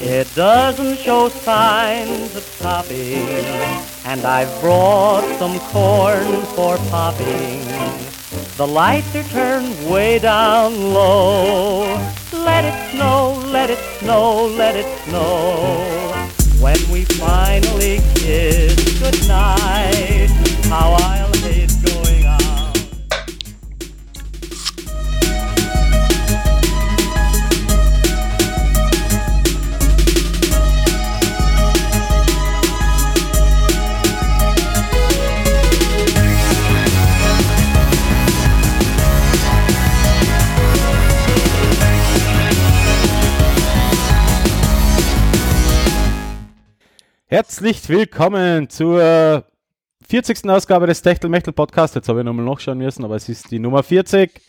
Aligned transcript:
It 0.00 0.32
doesn't 0.36 0.98
show 0.98 1.28
signs 1.28 2.36
of 2.36 2.44
stopping, 2.44 3.28
and 4.04 4.24
I've 4.24 4.60
brought 4.60 5.24
some 5.40 5.58
corn 5.58 6.42
for 6.54 6.76
popping. 6.88 7.64
The 8.56 8.66
lights 8.66 9.12
are 9.16 9.24
turned 9.24 9.90
way 9.90 10.20
down 10.20 10.94
low. 10.94 11.96
Let 12.32 12.64
it 12.64 12.92
snow, 12.92 13.42
let 13.46 13.70
it 13.70 13.78
snow, 13.98 14.46
let 14.46 14.76
it 14.76 14.86
snow. 15.08 15.82
When 16.60 16.78
we 16.92 17.04
finally 17.04 17.98
kiss 18.14 19.00
goodnight, 19.00 20.30
how 20.68 20.92
I'll 20.92 21.27
Herzlich 47.30 47.86
willkommen 47.90 48.70
zur 48.70 49.44
40. 50.08 50.48
Ausgabe 50.48 50.86
des 50.86 51.02
Techtelmechtel 51.02 51.52
Podcast. 51.52 51.94
Jetzt 51.94 52.08
habe 52.08 52.20
ich 52.20 52.24
nochmal 52.24 52.46
nachschauen 52.46 52.78
müssen, 52.78 53.04
aber 53.04 53.16
es 53.16 53.28
ist 53.28 53.50
die 53.50 53.58
Nummer 53.58 53.82
40. 53.82 54.40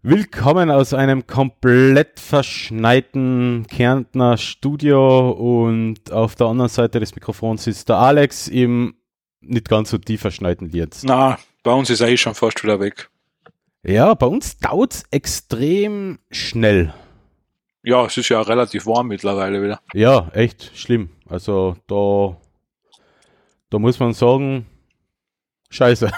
Willkommen 0.00 0.70
aus 0.70 0.94
einem 0.94 1.26
komplett 1.26 2.20
verschneiten 2.20 3.66
Kärntner 3.68 4.36
Studio 4.38 5.30
und 5.30 6.12
auf 6.12 6.36
der 6.36 6.46
anderen 6.46 6.68
Seite 6.68 7.00
des 7.00 7.16
Mikrofons 7.16 7.66
ist 7.66 7.88
der 7.88 7.96
Alex 7.96 8.46
im 8.46 8.94
nicht 9.40 9.68
ganz 9.68 9.90
so 9.90 9.98
tief 9.98 10.20
verschneiten 10.20 10.68
Lienz. 10.68 11.02
Na, 11.02 11.36
bei 11.64 11.72
uns 11.72 11.90
ist 11.90 12.00
er 12.00 12.06
eh 12.06 12.16
schon 12.16 12.36
fast 12.36 12.62
wieder 12.62 12.78
weg. 12.78 13.10
Ja, 13.82 14.14
bei 14.14 14.26
uns 14.26 14.56
dauert 14.58 14.94
es 14.94 15.04
extrem 15.10 16.20
schnell. 16.30 16.94
Ja, 17.88 18.04
es 18.04 18.16
ist 18.16 18.28
ja 18.30 18.40
relativ 18.40 18.84
warm 18.86 19.06
mittlerweile 19.06 19.62
wieder. 19.62 19.80
Ja, 19.94 20.28
echt 20.32 20.72
schlimm. 20.74 21.08
Also 21.28 21.76
da, 21.86 22.36
da 23.70 23.78
muss 23.78 24.00
man 24.00 24.12
sagen, 24.12 24.66
scheiße. 25.70 26.10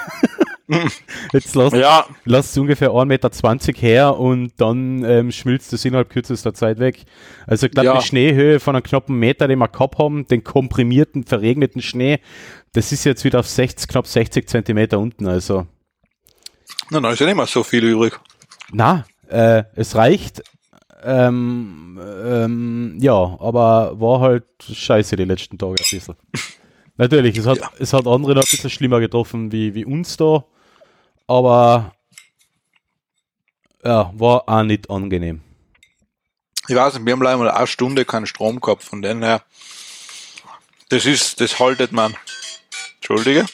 Jetzt 1.33 1.55
lass, 1.55 1.75
Ja, 1.75 2.07
lass 2.25 2.51
es 2.53 2.57
ungefähr 2.59 2.91
1,20 2.91 3.05
Meter 3.07 3.81
her 3.81 4.19
und 4.19 4.53
dann 4.59 5.05
ähm, 5.05 5.31
schmilzt 5.31 5.73
es 5.75 5.85
innerhalb 5.85 6.09
kürzester 6.09 6.55
Zeit 6.55 6.79
weg. 6.79 7.05
Also 7.47 7.67
ich 7.67 7.73
glaube, 7.73 7.87
Ja. 7.87 7.99
die 7.99 8.05
Schneehöhe 8.07 8.61
von 8.61 8.75
einem 8.75 8.83
knappen 8.83 9.19
Meter, 9.19 9.47
den 9.47 9.59
wir 9.59 9.69
gehabt 9.69 9.99
haben, 9.99 10.27
den 10.27 10.45
komprimierten, 10.45 11.25
verregneten 11.25 11.83
Schnee, 11.83 12.21
das 12.73 12.93
ist 12.93 13.05
jetzt 13.05 13.25
wieder 13.25 13.41
auf 13.41 13.47
60, 13.49 13.89
knapp 13.89 14.07
60 14.07 14.49
Zentimeter 14.49 14.99
unten. 14.99 15.27
Also 15.29 15.67
na, 16.91 17.01
da 17.01 17.13
ist 17.13 17.19
ja 17.21 17.27
nicht 17.27 17.37
mehr 17.37 17.47
so 17.47 17.63
viel 17.63 17.85
übrig. 17.85 18.19
na, 18.73 19.05
äh, 19.29 19.65
es 19.75 19.97
reicht. 19.97 20.43
Ähm, 21.03 22.01
ähm, 22.03 22.97
ja, 23.01 23.13
aber 23.41 23.99
war 24.01 24.21
halt 24.21 24.45
scheiße 24.61 25.17
die 25.17 25.25
letzten 25.25 25.59
Tage 25.59 25.75
ein 25.79 25.85
bisschen. 25.91 26.17
Natürlich, 26.97 27.37
es 27.39 27.47
hat, 27.47 27.59
Ja. 27.59 27.71
es 27.79 27.93
hat 27.93 28.07
andere 28.07 28.35
noch 28.35 28.43
ein 28.43 28.49
bisschen 28.51 28.71
schlimmer 28.71 28.99
getroffen 29.01 29.53
wie, 29.53 29.75
wie 29.75 29.85
uns 29.85 30.17
da, 30.17 30.45
aber 31.29 31.93
ja, 33.85 34.13
war 34.15 34.49
auch 34.49 34.63
nicht 34.65 34.91
angenehm. 34.91 35.41
Ich 36.67 36.75
weiß 36.75 36.95
nicht, 36.95 37.07
wir 37.07 37.13
haben 37.13 37.23
leider 37.23 37.39
mal 37.39 37.49
eine 37.51 37.67
Stunde 37.69 38.05
keinen 38.05 38.27
Strom 38.27 38.61
gehabt, 38.61 38.83
von 38.83 39.01
dem 39.01 39.23
her. 39.23 39.43
Das 40.89 41.07
ist, 41.07 41.41
das 41.41 41.61
haltet 41.61 41.93
man. 41.93 42.15
Entschuldige. 42.97 43.47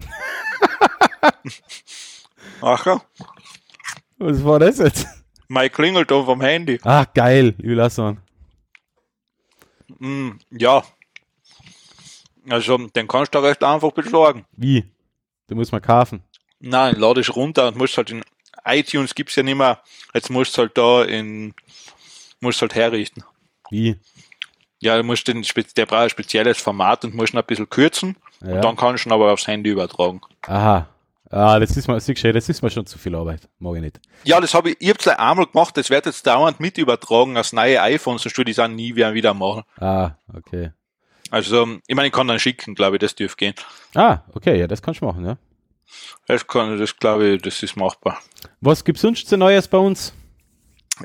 Ach 2.62 2.86
ja, 2.86 3.00
Was 4.18 4.44
war 4.44 4.58
das 4.58 4.78
jetzt? 4.78 5.06
Mein 5.48 5.72
Klingelton 5.72 6.24
vom 6.24 6.40
Handy. 6.40 6.78
Ah, 6.84 7.04
geil, 7.12 7.54
ich 7.58 7.64
will 7.64 7.76
lassen. 7.76 8.02
an. 8.02 8.20
Hm, 9.98 10.38
ja. 10.50 10.84
Also, 12.48 12.78
den 12.78 13.08
kannst 13.08 13.34
du 13.34 13.38
recht 13.40 13.62
einfach 13.64 13.92
besorgen. 13.92 14.44
Wie? 14.52 14.84
Da 15.48 15.54
muss 15.54 15.72
man 15.72 15.82
kaufen. 15.82 16.22
Nein, 16.60 16.96
lade 16.96 17.20
ich 17.20 17.34
runter 17.34 17.68
und 17.68 17.76
musst 17.76 17.96
halt 17.96 18.10
in 18.10 18.22
iTunes 18.64 19.14
gibt's 19.14 19.36
ja 19.36 19.42
nicht 19.42 19.56
mehr. 19.56 19.80
Jetzt 20.14 20.30
musst 20.30 20.56
du 20.56 20.62
halt 20.62 20.76
da 20.76 21.04
in, 21.04 21.54
musst 22.40 22.60
halt 22.60 22.74
herrichten. 22.74 23.24
Wie? 23.70 23.96
Ja, 24.80 24.96
du 24.96 25.02
musst 25.02 25.26
den, 25.26 25.42
der 25.76 25.86
braucht 25.86 26.02
ein 26.02 26.10
spezielles 26.10 26.58
Format 26.58 27.04
und 27.04 27.14
musst 27.14 27.34
ihn 27.34 27.38
ein 27.38 27.46
bisschen 27.46 27.68
kürzen. 27.68 28.16
Ja. 28.40 28.56
Und 28.56 28.64
dann 28.64 28.76
kannst 28.76 29.04
du 29.04 29.08
ihn 29.08 29.12
aber 29.12 29.32
aufs 29.32 29.46
Handy 29.46 29.70
übertragen. 29.70 30.20
Aha. 30.42 30.88
Ah, 31.30 31.58
das 31.58 31.76
ist 31.76 31.86
du, 31.86 32.32
das 32.32 32.48
ist 32.48 32.62
mir 32.62 32.70
schon 32.70 32.86
zu 32.86 32.98
viel 32.98 33.14
Arbeit. 33.14 33.48
Mag 33.58 33.76
ich 33.76 33.82
nicht. 33.82 34.00
Ja, 34.24 34.40
das 34.40 34.54
habe 34.54 34.70
ich, 34.70 34.76
ich 34.80 34.88
hab's 34.88 35.04
gleich 35.04 35.18
einmal 35.18 35.46
gemacht, 35.46 35.76
das 35.76 35.90
wird 35.90 36.06
jetzt 36.06 36.26
dauernd 36.26 36.58
mit 36.58 36.78
übertragen 36.78 37.36
als 37.36 37.52
neue 37.52 37.80
iPhones, 37.82 38.22
sonst 38.22 38.38
würde 38.38 38.50
ich 38.50 38.56
es 38.56 38.64
auch 38.64 38.68
nie 38.68 38.94
wieder 38.94 39.12
wieder 39.12 39.34
machen. 39.34 39.62
Ah, 39.78 40.12
okay. 40.34 40.72
Also, 41.30 41.66
ich 41.86 41.94
meine, 41.94 42.08
ich 42.08 42.14
kann 42.14 42.26
dann 42.26 42.38
schicken, 42.38 42.74
glaube 42.74 42.96
ich, 42.96 43.00
das 43.00 43.14
dürfte 43.14 43.36
gehen. 43.36 43.54
Ah, 43.94 44.20
okay, 44.32 44.58
ja, 44.58 44.66
das 44.66 44.80
kannst 44.80 45.02
du 45.02 45.04
machen, 45.04 45.26
ja. 45.26 45.36
Das 46.26 46.46
kann, 46.46 46.78
das 46.78 46.96
glaube 46.96 47.28
ich, 47.28 47.42
das 47.42 47.62
ist 47.62 47.76
machbar. 47.76 48.18
Was 48.60 48.84
gibt's 48.84 49.02
sonst 49.02 49.28
so 49.28 49.36
Neues 49.36 49.68
bei 49.68 49.78
uns? 49.78 50.14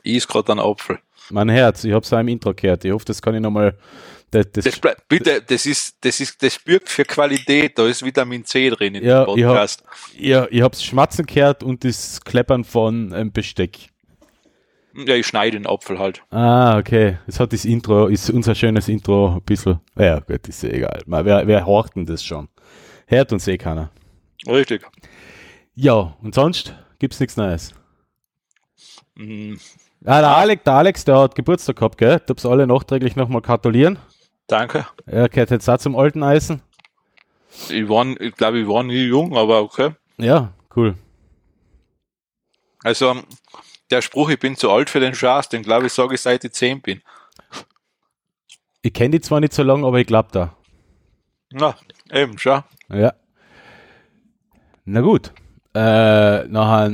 Ich 0.03 0.15
is 0.15 0.27
gerade 0.27 0.51
ein 0.53 0.59
Apfel. 0.59 0.99
Mein 1.29 1.49
Herz, 1.49 1.83
ich 1.83 1.93
hab's 1.93 2.11
auch 2.11 2.19
im 2.19 2.27
Intro 2.27 2.53
gehört. 2.53 2.83
Ich 2.83 2.91
hoffe, 2.91 3.05
das 3.05 3.21
kann 3.21 3.35
ich 3.35 3.41
nochmal. 3.41 3.77
Das, 4.33 4.51
das, 4.51 4.63
Das, 4.65 4.81
ble- 4.81 4.97
bitte, 5.07 5.41
das 5.41 5.65
ist, 5.65 5.97
das 6.03 6.19
ist, 6.19 6.41
das 6.41 6.57
birgt 6.59 6.89
für 6.89 7.05
Qualität, 7.05 7.77
da 7.77 7.85
ist 7.87 8.03
Vitamin 8.03 8.43
C 8.45 8.69
drin 8.69 8.95
in 8.95 9.03
Ja, 9.03 9.25
dem 9.25 9.37
ich 9.37 9.43
hab- 9.43 9.51
Podcast. 9.51 9.83
ja, 10.17 10.47
ich 10.49 10.61
hab's 10.61 10.83
schmatzen 10.83 11.25
gehört 11.25 11.61
und 11.63 11.83
das 11.83 12.19
Kleppern 12.21 12.63
von 12.63 13.13
ähm, 13.13 13.31
Besteck. 13.31 13.89
Ja, 14.95 15.15
ich 15.15 15.25
schneide 15.27 15.57
den 15.57 15.67
Apfel 15.67 15.97
halt. 15.99 16.21
Ah, 16.31 16.77
okay. 16.77 17.17
Es 17.27 17.39
hat 17.39 17.51
das 17.53 17.65
Intro, 17.65 18.07
ist 18.07 18.29
unser 18.29 18.53
schönes 18.55 18.87
Intro 18.89 19.35
ein 19.35 19.41
bisschen. 19.43 19.79
Ja, 19.97 20.19
gut, 20.19 20.47
ist 20.47 20.63
ja 20.63 20.69
egal. 20.69 21.01
Mal, 21.05 21.25
wer, 21.25 21.45
wer 21.47 21.65
horcht 21.65 21.95
denn 21.95 22.05
das 22.05 22.23
schon? 22.23 22.47
Hört 23.07 23.31
uns 23.33 23.47
eh 23.47 23.57
keiner. 23.57 23.91
Richtig. 24.47 24.83
Ja, 25.75 26.15
und 26.21 26.35
sonst 26.35 26.75
gibt's 26.99 27.19
nichts 27.19 27.37
Neues. 27.37 27.73
Mm, 29.15 29.55
Ah, 30.05 30.19
der 30.19 30.35
Alex, 30.35 30.63
der 30.65 30.73
Alex, 30.73 31.05
der 31.05 31.17
hat 31.17 31.33
Geburtstag 31.33 31.77
gehabt, 31.77 31.97
gell? 31.97 32.19
Darf's 32.25 32.45
alle 32.45 32.67
nachträglich 32.67 33.15
nochmal 33.15 33.41
gratulieren. 33.41 33.97
Danke. 34.47 34.87
Er 35.05 35.29
gehört 35.29 35.51
jetzt 35.51 35.69
auch 35.69 35.77
zum 35.77 35.95
alten 35.95 36.23
Eisen. 36.23 36.61
Ich 37.69 37.87
war, 37.87 38.05
ich 38.19 38.35
glaube, 38.35 38.59
ich 38.59 38.67
war 38.67 38.83
nie 38.83 39.05
jung, 39.05 39.37
aber 39.37 39.61
okay. 39.61 39.91
Ja, 40.17 40.53
cool. 40.75 40.95
Also, 42.83 43.15
der 43.91 44.01
Spruch, 44.01 44.29
ich 44.29 44.39
bin 44.39 44.55
zu 44.55 44.71
alt 44.71 44.89
für 44.89 44.99
den 44.99 45.15
Schatz, 45.15 45.49
den 45.49 45.63
glaube 45.63 45.87
ich, 45.87 45.93
sage 45.93 46.15
ich 46.15 46.21
seit 46.21 46.43
ich 46.43 46.51
10 46.51 46.81
bin. 46.81 47.01
Ich 48.81 48.93
kenne 48.93 49.11
die 49.11 49.21
zwar 49.21 49.39
nicht 49.39 49.53
so 49.53 49.63
lange, 49.63 49.87
aber 49.87 49.99
ich 49.99 50.07
glaube 50.07 50.29
da. 50.31 50.57
Na, 51.51 51.75
eben, 52.11 52.37
schau. 52.37 52.63
Ja. 52.89 53.13
Na 54.85 55.01
gut. 55.01 55.31
Äh, 55.73 56.47
nachher 56.47 56.91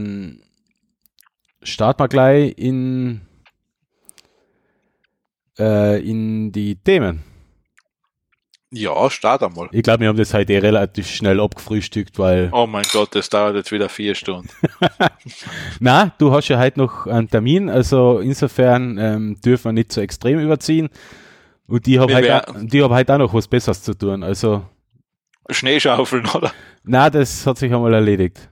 starten 1.63 1.99
wir 2.03 2.07
gleich 2.07 2.53
in, 2.57 3.21
äh, 5.57 5.99
in 6.07 6.51
die 6.51 6.75
Themen. 6.75 7.23
Ja, 8.71 9.09
start 9.09 9.41
einmal. 9.41 9.67
Ich 9.71 9.81
glaube, 9.81 10.01
wir 10.01 10.09
haben 10.09 10.17
das 10.17 10.33
heute 10.33 10.53
eh 10.53 10.59
relativ 10.59 11.07
schnell 11.09 11.39
abgefrühstückt, 11.39 12.19
weil. 12.19 12.49
Oh 12.51 12.67
mein 12.67 12.85
Gott, 12.91 13.15
das 13.15 13.27
dauert 13.29 13.55
jetzt 13.55 13.71
wieder 13.71 13.89
vier 13.89 14.13
Stunden. 14.13 14.47
Na, 15.79 16.11
du 16.19 16.31
hast 16.31 16.49
ja 16.49 16.59
heute 16.59 16.77
noch 16.79 17.07
einen 17.07 17.27
Termin, 17.29 17.69
also 17.69 18.19
insofern 18.19 18.97
ähm, 18.99 19.41
dürfen 19.43 19.65
wir 19.69 19.73
nicht 19.73 19.91
so 19.91 20.01
extrem 20.01 20.39
überziehen. 20.39 20.89
Und 21.67 21.85
die 21.87 21.99
haben 21.99 22.13
halt, 22.13 22.31
auch- 22.31 22.55
die 22.61 22.83
haben 22.83 22.93
halt 22.93 23.09
auch 23.09 23.17
noch 23.17 23.33
was 23.33 23.47
Besseres 23.47 23.81
zu 23.81 23.95
tun. 23.95 24.21
Also, 24.23 24.63
Schneeschaufeln, 25.49 26.27
oder? 26.27 26.51
na, 26.83 27.09
das 27.09 27.47
hat 27.47 27.57
sich 27.57 27.73
einmal 27.73 27.93
erledigt. 27.95 28.49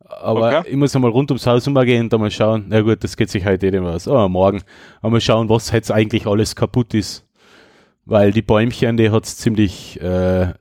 Aber 0.00 0.58
Okay. 0.58 0.70
ich 0.70 0.76
muss 0.76 0.96
einmal 0.96 1.12
rund 1.12 1.30
ums 1.30 1.46
Haus 1.46 1.64
umgehen 1.68 2.06
und 2.06 2.14
einmal 2.14 2.32
schauen. 2.32 2.64
Na 2.68 2.80
gut, 2.80 3.04
das 3.04 3.16
geht 3.16 3.30
sich 3.30 3.44
heute 3.44 3.68
eh 3.68 3.70
nicht 3.70 3.80
mehr 3.80 3.90
aus. 3.92 4.08
Aber 4.08 4.28
morgen 4.28 4.62
einmal 5.00 5.20
schauen, 5.20 5.48
was 5.48 5.70
jetzt 5.70 5.92
eigentlich 5.92 6.26
alles 6.26 6.56
kaputt 6.56 6.92
ist. 6.94 7.24
Weil 8.10 8.32
die 8.32 8.42
Bäumchen, 8.42 8.96
die 8.96 9.10
hat's 9.10 9.36
ziemlich, 9.36 10.00
äh, 10.00 10.52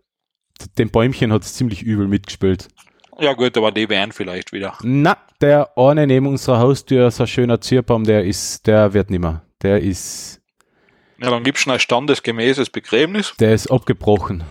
den 0.78 0.92
Bäumchen 0.92 1.34
hat's 1.34 1.56
ziemlich 1.56 1.82
übel 1.82 2.08
mitgespielt. 2.08 2.68
Ja 3.20 3.34
gut, 3.34 3.58
aber 3.58 3.72
die 3.72 3.90
wären 3.90 4.12
vielleicht 4.12 4.54
wieder. 4.54 4.78
Na, 4.84 5.18
der 5.42 5.76
eine 5.76 6.06
neben 6.06 6.28
unserer 6.28 6.60
Haustür, 6.60 7.10
so 7.10 7.24
ein 7.24 7.28
schöner 7.28 7.60
Zierbaum, 7.60 8.04
der 8.04 8.24
ist, 8.24 8.68
der 8.68 8.94
wird 8.94 9.10
nimmer. 9.10 9.42
Der 9.64 9.82
ist, 9.82 10.42
Ja, 11.18 11.32
dann 11.32 11.44
gibt's 11.44 11.62
schon 11.62 11.74
ein 11.74 11.80
standesgemäßes 11.80 12.70
Begräbnis 12.70 13.34
der 13.40 13.54
ist 13.56 13.72
abgebrochen. 13.72 14.44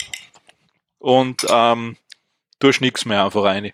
und 0.98 1.46
ähm, 1.48 1.96
tust 2.58 2.80
nichts 2.80 3.04
mehr 3.04 3.24
einfach 3.24 3.44
rein. 3.44 3.70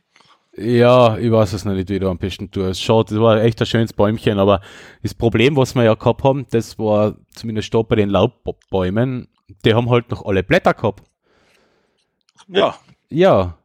Ja, 0.57 1.17
ich 1.19 1.33
weiß 1.33 1.53
es 1.53 1.65
noch 1.65 1.75
nicht, 1.75 1.89
wie 1.89 1.99
du 1.99 2.09
am 2.09 2.19
besten 2.19 2.51
tust. 2.51 2.81
Schade, 2.81 3.15
das 3.15 3.21
war 3.21 3.43
echt 3.43 3.61
ein 3.61 3.67
schönes 3.67 3.93
Bäumchen, 3.93 4.39
aber 4.39 4.61
das 5.03 5.13
Problem, 5.15 5.57
was 5.57 5.75
wir 5.75 5.83
ja 5.83 5.95
gehabt 5.95 6.23
haben, 6.23 6.47
das 6.51 6.79
war 6.79 7.17
zumindest 7.35 7.75
da 7.75 7.83
bei 7.83 7.97
den 7.97 8.09
Laubbäumen, 8.09 9.29
die 9.65 9.75
haben 9.75 9.91
halt 9.91 10.11
noch 10.11 10.25
alle 10.25 10.43
Blätter 10.45 10.75
gehabt. 10.75 11.03
Ja, 12.47 12.77
Ja, 13.09 13.59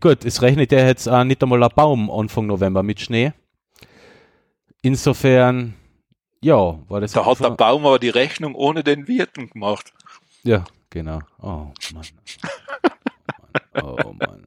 gut, 0.00 0.24
es 0.24 0.40
rechnet 0.42 0.72
ja 0.72 0.86
jetzt 0.86 1.08
auch 1.08 1.24
nicht 1.24 1.42
einmal 1.42 1.62
ein 1.62 1.70
Baum 1.74 2.10
Anfang 2.10 2.46
November 2.46 2.82
mit 2.82 3.00
Schnee. 3.00 3.32
Insofern, 4.82 5.74
ja, 6.42 6.78
war 6.88 7.00
das 7.00 7.12
da 7.12 7.26
hat 7.26 7.40
der 7.40 7.50
Baum 7.50 7.86
aber 7.86 7.98
die 7.98 8.08
Rechnung 8.08 8.54
ohne 8.54 8.84
den 8.84 9.08
Wirten 9.08 9.50
gemacht. 9.50 9.92
Ja, 10.44 10.64
genau. 10.90 11.20
Oh 11.40 11.72
Mann. 11.92 12.06
Oh 13.82 14.12
Mann. 14.12 14.46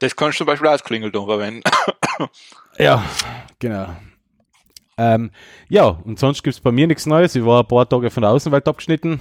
Das 0.00 0.14
kannst 0.14 0.36
du 0.36 0.44
zum 0.44 0.46
Beispiel 0.46 0.68
als 0.68 0.84
Klingelton 0.84 1.26
verwenden. 1.26 1.62
Ja, 2.78 3.04
genau. 3.58 3.88
Ähm, 4.96 5.32
ja, 5.68 5.84
und 5.86 6.18
sonst 6.20 6.44
gibt 6.44 6.54
es 6.54 6.60
bei 6.60 6.70
mir 6.70 6.86
nichts 6.86 7.06
Neues. 7.06 7.34
Ich 7.34 7.44
war 7.44 7.62
ein 7.62 7.66
paar 7.66 7.88
Tage 7.88 8.10
von 8.10 8.20
der 8.22 8.30
Außenwelt 8.30 8.68
abgeschnitten. 8.68 9.20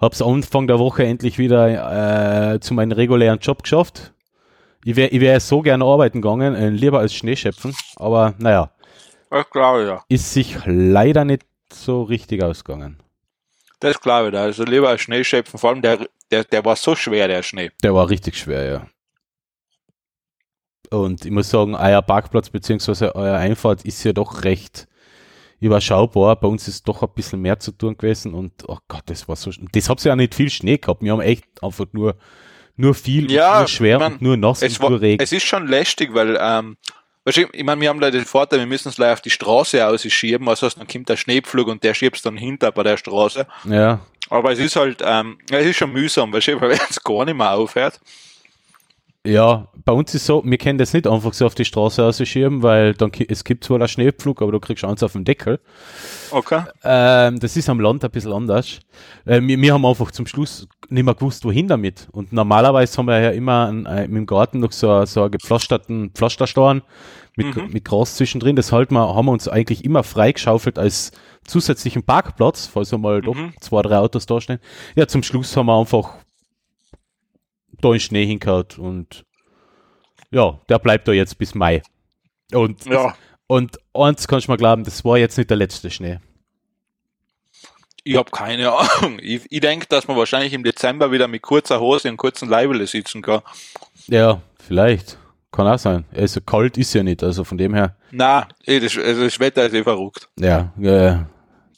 Hab's 0.00 0.20
Anfang 0.20 0.66
der 0.66 0.80
Woche 0.80 1.04
endlich 1.04 1.38
wieder 1.38 2.54
äh, 2.54 2.60
zu 2.60 2.74
meinem 2.74 2.92
regulären 2.92 3.38
Job 3.38 3.62
geschafft. 3.62 4.12
Ich 4.84 4.96
wäre 4.96 5.10
ich 5.10 5.20
wär 5.20 5.38
so 5.38 5.62
gerne 5.62 5.84
arbeiten 5.84 6.20
gegangen, 6.20 6.56
äh, 6.56 6.68
lieber 6.70 6.98
als 6.98 7.14
Schneeschöpfen. 7.14 7.76
Aber 7.96 8.34
naja, 8.38 8.70
Das 9.30 9.48
glaube 9.50 9.82
ich, 9.82 9.88
ja. 9.88 10.04
ist 10.08 10.32
sich 10.32 10.56
leider 10.66 11.24
nicht 11.24 11.42
so 11.72 12.02
richtig 12.02 12.42
ausgegangen. 12.42 13.00
Das 13.80 14.00
glaube 14.00 14.28
ich, 14.28 14.32
da. 14.32 14.42
Also 14.42 14.64
lieber 14.64 14.88
als 14.88 15.00
Schnee 15.02 15.22
schöpfen. 15.22 15.58
Vor 15.60 15.70
allem 15.70 15.82
der, 15.82 16.08
der, 16.34 16.44
der 16.44 16.64
war 16.64 16.76
so 16.76 16.96
schwer, 16.96 17.28
der 17.28 17.42
Schnee. 17.42 17.70
Der 17.82 17.94
war 17.94 18.08
richtig 18.08 18.36
schwer, 18.36 18.64
ja. 18.64 18.86
Und 20.90 21.24
ich 21.24 21.30
muss 21.30 21.50
sagen, 21.50 21.74
euer 21.74 22.02
Parkplatz 22.02 22.50
bzw. 22.50 23.10
euer 23.14 23.36
Einfahrt 23.36 23.84
ist 23.84 24.02
ja 24.04 24.12
doch 24.12 24.44
recht 24.44 24.86
überschaubar. 25.60 26.36
Bei 26.36 26.48
uns 26.48 26.68
ist 26.68 26.86
doch 26.88 27.02
ein 27.02 27.08
bisschen 27.14 27.40
mehr 27.40 27.58
zu 27.58 27.72
tun 27.72 27.96
gewesen 27.96 28.34
und 28.34 28.52
oh 28.68 28.78
Gott, 28.88 29.02
das 29.06 29.26
war 29.28 29.36
so 29.36 29.50
Das 29.72 29.88
ihr 29.88 29.96
ja 30.04 30.16
nicht 30.16 30.34
viel 30.34 30.50
Schnee 30.50 30.78
gehabt. 30.78 31.02
Wir 31.02 31.12
haben 31.12 31.20
echt 31.20 31.44
einfach 31.62 31.86
nur, 31.92 32.16
nur 32.76 32.94
viel, 32.94 33.30
Ja, 33.30 33.60
nur 33.60 33.68
schwer 33.68 33.96
ich 33.96 34.00
mein, 34.00 34.12
und 34.14 34.22
nur 34.22 34.36
nass 34.36 34.62
Es, 34.62 34.74
und 34.74 34.82
war, 34.82 34.90
nur 34.90 35.00
Regen. 35.00 35.22
es 35.22 35.32
ist 35.32 35.44
schon 35.44 35.66
lästig, 35.66 36.12
weil, 36.12 36.36
ähm, 36.40 36.76
ich 37.26 37.64
meine, 37.64 37.80
wir 37.80 37.88
haben 37.88 38.00
leider 38.00 38.18
den 38.18 38.26
Vorteil, 38.26 38.58
wir 38.58 38.66
müssen 38.66 38.90
es 38.90 38.98
leider 38.98 39.14
auf 39.14 39.22
die 39.22 39.30
Straße 39.30 39.86
ausschieben, 39.86 40.46
also 40.48 40.68
dann 40.68 40.86
kommt 40.86 41.08
der 41.08 41.16
Schneepflug 41.16 41.68
und 41.68 41.82
der 41.82 41.94
schiebt 41.94 42.24
dann 42.26 42.36
hinter 42.36 42.70
bei 42.70 42.82
der 42.82 42.98
Straße. 42.98 43.46
Ja, 43.64 44.00
Aber 44.30 44.52
es 44.52 44.58
ist 44.58 44.76
halt, 44.76 45.02
ähm, 45.04 45.38
es 45.50 45.66
ist 45.66 45.76
schon 45.76 45.92
mühsam, 45.92 46.32
weil 46.32 46.40
es 46.90 47.02
gar 47.02 47.24
nicht 47.24 47.36
mehr 47.36 47.52
aufhört. 47.52 48.00
ja, 49.26 49.68
bei 49.84 49.92
uns 49.92 50.14
ist 50.14 50.26
so, 50.26 50.42
wir 50.44 50.58
können 50.58 50.78
das 50.78 50.92
nicht 50.92 51.06
einfach 51.06 51.32
so 51.32 51.46
auf 51.46 51.54
die 51.54 51.64
Straße 51.64 52.04
ausschieben, 52.04 52.62
weil 52.62 52.94
dann, 52.94 53.10
es 53.28 53.44
gibt 53.44 53.64
zwar 53.64 53.78
einen 53.78 53.88
Schneepflug, 53.88 54.42
aber 54.42 54.52
du 54.52 54.60
kriegst 54.60 54.84
eins 54.84 55.02
auf 55.02 55.12
den 55.12 55.24
Deckel. 55.24 55.60
Okay. 56.30 56.62
Ähm, 56.82 57.38
das 57.40 57.56
ist 57.56 57.68
am 57.68 57.80
Land 57.80 58.04
ein 58.04 58.10
bisschen 58.10 58.32
anders. 58.32 58.80
Äh, 59.24 59.40
wir, 59.42 59.60
wir 59.60 59.72
haben 59.74 59.86
einfach 59.86 60.10
zum 60.10 60.26
Schluss 60.26 60.66
nicht 60.88 61.04
mehr 61.04 61.14
gewusst, 61.14 61.44
wohin 61.44 61.68
damit. 61.68 62.08
Und 62.12 62.32
normalerweise 62.32 62.96
haben 62.98 63.06
wir 63.06 63.20
ja 63.20 63.30
immer 63.30 63.66
an, 63.66 63.86
äh, 63.86 64.04
im 64.04 64.26
Garten 64.26 64.60
noch 64.60 64.72
so, 64.72 65.04
so 65.06 65.22
einen 65.22 65.30
gepflasterten 65.30 66.10
Pflasterstein 66.10 66.82
mit, 67.36 67.54
Mhm. 67.56 67.70
mit 67.72 67.84
Gras 67.84 68.16
zwischendrin. 68.16 68.56
Das 68.56 68.72
halt 68.72 68.90
wir, 68.90 69.00
haben 69.00 69.26
wir 69.26 69.32
uns 69.32 69.48
eigentlich 69.48 69.84
immer 69.84 70.02
freigeschaufelt 70.02 70.78
als 70.78 71.12
zusätzlichen 71.46 72.02
Parkplatz, 72.02 72.66
falls 72.66 72.92
einmal 72.92 73.20
doch 73.20 73.34
Mhm. 73.34 73.54
zwei, 73.60 73.82
drei 73.82 73.98
Autos 73.98 74.26
da 74.26 74.40
stehen. 74.40 74.58
Ja, 74.96 75.06
zum 75.06 75.22
Schluss 75.22 75.56
haben 75.56 75.66
wir 75.66 75.78
einfach 75.78 76.14
da 77.80 77.92
in 77.92 78.00
Schnee 78.00 78.26
hingehauen 78.26 78.66
und 78.78 79.24
ja, 80.30 80.58
der 80.68 80.78
bleibt 80.78 81.06
da 81.08 81.12
jetzt 81.12 81.38
bis 81.38 81.54
Mai. 81.54 81.82
Und, 82.52 82.84
Ja. 82.86 83.14
und 83.46 83.78
eins 83.94 84.26
kannst 84.26 84.48
du 84.48 84.52
mir 84.52 84.56
glauben, 84.58 84.84
das 84.84 85.04
war 85.04 85.18
jetzt 85.18 85.36
nicht 85.38 85.50
der 85.50 85.56
letzte 85.56 85.90
Schnee. 85.90 86.18
Ich 88.06 88.16
habe 88.16 88.30
keine 88.30 88.70
Ahnung. 88.72 89.18
Ich, 89.20 89.46
ich 89.50 89.60
denke, 89.60 89.86
dass 89.86 90.06
man 90.08 90.16
wahrscheinlich 90.16 90.52
im 90.52 90.62
Dezember 90.62 91.10
wieder 91.10 91.26
mit 91.28 91.42
kurzer 91.42 91.80
Hose 91.80 92.10
und 92.10 92.16
kurzen 92.18 92.48
Leibele 92.48 92.86
sitzen 92.86 93.22
kann. 93.22 93.40
Ja, 94.06 94.42
vielleicht. 94.60 95.18
Kann 95.52 95.68
auch 95.68 95.78
sein. 95.78 96.04
Also 96.12 96.40
kalt 96.40 96.76
ist 96.76 96.92
ja 96.94 97.02
nicht, 97.04 97.22
also 97.22 97.44
von 97.44 97.56
dem 97.56 97.74
her, 97.74 97.96
Na, 98.10 98.48
eh, 98.66 98.80
das, 98.80 98.98
also 98.98 99.22
das 99.22 99.38
Wetter 99.38 99.64
ist 99.66 99.72
eh 99.74 99.84
verrückt. 99.84 100.28
ja, 100.38 100.72
äh, 100.82 101.18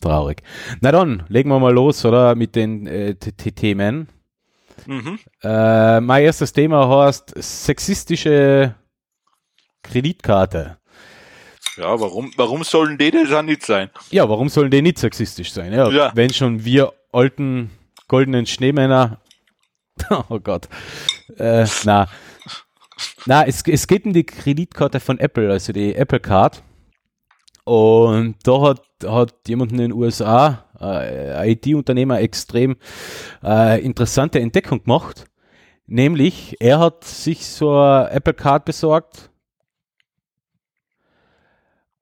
traurig. 0.00 0.42
Na 0.80 0.92
dann, 0.92 1.24
legen 1.28 1.48
wir 1.50 1.58
mal 1.58 1.72
los, 1.72 2.04
oder, 2.04 2.34
mit 2.34 2.54
den 2.56 2.86
äh, 2.86 3.14
Themen. 3.14 4.08
Mhm. 4.86 5.18
Äh, 5.42 6.00
mein 6.00 6.22
erstes 6.24 6.52
Thema 6.52 6.88
heißt 6.88 7.34
sexistische 7.36 8.74
Kreditkarte. 9.82 10.78
Ja, 11.76 12.00
warum, 12.00 12.32
warum 12.36 12.64
sollen 12.64 12.96
die 12.96 13.10
das 13.10 13.32
auch 13.32 13.42
nicht 13.42 13.64
sein? 13.64 13.90
Ja, 14.10 14.28
warum 14.28 14.48
sollen 14.48 14.70
die 14.70 14.82
nicht 14.82 14.98
sexistisch 14.98 15.52
sein? 15.52 15.72
Ja, 15.72 15.90
Ja. 15.90 16.12
wenn 16.14 16.32
schon 16.32 16.64
wir 16.64 16.92
alten 17.12 17.70
goldenen 18.08 18.46
Schneemänner, 18.46 19.20
oh 20.28 20.38
Gott, 20.40 20.68
äh, 21.38 21.66
na, 21.84 22.08
na, 23.26 23.44
es, 23.44 23.62
es 23.66 23.86
geht 23.86 24.06
um 24.06 24.12
die 24.12 24.24
Kreditkarte 24.24 25.00
von 25.00 25.18
Apple, 25.18 25.50
also 25.50 25.72
die 25.72 25.94
Apple 25.94 26.20
Card. 26.20 26.62
Und 27.66 28.36
da 28.44 28.60
hat, 28.60 28.82
hat 29.04 29.34
jemand 29.48 29.72
in 29.72 29.78
den 29.78 29.92
USA, 29.92 30.66
äh, 30.80 31.50
IT-Unternehmer, 31.50 32.20
extrem 32.20 32.76
äh, 33.42 33.84
interessante 33.84 34.38
Entdeckung 34.38 34.84
gemacht. 34.84 35.24
Nämlich, 35.86 36.54
er 36.60 36.78
hat 36.78 37.02
sich 37.02 37.44
so 37.44 37.72
eine 37.76 38.10
Apple 38.12 38.34
Card 38.34 38.66
besorgt 38.66 39.30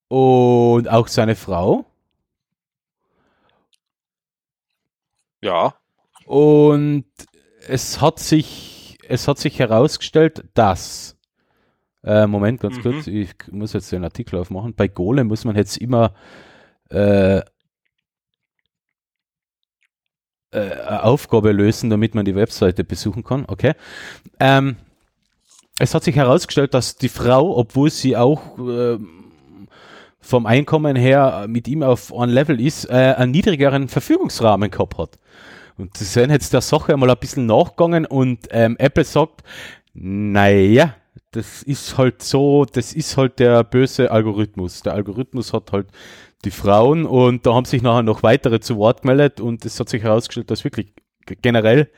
und 0.08 0.86
auch 0.86 1.08
seine 1.08 1.34
Frau. 1.34 1.86
Ja. 5.40 5.76
Und 6.26 7.06
es 7.66 8.02
hat 8.02 8.18
sich, 8.18 8.98
es 9.08 9.28
hat 9.28 9.38
sich 9.38 9.58
herausgestellt, 9.58 10.44
dass, 10.52 11.13
äh, 12.04 12.26
Moment, 12.26 12.60
ganz 12.60 12.76
Mhm. 12.78 12.82
kurz, 12.82 13.06
ich 13.06 13.30
muss 13.50 13.72
jetzt 13.72 13.90
den 13.92 14.04
Artikel 14.04 14.38
aufmachen. 14.38 14.74
Bei 14.74 14.88
Golem 14.88 15.28
muss 15.28 15.44
man 15.44 15.56
jetzt 15.56 15.76
immer 15.78 16.14
äh, 16.90 17.38
äh, 17.38 17.42
eine 20.52 21.02
Aufgabe 21.04 21.52
lösen, 21.52 21.90
damit 21.90 22.14
man 22.14 22.24
die 22.24 22.34
Webseite 22.36 22.84
besuchen 22.84 23.24
kann. 23.24 23.44
Okay. 23.46 23.72
Ähm, 24.38 24.76
es 25.78 25.94
hat 25.94 26.04
sich 26.04 26.14
herausgestellt, 26.14 26.74
dass 26.74 26.96
die 26.96 27.08
Frau, 27.08 27.56
obwohl 27.56 27.90
sie 27.90 28.16
auch 28.16 28.58
ähm, 28.58 29.28
vom 30.20 30.46
Einkommen 30.46 30.94
her 30.96 31.46
mit 31.48 31.66
ihm 31.68 31.82
auf 31.82 32.14
ein 32.16 32.30
Level 32.30 32.60
ist, 32.60 32.84
äh, 32.88 33.14
einen 33.16 33.32
niedrigeren 33.32 33.88
Verfügungsrahmen 33.88 34.70
gehabt 34.70 34.98
hat. 34.98 35.18
Und 35.76 35.96
sie 35.96 36.04
sind 36.04 36.30
jetzt 36.30 36.52
der 36.52 36.60
Sache 36.60 36.92
einmal 36.92 37.10
ein 37.10 37.16
bisschen 37.18 37.46
nachgegangen 37.46 38.06
und 38.06 38.46
ähm, 38.50 38.76
Apple 38.78 39.04
sagt, 39.04 39.42
naja, 39.92 40.94
das 41.34 41.64
ist 41.64 41.98
halt 41.98 42.22
so, 42.22 42.64
das 42.64 42.92
ist 42.92 43.16
halt 43.16 43.40
der 43.40 43.64
böse 43.64 44.12
Algorithmus. 44.12 44.82
Der 44.82 44.94
Algorithmus 44.94 45.52
hat 45.52 45.72
halt 45.72 45.88
die 46.44 46.52
Frauen 46.52 47.06
und 47.06 47.44
da 47.44 47.54
haben 47.54 47.64
sich 47.64 47.82
nachher 47.82 48.02
noch 48.04 48.22
weitere 48.22 48.60
zu 48.60 48.76
Wort 48.76 49.02
gemeldet 49.02 49.40
und 49.40 49.64
es 49.64 49.80
hat 49.80 49.88
sich 49.88 50.04
herausgestellt, 50.04 50.50
dass 50.50 50.62
wirklich 50.62 50.94
generell 51.42 51.90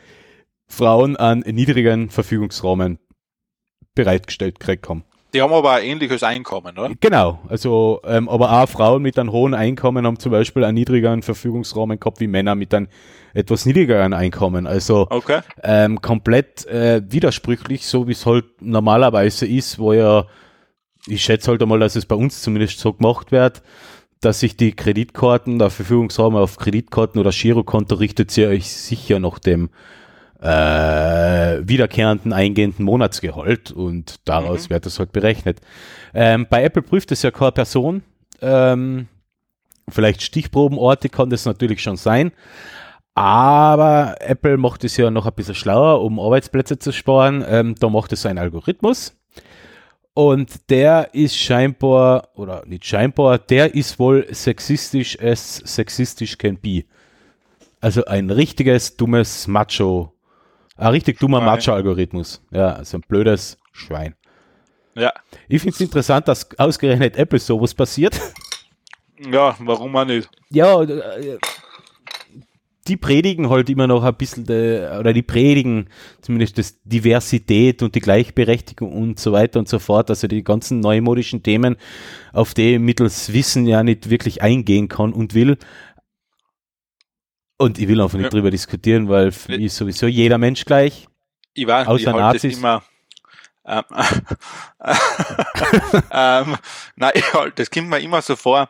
Frauen 0.69 1.17
einen 1.17 1.43
niedrigen 1.55 2.09
Verfügungsrahmen 2.09 2.99
bereitgestellt 3.95 4.59
gekriegt 4.59 4.89
haben. 4.89 5.05
Die 5.37 5.43
haben 5.43 5.53
aber 5.53 5.73
ein 5.73 5.85
ähnliches 5.85 6.23
Einkommen, 6.23 6.79
oder? 6.79 6.91
Genau, 6.99 7.41
also 7.47 8.01
ähm, 8.07 8.27
aber 8.27 8.51
auch 8.53 8.67
Frauen 8.71 9.03
mit 9.03 9.19
einem 9.19 9.33
hohen 9.33 9.53
Einkommen 9.53 10.07
haben 10.07 10.19
zum 10.19 10.33
Beispiel 10.33 10.65
einen 10.65 10.77
niedrigeren 10.77 11.23
Verfügungsrahmen 11.23 12.01
gehabt 12.01 12.21
wie 12.21 12.27
Männer 12.27 12.55
mit 12.55 12.73
einem 12.73 12.89
etwas 13.35 13.67
niedrigeren 13.67 14.15
Einkommen. 14.15 14.67
Also 14.67 15.07
Okay. 15.11 15.41
ähm, 15.63 16.01
komplett 16.01 16.65
äh, 16.69 17.03
widersprüchlich, 17.07 17.87
so 17.87 18.09
wie 18.09 18.13
es 18.13 18.25
halt 18.25 18.47
normalerweise 18.63 19.47
ist, 19.47 19.79
wo 19.79 19.93
ja, 19.93 20.25
ich 21.07 21.23
schätze 21.23 21.51
halt 21.51 21.61
einmal, 21.61 21.81
dass 21.81 21.97
es 21.97 22.07
bei 22.07 22.17
uns 22.17 22.41
zumindest 22.41 22.79
so 22.79 22.95
gemacht 22.95 23.31
wird, 23.31 23.63
dass 24.23 24.41
sich 24.41 24.57
die 24.57 24.73
Kreditkarten, 24.73 25.59
der 25.59 25.69
Verfügungsrahmen 25.69 26.41
auf 26.41 26.57
Kreditkarten 26.57 27.21
oder 27.21 27.31
Girokonto 27.31 27.97
richtet 27.97 28.31
sie 28.31 28.47
euch 28.47 28.73
sicher 28.73 29.21
nach 29.21 29.39
dem 29.39 29.69
äh, 30.41 30.47
wiederkehrenden 31.67 32.33
eingehenden 32.33 32.85
Monatsgehalt 32.85 33.71
und 33.71 34.17
daraus 34.25 34.69
Mhm. 34.69 34.75
wird 34.75 34.87
das 34.87 34.99
halt 34.99 35.13
berechnet. 35.13 35.61
Ähm, 36.15 36.47
bei 36.49 36.63
Apple 36.65 36.83
prüft 36.83 37.13
es 37.13 37.23
ja 37.23 37.31
keine 37.31 37.53
Person. 37.53 38.03
Ähm, 38.43 39.09
vielleicht 39.89 40.23
Stichprobenorte 40.23 41.09
kann 41.09 41.31
das 41.31 41.45
natürlich 41.47 41.83
schon 41.83 41.97
sein. 41.97 42.33
Aber 43.15 44.17
Apple 44.21 44.59
macht 44.59 44.85
es 44.85 44.97
ja 44.99 45.11
noch 45.11 45.25
ein 45.27 45.33
bisschen 45.35 45.55
schlauer, 45.55 46.03
um 46.03 46.21
Arbeitsplätze 46.21 46.79
zu 46.79 46.93
sparen. 46.93 47.43
Ähm, 47.49 47.75
da 47.79 47.89
macht 47.89 48.13
es 48.13 48.27
ein 48.27 48.37
Algorithmus. 48.37 49.17
Und 50.13 50.71
der 50.71 51.11
ist 51.15 51.37
scheinbar, 51.37 52.29
oder 52.35 52.63
nicht 52.67 52.85
scheinbar, 52.85 53.39
der 53.39 53.75
ist 53.75 53.99
wohl 53.99 54.27
sexistisch 54.31 55.19
as 55.21 55.57
sexistisch 55.65 56.37
can 56.39 56.59
be. 56.59 56.85
Also 57.81 58.05
ein 58.07 58.31
richtiges 58.31 58.97
dummes 58.97 59.47
Macho, 59.47 60.13
ein 60.77 60.89
richtig 60.89 61.19
dummer 61.19 61.39
Schwein. 61.39 61.47
Macho-Algorithmus. 61.47 62.43
Ja, 62.51 62.75
also 62.75 62.99
ein 62.99 63.03
blödes 63.07 63.59
Schwein. 63.73 64.15
Ja. 64.95 65.13
Ich 65.49 65.61
finde 65.61 65.75
es 65.75 65.81
interessant, 65.81 66.27
dass 66.29 66.49
ausgerechnet 66.59 67.17
Apple 67.17 67.39
sowas 67.39 67.75
passiert. 67.75 68.19
Ja, 69.33 69.57
warum 69.61 69.97
auch 69.97 70.05
nicht? 70.05 70.29
Ja, 70.51 70.83
äh, 70.83 71.39
die 72.89 72.97
predigen 72.97 73.51
halt 73.51 73.69
immer 73.69 73.87
noch 73.87 74.05
ein 74.05 74.15
bisschen, 74.15 74.45
de, 74.45 74.99
oder 74.99 75.13
die 75.13 75.23
predigen 75.23 75.89
zumindest 76.21 76.59
das 76.59 76.81
Diversität 76.85 77.83
und 77.83 77.95
die 77.95 78.01
Gleichberechtigung 78.01 78.93
und 78.93 79.19
so 79.19 79.33
weiter 79.33 79.59
und 79.59 79.69
so 79.69 79.79
fort, 79.79 80.11
also 80.11 80.29
die 80.29 80.45
ganzen 80.45 80.81
neumodischen 80.81 81.43
Themen, 81.43 81.77
auf 82.33 82.55
die 82.55 82.79
mittels 82.79 83.33
Wissen 83.33 83.67
ja 83.67 83.83
nicht 83.83 84.11
wirklich 84.11 84.43
eingehen 84.43 84.89
kann 84.89 85.13
und 85.13 85.35
will. 85.35 85.59
Und 87.59 87.79
ich 87.79 87.89
will 87.89 88.01
einfach 88.01 88.19
nicht 88.19 88.25
Ja. 88.25 88.31
drüber 88.31 88.51
diskutieren, 88.51 89.09
weil 89.09 89.33
für 89.33 89.53
mich 89.53 89.67
ist 89.67 89.77
sowieso 89.77 90.07
jeder 90.07 90.39
Mensch 90.39 90.65
gleich. 90.65 91.07
Ich 91.55 91.67
weiß, 91.67 91.87
Außer 91.87 92.11
ich 92.11 92.17
Nazis. 92.17 92.59
immer. 92.59 92.83
Ähm, 93.67 93.83
ähm, 96.13 96.57
nein, 96.97 97.13
ich 97.15 97.33
halt, 97.35 97.59
das 97.59 97.71
kommt 97.71 97.89
mir 97.89 98.01
immer 98.01 98.23
so 98.23 98.37
vor, 98.37 98.69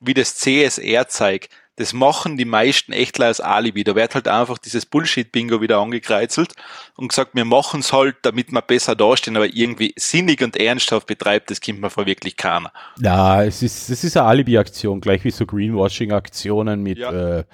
wie 0.00 0.14
das 0.14 0.36
CSR 0.36 1.08
zeigt. 1.08 1.50
Das 1.76 1.94
machen 1.94 2.36
die 2.36 2.44
meisten 2.44 2.92
echt 2.92 3.18
als 3.22 3.40
Alibi. 3.40 3.84
Da 3.84 3.94
wird 3.96 4.14
halt 4.14 4.28
einfach 4.28 4.58
dieses 4.58 4.84
Bullshit-Bingo 4.84 5.62
wieder 5.62 5.78
angekreuzelt 5.78 6.52
und 6.96 7.08
gesagt, 7.08 7.30
wir 7.34 7.46
machen 7.46 7.80
es 7.80 7.90
halt, 7.92 8.16
damit 8.22 8.52
wir 8.52 8.60
besser 8.60 8.94
dastehen, 8.94 9.34
aber 9.36 9.46
irgendwie 9.46 9.94
sinnig 9.96 10.42
und 10.42 10.58
ernsthaft 10.58 11.06
betreibt, 11.06 11.50
das 11.50 11.60
kommt 11.62 11.80
mir 11.80 11.88
vor 11.88 12.04
wirklich 12.04 12.36
keiner. 12.36 12.70
Ja, 13.00 13.42
es 13.42 13.62
ist, 13.62 13.88
es 13.88 14.04
ist 14.04 14.14
eine 14.18 14.26
Alibi-Aktion, 14.26 15.00
gleich 15.00 15.24
wie 15.24 15.30
so 15.30 15.46
Greenwashing-Aktionen 15.46 16.82
mit, 16.82 16.98
ja. 16.98 17.38
Äh, 17.38 17.44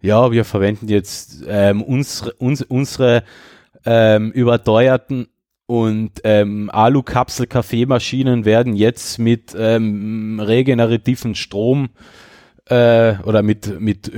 ja, 0.00 0.30
wir 0.30 0.44
verwenden 0.44 0.88
jetzt 0.88 1.42
ähm, 1.46 1.82
unsere, 1.82 2.32
uns, 2.34 2.62
unsere 2.62 3.24
ähm, 3.84 4.30
überteuerten 4.32 5.28
und 5.66 6.20
ähm, 6.24 6.70
Alu-Kapsel-Kaffeemaschinen 6.72 8.44
werden 8.44 8.74
jetzt 8.74 9.18
mit 9.18 9.54
ähm, 9.58 10.40
regenerativen 10.40 11.34
Strom 11.34 11.90
äh, 12.66 13.16
oder 13.24 13.42
mit, 13.42 13.78
mit 13.80 14.08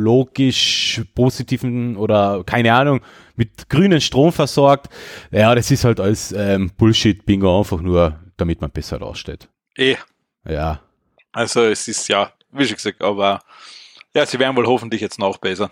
ökologisch 0.00 1.02
positiven 1.14 1.96
oder 1.96 2.42
keine 2.44 2.72
Ahnung, 2.74 3.00
mit 3.36 3.68
grünen 3.68 4.00
Strom 4.00 4.32
versorgt. 4.32 4.88
Ja, 5.30 5.54
das 5.54 5.70
ist 5.70 5.84
halt 5.84 6.00
als 6.00 6.32
ähm, 6.32 6.70
Bullshit-Bingo 6.76 7.58
einfach 7.58 7.80
nur, 7.80 8.18
damit 8.36 8.60
man 8.60 8.70
besser 8.70 8.98
dasteht. 8.98 9.48
Eh, 9.76 9.96
Ja. 10.48 10.80
also 11.32 11.62
es 11.64 11.86
ist 11.88 12.08
ja, 12.08 12.32
wie 12.52 12.64
schon 12.64 12.76
gesagt, 12.76 13.02
aber 13.02 13.40
ja, 14.14 14.26
sie 14.26 14.38
werden 14.38 14.56
wohl 14.56 14.66
hoffentlich 14.66 15.00
jetzt 15.00 15.18
nachbessern. 15.18 15.70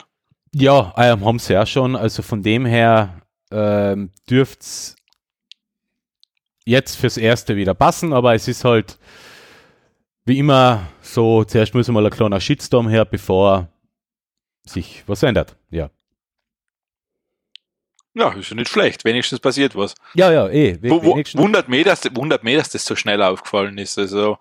Ja, 0.55 0.95
ähm, 0.97 1.25
haben 1.25 1.39
sie 1.39 1.53
ja 1.53 1.67
schon. 1.67 1.97
Also 1.97 2.23
von 2.23 2.43
dem 2.43 2.65
her 2.65 3.21
ähm, 3.51 4.11
dürfte 4.29 4.61
es 4.61 4.97
jetzt 6.65 6.97
fürs 6.97 7.17
Erste 7.17 7.57
wieder 7.57 7.75
passen, 7.75 8.13
aber 8.13 8.35
es 8.35 8.49
ist 8.49 8.65
halt 8.65 8.99
wie 10.25 10.39
immer 10.39 10.87
so, 11.01 11.45
zuerst 11.45 11.75
muss 11.75 11.89
mal 11.89 12.05
ein 12.05 12.11
kleiner 12.13 12.41
Shitstorm 12.41 12.89
her, 12.89 13.07
bevor 13.07 13.69
sich 14.67 15.03
was 15.07 15.23
ändert. 15.23 15.57
Ja. 15.71 15.89
Ja, 18.15 18.33
ist 18.33 18.51
ja 18.51 18.57
nicht 18.57 18.69
schlecht, 18.71 19.05
wenigstens 19.05 19.41
passiert 19.41 19.77
was. 19.77 19.95
Ja, 20.15 20.31
ja, 20.33 20.49
eh. 20.49 20.77
wenigstens- 20.83 21.41
wundert, 21.41 21.69
mich, 21.69 21.85
dass, 21.85 22.03
wundert 22.15 22.43
mich, 22.43 22.57
dass 22.57 22.71
das 22.71 22.85
so 22.85 22.97
schnell 22.97 23.23
aufgefallen 23.23 23.79
ist. 23.79 23.99
Also, 23.99 24.39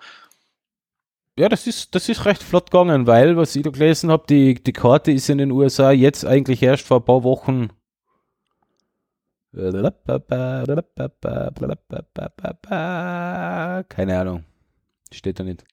Ja, 1.38 1.50
das 1.50 1.68
ist, 1.68 1.94
das 1.94 2.10
ist 2.10 2.26
recht 2.26 2.42
flott 2.42 2.72
gegangen, 2.72 3.06
weil, 3.06 3.38
was 3.38 3.56
ich 3.56 3.62
da 3.62 3.70
gelesen 3.70 4.10
habe, 4.10 4.26
die, 4.28 4.56
die 4.56 4.74
Karte 4.74 5.12
ist 5.12 5.30
in 5.30 5.38
den 5.38 5.52
USA 5.52 5.92
jetzt 5.92 6.26
eigentlich 6.26 6.64
erst 6.64 6.86
vor 6.86 6.98
ein 6.98 7.06
paar 7.06 7.24
Wochen. 7.24 7.70
Keine 13.88 14.20
Ahnung. 14.20 14.46
Steht 15.12 15.40
da 15.40 15.44
nicht. 15.44 15.64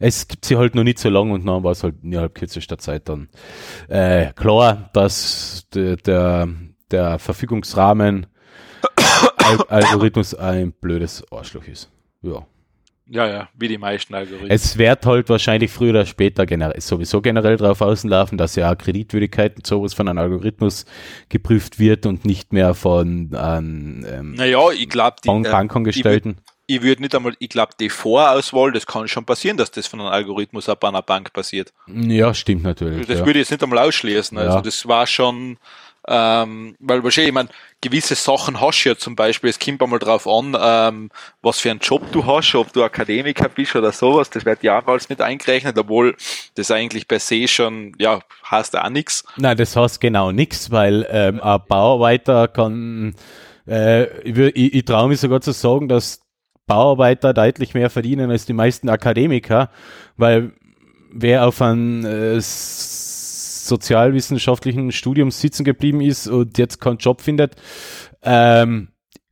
Es 0.00 0.26
gibt 0.26 0.44
sie 0.44 0.56
halt 0.56 0.74
noch 0.74 0.82
nicht 0.82 0.98
so 0.98 1.08
lange 1.08 1.32
und 1.32 1.46
dann 1.46 1.62
war 1.62 1.70
es 1.70 1.84
halt 1.84 1.94
innerhalb 2.02 2.34
kürzester 2.34 2.78
Zeit 2.78 3.08
dann 3.08 3.28
äh, 3.88 4.32
klar, 4.32 4.90
dass 4.92 5.68
de, 5.72 5.94
der, 5.96 6.48
der 6.90 7.20
Verfügungsrahmen 7.20 8.26
Al 9.36 9.62
Algorithmus 9.68 10.34
ein 10.34 10.72
blödes 10.72 11.24
Arschloch 11.30 11.68
ist. 11.68 11.88
Ja. 12.22 12.44
Ja, 13.06 13.26
ja, 13.28 13.48
wie 13.54 13.68
die 13.68 13.78
meisten 13.78 14.14
Algorithmen. 14.14 14.50
Es 14.50 14.78
wird 14.78 15.04
halt 15.04 15.28
wahrscheinlich 15.28 15.70
früher 15.70 15.90
oder 15.90 16.06
später 16.06 16.46
generell, 16.46 16.80
sowieso 16.80 17.20
generell 17.20 17.56
darauf 17.56 17.80
auslaufen, 17.82 18.38
dass 18.38 18.56
ja 18.56 18.74
Kreditwürdigkeit 18.74 19.56
und 19.56 19.66
sowas 19.66 19.92
von 19.92 20.08
einem 20.08 20.18
Algorithmus 20.18 20.86
geprüft 21.28 21.78
wird 21.78 22.06
und 22.06 22.24
nicht 22.24 22.52
mehr 22.52 22.74
von 22.74 23.30
ähm, 23.36 24.06
ähm, 24.08 24.34
naja, 24.34 24.70
ich 24.70 24.88
glaube, 24.88 25.16
die, 25.22 25.28
äh, 25.28 25.42
Bankangestellten. 25.42 26.38
ich 26.66 26.80
würde 26.80 27.02
nicht 27.02 27.14
einmal, 27.14 27.34
ich 27.38 27.50
glaube, 27.50 27.72
die 27.78 27.90
Vorauswahl, 27.90 28.72
das 28.72 28.86
kann 28.86 29.06
schon 29.06 29.26
passieren, 29.26 29.58
dass 29.58 29.70
das 29.70 29.86
von 29.86 30.00
einem 30.00 30.08
Algorithmus 30.08 30.70
ab 30.70 30.82
einer 30.84 31.02
Bank 31.02 31.32
passiert. 31.34 31.74
Ja, 31.86 32.32
stimmt 32.32 32.62
natürlich. 32.62 33.06
Das 33.06 33.18
ja. 33.18 33.26
würde 33.26 33.38
ich 33.38 33.44
jetzt 33.44 33.50
nicht 33.50 33.62
einmal 33.62 33.80
ausschließen. 33.80 34.38
Also 34.38 34.56
Ja. 34.56 34.62
das 34.62 34.88
war 34.88 35.06
schon, 35.06 35.58
ähm, 36.06 36.76
weil 36.80 37.02
wahrscheinlich, 37.02 37.28
ich 37.28 37.34
meine, 37.34 37.48
gewisse 37.80 38.14
Sachen 38.14 38.60
hast 38.60 38.84
du 38.84 38.90
ja 38.90 38.96
zum 38.96 39.16
Beispiel, 39.16 39.50
es 39.50 39.58
kommt 39.58 39.82
einmal 39.82 39.98
drauf 39.98 40.26
an, 40.26 40.56
ähm, 40.60 41.10
was 41.42 41.60
für 41.60 41.70
einen 41.70 41.80
Job 41.80 42.02
du 42.12 42.24
hast, 42.24 42.54
ob 42.54 42.72
du 42.72 42.82
Akademiker 42.82 43.48
bist 43.48 43.74
oder 43.76 43.92
sowas, 43.92 44.30
das 44.30 44.44
wird 44.44 44.62
ja 44.62 44.78
auch 44.78 44.86
alles 44.86 45.08
mit 45.08 45.20
eingerechnet, 45.20 45.78
obwohl 45.78 46.16
das 46.54 46.70
eigentlich 46.70 47.08
per 47.08 47.20
se 47.20 47.48
schon, 47.48 47.92
ja, 47.98 48.20
heißt 48.50 48.76
auch 48.76 48.90
nichts. 48.90 49.24
Nein, 49.36 49.56
das 49.56 49.76
heißt 49.76 50.00
genau 50.00 50.32
nichts, 50.32 50.70
weil 50.70 51.06
ähm, 51.10 51.40
ein 51.40 51.60
Bauarbeiter 51.68 52.48
kann, 52.48 53.14
äh, 53.66 54.04
ich, 54.20 54.36
ich, 54.36 54.74
ich 54.74 54.84
traue 54.84 55.08
mich 55.08 55.20
sogar 55.20 55.40
zu 55.40 55.52
sagen, 55.52 55.88
dass 55.88 56.20
Bauarbeiter 56.66 57.34
deutlich 57.34 57.74
mehr 57.74 57.90
verdienen 57.90 58.30
als 58.30 58.46
die 58.46 58.54
meisten 58.54 58.88
Akademiker, 58.88 59.70
weil 60.16 60.52
wer 61.12 61.46
auf 61.46 61.60
einem 61.62 62.04
äh, 62.04 62.40
sozialwissenschaftlichen 63.66 64.92
Studium 64.92 65.30
sitzen 65.30 65.64
geblieben 65.64 66.00
ist 66.00 66.26
und 66.26 66.58
jetzt 66.58 66.80
keinen 66.80 66.98
Job 66.98 67.20
findet, 67.20 67.56
ähm, 68.22 68.88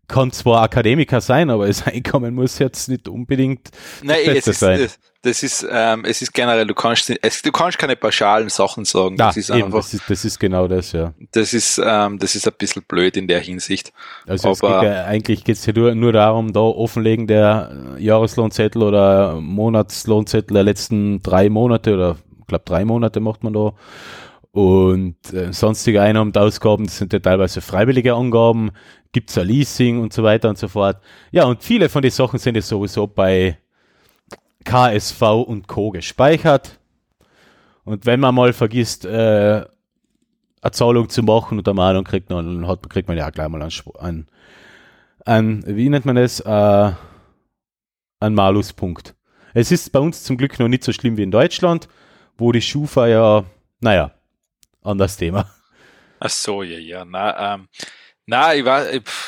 kann 0.08 0.30
zwar 0.30 0.62
Akademiker 0.62 1.20
sein, 1.20 1.50
aber 1.50 1.66
das 1.66 1.86
Einkommen 1.86 2.34
muss 2.34 2.58
jetzt 2.58 2.88
nicht 2.88 3.08
unbedingt 3.08 3.70
Nein, 4.02 4.18
das 4.26 4.36
es 4.36 4.44
Beste 4.44 4.52
ist, 4.52 4.60
sein. 4.60 4.88
das 5.22 5.42
ist, 5.42 5.66
ähm, 5.70 6.04
es 6.04 6.20
ist 6.20 6.34
generell, 6.34 6.66
du 6.66 6.74
kannst, 6.74 7.10
es, 7.22 7.42
du 7.42 7.50
kannst 7.50 7.78
keine 7.78 7.96
pauschalen 7.96 8.50
Sachen 8.50 8.84
sagen. 8.84 9.14
Na, 9.18 9.28
das 9.28 9.38
ist 9.38 9.50
eben, 9.50 9.64
einfach, 9.64 9.78
das, 9.78 9.94
ist, 9.94 10.02
das 10.08 10.24
ist 10.24 10.38
genau 10.38 10.68
das, 10.68 10.92
ja. 10.92 11.14
das 11.32 11.54
ist, 11.54 11.80
ähm, 11.82 12.18
das 12.18 12.34
ist 12.34 12.46
ein 12.46 12.54
bisschen 12.58 12.82
blöd 12.86 13.16
in 13.16 13.26
der 13.26 13.40
Hinsicht. 13.40 13.92
Also 14.26 14.50
Aber- 14.50 14.80
geht 14.80 14.90
ja, 14.90 15.04
eigentlich 15.06 15.44
geht 15.44 15.56
es 15.56 15.64
ja 15.64 15.72
nur, 15.72 15.94
nur 15.94 16.12
darum, 16.12 16.52
da 16.52 16.60
offenlegen 16.60 17.26
der 17.26 17.96
Jahreslohnzettel 17.98 18.82
oder 18.82 19.40
Monatslohnzettel 19.40 20.54
der 20.54 20.64
letzten 20.64 21.22
drei 21.22 21.48
Monate 21.48 21.94
oder 21.94 22.16
glaube 22.52 22.64
drei 22.64 22.84
Monate 22.84 23.20
macht 23.20 23.42
man 23.42 23.52
da. 23.52 23.72
Und 24.52 25.32
äh, 25.32 25.52
sonstige 25.52 26.02
Einnahmen 26.02 26.28
und 26.28 26.38
Ausgaben, 26.38 26.84
das 26.84 26.98
sind 26.98 27.12
ja 27.12 27.18
teilweise 27.20 27.62
freiwillige 27.62 28.14
Angaben, 28.14 28.70
gibt's 29.12 29.38
ein 29.38 29.46
Leasing 29.46 30.00
und 30.00 30.12
so 30.12 30.22
weiter 30.22 30.50
und 30.50 30.58
so 30.58 30.68
fort. 30.68 30.98
Ja, 31.30 31.44
und 31.44 31.62
viele 31.62 31.88
von 31.88 32.02
den 32.02 32.10
Sachen 32.10 32.38
sind 32.38 32.54
ja 32.56 32.62
sowieso 32.62 33.06
bei 33.06 33.58
KSV 34.64 35.22
und 35.46 35.68
Co. 35.68 35.90
gespeichert. 35.90 36.78
Und 37.84 38.04
wenn 38.06 38.20
man 38.20 38.34
mal 38.34 38.52
vergisst, 38.52 39.04
äh, 39.06 39.64
eine 40.62 40.70
Zahlung 40.70 41.08
zu 41.08 41.22
machen 41.22 41.58
und 41.58 41.66
eine 41.66 41.74
Mahnung 41.74 42.04
kriegt, 42.04 42.30
dann 42.30 42.66
hat, 42.68 42.88
kriegt 42.88 43.08
man 43.08 43.16
ja 43.16 43.30
gleich 43.30 43.48
mal 43.48 43.62
einen, 43.62 43.72
einen, 43.98 44.26
einen 45.24 45.76
wie 45.76 45.88
nennt 45.88 46.04
man 46.04 46.16
das, 46.16 46.40
äh, 46.40 46.92
einen 48.20 48.34
Maluspunkt. 48.34 49.14
Es 49.54 49.72
ist 49.72 49.92
bei 49.92 49.98
uns 49.98 50.22
zum 50.22 50.36
Glück 50.36 50.58
noch 50.58 50.68
nicht 50.68 50.84
so 50.84 50.92
schlimm 50.92 51.16
wie 51.16 51.22
in 51.22 51.30
Deutschland, 51.30 51.88
wo 52.36 52.52
die 52.52 52.62
Schufa 52.62 53.06
ja, 53.06 53.44
naja, 53.80 54.12
anderes 54.82 55.16
Thema. 55.16 55.50
Ach 56.20 56.30
so, 56.30 56.62
ja, 56.62 56.78
ja, 56.78 57.04
na, 57.04 57.54
ähm, 57.54 57.68
na, 58.26 58.54
ich 58.54 58.64
war, 58.64 58.84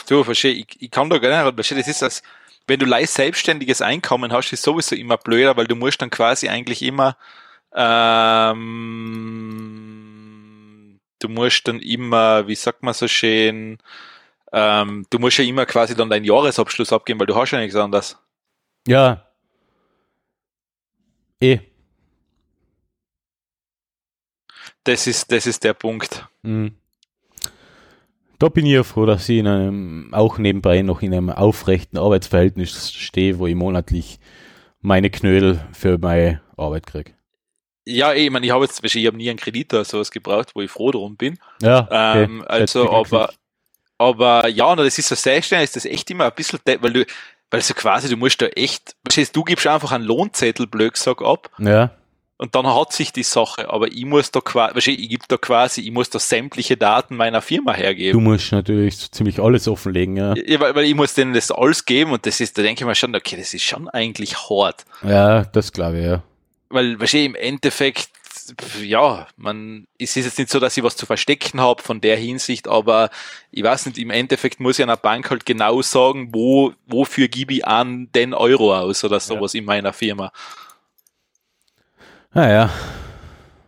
du, 0.08 0.25
versteh, 0.25 0.50
ich, 0.50 0.66
ich 0.80 0.90
kann 0.90 1.11
da 1.11 1.18
gar 1.18 1.44
nicht, 1.44 1.54
versteh, 1.54 1.75
das 1.75 1.88
ist 1.88 2.02
das, 2.02 2.23
wenn 2.66 2.80
du 2.80 2.87
leicht 2.87 3.12
selbstständiges 3.12 3.82
Einkommen 3.82 4.32
hast, 4.32 4.52
ist 4.52 4.62
sowieso 4.62 4.96
immer 4.96 5.18
blöder, 5.18 5.56
weil 5.56 5.66
du 5.66 5.76
musst 5.76 6.00
dann 6.00 6.11
quasi 6.11 6.49
eigentlich 6.49 6.82
immer, 6.82 7.16
ähm, 7.75 8.61
du 11.18 11.28
musst 11.28 11.68
dann 11.68 11.80
immer, 11.80 12.46
wie 12.46 12.54
sagt 12.54 12.82
man 12.82 12.94
so 12.94 13.08
schön, 13.08 13.78
ähm, 14.52 15.04
du 15.11 15.18
musst 15.18 15.38
ja 15.38 15.44
immer 15.44 15.66
quasi 15.66 15.96
dann 15.96 16.11
deinen 16.11 16.25
Jahresabschluss 16.25 16.92
abgeben, 16.92 17.18
weil 17.18 17.26
du 17.26 17.34
hast 17.37 17.50
ja 17.50 17.58
nichts 17.58 17.75
anderes. 17.76 18.16
Ja. 18.87 19.26
Eh. 21.40 21.58
Das 24.84 25.06
ist, 25.06 25.32
das 25.32 25.46
ist 25.46 25.64
der 25.64 25.74
Punkt. 25.74 26.26
Mhm. 26.42 26.74
Da 28.38 28.48
bin 28.48 28.66
ich 28.66 28.72
ja 28.72 28.82
froh, 28.82 29.06
dass 29.06 29.28
ich 29.28 29.38
in 29.38 29.46
einem, 29.46 30.12
auch 30.12 30.38
nebenbei 30.38 30.82
noch 30.82 31.02
in 31.02 31.14
einem 31.14 31.30
aufrechten 31.30 31.96
Arbeitsverhältnis 31.96 32.92
stehe, 32.92 33.38
wo 33.38 33.46
ich 33.46 33.54
monatlich 33.54 34.18
meine 34.80 35.08
Knödel 35.08 35.64
für 35.72 35.98
meine 35.98 36.42
Arbeit 36.56 36.86
kriege. 36.86 37.12
Ja, 37.86 38.12
ich 38.12 38.30
meine, 38.30 38.44
ich 38.44 38.52
habe 38.52 38.64
jetzt, 38.64 38.82
ich 38.82 39.06
habe 39.06 39.16
nie 39.16 39.30
einen 39.30 39.38
Kredit 39.38 39.72
oder 39.72 39.84
sowas 39.84 40.10
gebraucht, 40.10 40.50
wo 40.54 40.62
ich 40.62 40.70
froh 40.70 40.90
drum 40.90 41.16
bin. 41.16 41.38
Ja, 41.62 41.84
okay. 41.84 42.24
Ähm, 42.24 42.44
also, 42.46 42.90
aber, 42.90 43.32
aber 43.98 44.48
ja, 44.48 44.74
das 44.76 44.98
ist 44.98 45.08
so 45.08 45.14
selbstständig, 45.14 45.64
ist 45.64 45.76
das 45.76 45.84
echt 45.84 46.10
immer 46.10 46.26
ein 46.26 46.32
bisschen, 46.34 46.58
weil 46.64 46.92
du, 46.92 47.06
weil 47.50 47.60
so 47.60 47.74
quasi, 47.74 48.08
du 48.08 48.16
musst 48.16 48.40
da 48.42 48.46
echt, 48.46 48.96
du 49.32 49.44
gibst 49.44 49.66
einfach 49.66 49.92
einen 49.92 50.04
Lohnzettel, 50.04 50.66
blöd 50.66 50.94
gesagt, 50.94 51.22
ab. 51.22 51.50
Ja. 51.58 51.90
Und 52.36 52.56
dann 52.56 52.66
hat 52.66 52.92
sich 52.92 53.12
die 53.12 53.22
Sache, 53.22 53.70
aber 53.70 53.86
ich 53.86 54.04
muss 54.04 54.32
da 54.32 54.40
quasi, 54.40 54.90
ich 54.90 55.08
gebe 55.08 55.24
da 55.28 55.36
quasi, 55.36 55.82
ich 55.82 55.92
muss 55.92 56.10
da 56.10 56.18
sämtliche 56.18 56.76
Daten 56.76 57.14
meiner 57.14 57.40
Firma 57.40 57.72
hergeben. 57.72 58.18
Du 58.18 58.20
musst 58.20 58.50
natürlich 58.50 58.96
so 58.96 59.06
ziemlich 59.08 59.38
alles 59.38 59.68
offenlegen, 59.68 60.16
ja. 60.16 60.34
ja 60.34 60.58
weil, 60.58 60.74
weil 60.74 60.84
ich 60.84 60.96
muss 60.96 61.14
denen 61.14 61.32
das 61.32 61.52
alles 61.52 61.84
geben 61.84 62.10
und 62.10 62.26
das 62.26 62.40
ist, 62.40 62.58
da 62.58 62.62
denke 62.62 62.82
ich 62.82 62.86
mir 62.86 62.96
schon, 62.96 63.14
okay, 63.14 63.36
das 63.36 63.54
ist 63.54 63.62
schon 63.62 63.88
eigentlich 63.88 64.36
hart. 64.50 64.84
Ja, 65.04 65.44
das 65.44 65.72
glaube 65.72 66.00
ich, 66.00 66.06
ja. 66.06 66.22
Weil, 66.70 66.98
wahrscheinlich 66.98 67.28
im 67.28 67.34
Endeffekt, 67.36 68.10
ja, 68.82 69.28
man, 69.36 69.86
es 69.96 70.16
ist 70.16 70.24
jetzt 70.24 70.38
nicht 70.38 70.50
so, 70.50 70.58
dass 70.58 70.76
ich 70.76 70.82
was 70.82 70.96
zu 70.96 71.06
verstecken 71.06 71.60
habe 71.60 71.84
von 71.84 72.00
der 72.00 72.16
Hinsicht, 72.16 72.66
aber 72.66 73.10
ich 73.52 73.62
weiß 73.62 73.86
nicht, 73.86 73.98
im 73.98 74.10
Endeffekt 74.10 74.58
muss 74.58 74.80
ich 74.80 74.82
einer 74.82 74.96
Bank 74.96 75.30
halt 75.30 75.46
genau 75.46 75.82
sagen, 75.82 76.30
wo, 76.32 76.72
wofür 76.88 77.28
gebe 77.28 77.54
ich 77.54 77.66
an 77.66 78.10
den 78.12 78.34
Euro 78.34 78.76
aus 78.76 79.04
oder 79.04 79.20
sowas 79.20 79.52
ja. 79.52 79.60
in 79.60 79.66
meiner 79.66 79.92
Firma. 79.92 80.32
Naja. 82.34 82.70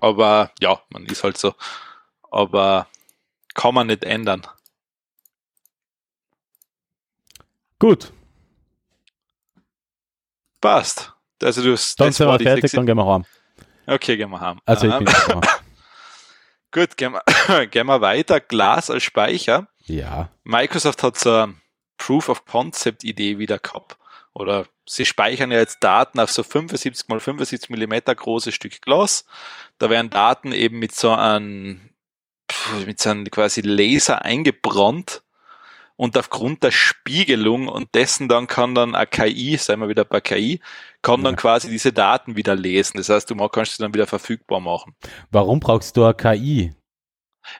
Aber 0.00 0.50
ja, 0.60 0.80
man 0.90 1.06
ist 1.06 1.22
halt 1.24 1.38
so. 1.38 1.54
Aber 2.30 2.88
kann 3.54 3.74
man 3.74 3.86
nicht 3.86 4.04
ändern. 4.04 4.46
Gut. 7.78 8.12
Passt. 10.60 11.12
Also 11.42 11.62
du 11.62 11.70
Dann 11.70 12.12
sind 12.12 12.26
wir 12.26 12.38
fertig, 12.38 12.72
dann 12.72 12.86
gehen 12.86 12.96
wir 12.96 13.06
heim. 13.06 13.24
Okay, 13.86 14.16
gehen 14.16 14.30
wir 14.30 14.40
heim. 14.40 14.60
Also 14.64 14.88
ich 14.88 14.98
bin 14.98 15.08
heim. 15.08 15.40
Gut, 16.72 16.96
gehen 16.96 17.12
wir, 17.12 17.66
gehen 17.68 17.86
wir 17.86 18.00
weiter. 18.00 18.40
Glas 18.40 18.90
als 18.90 19.04
Speicher. 19.04 19.68
Ja. 19.84 20.30
Microsoft 20.44 21.02
hat 21.02 21.18
so 21.18 21.32
eine 21.32 21.54
Proof 21.98 22.28
of 22.28 22.44
Concept 22.46 23.04
Idee 23.04 23.38
wieder 23.38 23.58
gehabt 23.58 23.96
oder 24.32 24.66
sie 24.88 25.04
speichern 25.04 25.50
ja 25.50 25.58
jetzt 25.58 25.82
Daten 25.82 26.20
auf 26.20 26.30
so 26.30 26.42
75 26.42 27.08
mal 27.08 27.20
75 27.20 27.70
Millimeter 27.70 28.14
großes 28.14 28.54
Stück 28.54 28.80
Glas. 28.82 29.24
Da 29.78 29.90
werden 29.90 30.10
Daten 30.10 30.52
eben 30.52 30.78
mit 30.78 30.94
so 30.94 31.10
einem, 31.10 31.90
mit 32.86 33.00
so 33.00 33.10
einem 33.10 33.24
quasi 33.30 33.60
Laser 33.60 34.24
eingebrannt 34.24 35.22
und 35.96 36.16
aufgrund 36.16 36.62
der 36.62 36.70
Spiegelung 36.70 37.68
und 37.68 37.94
dessen 37.94 38.28
dann 38.28 38.46
kann 38.46 38.74
dann 38.74 38.94
eine 38.94 39.06
KI, 39.06 39.56
sagen 39.56 39.80
wir 39.80 39.88
wieder 39.88 40.04
bei 40.04 40.20
KI, 40.20 40.60
kann 41.02 41.24
dann 41.24 41.36
quasi 41.36 41.68
diese 41.70 41.92
Daten 41.92 42.36
wieder 42.36 42.54
lesen. 42.54 42.98
Das 42.98 43.08
heißt, 43.08 43.30
du 43.30 43.48
kannst 43.48 43.76
sie 43.76 43.82
dann 43.82 43.94
wieder 43.94 44.06
verfügbar 44.06 44.60
machen. 44.60 44.94
Warum 45.30 45.60
brauchst 45.60 45.96
du 45.96 46.04
eine 46.04 46.14
KI? 46.14 46.74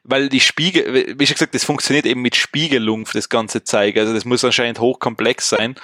Weil 0.02 0.28
die 0.28 0.40
Spiegel, 0.40 1.16
wie 1.18 1.26
schon 1.26 1.34
gesagt, 1.34 1.54
das 1.54 1.64
funktioniert 1.64 2.06
eben 2.06 2.20
mit 2.20 2.34
Spiegelung 2.34 3.06
für 3.06 3.18
das 3.18 3.28
ganze 3.28 3.62
Zeig. 3.62 3.96
Also 3.96 4.12
das 4.12 4.24
muss 4.24 4.44
anscheinend 4.44 4.80
hochkomplex 4.80 5.48
sein 5.48 5.76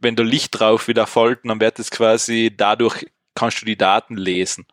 wenn 0.00 0.16
du 0.16 0.22
Licht 0.22 0.58
drauf 0.58 0.88
wieder 0.88 1.06
fällt, 1.06 1.40
dann 1.44 1.60
wird 1.60 1.78
es 1.78 1.90
quasi 1.90 2.52
dadurch 2.56 3.06
kannst 3.34 3.62
du 3.62 3.66
die 3.66 3.76
Daten 3.76 4.16
lesen. 4.16 4.66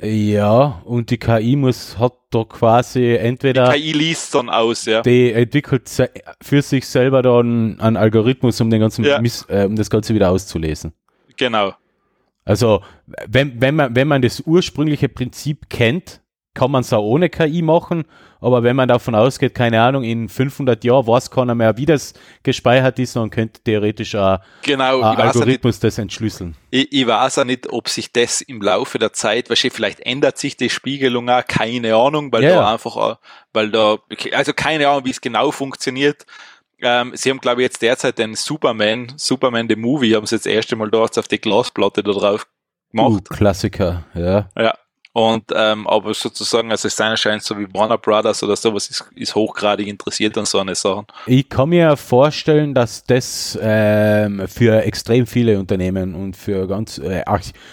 Ja, 0.00 0.82
und 0.84 1.10
die 1.10 1.18
KI 1.18 1.54
muss, 1.56 1.98
hat 1.98 2.14
da 2.30 2.44
quasi 2.44 3.14
entweder. 3.14 3.72
Die 3.72 3.80
KI 3.80 3.92
liest 3.92 4.34
dann 4.34 4.50
aus, 4.50 4.84
ja. 4.86 5.02
Die 5.02 5.32
entwickelt 5.32 5.88
für 6.42 6.62
sich 6.62 6.86
selber 6.86 7.22
dann 7.22 7.80
einen 7.80 7.96
Algorithmus, 7.96 8.60
um 8.60 8.70
den 8.70 8.80
ganzen, 8.80 9.04
ja. 9.04 9.20
äh, 9.48 9.64
um 9.64 9.76
das 9.76 9.90
Ganze 9.90 10.14
wieder 10.14 10.30
auszulesen. 10.30 10.92
Genau. 11.36 11.74
Also, 12.44 12.82
wenn, 13.26 13.60
wenn 13.60 13.76
man, 13.76 13.94
wenn 13.94 14.08
man 14.08 14.20
das 14.20 14.40
ursprüngliche 14.40 15.08
Prinzip 15.08 15.70
kennt, 15.70 16.20
kann 16.54 16.70
man 16.70 16.82
es 16.82 16.92
auch 16.92 17.02
ohne 17.02 17.28
KI 17.28 17.62
machen, 17.62 18.04
aber 18.40 18.62
wenn 18.62 18.76
man 18.76 18.88
davon 18.88 19.14
ausgeht, 19.14 19.54
keine 19.54 19.80
Ahnung, 19.80 20.04
in 20.04 20.28
500 20.28 20.84
Jahren 20.84 21.06
weiß 21.06 21.30
keiner 21.30 21.54
mehr, 21.54 21.76
wie 21.76 21.86
das 21.86 22.14
gespeichert 22.42 22.98
ist, 22.98 23.16
dann 23.16 23.30
könnte 23.30 23.60
theoretisch 23.62 24.14
ein, 24.14 24.38
genau, 24.62 25.00
ein 25.00 25.16
Algorithmus 25.16 25.76
nicht, 25.76 25.84
das 25.84 25.98
entschlüsseln. 25.98 26.54
Ich, 26.70 26.92
ich 26.92 27.06
weiß 27.06 27.38
auch 27.38 27.44
nicht, 27.44 27.72
ob 27.72 27.88
sich 27.88 28.12
das 28.12 28.40
im 28.40 28.62
Laufe 28.62 28.98
der 28.98 29.12
Zeit, 29.12 29.50
weil 29.50 29.56
vielleicht 29.56 30.00
ändert 30.00 30.38
sich 30.38 30.56
die 30.56 30.70
Spiegelung 30.70 31.28
auch, 31.28 31.44
keine 31.46 31.96
Ahnung, 31.96 32.30
weil 32.32 32.44
ja, 32.44 32.56
da 32.56 32.72
einfach, 32.72 33.18
weil 33.52 33.70
da, 33.70 33.96
also 34.32 34.52
keine 34.52 34.88
Ahnung, 34.88 35.04
wie 35.04 35.10
es 35.10 35.20
genau 35.20 35.50
funktioniert. 35.50 36.24
Ähm, 36.80 37.12
sie 37.14 37.30
haben, 37.30 37.40
glaube 37.40 37.62
ich, 37.62 37.66
jetzt 37.66 37.82
derzeit 37.82 38.18
den 38.18 38.34
Superman, 38.34 39.12
Superman 39.16 39.68
the 39.68 39.76
Movie, 39.76 40.14
haben 40.14 40.26
sie 40.26 40.36
jetzt 40.36 40.44
das 40.46 40.52
erste 40.52 40.76
Mal 40.76 40.90
dort 40.90 41.18
auf 41.18 41.28
die 41.28 41.40
Glasplatte 41.40 42.02
da 42.02 42.12
drauf 42.12 42.46
gemacht. 42.90 43.10
Uh, 43.10 43.20
Klassiker, 43.34 44.04
ja. 44.14 44.50
Ja, 44.56 44.74
und 45.16 45.44
ähm, 45.54 45.86
aber 45.86 46.12
sozusagen, 46.12 46.72
also 46.72 46.88
es 46.88 46.96
sein 46.96 47.16
scheint 47.16 47.40
so 47.44 47.56
wie 47.56 47.72
Warner 47.72 47.98
Brothers 47.98 48.42
oder 48.42 48.56
sowas 48.56 48.90
ist, 48.90 49.04
ist 49.14 49.36
hochgradig 49.36 49.86
interessiert 49.86 50.36
an 50.36 50.44
so 50.44 50.58
eine 50.58 50.74
Sachen. 50.74 51.06
Ich 51.26 51.48
kann 51.48 51.68
mir 51.68 51.96
vorstellen, 51.96 52.74
dass 52.74 53.04
das 53.04 53.56
ähm, 53.62 54.42
für 54.48 54.82
extrem 54.82 55.28
viele 55.28 55.60
Unternehmen 55.60 56.16
und 56.16 56.36
für 56.36 56.66
ganz 56.66 56.98
äh, 56.98 57.22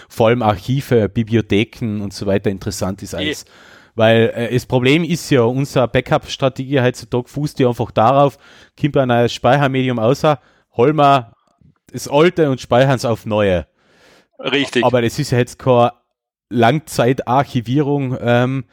vor 0.08 0.28
allem 0.28 0.40
Archive, 0.40 1.08
Bibliotheken 1.08 2.00
und 2.00 2.14
so 2.14 2.26
weiter 2.26 2.48
interessant 2.48 3.02
ist 3.02 3.12
als. 3.12 3.44
Weil 3.96 4.32
äh, 4.36 4.54
das 4.54 4.64
Problem 4.64 5.02
ist 5.02 5.28
ja, 5.30 5.42
unsere 5.42 5.88
Backup-Strategie 5.88 6.80
heutzutage 6.80 7.28
fußt 7.28 7.58
ja 7.58 7.68
einfach 7.68 7.90
darauf, 7.90 8.38
kommt 8.80 8.96
ein 8.96 9.08
neues 9.08 9.32
Speichermedium 9.32 9.98
außer, 9.98 10.38
holen 10.76 10.94
wir 10.94 11.32
das 11.92 12.06
alte 12.06 12.48
und 12.48 12.60
speichern 12.60 12.94
es 12.94 13.04
auf 13.04 13.26
neue. 13.26 13.66
Richtig. 14.38 14.84
Aber 14.84 15.02
das 15.02 15.18
ist 15.18 15.32
ja 15.32 15.38
jetzt 15.38 15.58
kein 15.58 15.90
Langzeitarchivierung, 16.52 18.16
ähm, 18.20 18.64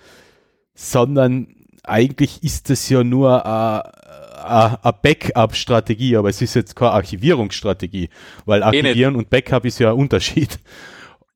sondern 0.74 1.48
eigentlich 1.84 2.44
ist 2.44 2.70
das 2.70 2.88
ja 2.90 3.04
nur 3.04 3.46
eine 3.46 4.94
Backup-Strategie, 5.02 6.16
aber 6.18 6.30
es 6.30 6.42
ist 6.42 6.56
jetzt 6.56 6.76
keine 6.76 6.92
Archivierungsstrategie, 6.92 8.10
weil 8.46 8.62
eh 8.62 8.66
Archivieren 8.66 9.16
und 9.16 9.30
Backup 9.30 9.66
ist 9.66 9.80
ja 9.80 9.92
ein 9.92 9.98
Unterschied. 9.98 10.60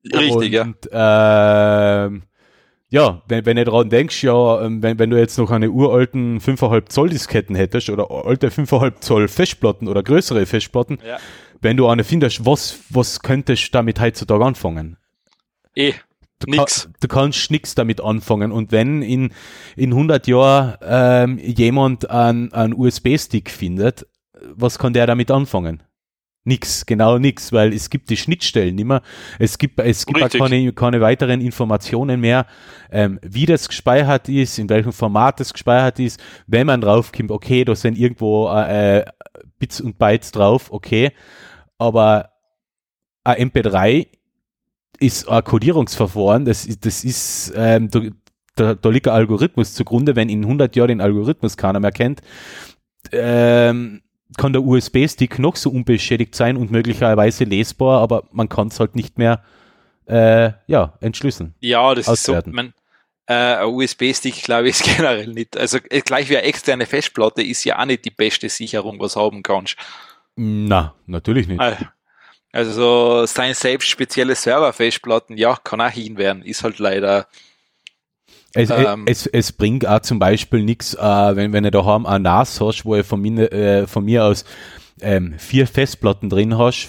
Richtig, 0.05 0.59
und, 0.59 0.89
ja. 0.91 2.05
Äh, 2.05 2.11
ja, 2.89 3.23
wenn, 3.27 3.45
wenn 3.45 3.57
du 3.57 3.65
daran 3.65 3.89
denkst, 3.89 4.23
ja, 4.23 4.61
ähm, 4.61 4.83
wenn, 4.83 4.99
wenn 4.99 5.09
du 5.09 5.17
jetzt 5.17 5.37
noch 5.39 5.49
eine 5.49 5.71
uralten 5.71 6.39
5,5 6.39 6.89
Zoll 6.89 7.09
Disketten 7.09 7.55
hättest 7.55 7.89
oder 7.89 8.11
alte 8.11 8.49
5,5 8.49 8.99
Zoll 8.99 9.27
Festplatten 9.27 9.87
oder 9.87 10.03
größere 10.03 10.45
Festplatten, 10.45 10.99
ja. 11.03 11.17
wenn 11.59 11.75
du 11.75 11.87
eine 11.87 12.03
findest, 12.03 12.45
was, 12.45 12.81
was 12.89 13.21
könntest 13.21 13.67
du 13.67 13.71
damit 13.71 13.99
heutzutage 13.99 14.45
anfangen? 14.45 14.97
Eh. 15.75 15.93
Du, 16.39 16.51
nix. 16.51 16.83
Kann, 16.83 16.93
du 16.99 17.07
kannst 17.07 17.51
nichts 17.51 17.75
damit 17.75 18.01
anfangen. 18.01 18.51
Und 18.51 18.71
wenn 18.71 19.01
in, 19.01 19.33
in 19.75 19.91
100 19.91 20.27
Jahren 20.27 20.77
ähm, 20.81 21.37
jemand 21.37 22.09
einen 22.09 22.73
USB-Stick 22.73 23.49
findet, 23.49 24.05
was 24.55 24.77
kann 24.77 24.93
der 24.93 25.07
damit 25.07 25.31
anfangen? 25.31 25.83
Nix, 26.45 26.85
genau 26.85 27.19
nix, 27.19 27.53
weil 27.53 27.71
es 27.71 27.89
gibt 27.89 28.09
die 28.09 28.17
Schnittstellen 28.17 28.75
nicht 28.75 28.83
mehr. 28.83 29.01
Es 29.39 29.57
gibt, 29.57 29.79
es 29.79 30.05
gibt 30.05 30.19
keine, 30.37 30.73
keine 30.73 30.99
weiteren 30.99 31.39
Informationen 31.39 32.19
mehr, 32.19 32.47
ähm, 32.91 33.17
wie 33.21 33.45
das 33.45 33.69
gespeichert 33.69 34.27
ist, 34.27 34.59
in 34.59 34.67
welchem 34.67 34.91
Format 34.91 35.39
das 35.39 35.53
gespeichert 35.53 35.99
ist. 35.99 36.21
Wenn 36.45 36.67
man 36.67 36.81
draufkommt, 36.81 37.31
okay, 37.31 37.63
da 37.63 37.75
sind 37.75 37.97
irgendwo 37.97 38.49
äh, 38.49 39.05
Bits 39.57 39.79
und 39.79 39.97
Bytes 39.97 40.33
drauf, 40.33 40.69
okay, 40.73 41.13
aber 41.77 42.31
ein 43.23 43.49
MP3 43.49 44.07
ist 45.03 45.27
ein 45.27 45.43
Codierungsverfahren, 45.43 46.45
das, 46.45 46.67
das 46.79 47.03
ist, 47.03 47.53
ähm, 47.55 47.89
da, 48.55 48.73
da, 48.75 48.89
liegt 48.89 49.07
ein 49.07 49.13
Algorithmus 49.13 49.73
zugrunde, 49.73 50.15
wenn 50.15 50.29
in 50.29 50.43
100 50.43 50.75
Jahren 50.75 50.89
den 50.89 51.01
Algorithmus 51.01 51.57
keiner 51.57 51.79
mehr 51.79 51.91
kennt, 51.91 52.21
ähm, 53.11 54.01
kann 54.37 54.53
der 54.53 54.63
USB-Stick 54.63 55.39
noch 55.39 55.55
so 55.55 55.69
unbeschädigt 55.69 56.35
sein 56.35 56.57
und 56.57 56.71
möglicherweise 56.71 57.43
lesbar, 57.43 58.01
aber 58.01 58.23
man 58.31 58.49
kann 58.49 58.69
es 58.69 58.79
halt 58.79 58.95
nicht 58.95 59.17
mehr 59.17 59.43
äh, 60.05 60.51
ja, 60.67 60.93
entschlüsseln. 61.01 61.53
Ja, 61.59 61.93
das 61.93 62.07
auswerten. 62.07 62.51
ist 62.51 62.55
so, 62.55 62.55
man, 62.55 62.73
äh, 63.27 63.33
ein 63.33 63.67
USB-Stick, 63.67 64.43
glaube 64.43 64.69
ich, 64.69 64.79
ist 64.79 64.83
generell 64.97 65.27
nicht, 65.27 65.57
also 65.57 65.77
äh, 65.89 66.01
gleich 66.01 66.29
wie 66.29 66.37
eine 66.37 66.47
externe 66.47 66.85
Festplatte 66.85 67.43
ist 67.43 67.63
ja 67.63 67.79
auch 67.79 67.85
nicht 67.85 68.05
die 68.05 68.11
beste 68.11 68.49
Sicherung, 68.49 68.99
was 68.99 69.15
haben 69.15 69.43
kannst. 69.43 69.75
Na, 70.35 70.95
natürlich 71.05 71.47
nicht. 71.47 71.61
Äh, 72.53 72.57
also 72.57 72.71
so 72.71 73.25
sein 73.25 73.53
selbst 73.53 73.89
spezielle 73.89 74.35
Serverfestplatten, 74.35 75.37
ja, 75.37 75.57
kann 75.57 75.81
auch 75.81 75.89
hin 75.89 76.17
werden, 76.17 76.43
ist 76.43 76.63
halt 76.63 76.79
leider. 76.79 77.27
Es, 78.53 78.69
Ähm. 78.69 79.05
es, 79.07 79.25
es 79.25 79.51
bringt 79.51 79.87
auch 79.87 80.01
zum 80.01 80.19
Beispiel 80.19 80.63
nichts, 80.63 80.93
äh, 80.93 81.35
wenn, 81.35 81.51
wenn 81.53 81.63
du 81.63 81.71
daheim 81.71 82.05
ein 82.05 82.21
NAS 82.21 82.61
hast, 82.61 82.85
wo 82.85 82.95
du 82.95 83.03
von, 83.03 83.19
mir- 83.19 83.51
äh, 83.51 83.87
von 83.87 84.05
mir 84.05 84.23
aus 84.25 84.45
ähm, 85.01 85.33
vier 85.39 85.65
Festplatten 85.65 86.29
drin 86.29 86.57
hast, 86.57 86.87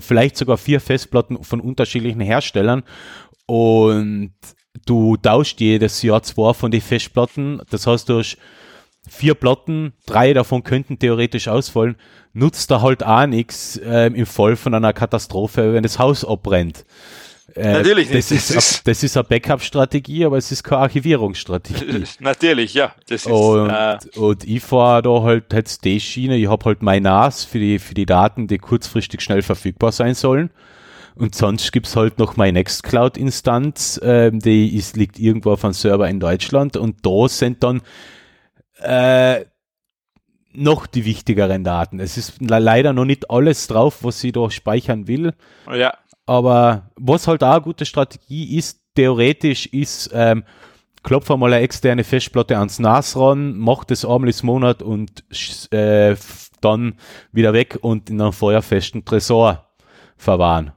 vielleicht 0.00 0.38
sogar 0.38 0.56
vier 0.56 0.80
Festplatten 0.80 1.44
von 1.44 1.60
unterschiedlichen 1.60 2.22
Herstellern 2.22 2.82
und 3.46 4.32
du 4.86 5.18
tauscht 5.18 5.60
jedes 5.60 6.00
Jahr 6.02 6.22
zwei 6.22 6.54
von 6.54 6.70
den 6.70 6.80
Festplatten, 6.80 7.60
das 7.68 7.86
heißt, 7.86 8.08
du 8.08 8.18
hast 8.20 8.38
vier 9.08 9.34
Platten, 9.34 9.92
drei 10.06 10.32
davon 10.32 10.62
könnten 10.64 10.98
theoretisch 10.98 11.48
ausfallen, 11.48 11.96
nutzt 12.32 12.70
da 12.70 12.82
halt 12.82 13.04
auch 13.04 13.26
nichts 13.26 13.80
ähm, 13.84 14.14
im 14.14 14.26
Fall 14.26 14.56
von 14.56 14.74
einer 14.74 14.92
Katastrophe, 14.92 15.74
wenn 15.74 15.82
das 15.82 15.98
Haus 15.98 16.24
abbrennt. 16.24 16.84
Äh, 17.54 17.72
Natürlich 17.72 18.06
das 18.08 18.30
nicht, 18.30 18.40
ist, 18.40 18.54
das 18.56 18.70
ist- 18.70 18.88
das 18.88 19.02
ist 19.02 19.16
eine 19.16 19.24
Backup-Strategie, 19.24 20.24
aber 20.24 20.38
es 20.38 20.50
ist 20.50 20.62
keine 20.62 20.82
Archivierungsstrategie. 20.82 22.04
Natürlich, 22.20 22.72
ja. 22.72 22.92
Das 23.08 23.26
ist, 23.26 23.30
Und, 23.30 23.68
äh, 23.68 23.98
und 24.16 24.44
ich 24.44 24.62
fahre 24.62 25.02
da 25.02 25.22
halt 25.22 25.52
jetzt 25.52 25.84
die 25.84 26.00
Schiene, 26.00 26.36
ich 26.38 26.48
habe 26.48 26.64
halt 26.64 26.82
mein 26.82 27.02
NAS 27.02 27.44
für 27.44 27.58
die, 27.58 27.78
für 27.78 27.92
die 27.94 28.06
Daten, 28.06 28.46
die 28.46 28.56
kurzfristig 28.58 29.20
schnell 29.20 29.42
verfügbar 29.42 29.92
sein 29.92 30.14
sollen. 30.14 30.50
Und 31.14 31.34
sonst 31.34 31.72
gibt's 31.72 31.94
halt 31.94 32.18
noch 32.18 32.38
meine 32.38 32.54
Nextcloud-Instanz, 32.54 34.00
ähm, 34.02 34.38
die 34.38 34.74
ist, 34.74 34.96
liegt 34.96 35.18
irgendwo 35.18 35.50
auf 35.52 35.62
einem 35.64 35.74
Server 35.74 36.08
in 36.08 36.20
Deutschland 36.20 36.78
und 36.78 37.04
da 37.04 37.28
sind 37.28 37.62
dann 37.62 37.82
äh, 38.82 39.44
noch 40.54 40.86
die 40.86 41.04
wichtigeren 41.04 41.64
Daten. 41.64 41.98
Es 42.00 42.16
ist 42.18 42.40
le- 42.40 42.58
leider 42.58 42.92
noch 42.92 43.04
nicht 43.06 43.30
alles 43.30 43.66
drauf, 43.68 44.04
was 44.04 44.22
ich 44.24 44.32
da 44.32 44.50
speichern 44.50 45.06
will. 45.08 45.34
ja. 45.70 45.94
Aber 46.24 46.90
was 46.94 47.26
halt 47.26 47.42
auch 47.42 47.52
eine 47.54 47.62
gute 47.62 47.84
Strategie 47.84 48.56
ist, 48.56 48.80
theoretisch 48.94 49.66
ist, 49.66 50.10
ähm, 50.14 50.44
klopf 51.02 51.28
einmal 51.32 51.52
eine 51.52 51.62
externe 51.64 52.04
Festplatte 52.04 52.56
ans 52.58 52.78
NAS 52.78 53.16
ran, 53.16 53.56
mach 53.58 53.82
das 53.82 54.04
einmal 54.04 54.30
im 54.30 54.46
Monat 54.46 54.82
und 54.82 55.24
äh, 55.72 56.14
dann 56.60 56.94
wieder 57.32 57.52
weg 57.52 57.78
und 57.82 58.08
in 58.08 58.20
einem 58.20 58.32
feuerfesten 58.32 59.04
Tresor 59.04 59.66
verwahren. 60.16 60.70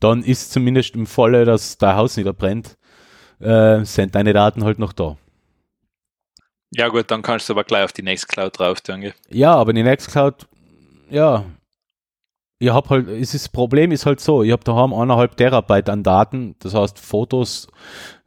Dann 0.00 0.22
ist 0.22 0.52
zumindest 0.52 0.94
im 0.94 1.06
Falle, 1.06 1.46
dass 1.46 1.78
dein 1.78 1.96
Haus 1.96 2.16
nicht 2.18 2.36
brennt, 2.36 2.76
äh, 3.40 3.82
sind 3.84 4.14
deine 4.14 4.34
Daten 4.34 4.62
halt 4.64 4.78
noch 4.78 4.92
da. 4.92 5.16
Ja 6.72 6.88
gut, 6.88 7.10
dann 7.10 7.22
kannst 7.22 7.48
du 7.48 7.52
aber 7.52 7.64
gleich 7.64 7.84
auf 7.84 7.92
die 7.92 8.02
Nextcloud 8.02 8.58
drauf 8.58 8.80
tun. 8.80 9.12
Ja, 9.28 9.54
aber 9.54 9.72
die 9.72 9.82
Nextcloud, 9.82 10.46
ja, 11.10 11.44
ich 12.62 12.68
habe 12.70 12.88
halt, 12.90 13.08
ist, 13.08 13.32
das 13.34 13.48
Problem 13.48 13.90
ist 13.90 14.04
halt 14.04 14.20
so, 14.20 14.42
ich 14.42 14.52
habe 14.52 14.62
daheim 14.62 14.92
eineinhalb 14.92 15.36
Terabyte 15.36 15.88
an 15.88 16.02
Daten, 16.02 16.56
das 16.58 16.74
heißt 16.74 16.98
Fotos, 16.98 17.68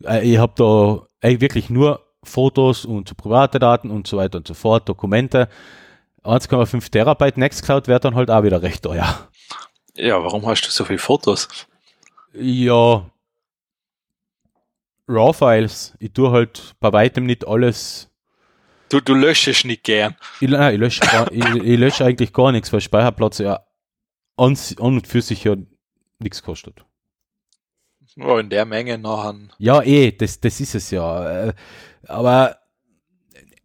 äh, 0.03 0.27
ich 0.27 0.39
habe 0.39 0.53
da 0.55 1.05
ey, 1.21 1.39
wirklich 1.39 1.69
nur 1.69 2.03
Fotos 2.23 2.83
und 2.83 3.15
private 3.15 3.59
Daten 3.59 3.91
und 3.91 4.07
so 4.07 4.17
weiter 4.17 4.39
und 4.39 4.47
so 4.47 4.55
fort, 4.55 4.89
Dokumente. 4.89 5.49
1,5 6.23 6.89
Terabyte 6.89 7.37
Nextcloud 7.37 7.87
wäre 7.87 7.99
dann 7.99 8.15
halt 8.15 8.31
auch 8.31 8.43
wieder 8.43 8.61
recht 8.61 8.83
teuer. 8.83 9.29
Ja, 9.95 10.23
warum 10.23 10.45
hast 10.47 10.61
du 10.61 10.71
so 10.71 10.85
viele 10.85 10.99
Fotos? 10.99 11.47
Ja, 12.33 13.05
RAW-Files, 15.07 15.95
ich 15.99 16.13
tue 16.13 16.31
halt 16.31 16.73
bei 16.79 16.91
weitem 16.91 17.25
nicht 17.25 17.45
alles 17.45 18.09
Du, 18.93 19.01
du 19.01 19.15
löschst 19.15 19.65
nicht 19.65 19.83
gern. 19.83 20.15
Ich, 20.39 20.47
nein, 20.47 20.75
ich 20.75 20.79
lösche 20.79 20.99
gar- 20.99 21.31
ich, 21.31 21.43
ich 21.43 21.79
lösche 21.79 22.05
eigentlich 22.05 22.31
gar 22.31 22.51
nichts, 22.51 22.71
weil 22.71 22.79
Speicherplatz 22.79 23.39
ja 23.39 23.65
an, 24.37 24.55
an 24.77 24.77
und 24.77 25.07
für 25.07 25.19
sich 25.23 25.43
ja 25.45 25.55
nichts 26.19 26.43
kostet. 26.43 26.85
Ja, 28.15 28.39
in 28.39 28.51
der 28.51 28.65
Menge 28.65 28.99
nachher. 28.99 29.33
Ja, 29.57 29.81
eh, 29.81 30.11
das, 30.11 30.39
das 30.39 30.59
ist 30.59 30.75
es 30.75 30.91
ja. 30.91 31.47
Äh, 31.47 31.53
Aber 32.07 32.55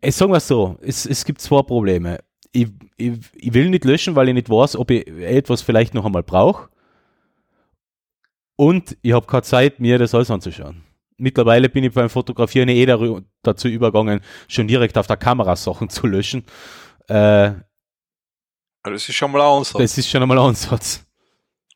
es 0.00 0.16
sagen 0.16 0.32
wir 0.32 0.40
so, 0.40 0.78
es, 0.80 1.04
es 1.04 1.26
gibt 1.26 1.42
zwei 1.42 1.60
Probleme. 1.60 2.20
Ich, 2.52 2.68
ich, 2.96 3.18
ich 3.34 3.52
will 3.52 3.68
nicht 3.68 3.84
löschen, 3.84 4.16
weil 4.16 4.28
ich 4.28 4.34
nicht 4.34 4.48
weiß, 4.48 4.76
ob 4.76 4.90
ich 4.90 5.06
etwas 5.08 5.60
vielleicht 5.60 5.92
noch 5.92 6.06
einmal 6.06 6.22
brauche. 6.22 6.70
Und 8.56 8.96
ich 9.02 9.12
habe 9.12 9.26
keine 9.26 9.42
Zeit, 9.42 9.78
mir 9.78 9.98
das 9.98 10.14
alles 10.14 10.30
anzuschauen. 10.30 10.84
Mittlerweile 11.18 11.68
bin 11.68 11.84
ich 11.84 11.92
beim 11.92 12.08
Fotografieren 12.08 12.68
eh 12.68 12.86
dazu 13.42 13.68
übergegangen, 13.68 14.20
schon 14.46 14.68
direkt 14.68 14.96
auf 14.96 15.06
der 15.06 15.16
Kamera 15.16 15.56
Sachen 15.56 15.90
zu 15.90 16.06
löschen. 16.06 16.44
Äh, 17.08 17.50
Das 18.84 19.08
ist 19.08 19.14
schon 19.14 19.32
mal 19.32 19.40
ein 19.40 19.58
Ansatz. 19.58 19.78
das 19.82 19.98
ist 19.98 20.08
schon 20.08 20.22
einmal 20.22 20.38
ein 20.38 20.46
Ansatz. 20.46 21.04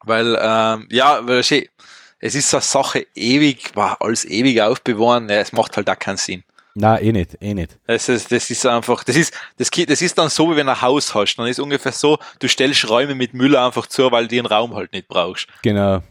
Weil, 0.04 0.38
ähm, 0.40 0.88
ja, 0.90 1.26
weil 1.26 1.38
es 1.40 2.34
ist 2.34 2.50
so 2.50 2.56
eine 2.56 2.62
Sache, 2.62 3.06
ewig, 3.14 3.72
wow, 3.74 3.96
alles 4.00 4.24
ewig 4.24 4.62
aufbewahren, 4.62 5.28
ja, 5.28 5.36
es 5.36 5.52
macht 5.52 5.76
halt 5.76 5.90
auch 5.90 5.98
keinen 5.98 6.16
Sinn. 6.16 6.44
Na, 6.74 6.98
eh 7.00 7.12
nicht, 7.12 7.36
eh 7.42 7.52
nicht. 7.52 7.78
Das 7.86 8.08
ist, 8.08 8.32
das 8.32 8.48
ist 8.48 8.64
einfach, 8.64 9.04
das 9.04 9.16
ist, 9.16 9.34
das, 9.58 9.68
das 9.70 10.00
ist 10.00 10.16
dann 10.16 10.30
so, 10.30 10.50
wie 10.50 10.56
wenn 10.56 10.66
du 10.66 10.72
ein 10.72 10.80
Haus 10.80 11.14
hast. 11.14 11.36
Dann 11.36 11.46
ist 11.46 11.60
ungefähr 11.60 11.92
so, 11.92 12.18
du 12.38 12.48
stellst 12.48 12.88
Räume 12.88 13.14
mit 13.14 13.34
Müll 13.34 13.56
einfach 13.56 13.86
zu, 13.88 14.10
weil 14.10 14.22
du 14.26 14.36
den 14.36 14.46
Raum 14.46 14.74
halt 14.74 14.92
nicht 14.92 15.06
brauchst. 15.08 15.48
Genau. 15.62 16.02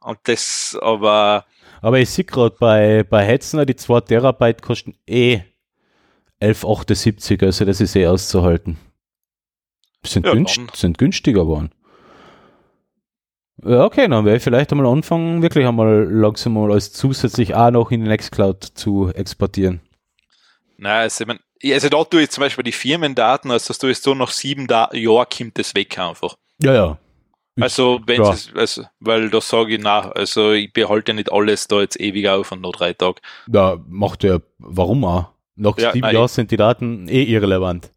Und 0.00 0.18
das, 0.24 0.76
aber, 0.82 1.44
Aber 1.82 1.98
ich 1.98 2.10
sehe 2.10 2.24
gerade 2.24 2.56
bei, 2.58 3.04
bei 3.04 3.24
Hetzner, 3.24 3.64
die 3.66 3.76
2 3.76 4.00
Terabyte 4.02 4.62
kosten 4.62 4.94
eh 5.06 5.40
11,78, 6.40 7.44
also 7.44 7.64
das 7.64 7.80
ist 7.80 7.96
eh 7.96 8.06
auszuhalten. 8.06 8.78
Sind, 10.04 10.26
Ja, 10.26 10.32
günst, 10.32 10.58
sind 10.74 10.98
günstiger 10.98 11.42
geworden. 11.42 11.70
Ja, 13.62 13.84
okay, 13.84 14.08
dann 14.08 14.24
werde 14.24 14.38
ich 14.38 14.42
vielleicht 14.42 14.72
einmal 14.72 14.86
anfangen, 14.86 15.42
wirklich 15.42 15.66
einmal 15.66 16.10
langsam 16.10 16.54
mal 16.54 16.72
als 16.72 16.92
zusätzlich 16.92 17.54
auch 17.54 17.70
noch 17.70 17.90
in 17.90 18.02
die 18.02 18.08
Nextcloud 18.08 18.64
zu 18.64 19.10
exportieren. 19.10 19.80
naja, 20.78 21.00
also, 21.00 21.24
ich 21.24 21.28
mein, 21.28 21.40
also 21.74 21.88
da 21.90 22.04
tue 22.04 22.22
ich 22.22 22.30
zum 22.30 22.40
Beispiel 22.40 22.64
die 22.64 22.72
Firmendaten, 22.72 23.50
also 23.50 23.68
das 23.68 23.78
tue 23.78 23.90
ich 23.90 23.98
so 23.98 24.14
nach 24.14 24.30
sieben 24.30 24.66
da 24.66 24.88
Jahren 24.94 25.26
kommt 25.36 25.58
das 25.58 25.74
weg 25.74 25.98
einfach. 25.98 26.36
Ja, 26.62 26.72
ja. 26.72 26.98
Also, 27.58 28.00
wenn 28.06 28.22
es, 28.22 28.50
also, 28.54 28.84
weil 29.00 29.28
da 29.30 29.40
sage 29.40 29.74
ich, 29.74 29.80
na, 29.82 30.10
also 30.12 30.52
ich 30.52 30.72
behalte 30.72 31.12
ja 31.12 31.16
nicht 31.16 31.32
alles 31.32 31.68
da 31.68 31.80
jetzt 31.80 32.00
ewig 32.00 32.28
auf 32.28 32.52
und 32.52 32.60
noch 32.62 32.72
drei 32.72 32.92
Tage. 32.92 33.20
Ja, 33.52 33.78
macht 33.88 34.24
ja, 34.24 34.38
warum 34.58 35.04
auch? 35.04 35.26
Nach 35.56 35.76
Ja, 35.78 35.92
sieben 35.92 36.06
nein. 36.06 36.14
Jahren 36.14 36.28
sind 36.28 36.50
die 36.50 36.56
Daten 36.56 37.08
eh 37.08 37.22
irrelevant. 37.24 37.90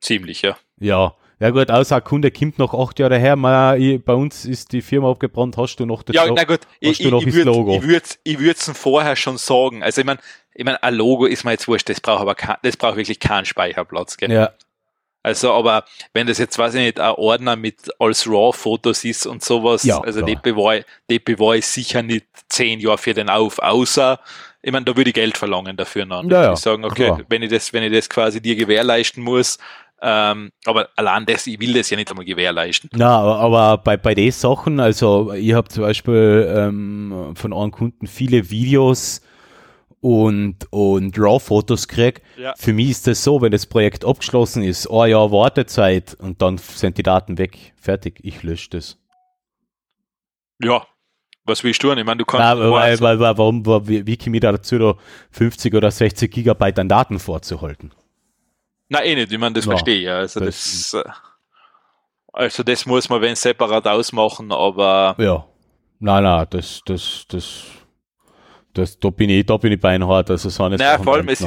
Ziemlich, 0.00 0.42
ja. 0.42 0.56
Ja. 0.80 1.14
Ja 1.38 1.50
gut, 1.50 1.70
außer 1.70 1.96
ein 1.96 2.04
Kunde 2.04 2.30
kommt 2.30 2.58
noch 2.58 2.74
acht 2.74 2.98
Jahre 2.98 3.18
her, 3.18 3.34
man, 3.34 3.80
ich, 3.80 4.04
bei 4.04 4.12
uns 4.12 4.44
ist 4.44 4.72
die 4.72 4.82
Firma 4.82 5.10
abgebrannt, 5.10 5.56
hast 5.56 5.76
du 5.76 5.86
noch 5.86 6.02
das 6.02 6.14
Ja, 6.14 6.24
Lo- 6.24 6.34
na 6.36 6.44
gut, 6.44 6.60
ich, 6.80 7.00
ich, 7.00 7.06
ich 7.06 7.32
würde 7.32 7.50
Logo? 7.50 7.76
ich 7.76 7.82
würd, 7.82 8.18
würd's 8.26 8.70
vorher 8.74 9.16
schon 9.16 9.38
sagen. 9.38 9.82
Also 9.82 10.02
ich 10.02 10.06
meine, 10.06 10.20
ich 10.54 10.64
mein, 10.66 10.76
ein 10.76 10.94
Logo 10.94 11.24
ist 11.24 11.44
mir 11.44 11.52
jetzt 11.52 11.66
wurscht, 11.66 11.88
das 11.88 12.00
braucht 12.00 12.20
aber 12.20 12.34
kein, 12.34 12.56
das 12.62 12.76
braucht 12.76 12.96
wirklich 12.96 13.20
keinen 13.20 13.46
Speicherplatz. 13.46 14.18
Gell? 14.18 14.30
Ja, 14.30 14.50
Also, 15.22 15.52
aber 15.52 15.84
wenn 16.14 16.26
das 16.26 16.38
jetzt, 16.38 16.58
weiß 16.58 16.74
ich 16.74 16.80
nicht, 16.80 17.00
ein 17.00 17.12
Ordner 17.12 17.54
mit 17.56 17.76
als 17.98 18.26
RAW-Fotos 18.26 19.04
ist 19.04 19.26
und 19.26 19.44
sowas, 19.44 19.84
Ja, 19.84 20.00
also 20.00 20.20
klar. 20.20 20.30
die 20.30 20.36
bewahre, 20.36 20.84
die 21.10 21.18
bewahre 21.18 21.58
ich 21.58 21.66
sicher 21.66 22.02
nicht 22.02 22.26
zehn 22.48 22.80
Jahre 22.80 22.98
für 22.98 23.12
den 23.12 23.28
auf, 23.28 23.58
außer, 23.58 24.18
ich 24.62 24.72
meine, 24.72 24.84
da 24.86 24.96
würde 24.96 25.10
ich 25.10 25.14
Geld 25.14 25.36
verlangen 25.36 25.76
dafür. 25.76 26.06
Dann. 26.06 26.28
Ja, 26.30 26.42
ja, 26.44 26.52
ich 26.54 26.58
sagen, 26.58 26.84
okay, 26.84 27.06
klar. 27.06 27.20
wenn 27.28 27.42
ich 27.42 27.50
das, 27.50 27.72
wenn 27.72 27.82
ich 27.82 27.92
das 27.92 28.08
quasi 28.08 28.40
dir 28.40 28.56
gewährleisten 28.56 29.22
muss, 29.22 29.58
ähm, 30.02 30.50
aber 30.64 30.88
allein 30.96 31.26
das, 31.26 31.46
ich 31.46 31.60
will 31.60 31.74
das 31.74 31.90
ja 31.90 31.96
nicht 31.98 32.10
einmal 32.10 32.24
gewährleisten. 32.24 32.88
Na, 32.94 33.18
aber, 33.18 33.38
aber 33.38 33.82
bei, 33.82 33.96
bei 33.98 34.14
den 34.14 34.30
Sachen, 34.32 34.80
also 34.80 35.32
ich 35.34 35.52
habe 35.52 35.68
zum 35.68 35.82
Beispiel 35.82 36.50
ähm, 36.56 37.32
von 37.34 37.52
einem 37.52 37.70
Kunden 37.70 38.06
viele 38.06 38.50
Videos 38.50 39.20
und, 40.00 40.56
und 40.70 41.18
RAW-Fotos 41.18 41.86
gekriegt. 41.88 42.22
Ja. 42.38 42.54
Für 42.56 42.72
mich 42.72 42.90
ist 42.90 43.06
das 43.06 43.22
so, 43.22 43.40
wenn 43.42 43.52
das 43.52 43.66
Projekt 43.66 44.04
abgeschlossen 44.04 44.62
ist, 44.62 44.86
ein 44.90 45.10
Jahr 45.10 45.30
Wartezeit 45.30 46.14
und 46.20 46.40
dann 46.42 46.58
sind 46.58 46.96
die 46.98 47.02
Daten 47.02 47.36
weg. 47.38 47.74
Fertig, 47.76 48.18
ich 48.22 48.42
lösche 48.42 48.70
das. 48.70 48.98
Ja. 50.62 50.86
Was 51.44 51.64
willst 51.64 51.82
du 51.82 51.88
denn? 51.88 51.98
Ich 51.98 52.04
meine, 52.04 52.18
du 52.18 52.24
kannst. 52.24 52.60
Du 52.60 52.70
weil, 52.70 53.00
weil, 53.00 53.18
weil, 53.18 53.38
warum, 53.38 53.64
wa- 53.66 53.80
wie, 53.84 54.06
wie 54.06 54.16
komme 54.16 54.36
ich 54.36 54.40
da 54.42 54.52
dazu, 54.52 54.78
da 54.78 54.94
50 55.30 55.74
oder 55.74 55.90
60 55.90 56.30
Gigabyte 56.30 56.78
an 56.78 56.88
Daten 56.88 57.18
vorzuhalten? 57.18 57.92
Nein, 58.88 59.04
eh 59.04 59.14
nicht, 59.14 59.32
ich 59.32 59.38
meine, 59.38 59.54
das 59.54 59.64
Ja, 59.64 59.70
verstehe 59.70 59.96
ich. 59.98 60.04
ja. 60.04 60.16
Also 60.18 60.40
das 60.40 60.90
das, 60.92 61.02
äh, 61.04 61.08
also 62.32 62.62
das 62.62 62.86
muss 62.86 63.08
man 63.08 63.20
wenn 63.22 63.36
separat 63.36 63.86
ausmachen, 63.86 64.52
aber 64.52 65.14
Ja. 65.18 65.46
Nein, 65.98 66.22
nein, 66.24 66.46
das, 66.50 66.80
das, 66.84 67.24
das, 67.28 67.62
das, 68.80 68.98
da 68.98 69.10
bin 69.10 69.30
ich, 69.30 69.46
da 69.46 69.56
bin 69.56 69.72
ich 69.72 69.80
beinhart, 69.80 70.30
also 70.30 70.48
so 70.48 70.68
Naja, 70.68 70.98
vor 70.98 71.14
allem 71.14 71.28
es- 71.28 71.44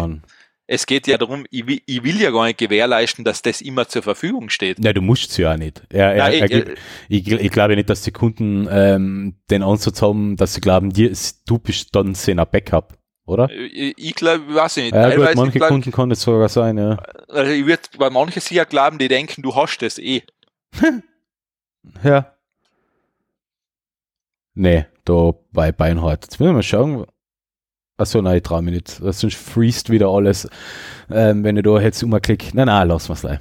es 0.65 0.85
geht 0.85 1.07
ja 1.07 1.17
darum, 1.17 1.45
ich 1.51 1.67
will, 1.67 1.81
ich 1.85 2.03
will 2.03 2.19
ja 2.21 2.31
gar 2.31 2.45
nicht 2.45 2.57
gewährleisten, 2.57 3.25
dass 3.25 3.41
das 3.41 3.59
immer 3.61 3.85
zur 3.87 4.01
Verfügung 4.01 4.49
steht. 4.49 4.83
Ja, 4.83 4.93
du 4.93 5.01
musst 5.01 5.29
es 5.31 5.37
ja 5.37 5.51
auch 5.53 5.57
nicht. 5.57 5.83
Er, 5.91 6.13
er, 6.13 6.23
Nein, 6.23 6.33
er, 6.33 6.45
ich- 6.45 6.51
gibt- 6.51 6.79
ich, 7.09 7.27
ich 7.45 7.51
glaube 7.51 7.75
nicht, 7.75 7.89
dass 7.89 8.01
die 8.03 8.11
Kunden 8.11 8.67
ähm, 8.71 9.35
den 9.51 9.61
Ansatz 9.61 10.01
haben, 10.01 10.37
dass 10.37 10.53
sie 10.53 10.61
glauben, 10.61 10.91
dir, 10.93 11.11
du 11.45 11.59
bist 11.59 11.93
dann 11.93 12.15
seiner 12.15 12.45
Backup, 12.45 12.97
oder? 13.25 13.49
Ich, 13.51 13.93
ich 13.97 14.15
glaube, 14.15 14.55
weiß 14.55 14.77
ich 14.77 14.83
nicht. 14.85 14.95
Ja, 14.95 15.13
gut, 15.13 15.35
manche 15.35 15.57
glaub, 15.59 15.69
Kunden 15.69 15.91
kann 15.91 16.09
das 16.09 16.21
sogar 16.21 16.47
sein, 16.47 16.77
ja. 16.77 16.97
also 17.27 17.51
ich 17.51 17.65
würde 17.65 17.83
bei 17.97 18.09
manchen 18.09 18.41
sicher 18.41 18.65
glauben, 18.65 18.97
die 18.99 19.09
denken, 19.09 19.41
du 19.41 19.53
hast 19.55 19.79
das 19.79 19.99
eh. 19.99 20.21
Ja. 22.03 22.33
Nee, 24.55 24.85
da 25.03 25.33
bei 25.51 25.71
Beinhard. 25.71 26.23
Jetzt 26.23 26.39
müssen 26.39 26.51
wir 26.51 26.53
mal 26.53 26.63
schauen. 26.63 27.05
Achso, 27.97 28.21
nein, 28.21 28.37
ich 28.37 28.43
traue 28.43 28.61
mich 28.61 28.73
nicht. 28.73 28.89
Sonst 28.89 29.35
freest 29.35 29.89
wieder 29.89 30.07
alles, 30.07 30.47
ähm, 31.09 31.43
wenn 31.43 31.57
ich 31.57 31.63
da 31.63 31.79
jetzt 31.79 32.01
umklicke. 32.03 32.47
Nein, 32.53 32.67
nein, 32.67 32.87
lass 32.87 33.07
mal's 33.07 33.23
leid. 33.23 33.39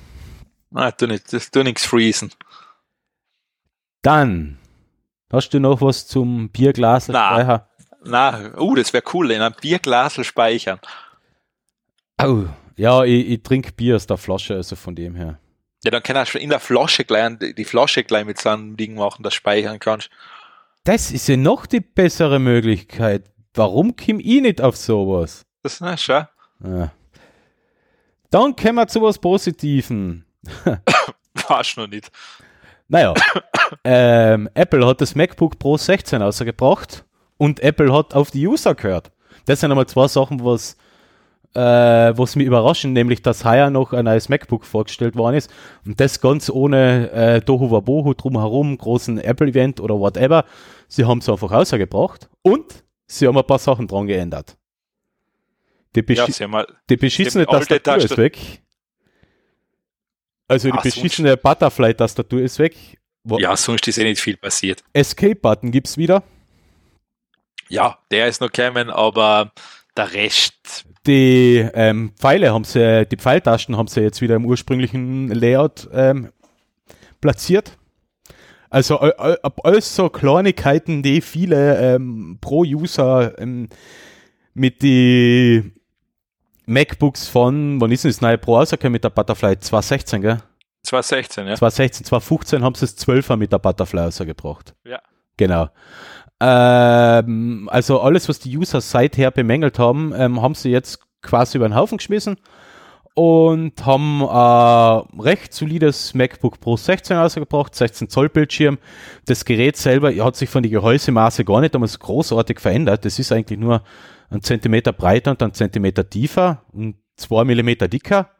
Nein, 0.70 0.92
tu 0.96 1.06
nicht, 1.06 1.32
das 1.32 1.50
tu 1.50 1.62
nichts 1.62 1.84
freezen. 1.84 2.32
Dann, 4.02 4.58
hast 5.32 5.50
du 5.50 5.60
noch 5.60 5.80
was 5.80 6.06
zum 6.06 6.50
Bierglas? 6.50 7.08
Nein. 7.08 7.60
Na, 8.04 8.58
uh, 8.58 8.74
das 8.74 8.92
wäre 8.92 9.04
cool, 9.12 9.30
in 9.30 9.40
einem 9.40 9.54
Bierglasel 9.58 10.24
speichern. 10.24 10.80
Oh, 12.22 12.44
ja, 12.76 13.04
ich, 13.04 13.28
ich 13.28 13.42
trinke 13.42 13.72
Bier 13.72 13.96
aus 13.96 14.06
der 14.06 14.16
Flasche, 14.16 14.54
also 14.54 14.76
von 14.76 14.94
dem 14.94 15.14
her. 15.14 15.38
Ja, 15.84 15.90
dann 15.90 16.02
kann 16.02 16.16
er 16.16 16.26
schon 16.26 16.40
in 16.40 16.50
der 16.50 16.60
Flasche 16.60 17.04
gleich, 17.04 17.38
die 17.38 17.64
Flasche 17.64 18.04
gleich 18.04 18.24
mit 18.24 18.40
so 18.40 18.50
einem 18.50 18.76
Ding 18.76 18.94
machen, 18.94 19.22
das 19.22 19.34
speichern 19.34 19.78
kannst. 19.78 20.10
Das 20.84 21.10
ist 21.12 21.28
ja 21.28 21.36
noch 21.36 21.66
die 21.66 21.80
bessere 21.80 22.38
Möglichkeit. 22.38 23.31
Warum 23.54 23.94
komme 23.96 24.22
ich 24.22 24.40
nicht 24.40 24.60
auf 24.60 24.76
sowas? 24.76 25.44
Das 25.62 25.80
ist 25.80 26.02
schon. 26.02 26.26
Ja. 26.64 26.92
Dann 28.30 28.56
kommen 28.56 28.76
wir 28.76 28.88
zu 28.88 29.02
was 29.02 29.18
Positiven. 29.18 30.24
Warst 31.48 31.76
noch 31.76 31.86
nicht. 31.86 32.10
Naja, 32.88 33.14
ähm, 33.84 34.48
Apple 34.54 34.86
hat 34.86 35.00
das 35.00 35.14
MacBook 35.14 35.58
Pro 35.58 35.76
16 35.76 36.22
rausgebracht 36.22 37.04
und 37.36 37.60
Apple 37.60 37.92
hat 37.92 38.14
auf 38.14 38.30
die 38.30 38.46
User 38.46 38.74
gehört. 38.74 39.10
Das 39.44 39.60
sind 39.60 39.70
einmal 39.70 39.86
zwei 39.86 40.08
Sachen, 40.08 40.44
was, 40.44 40.76
äh, 41.54 41.60
was 41.60 42.36
mich 42.36 42.46
überraschen, 42.46 42.92
nämlich 42.94 43.20
dass 43.20 43.44
heuer 43.44 43.68
noch 43.68 43.92
ein 43.92 44.06
neues 44.06 44.28
MacBook 44.28 44.64
vorgestellt 44.64 45.16
worden 45.16 45.36
ist 45.36 45.50
und 45.84 46.00
das 46.00 46.20
ganz 46.20 46.48
ohne 46.48 47.10
äh, 47.10 47.40
Dohu 47.40 47.70
Wabohu 47.70 48.14
drumherum, 48.14 48.78
großen 48.78 49.18
Apple-Event 49.18 49.80
oder 49.80 49.98
whatever. 49.98 50.44
Sie 50.88 51.04
haben 51.04 51.18
es 51.18 51.28
einfach 51.28 51.50
rausgebracht 51.50 52.28
und 52.42 52.82
sie 53.18 53.26
haben 53.26 53.36
ein 53.36 53.46
paar 53.46 53.58
Sachen 53.58 53.86
dran 53.86 54.06
geändert. 54.06 54.56
Die, 55.94 56.02
beschi 56.02 56.32
Ja, 56.42 56.66
die 56.88 56.96
beschissene 56.96 57.46
Tastatur 57.46 57.96
ist 57.98 58.16
weg. 58.16 58.38
Also 60.48 60.68
die 60.68 60.74
Ach, 60.78 60.82
beschissene 60.82 61.36
Butterfly-Tastatur 61.36 62.40
ist 62.42 62.58
weg. 62.58 62.76
Wo- 63.24 63.38
ja, 63.38 63.56
sonst 63.56 63.86
ist 63.88 63.98
eh 63.98 64.04
nicht 64.04 64.20
viel 64.20 64.36
passiert. 64.36 64.82
Escape-Button 64.92 65.70
gibt's 65.70 65.96
wieder. 65.96 66.22
Ja, 67.68 67.98
der 68.10 68.26
ist 68.26 68.40
noch 68.40 68.50
gekommen, 68.50 68.90
aber 68.90 69.52
der 69.96 70.12
Rest, 70.12 70.84
Die 71.06 71.56
ähm, 71.74 72.12
Pfeile 72.18 72.52
haben 72.52 72.64
sie, 72.64 73.06
die 73.06 73.16
Pfeiltasten 73.16 73.76
haben 73.76 73.88
sie 73.88 74.00
jetzt 74.00 74.20
wieder 74.20 74.36
im 74.36 74.44
ursprünglichen 74.46 75.28
Layout 75.28 75.88
ähm, 75.92 76.32
platziert. 77.20 77.78
Also 78.72 78.98
ab 79.00 79.60
alles 79.64 79.94
so 79.94 80.08
Kleinigkeiten, 80.08 81.02
die 81.02 81.20
viele 81.20 81.76
ähm, 81.94 82.38
Pro-User 82.40 83.38
ähm, 83.38 83.68
mit 84.54 84.80
die 84.80 85.74
MacBooks 86.64 87.28
von, 87.28 87.82
wann 87.82 87.92
ist 87.92 88.04
denn 88.04 88.10
das 88.10 88.22
neue 88.22 88.38
Pro 88.38 88.56
rausgekommen 88.56 88.92
mit 88.92 89.04
der 89.04 89.10
Butterfly? 89.10 89.58
2016, 89.58 90.22
gell? 90.22 90.38
2016, 90.84 91.48
ja. 91.48 91.54
2016, 91.56 92.06
2015 92.06 92.64
haben 92.64 92.74
sie 92.74 92.86
es 92.86 92.96
12er 92.96 93.36
mit 93.36 93.52
der 93.52 93.58
Butterfly 93.58 94.04
rausgebracht. 94.04 94.74
Ja. 94.84 95.02
Genau. 95.36 95.68
Ähm, 96.40 97.68
also 97.70 98.00
alles, 98.00 98.30
was 98.30 98.38
die 98.38 98.56
User 98.56 98.80
seither 98.80 99.30
bemängelt 99.30 99.78
haben, 99.78 100.14
ähm, 100.16 100.40
haben 100.40 100.54
sie 100.54 100.70
jetzt 100.70 101.00
quasi 101.20 101.58
über 101.58 101.68
den 101.68 101.74
Haufen 101.74 101.98
geschmissen 101.98 102.38
und 103.14 103.84
haben 103.84 104.22
ein 104.22 105.20
recht 105.20 105.52
solides 105.52 106.14
MacBook 106.14 106.60
Pro 106.60 106.76
16 106.76 107.16
rausgebracht, 107.16 107.74
16 107.74 108.08
Zoll 108.08 108.28
Bildschirm. 108.28 108.78
Das 109.26 109.44
Gerät 109.44 109.76
selber 109.76 110.12
hat 110.24 110.36
sich 110.36 110.48
von 110.48 110.62
den 110.62 110.72
Gehäusemaße 110.72 111.44
gar 111.44 111.60
nicht 111.60 111.74
einmal 111.74 111.88
so 111.88 111.98
großartig 111.98 112.60
verändert. 112.60 113.04
Das 113.04 113.18
ist 113.18 113.32
eigentlich 113.32 113.58
nur 113.58 113.82
ein 114.30 114.42
Zentimeter 114.42 114.92
breiter 114.92 115.32
und 115.32 115.42
ein 115.42 115.52
Zentimeter 115.52 116.08
tiefer 116.08 116.64
und 116.72 116.96
zwei 117.16 117.44
Millimeter 117.44 117.88
dicker. 117.88 118.30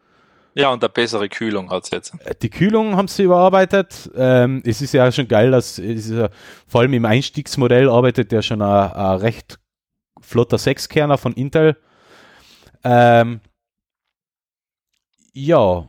Ja, 0.54 0.70
und 0.70 0.82
eine 0.82 0.90
bessere 0.90 1.28
Kühlung 1.28 1.70
hat's 1.70 1.90
jetzt. 1.90 2.14
Die 2.42 2.50
Kühlung 2.50 2.96
haben 2.96 3.08
sie 3.08 3.22
überarbeitet. 3.22 4.10
Ähm, 4.14 4.62
es 4.66 4.82
ist 4.82 4.92
ja 4.92 5.10
schon 5.10 5.28
geil, 5.28 5.50
dass 5.50 5.78
es 5.78 6.10
ja, 6.10 6.28
vor 6.66 6.82
allem 6.82 6.92
im 6.92 7.06
Einstiegsmodell 7.06 7.88
arbeitet 7.88 8.32
ja 8.32 8.42
schon 8.42 8.60
ein, 8.60 8.92
ein 8.92 9.16
recht 9.18 9.58
flotter 10.20 10.58
Sechskerner 10.58 11.16
von 11.16 11.32
Intel. 11.32 11.76
Ähm, 12.84 13.40
ja, 15.32 15.88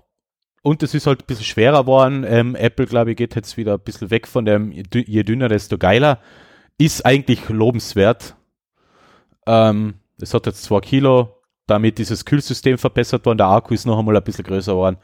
und 0.62 0.82
es 0.84 0.94
ist 0.94 1.08
halt 1.08 1.22
ein 1.24 1.26
bisschen 1.28 1.46
schwerer 1.46 1.82
geworden. 1.82 2.26
Ähm, 2.28 2.56
Apple, 2.56 2.86
glaube 2.86 3.12
ich, 3.12 3.18
geht 3.18 3.36
jetzt 3.36 3.58
wieder 3.58 3.74
ein 3.74 3.80
bisschen 3.82 4.10
weg 4.12 4.28
von 4.28 4.46
dem, 4.46 4.72
je 4.72 4.84
dü- 4.84 5.06
je 5.08 5.24
dünner, 5.24 5.50
desto 5.50 5.78
geiler. 5.78 6.20
Ist 6.78 7.06
eigentlich 7.06 7.50
lobenswert. 7.50 8.36
Ähm, 9.46 9.96
es 10.22 10.34
hat 10.34 10.46
jetzt 10.46 10.64
zwei 10.64 10.80
Kilo, 10.80 11.36
damit 11.68 12.00
ist 12.00 12.12
das 12.12 12.24
Kühlsystem 12.26 12.78
verbessert 12.78 13.26
worden, 13.26 13.40
der 13.40 13.48
Akku 13.48 13.74
ist 13.74 13.86
noch 13.86 14.00
einmal 14.00 14.16
ein 14.16 14.24
bisschen 14.24 14.46
größer 14.46 14.72
geworden. 14.72 14.98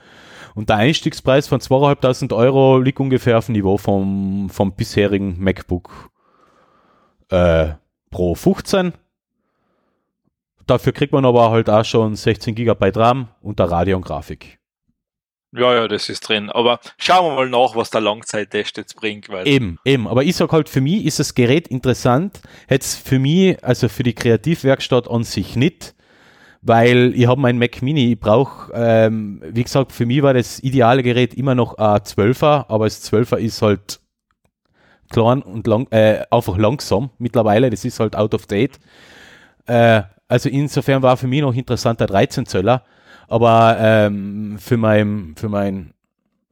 Und 0.56 0.70
der 0.70 0.78
Einstiegspreis 0.78 1.48
von 1.48 1.60
2.500 1.60 2.36
Euro 2.36 2.80
liegt 2.80 3.00
ungefähr 3.00 3.38
auf 3.38 3.48
dem 3.48 3.54
Niveau 3.54 3.78
vom, 3.78 4.50
vom 4.50 4.72
bisherigen 4.74 5.36
MacBook 5.40 6.10
äh, 7.30 7.74
Pro 8.10 8.34
15. 8.34 8.94
Dafür 10.70 10.94
kriegt 10.94 11.14
man 11.14 11.26
aber 11.26 11.50
halt 11.50 11.68
auch 11.68 11.84
schon 11.84 12.16
16 12.16 12.54
GB 12.54 12.92
RAM 12.96 13.30
und 13.42 13.58
der 13.58 13.72
Radeon-Grafik. 13.72 14.60
Ja, 15.52 15.74
ja, 15.74 15.88
das 15.88 16.10
ist 16.10 16.22
drin. 16.22 16.52
Aber 16.52 16.80
schauen 17.00 17.26
wir 17.26 17.36
mal 17.36 17.50
nach, 17.50 17.76
was 17.76 17.90
der 17.90 18.02
Langzeittest 18.02 18.78
jetzt 18.78 18.96
bringt, 18.96 19.30
weil 19.30 19.48
Eben, 19.48 19.80
eben. 19.84 20.08
Aber 20.08 20.24
ich 20.24 20.36
sag 20.36 20.52
halt, 20.52 20.70
für 20.70 20.82
mich 20.82 21.06
ist 21.06 21.18
das 21.18 21.34
Gerät 21.34 21.68
interessant. 21.70 22.42
Jetzt 22.70 23.08
für 23.08 23.18
mich, 23.18 23.64
also 23.64 23.90
für 23.90 24.04
die 24.04 24.14
Kreativwerkstatt 24.14 25.10
an 25.10 25.24
sich 25.24 25.56
nicht, 25.56 25.96
weil 26.62 27.14
ich 27.16 27.26
habe 27.26 27.42
mein 27.42 27.58
Mac 27.58 27.82
Mini, 27.82 28.12
ich 28.12 28.20
brauche, 28.20 28.72
ähm, 28.76 29.42
wie 29.44 29.64
gesagt, 29.64 29.92
für 29.92 30.06
mich 30.06 30.22
war 30.22 30.36
das 30.36 30.60
ideale 30.60 31.02
Gerät 31.02 31.34
immer 31.34 31.56
noch 31.56 31.80
ein 31.80 32.02
12er, 32.02 32.66
aber 32.70 32.86
das 32.86 33.12
12er 33.12 33.38
ist 33.38 33.64
halt 33.64 34.02
klein 35.10 35.42
und 35.42 35.66
lang, 35.66 35.88
äh, 35.90 36.26
einfach 36.30 36.58
langsam 36.58 37.10
mittlerweile, 37.18 37.72
das 37.72 37.86
ist 37.86 38.00
halt 38.00 38.16
out 38.16 38.36
of 38.36 38.46
date. 38.46 38.80
Äh, 39.66 40.04
also 40.30 40.48
insofern 40.48 41.02
war 41.02 41.18
für 41.18 41.28
mich 41.28 41.42
noch 41.42 41.54
interessant 41.54 42.00
der 42.00 42.08
13 42.08 42.46
Zöller, 42.46 42.86
aber 43.28 43.76
ähm, 43.80 44.58
für 44.60 44.78
mein, 44.78 45.34
für 45.36 45.50
mein 45.50 45.94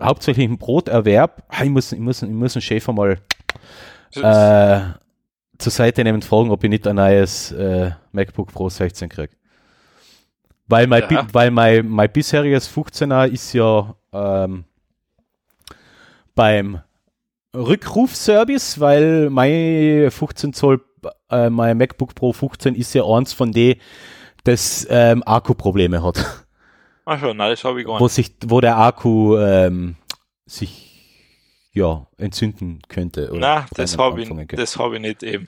hauptsächlichen 0.01 0.57
Broterwerb, 0.57 1.43
ah, 1.47 1.63
ich 1.63 1.69
muss, 1.69 1.91
ich 1.93 1.99
muss, 1.99 2.21
ich 2.21 2.29
muss 2.29 2.53
den 2.53 2.61
Schäfer 2.61 2.91
mal 2.91 3.17
äh, 4.15 4.79
zur 5.57 5.71
Seite 5.71 6.03
nehmen 6.03 6.15
und 6.15 6.25
fragen, 6.25 6.51
ob 6.51 6.63
ich 6.63 6.69
nicht 6.69 6.85
ein 6.85 6.97
neues 6.97 7.51
äh, 7.51 7.91
MacBook 8.11 8.51
Pro 8.51 8.69
16 8.69 9.09
kriege. 9.09 9.33
Weil 10.67 10.85
mein, 10.87 11.03
Ja. 11.09 11.25
weil 11.31 11.49
mein, 11.49 11.87
mein 11.87 12.11
bisheriges 12.11 12.69
15er 12.69 13.27
ist 13.27 13.53
ja 13.53 13.95
ähm, 14.11 14.65
beim 16.35 16.81
Rückrufservice, 17.55 18.79
weil 18.79 19.29
mein 19.29 20.11
15 20.11 20.53
Zoll, 20.53 20.81
äh, 21.29 21.49
mein 21.49 21.77
MacBook 21.77 22.15
Pro 22.15 22.33
15 22.33 22.75
ist 22.75 22.93
ja 22.93 23.03
eins 23.05 23.33
von 23.33 23.51
denen, 23.51 23.79
das 24.43 24.87
ähm, 24.89 25.23
Akkuprobleme 25.25 26.01
hat 26.01 26.45
Ach 27.09 27.19
schon, 27.19 27.37
nein, 27.37 27.51
das 27.51 27.63
habe 27.63 27.79
ich 27.79 27.87
gar 27.87 27.99
wo 27.99 28.03
nicht. 28.03 28.15
sich, 28.15 28.33
wo 28.47 28.59
der 28.59 28.77
Akku 28.77 29.37
ähm, 29.37 29.95
sich 30.45 31.71
ja 31.73 32.05
entzünden 32.17 32.81
könnte. 32.89 33.29
oder 33.31 33.39
Nein, 33.39 33.65
das 33.75 33.97
habe 33.97 34.21
ich, 34.21 34.29
das 34.47 34.77
hab 34.77 34.91
ich 34.91 34.99
nicht 34.99 35.23
eben. 35.23 35.47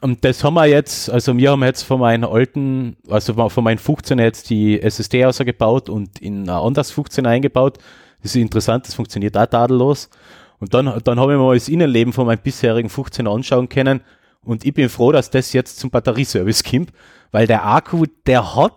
Und 0.00 0.24
das 0.24 0.42
haben 0.42 0.54
wir 0.54 0.66
jetzt, 0.66 1.08
also 1.08 1.36
wir 1.36 1.50
haben 1.52 1.62
jetzt 1.62 1.82
von 1.82 2.00
meinen 2.00 2.24
alten, 2.24 2.96
also 3.08 3.48
von 3.48 3.64
meinen 3.64 3.78
15 3.78 4.18
jetzt 4.18 4.50
die 4.50 4.80
SSD 4.82 5.24
ausgebaut 5.24 5.88
und 5.88 6.18
in 6.20 6.42
ein 6.42 6.50
anderes 6.50 6.90
15 6.90 7.24
eingebaut. 7.24 7.78
Das 8.22 8.34
ist 8.34 8.42
interessant, 8.42 8.86
das 8.86 8.94
funktioniert 8.94 9.36
auch 9.36 9.46
tadellos. 9.46 10.10
Und 10.58 10.74
dann, 10.74 10.86
dann 11.04 11.20
habe 11.20 11.32
ich 11.32 11.38
mir 11.38 11.44
mal 11.44 11.54
das 11.54 11.68
Innenleben 11.68 12.12
von 12.12 12.26
meinem 12.26 12.40
bisherigen 12.40 12.88
15 12.88 13.26
anschauen 13.26 13.68
können. 13.68 14.00
Und 14.46 14.64
ich 14.64 14.72
bin 14.72 14.88
froh, 14.88 15.12
dass 15.12 15.30
das 15.30 15.52
jetzt 15.52 15.78
zum 15.78 15.90
Batterieservice 15.90 16.62
kommt, 16.64 16.92
weil 17.32 17.46
der 17.46 17.66
Akku, 17.66 18.06
der 18.26 18.54
hat 18.54 18.74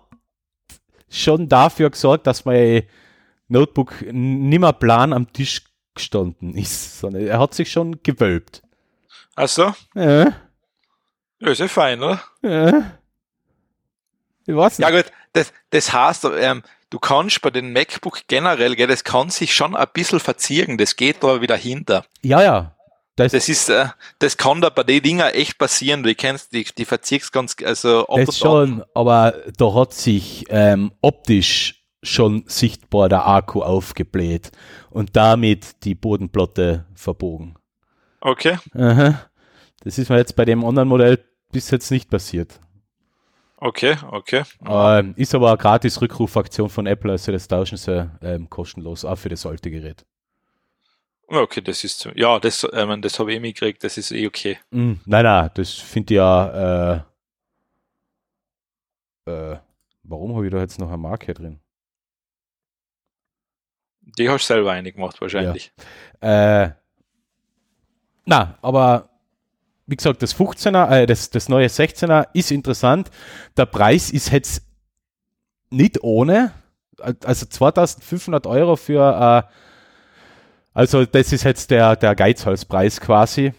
schon 1.09 1.47
dafür 1.47 1.89
gesorgt, 1.89 2.27
dass 2.27 2.45
mein 2.45 2.83
Notebook 3.47 3.93
nimmer 4.11 4.73
plan 4.73 5.13
am 5.13 5.31
Tisch 5.31 5.63
gestanden 5.95 6.55
ist, 6.55 6.99
sondern 6.99 7.25
er 7.25 7.39
hat 7.39 7.53
sich 7.53 7.71
schon 7.71 8.01
gewölbt. 8.03 8.61
Achso, 9.35 9.73
Ja, 9.95 10.33
ja, 11.39 11.51
ist 11.51 11.59
ja 11.59 11.67
fein, 11.67 12.01
oder? 12.01 12.21
ja. 12.41 12.91
Ich 14.45 14.55
weiß 14.55 14.79
nicht. 14.79 14.89
Ja 14.89 14.95
gut, 14.95 15.11
das, 15.33 15.53
das 15.69 15.93
heißt, 15.93 16.27
ähm, 16.39 16.63
du 16.89 16.97
kannst 16.97 17.41
bei 17.41 17.51
den 17.51 17.71
MacBook 17.71 18.21
generell, 18.27 18.75
gell, 18.75 18.87
das 18.87 19.03
kann 19.03 19.29
sich 19.29 19.53
schon 19.53 19.75
ein 19.75 19.87
bisschen 19.93 20.19
verzieren, 20.19 20.77
das 20.77 20.95
geht 20.95 21.23
aber 21.23 21.41
wieder 21.41 21.55
hinter. 21.55 22.03
Ja, 22.23 22.41
ja. 22.41 22.75
Das, 23.19 23.33
Das 23.33 23.49
ist, 23.49 23.69
äh, 23.69 23.87
das 24.19 24.37
kann 24.37 24.61
da 24.61 24.69
bei 24.69 24.83
den 24.83 25.03
Dinger 25.03 25.35
echt 25.35 25.57
passieren, 25.57 26.03
du 26.03 26.15
kennst, 26.15 26.53
die, 26.53 26.63
die 26.63 26.85
verziehst 26.85 27.33
ganz, 27.33 27.55
also 27.63 28.07
ab 28.07 28.21
das 28.25 28.37
schon, 28.37 28.83
aber 28.93 29.33
da 29.57 29.73
hat 29.73 29.93
sich 29.93 30.45
ähm, 30.49 30.93
optisch 31.01 31.83
schon 32.01 32.45
sichtbar 32.47 33.09
der 33.09 33.27
Akku 33.27 33.61
aufgebläht 33.61 34.51
und 34.89 35.17
damit 35.17 35.83
die 35.83 35.95
Bodenplatte 35.95 36.85
verbogen. 36.93 37.57
Okay, 38.21 38.57
Aha. 38.73 39.21
Das 39.83 39.97
ist 39.97 40.09
mir 40.09 40.17
jetzt 40.17 40.37
bei 40.37 40.45
dem 40.45 40.63
anderen 40.63 40.87
Modell 40.87 41.19
bis 41.51 41.71
jetzt 41.71 41.91
nicht 41.91 42.09
passiert. 42.09 42.59
Okay, 43.57 43.97
okay. 44.09 44.43
Ähm, 44.65 45.13
ist 45.17 45.35
aber 45.35 45.49
eine 45.49 45.57
gratis 45.57 45.99
Rückrufaktion 45.99 46.69
von 46.69 46.87
Apple, 46.87 47.11
also 47.11 47.33
das 47.33 47.49
tauschen 47.49 47.77
sie 47.77 48.09
ähm, 48.21 48.49
kostenlos, 48.49 49.03
auch 49.03 49.17
für 49.17 49.27
das 49.27 49.45
alte 49.45 49.69
Gerät. 49.69 50.05
Okay, 51.31 51.61
das 51.61 51.83
ist. 51.83 52.09
Ja, 52.15 52.39
das, 52.39 52.63
äh, 52.63 52.85
man, 52.87 53.03
das 53.03 53.19
habe 53.19 53.31
ich 53.31 53.37
eh 53.37 53.39
mitgekriegt, 53.39 53.83
das 53.83 53.97
ist 53.97 54.11
eh 54.11 54.25
okay. 54.25 54.57
Mm, 54.71 54.93
nein, 55.05 55.23
nein, 55.23 55.51
das 55.53 55.73
finde 55.73 56.13
ich 56.13 56.17
ja. 56.17 57.03
Äh, 59.25 59.31
äh, 59.31 59.57
warum 60.01 60.35
habe 60.35 60.47
ich 60.47 60.51
da 60.51 60.59
jetzt 60.59 60.79
noch 60.79 60.87
eine 60.87 60.97
Marke 60.97 61.35
drin? 61.35 61.59
Die 64.01 64.27
hast 64.27 64.49
du 64.49 64.53
selber 64.55 64.71
einig 64.71 64.95
gemacht, 64.95 65.21
wahrscheinlich. 65.21 65.71
Äh, 66.19 66.69
na, 68.25 68.57
aber 68.63 69.09
wie 69.85 69.95
gesagt, 69.95 70.23
das 70.23 70.35
15er, 70.35 70.89
äh, 70.89 71.05
das, 71.05 71.29
das 71.29 71.47
neue 71.47 71.67
16er 71.67 72.27
ist 72.33 72.49
interessant. 72.49 73.11
Der 73.55 73.67
Preis 73.67 74.09
ist 74.09 74.31
jetzt 74.31 74.63
nicht 75.69 76.01
ohne. 76.03 76.53
Also 77.23 77.45
2500 77.45 78.47
Euro 78.47 78.75
für, 78.75 79.45
äh, 79.47 79.68
also 80.73 81.05
das 81.05 81.33
ist 81.33 81.43
jetzt 81.43 81.71
der, 81.71 81.95
der 81.95 82.15
Geizhalspreis 82.15 83.01
quasi. 83.01 83.53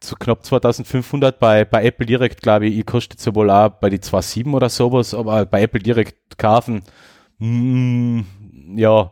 So 0.00 0.14
knapp 0.14 0.44
2500 0.44 1.38
bei, 1.38 1.64
bei 1.64 1.84
Apple 1.84 2.06
Direct, 2.06 2.40
glaube 2.40 2.66
ich, 2.66 2.86
kostet 2.86 3.18
es 3.18 3.34
wohl 3.34 3.50
auch 3.50 3.68
bei 3.68 3.90
die 3.90 3.98
2,7 3.98 4.54
oder 4.54 4.68
sowas, 4.68 5.12
aber 5.12 5.44
bei 5.44 5.62
Apple 5.62 5.80
Direct 5.80 6.38
kaufen, 6.38 6.84
mm, 7.38 8.20
ja, 8.76 9.10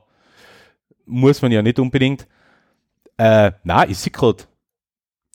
muss 1.07 1.43
man 1.43 1.51
ja 1.51 1.63
nicht 1.63 1.81
unbedingt. 1.81 2.27
Äh, 3.19 3.53
na, 3.65 3.89
ich 3.89 3.99
sehe 3.99 4.13
gerade, 4.13 4.45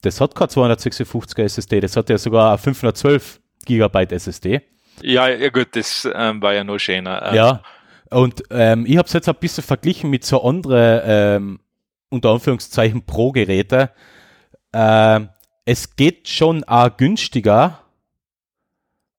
das 0.02 0.22
hat 0.22 0.36
kein 0.36 0.48
256er 0.48 1.44
SSD, 1.44 1.82
das 1.82 1.98
hat 1.98 2.10
ja 2.10 2.18
sogar 2.18 2.58
512 2.58 3.42
Gigabyte 3.66 4.14
SSD. 4.14 4.62
Ja, 5.02 5.28
ja 5.28 5.50
gut, 5.50 5.76
das 5.76 6.08
ähm, 6.14 6.42
war 6.42 6.54
ja 6.54 6.64
noch 6.64 6.80
schöner. 6.80 7.24
Ähm. 7.28 7.36
Ja, 7.36 7.64
und 8.10 8.44
ähm, 8.52 8.86
ich 8.86 8.98
habe 8.98 9.08
es 9.08 9.14
jetzt 9.14 9.30
ein 9.30 9.36
bisschen 9.36 9.64
verglichen 9.64 10.10
mit 10.10 10.26
so 10.26 10.44
anderen, 10.44 11.02
ähm, 11.06 11.60
unter 12.12 12.30
Anführungszeichen, 12.32 13.06
Pro-Geräte. 13.06 13.92
Ähm, 14.74 15.30
es 15.66 15.96
geht 15.96 16.28
schon 16.28 16.64
auch 16.66 16.96
günstiger, 16.98 17.80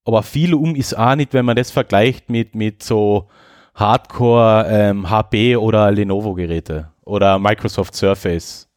aber 0.05 0.23
viel 0.23 0.55
um 0.55 0.75
ist 0.75 0.95
auch 0.95 1.15
nicht, 1.15 1.33
wenn 1.35 1.45
man 1.45 1.57
das 1.57 1.71
vergleicht 1.71 2.29
mit, 2.29 2.55
mit 2.55 2.83
so 2.83 3.29
Hardcore 3.75 4.67
ähm, 4.69 5.11
HP 5.11 5.57
oder 5.57 5.91
Lenovo-Geräte 5.91 6.93
oder 7.05 7.39
Microsoft 7.39 7.95
Surface. 7.95 8.69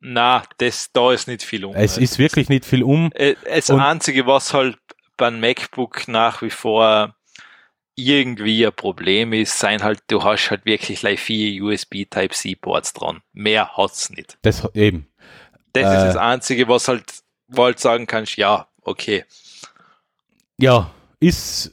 Na, 0.00 0.42
das, 0.58 0.92
da 0.92 1.12
ist 1.12 1.28
nicht 1.28 1.42
viel 1.42 1.64
um. 1.64 1.74
Es 1.74 1.98
ist 1.98 2.18
wirklich 2.18 2.48
nicht 2.48 2.64
viel 2.64 2.82
um. 2.82 3.10
Äh, 3.14 3.34
das 3.44 3.70
Und 3.70 3.80
Einzige, 3.80 4.26
was 4.26 4.54
halt 4.54 4.78
beim 5.16 5.40
MacBook 5.40 6.08
nach 6.08 6.42
wie 6.42 6.50
vor 6.50 7.14
irgendwie 8.04 8.66
ein 8.66 8.72
Problem 8.72 9.32
ist, 9.32 9.58
sein 9.58 9.82
halt, 9.82 10.02
du 10.08 10.22
hast 10.22 10.50
halt 10.50 10.64
wirklich 10.64 11.02
like 11.02 11.18
vier 11.18 11.62
USB 11.62 12.04
Type-C 12.10 12.56
Ports 12.56 12.92
dran. 12.92 13.22
Mehr 13.32 13.76
hat's 13.76 14.10
nicht. 14.10 14.38
Das 14.42 14.68
eben. 14.74 15.06
Das 15.72 15.84
äh, 15.84 15.96
ist 15.96 16.14
das 16.14 16.16
Einzige, 16.16 16.68
was 16.68 16.88
halt, 16.88 17.04
wo 17.48 17.64
halt 17.64 17.78
sagen 17.78 18.06
kannst, 18.06 18.36
ja, 18.36 18.68
okay. 18.82 19.24
Ja, 20.58 20.90
ist, 21.20 21.72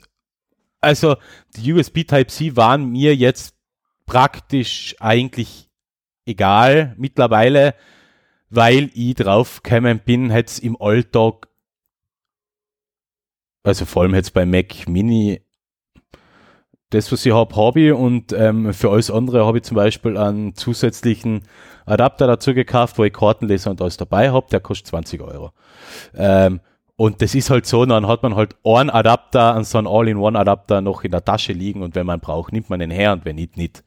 also 0.82 1.18
die 1.56 1.74
USB 1.74 2.04
Type-C 2.04 2.56
waren 2.56 2.90
mir 2.90 3.16
jetzt 3.16 3.56
praktisch 4.06 4.96
eigentlich 5.00 5.70
egal 6.26 6.94
mittlerweile 6.98 7.76
weil 8.50 8.90
ich 8.94 9.16
drauf 9.16 9.62
gekommen 9.64 10.00
bin, 10.00 10.30
hätte 10.30 10.62
im 10.62 10.80
Alltag, 10.80 11.48
also 13.64 13.86
vor 13.86 14.04
allem 14.04 14.16
jetzt 14.16 14.34
bei 14.34 14.46
Mac 14.46 14.88
Mini, 14.88 15.42
das, 16.90 17.12
was 17.12 17.26
ich 17.26 17.34
habe, 17.34 17.56
habe 17.56 17.80
ich 17.82 17.94
und 17.94 18.32
ähm, 18.34 18.74
für 18.74 18.92
alles 18.92 19.12
andere 19.12 19.46
habe 19.46 19.58
ich 19.58 19.64
zum 19.64 19.76
Beispiel 19.76 20.18
einen 20.18 20.56
zusätzlichen 20.56 21.44
Adapter 21.86 22.28
dazu 22.28 22.54
gekauft, 22.54 22.98
wo 22.98 23.04
ich 23.04 23.14
Kartenleser 23.14 23.72
und 23.72 23.82
alles 23.82 23.98
dabei 23.98 24.32
habe, 24.32 24.48
der 24.52 24.62
kostet 24.62 24.88
20 24.88 25.22
Euro. 25.22 25.52
Ähm, 26.16 26.62
und 26.96 27.22
das 27.22 27.36
ist 27.36 27.50
halt 27.50 27.66
so, 27.66 27.86
dann 27.86 28.08
hat 28.08 28.24
man 28.24 28.36
halt 28.36 28.56
einen 28.64 28.90
Adapter, 28.90 29.54
einen 29.54 29.66
so 29.66 29.78
einen 29.78 29.88
All-in-One-Adapter 29.88 30.82
noch 30.82 31.04
in 31.04 31.12
der 31.12 31.24
Tasche 31.24 31.54
liegen 31.54 31.84
und 31.84 31.94
wenn 31.94 32.08
man 32.08 32.20
braucht, 32.20 32.54
nimmt 32.54 32.70
man 32.70 32.80
den 32.80 32.90
her 32.90 33.14
und 33.14 33.26
wenn 33.26 33.36
nicht, 33.36 33.58
nicht. 33.58 33.84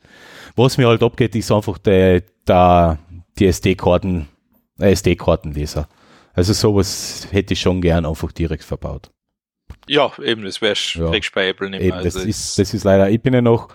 Was 0.55 0.79
mir 0.79 0.87
halt 0.87 1.03
abgeht, 1.03 1.35
ist 1.35 1.51
einfach 1.51 1.79
der, 1.79 2.23
der, 2.47 2.99
die 3.39 3.47
SD-Karten 3.47 4.29
SD-Kartenleser. 4.79 5.89
Also 6.35 6.53
sowas 6.53 7.27
hätte 7.31 7.55
ich 7.55 7.61
schon 7.61 7.81
gern 7.81 8.07
einfach 8.07 8.33
direkt 8.33 8.65
verbaut. 8.65 9.11
Ja, 9.89 10.13
eben, 10.23 10.43
das 10.43 10.61
wäre 10.61 10.75
ja. 10.95 11.11
bei 11.35 11.49
Apple 11.49 11.71
nicht 11.71 11.81
mehr. 11.81 11.89
Eben, 11.89 12.05
das, 12.05 12.17
also 12.17 12.29
ist, 12.29 12.59
das 12.59 12.75
ist 12.75 12.85
leider, 12.85 13.11
ich 13.11 13.21
bin 13.21 13.35
ja 13.35 13.43
noch, 13.43 13.69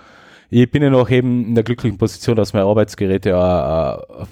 ich 0.50 0.70
bin 0.70 0.84
ja 0.84 0.90
noch 0.90 1.10
eben 1.10 1.46
in 1.48 1.56
der 1.56 1.64
glücklichen 1.64 1.98
Position, 1.98 2.36
dass 2.36 2.54
meine 2.54 2.66
Arbeitsgeräte 2.66 3.30
ja, 3.30 3.96
äh, 3.96 4.26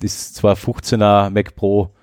das 0.00 0.34
215er 0.42 1.30
Mac 1.30 1.54
Pro 1.54 1.94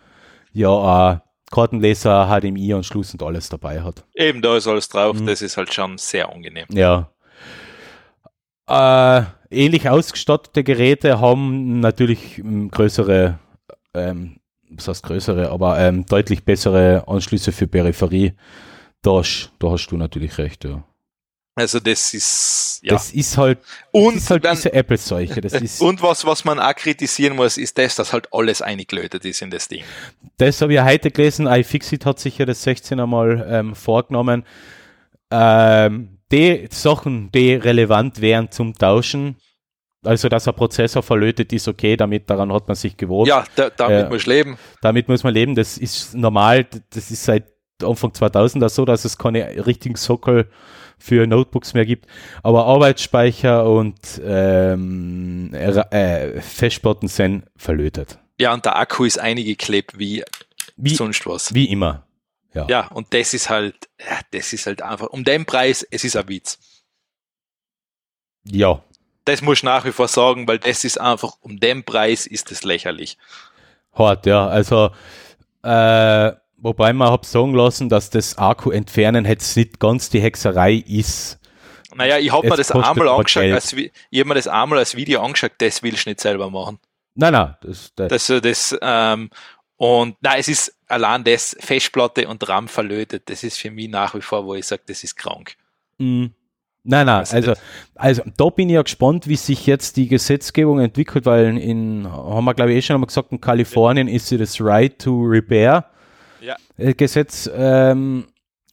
ja 0.52 1.14
äh, 1.14 1.20
Kartenleser, 1.52 2.28
HDMI 2.28 2.74
und 2.74 2.86
Schluss 2.86 3.14
und 3.14 3.24
alles 3.24 3.50
dabei 3.50 3.82
hat. 3.82 4.04
Eben, 4.16 4.42
da 4.42 4.58
ist 4.58 4.68
alles 4.68 4.90
drauf, 4.90 5.20
mhm. 5.20 5.28
das 5.28 5.42
ist 5.42 5.58
halt 5.58 5.74
schon 5.74 5.98
sehr 5.98 6.32
angenehm. 6.32 6.66
Ja. 6.72 7.10
Äh, 8.68 9.24
ähnlich 9.52 9.90
ausgestattete 9.90 10.64
Geräte 10.64 11.22
haben 11.22 11.80
natürlich 11.80 12.42
größere 12.72 13.40
ähm, 13.94 14.38
was 14.70 14.88
heißt 14.88 15.04
größere, 15.04 15.50
aber 15.50 15.80
ähm, 15.80 16.06
deutlich 16.06 16.44
bessere 16.44 17.04
Anschlüsse 17.08 17.52
für 17.52 17.68
Peripherie. 17.68 18.34
Da, 19.06 19.22
da 19.60 19.72
hast 19.72 19.88
du 19.88 19.98
natürlich 19.98 20.38
recht, 20.38 20.66
ja. 20.66 20.84
Also 21.58 21.80
das 21.80 22.14
ist 22.14 22.82
ja. 22.84 22.94
Das 22.94 23.12
ist 23.12 23.38
halt, 23.38 23.60
und 23.92 24.18
ist 24.18 24.30
halt 24.30 24.44
dann, 24.44 24.58
diese 24.58 24.74
Apple-Seuche. 24.74 25.40
und 25.80 26.02
was, 26.02 26.26
was 26.26 26.44
man 26.44 26.60
auch 26.60 26.76
kritisieren 26.76 27.38
muss, 27.38 27.58
ist 27.58 27.78
das, 27.78 27.96
dass 27.96 28.12
halt 28.12 28.28
alles 28.34 28.62
eingelötet 28.62 29.24
ist 29.24 29.42
in 29.42 29.52
das 29.52 29.70
Ding. 29.70 29.84
Das 30.38 30.62
habe 30.62 30.74
ich 30.74 30.82
heute 30.82 31.12
gelesen. 31.12 31.48
iFixit 31.48 32.06
hat 32.06 32.20
sich 32.20 32.38
ja 32.38 32.46
das 32.46 32.62
16 32.64 33.00
einmal 33.00 33.48
ähm, 33.50 33.74
vorgenommen. 33.74 34.44
Ähm, 35.32 36.18
die 36.30 36.68
Sachen, 36.72 37.32
die 37.32 37.54
relevant 37.54 38.20
wären 38.20 38.52
zum 38.52 38.74
Tauschen, 38.74 39.38
also, 40.04 40.30
dass 40.30 40.48
ein 40.48 40.54
Prozessor 40.54 41.02
verlötet 41.02 41.52
ist, 41.52 41.68
okay, 41.68 41.98
damit 41.98 42.30
daran 42.30 42.54
hat 42.54 42.68
man 42.68 42.76
sich 42.76 42.96
gewohnt. 42.96 43.28
Ja, 43.28 43.44
da, 43.56 43.72
damit 43.72 44.06
äh, 44.06 44.10
muss 44.10 44.28
man 44.28 44.36
leben. 44.36 44.58
Damit 44.82 45.08
muss 45.08 45.24
man 45.24 45.34
leben, 45.34 45.56
das 45.56 45.80
ist 45.80 46.14
normal, 46.14 46.68
das 46.92 47.10
ist 47.10 47.24
seit 47.24 47.55
Anfang 47.84 48.12
2000er 48.12 48.70
so, 48.70 48.86
dass 48.86 49.06
es 49.06 49.18
keine 49.18 49.66
richtigen 49.66 49.96
Sockel 49.96 50.50
für 50.98 51.28
Notebooks 51.28 51.74
mehr 51.74 51.86
gibt. 51.86 52.08
Aber 52.44 52.66
Arbeitsspeicher 52.66 53.70
und 53.70 54.22
ähm, 54.24 55.54
äh, 55.54 56.42
Festplatten 56.42 57.08
sind 57.08 57.44
verlötet. 57.58 58.18
Ja, 58.40 58.54
und 58.54 58.66
der 58.66 58.78
Akku 58.78 59.06
ist 59.06 59.20
eingeklebt 59.20 60.00
wie, 60.00 60.24
wie 60.78 60.96
sonst 60.96 61.26
was. 61.26 61.54
Wie 61.54 61.66
immer. 61.66 62.06
Ja. 62.54 62.66
ja, 62.70 62.88
und 62.88 63.14
das 63.14 63.34
ist 63.34 63.50
halt, 63.50 63.76
das 64.32 64.54
ist 64.54 64.66
halt 64.66 64.82
einfach, 64.82 65.08
um 65.08 65.26
den 65.26 65.46
Preis, 65.46 65.86
es 65.90 66.06
ist 66.06 66.16
ein 66.16 66.30
Witz. 66.30 66.58
Ja, 68.46 68.82
das 69.26 69.42
muss 69.42 69.58
ich 69.58 69.64
nach 69.64 69.84
wie 69.86 69.92
vor 69.92 70.08
sagen, 70.08 70.48
weil 70.48 70.60
das 70.60 70.84
ist 70.84 71.02
einfach, 71.02 71.34
um 71.42 71.60
den 71.60 71.84
Preis 71.84 72.28
ist 72.28 72.52
es 72.52 72.64
lächerlich. 72.64 73.18
Hart, 73.94 74.26
ja. 74.28 74.48
Also, 74.48 74.92
äh, 75.64 76.32
wobei 76.66 76.94
man 76.94 77.12
hab 77.12 77.26
sagen 77.26 77.54
lassen, 77.54 77.90
dass 77.90 78.10
das 78.10 78.40
Akku 78.40 78.72
entfernen 78.72 79.24
jetzt 79.26 79.56
nicht 79.56 79.80
ganz 79.80 80.10
die 80.10 80.20
Hexerei 80.20 80.74
ist. 80.74 81.40
Naja, 81.94 82.18
ich 82.18 82.32
habe 82.32 82.50
mir 82.50 82.58
das 82.58 82.72
einmal 82.72 83.08
angeschaut, 83.08 83.52
als, 83.52 83.72
ich 83.72 84.20
habe 84.20 84.28
mir 84.28 84.34
das 84.34 84.48
einmal 84.48 84.80
als 84.80 84.96
Video 84.96 85.22
angeschaut, 85.22 85.52
das 85.60 85.84
will 85.84 85.94
ich 85.94 86.06
nicht 86.08 86.20
selber 86.20 86.50
machen. 86.50 86.80
Nein, 87.14 87.34
nein, 87.34 87.56
das, 87.62 87.94
das, 87.96 88.28
das, 88.28 88.42
das 88.42 88.78
ähm, 88.82 89.30
und 89.78 90.18
nein, 90.22 90.40
es 90.40 90.48
ist 90.48 90.76
allein 90.88 91.24
das 91.24 91.56
Festplatte 91.60 92.28
und 92.28 92.48
RAM 92.50 92.68
verlötet. 92.68 93.30
Das 93.30 93.44
ist 93.44 93.60
für 93.60 93.72
mich 93.72 93.88
nach 93.88 94.16
wie 94.16 94.22
vor, 94.22 94.46
wo 94.46 94.56
ich 94.56 94.66
sage, 94.66 94.82
das 94.88 95.04
ist 95.04 95.16
krank. 95.16 95.56
Mhm. 96.00 96.32
Nein, 96.84 97.06
nein, 97.06 97.26
also, 97.32 97.54
also 97.96 98.24
da 98.38 98.50
bin 98.50 98.70
ich 98.70 98.76
ja 98.76 98.82
gespannt, 98.82 99.28
wie 99.28 99.36
sich 99.36 99.66
jetzt 99.66 99.98
die 99.98 100.08
Gesetzgebung 100.08 100.80
entwickelt, 100.80 101.26
weil 101.26 101.58
in, 101.58 102.08
haben 102.12 102.46
wir 102.46 102.54
glaube 102.54 102.74
ich 102.74 102.78
eh 102.78 102.82
schon 102.82 102.96
einmal 102.96 103.08
gesagt, 103.08 103.32
in 103.32 103.42
Kalifornien 103.42 104.08
ist 104.08 104.32
das 104.32 104.60
Right 104.60 105.00
to 105.00 105.24
Repair 105.24 105.90
ja. 106.42 106.56
Äh, 106.78 106.94
Gesetz 106.94 107.50
ähm, 107.54 108.26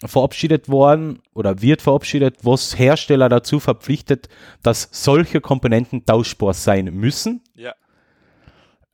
verabschiedet 0.04 0.68
worden 0.68 1.20
oder 1.34 1.62
wird 1.62 1.82
verabschiedet, 1.82 2.38
was 2.42 2.78
Hersteller 2.78 3.28
dazu 3.28 3.60
verpflichtet, 3.60 4.28
dass 4.62 4.88
solche 4.90 5.40
Komponenten 5.40 6.04
tauschbar 6.04 6.54
sein 6.54 6.86
müssen. 6.86 7.42
Ja. 7.54 7.74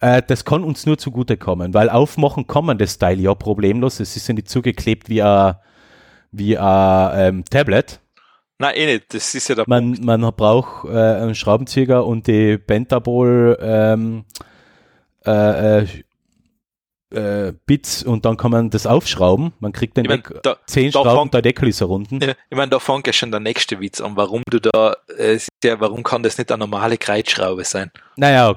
Äh, 0.00 0.22
das 0.26 0.44
kann 0.44 0.64
uns 0.64 0.86
nur 0.86 0.98
zugutekommen, 0.98 1.74
weil 1.74 1.90
aufmachen 1.90 2.46
kann 2.46 2.64
man 2.64 2.78
das 2.78 2.98
Teil 2.98 3.20
ja 3.20 3.34
problemlos. 3.34 4.00
Es 4.00 4.16
ist 4.16 4.28
ja 4.28 4.34
nicht 4.34 4.48
zugeklebt 4.48 5.08
wie 5.08 5.22
ein, 5.22 5.54
wie 6.30 6.58
ein 6.58 7.10
ähm, 7.14 7.44
Tablet 7.44 8.00
Nein, 8.60 8.74
eh 8.74 8.86
nicht. 8.86 9.14
Das 9.14 9.34
ist 9.34 9.48
ja 9.48 9.54
der 9.54 9.64
man, 9.68 9.92
Punkt. 9.92 10.04
Man 10.04 10.20
braucht 10.32 10.88
äh, 10.88 10.90
einen 10.90 11.34
Schraubenzieher 11.34 12.04
und 12.04 12.26
die 12.26 12.58
Pentabol 12.58 13.56
ähm, 13.60 14.24
äh, 15.24 15.86
äh, 17.10 17.52
Bits 17.66 18.02
und 18.02 18.24
dann 18.24 18.36
kann 18.36 18.50
man 18.50 18.70
das 18.70 18.86
aufschrauben. 18.86 19.52
Man 19.60 19.72
kriegt 19.72 19.96
den 19.96 20.04
Ich 20.04 20.08
mein, 20.10 20.22
Deck, 20.22 20.42
da- 20.42 20.56
10 20.66 20.90
da 20.92 21.00
Schrauben, 21.02 21.30
der 21.30 21.42
Deckel 21.42 21.68
ist 21.68 21.80
errunden. 21.80 22.20
Ja, 22.20 22.34
ich 22.50 22.56
meine, 22.56 22.68
da 22.70 22.78
fängt 22.78 23.06
ja 23.06 23.12
schon 23.12 23.30
der 23.30 23.40
nächste 23.40 23.80
Witz 23.80 24.00
an, 24.00 24.16
warum 24.16 24.42
du 24.50 24.60
da, 24.60 24.94
äh, 25.16 25.38
ja, 25.64 25.80
warum 25.80 26.02
kann 26.02 26.22
das 26.22 26.36
nicht 26.38 26.52
eine 26.52 26.58
normale 26.58 26.98
Kreuzschraube 26.98 27.64
sein? 27.64 27.90
Naja, 28.16 28.56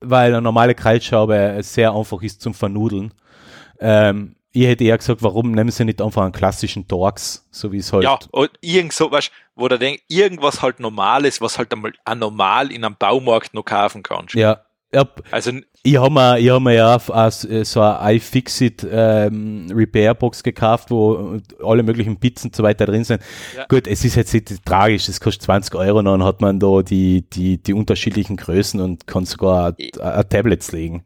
weil 0.00 0.32
eine 0.32 0.42
normale 0.42 0.74
Kreisschraube 0.74 1.58
sehr 1.62 1.92
einfach 1.94 2.22
ist 2.22 2.40
zum 2.42 2.54
Vernudeln. 2.54 3.12
Ähm, 3.80 4.34
ich 4.52 4.66
hätte 4.66 4.82
eher 4.84 4.98
gesagt, 4.98 5.22
warum 5.22 5.52
nehmen 5.52 5.70
sie 5.70 5.84
nicht 5.84 6.00
einfach 6.00 6.22
einen 6.22 6.32
klassischen 6.32 6.88
Torx, 6.88 7.46
so 7.50 7.70
wie 7.70 7.78
es 7.78 7.92
halt. 7.92 8.04
Ja, 8.04 8.18
und 8.32 8.50
irgend 8.60 8.92
so, 8.92 9.10
weißt, 9.10 9.30
wo 9.54 9.68
du 9.68 9.78
denkst, 9.78 10.02
irgendwas 10.08 10.62
halt 10.62 10.80
Normales, 10.80 11.40
was 11.40 11.58
halt 11.58 11.72
einmal 11.72 11.92
normal 12.16 12.72
in 12.72 12.84
einem 12.84 12.96
Baumarkt 12.98 13.54
noch 13.54 13.64
kaufen 13.64 14.02
kannst. 14.02 14.34
ja. 14.34 14.62
Ja 14.92 15.08
Also, 15.30 15.52
ich 15.82 15.96
habe 15.96 16.12
mir, 16.12 16.38
ich 16.38 16.50
hab 16.50 16.60
mir 16.62 16.74
ja 16.74 16.96
aus, 16.96 17.44
äh, 17.44 17.64
so 17.64 17.80
eine 17.80 18.16
iFixit 18.16 18.86
ähm, 18.90 19.66
Repair 19.72 20.14
Box 20.14 20.42
gekauft, 20.42 20.90
wo 20.90 21.38
alle 21.64 21.82
möglichen 21.82 22.18
Bits 22.18 22.44
und 22.44 22.54
so 22.56 22.62
weiter 22.62 22.86
drin 22.86 23.04
sind. 23.04 23.22
Ja. 23.56 23.66
Gut, 23.68 23.86
es 23.86 24.04
ist 24.04 24.16
jetzt 24.16 24.34
nicht 24.34 24.64
tragisch, 24.64 25.08
es 25.08 25.20
kostet 25.20 25.42
20 25.44 25.74
Euro, 25.74 26.02
dann 26.02 26.24
hat 26.24 26.40
man 26.40 26.58
da 26.58 26.82
die, 26.82 27.22
die, 27.30 27.62
die 27.62 27.74
unterschiedlichen 27.74 28.36
Größen 28.36 28.80
und 28.80 29.06
kann 29.06 29.24
sogar 29.24 29.74
ein- 29.78 30.00
ein 30.00 30.28
Tablets 30.28 30.72
legen. 30.72 31.04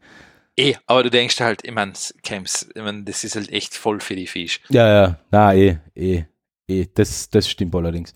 eh, 0.57 0.75
aber 0.87 1.03
du 1.03 1.11
denkst 1.11 1.41
halt, 1.41 1.61
ich 1.65 1.73
meine, 1.73 1.93
Camps, 2.23 2.69
ich 2.75 2.83
mein, 2.83 3.05
das 3.05 3.25
ist 3.25 3.37
halt 3.37 3.51
echt 3.53 3.75
voll 3.75 4.01
für 4.01 4.17
die 4.17 4.27
Fisch. 4.27 4.61
Ja, 4.71 4.89
ja, 4.89 5.19
na, 5.31 5.55
eh, 5.55 5.79
eh, 5.95 6.25
eh, 6.69 6.87
das, 6.95 7.31
das 7.31 7.49
stimmt 7.49 7.75
allerdings. 7.75 8.13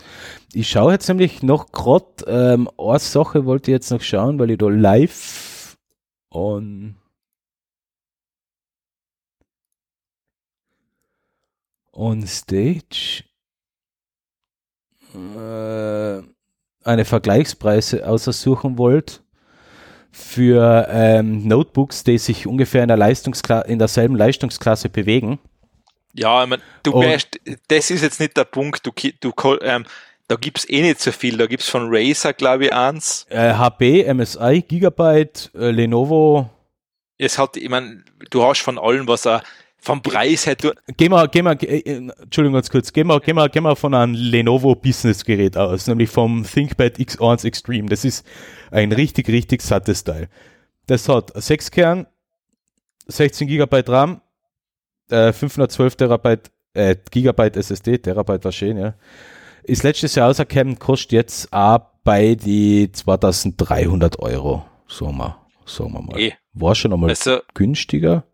Ich 0.53 0.69
schaue 0.71 0.93
jetzt 0.93 1.09
nämlich 1.09 1.43
noch 1.43 1.71
gerade, 1.73 2.07
ähm, 2.27 2.69
eine 2.79 2.99
Sache 2.99 3.45
wollte 3.47 3.71
ich 3.71 3.75
jetzt 3.75 3.91
noch 3.91 4.01
schauen, 4.03 4.39
weil 4.39 4.51
ich 4.51 4.59
da 4.59 4.69
live 4.69 5.53
on 6.37 6.97
on 11.93 12.27
stage 12.27 13.25
äh, 15.15 16.23
eine 16.85 17.05
Vergleichspreise 17.05 18.07
aussuchen 18.07 18.77
wollt 18.77 19.23
für 20.13 20.87
ähm, 20.91 21.49
Notebooks, 21.49 22.05
die 22.05 22.19
sich 22.19 22.47
ungefähr 22.47 22.83
in, 22.83 22.89
der 22.89 22.97
Leistungskla 22.99 23.63
in 23.63 23.79
derselben 23.79 24.15
Leistungsklasse 24.15 24.91
bewegen. 24.91 25.39
Ja, 26.13 26.43
ich 26.43 26.51
mein, 26.51 26.61
du 26.83 26.93
Und- 26.93 27.07
wärst, 27.07 27.41
das 27.69 27.91
ist 27.91 28.03
jetzt 28.03 28.21
nicht 28.21 28.37
der 28.37 28.45
Punkt, 28.45 28.87
du, 28.87 28.93
du, 29.21 29.33
ähm, 29.63 29.87
da 30.29 30.37
gibt's 30.37 30.69
eh 30.69 30.83
nicht 30.83 31.01
so 31.01 31.13
viel, 31.13 31.37
da 31.37 31.47
gibt's 31.47 31.69
von 31.69 31.89
Razer, 31.89 32.33
glaube 32.33 32.67
ich, 32.67 32.73
eins. 32.73 33.27
Äh, 33.31 33.55
HP, 33.55 34.13
MSI, 34.13 34.65
Gigabyte, 34.67 35.51
äh, 35.55 35.71
Lenovo. 35.71 36.51
Es 37.19 37.39
hat, 37.39 37.57
ich 37.57 37.69
mein, 37.69 38.05
du 38.31 38.43
hast 38.43 38.61
von 38.61 38.79
allem, 38.79 39.07
was 39.07 39.27
er, 39.27 39.43
vom 39.79 40.03
Preis 40.03 40.47
her, 40.47 40.57
du, 40.57 40.73
Gehen 40.97 41.13
wir, 41.13 41.29
gehen 41.29 41.45
wir, 41.45 41.53
äh, 41.63 42.11
Entschuldigung 42.23 42.55
ganz 42.55 42.71
kurz, 42.71 42.93
gehen 42.93 43.07
wir, 43.07 43.21
gehen 43.21 43.37
wir, 43.37 43.49
gehen 43.49 43.63
wir 43.63 43.77
von 43.77 43.95
einem 43.95 44.15
Lenovo 44.15 44.75
Business 44.75 45.25
Gerät 45.25 45.57
aus, 45.57 45.87
nämlich 45.87 46.11
vom 46.11 46.45
ThinkPad 46.45 46.97
X1 46.97 47.47
Extreme. 47.47 47.89
Das 47.89 48.05
ist 48.05 48.27
ein 48.73 48.91
richtig, 48.91 49.29
richtig 49.29 49.63
sattes 49.63 50.03
Teil. 50.03 50.29
Das 50.87 51.09
hat 51.09 51.31
6 51.35 51.71
Kern, 51.71 52.07
16 53.07 53.47
Gigabyte 53.47 53.89
RAM, 53.89 54.21
äh, 55.09 55.33
512 55.33 55.95
Terabyte, 55.95 56.51
äh, 56.75 56.97
Gigabyte 57.11 57.57
SSD, 57.57 57.99
Terabyte 57.99 58.45
war 58.45 58.53
schön, 58.53 58.77
ja. 58.79 58.95
Ist 59.69 59.83
letztes 59.83 60.15
Jahr 60.15 60.29
rausgekommen, 60.29 60.79
kostet 60.79 61.13
jetzt 61.13 61.53
auch 61.53 61.81
bei 62.05 62.35
die 62.37 62.91
2300 62.93 64.19
Euro, 64.21 64.65
sagen 64.89 65.17
wir, 65.19 65.37
sagen 65.65 65.93
wir 65.93 66.03
mal. 66.03 66.19
eh, 66.21 66.35
War 66.53 66.75
schon 66.75 66.93
einmal 66.93 67.11
also, 67.11 67.39
günstiger. 67.55 68.25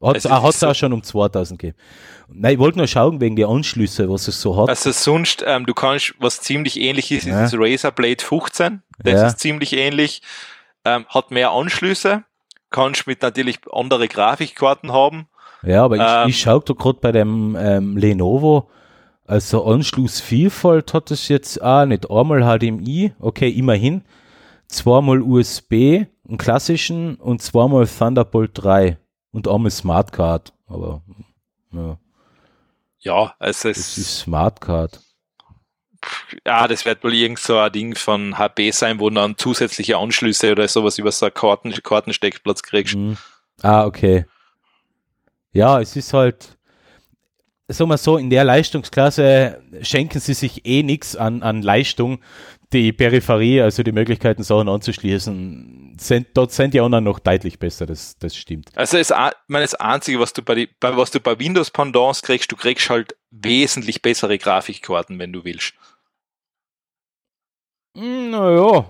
Hat 0.00 0.16
es 0.16 0.26
auch, 0.26 0.50
so- 0.52 0.68
auch 0.68 0.74
schon 0.74 0.92
um 0.92 1.02
2000 1.02 1.60
gegeben. 1.60 1.76
Nein, 2.28 2.54
ich 2.54 2.58
wollte 2.58 2.78
nur 2.78 2.86
schauen 2.88 3.20
wegen 3.20 3.36
der 3.36 3.48
Anschlüsse, 3.48 4.08
was 4.10 4.26
es 4.28 4.40
so 4.40 4.56
hat. 4.56 4.68
also 4.68 4.90
sonst, 4.90 5.44
ähm, 5.46 5.64
du 5.66 5.74
kannst, 5.74 6.14
was 6.18 6.40
ziemlich 6.40 6.80
ähnlich 6.80 7.12
ist, 7.12 7.24
Ja. 7.26 7.44
ist 7.44 7.52
das 7.52 7.60
Razer 7.60 7.90
Blade 7.92 8.22
15. 8.22 8.82
Das 8.98 9.12
Ja. 9.20 9.26
ist 9.28 9.38
ziemlich 9.40 9.72
ähnlich. 9.76 10.22
Ähm, 10.84 11.06
hat 11.08 11.30
mehr 11.30 11.52
Anschlüsse. 11.52 12.24
Kannst 12.70 13.06
mit 13.06 13.22
natürlich 13.22 13.58
andere 13.70 14.08
Grafikkarten 14.08 14.92
haben. 14.92 15.28
ja, 15.62 15.84
aber 15.84 15.96
ähm, 15.98 16.28
ich, 16.28 16.36
ich 16.36 16.40
schaue 16.42 16.62
da 16.64 16.72
gerade 16.74 16.98
bei 17.00 17.12
dem 17.12 17.56
ähm, 17.60 17.96
Lenovo, 17.96 18.70
also 19.26 19.64
Anschlussvielfalt 19.66 20.94
hat 20.94 21.10
es 21.10 21.28
jetzt 21.28 21.62
auch 21.62 21.86
nicht. 21.86 22.10
Einmal 22.10 22.42
HDMI, 22.58 23.12
okay, 23.18 23.48
immerhin. 23.50 24.04
Zweimal 24.68 25.20
USB, 25.22 26.06
einen 26.28 26.38
klassischen 26.38 27.16
und 27.16 27.42
zweimal 27.42 27.86
Thunderbolt 27.86 28.50
3 28.54 28.98
und 29.32 29.48
einmal 29.48 29.70
Smartcard. 29.70 30.52
Aber 30.66 31.02
ja, 31.72 31.98
Ja, 33.00 33.34
also 33.38 33.68
das 33.68 33.78
es, 33.78 33.98
ist 33.98 34.18
Smartcard. 34.20 35.00
ja, 36.46 36.66
das 36.68 36.84
wird 36.84 37.04
wohl 37.04 37.14
irgend 37.14 37.38
so 37.38 37.58
ein 37.58 37.70
Ding 37.72 37.94
von 37.94 38.38
HP 38.38 38.70
sein, 38.70 38.98
wo 38.98 39.08
du 39.08 39.16
dann 39.16 39.36
zusätzliche 39.38 39.98
Anschlüsse 39.98 40.52
oder 40.52 40.66
sowas 40.68 40.98
über 40.98 41.12
so 41.12 41.26
einen 41.26 41.34
Karten, 41.34 41.72
Kartensteckplatz 41.72 42.62
kriegst. 42.62 42.94
Mhm. 42.96 43.16
Ah, 43.62 43.84
okay. 43.84 44.24
Ja, 45.52 45.80
es 45.80 45.96
ist 45.96 46.12
halt, 46.14 46.56
sagen 47.72 47.90
wir 47.90 47.98
so, 47.98 48.16
in 48.16 48.30
der 48.30 48.44
Leistungsklasse 48.44 49.62
schenken 49.82 50.20
sie 50.20 50.34
sich 50.34 50.66
eh 50.66 50.82
nichts 50.82 51.16
an, 51.16 51.42
an 51.42 51.62
Leistung. 51.62 52.20
Die 52.72 52.92
Peripherie, 52.92 53.60
also 53.60 53.82
die 53.82 53.92
Möglichkeiten, 53.92 54.42
Sachen 54.42 54.68
anzuschließen, 54.68 55.96
sind, 55.98 56.28
dort 56.34 56.52
sind 56.52 56.72
die 56.72 56.80
anderen 56.80 57.04
noch 57.04 57.18
deutlich 57.18 57.58
besser, 57.58 57.84
das, 57.84 58.16
das 58.18 58.34
stimmt. 58.34 58.70
Also 58.74 58.96
das, 58.96 59.12
meine, 59.46 59.64
das 59.64 59.74
Einzige, 59.74 60.18
was 60.20 60.32
du 60.32 60.42
bei, 60.42 60.54
die, 60.54 60.68
bei 60.80 60.96
was 60.96 61.10
du 61.10 61.20
bei 61.20 61.38
Windows 61.38 61.70
Pendants 61.70 62.22
kriegst, 62.22 62.50
du 62.50 62.56
kriegst 62.56 62.88
halt 62.88 63.14
wesentlich 63.30 64.00
bessere 64.00 64.38
Grafikkarten, 64.38 65.18
wenn 65.18 65.32
du 65.32 65.44
willst. 65.44 65.74
Naja, 67.94 68.86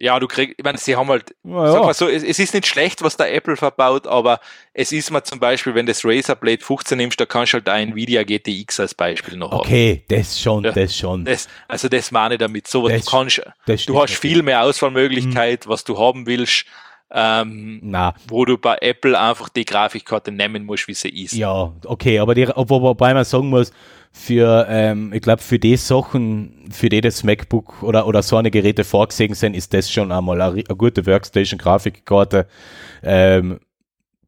Ja, 0.00 0.18
du 0.18 0.26
kriegst, 0.26 0.56
ich 0.58 0.64
meine, 0.64 0.76
sie 0.76 0.96
haben 0.96 1.08
halt, 1.08 1.28
sag 1.28 1.36
naja. 1.44 1.80
mal 1.80 1.94
so, 1.94 2.08
es, 2.08 2.24
es 2.24 2.38
ist 2.40 2.52
nicht 2.52 2.66
schlecht, 2.66 3.02
was 3.02 3.16
der 3.16 3.32
Apple 3.32 3.56
verbaut, 3.56 4.06
aber 4.08 4.40
es 4.72 4.90
ist 4.90 5.10
mal 5.12 5.22
zum 5.22 5.38
Beispiel, 5.38 5.74
wenn 5.76 5.86
du 5.86 5.92
das 5.92 6.04
Razer 6.04 6.34
Blade 6.34 6.62
15 6.64 6.98
nimmst, 6.98 7.20
da 7.20 7.26
kannst 7.26 7.52
du 7.52 7.58
halt 7.58 7.68
ein 7.68 7.90
Nvidia 7.90 8.24
GTX 8.24 8.80
als 8.80 8.94
Beispiel 8.94 9.36
noch 9.36 9.52
haben. 9.52 9.60
Okay, 9.60 10.02
das 10.08 10.38
schon, 10.40 10.64
Ja. 10.64 10.72
das 10.72 10.96
schon. 10.96 11.24
Das, 11.24 11.48
also 11.68 11.88
das 11.88 12.10
meine 12.10 12.34
ich 12.34 12.40
damit 12.40 12.66
so, 12.66 12.88
Das- 12.88 13.04
du 13.04 13.10
kannst, 13.10 13.40
du 13.86 14.02
hast 14.02 14.14
viel 14.16 14.42
mehr 14.42 14.62
Auswahlmöglichkeit, 14.64 15.64
Mhm. 15.64 15.70
was 15.70 15.84
du 15.84 15.96
haben 15.98 16.26
willst, 16.26 16.64
ähm, 17.14 17.78
Na, 17.82 18.12
wo 18.26 18.44
du 18.44 18.58
bei 18.58 18.76
Apple 18.80 19.18
einfach 19.18 19.48
die 19.48 19.64
Grafikkarte 19.64 20.32
nehmen 20.32 20.64
musst, 20.64 20.88
wie 20.88 20.94
sie 20.94 21.08
ist. 21.08 21.32
Ja, 21.32 21.72
okay, 21.84 22.18
aber 22.18 22.34
die, 22.34 22.48
wo, 22.48 22.82
wobei 22.82 23.14
man 23.14 23.24
sagen 23.24 23.48
muss, 23.48 23.72
für, 24.12 24.66
ähm, 24.68 25.12
ich 25.12 25.22
glaube, 25.22 25.40
für 25.40 25.58
die 25.58 25.76
Sachen, 25.76 26.68
für 26.70 26.88
die 26.88 27.00
das 27.00 27.22
MacBook 27.22 27.82
oder, 27.82 28.06
oder 28.06 28.22
so 28.22 28.36
eine 28.36 28.50
Geräte 28.50 28.84
vorgesehen 28.84 29.34
sind, 29.34 29.54
ist 29.54 29.72
das 29.72 29.90
schon 29.90 30.10
einmal 30.12 30.40
eine, 30.40 30.52
eine 30.54 30.76
gute 30.76 31.06
Workstation-Grafikkarte. 31.06 32.46
Ähm, 33.02 33.60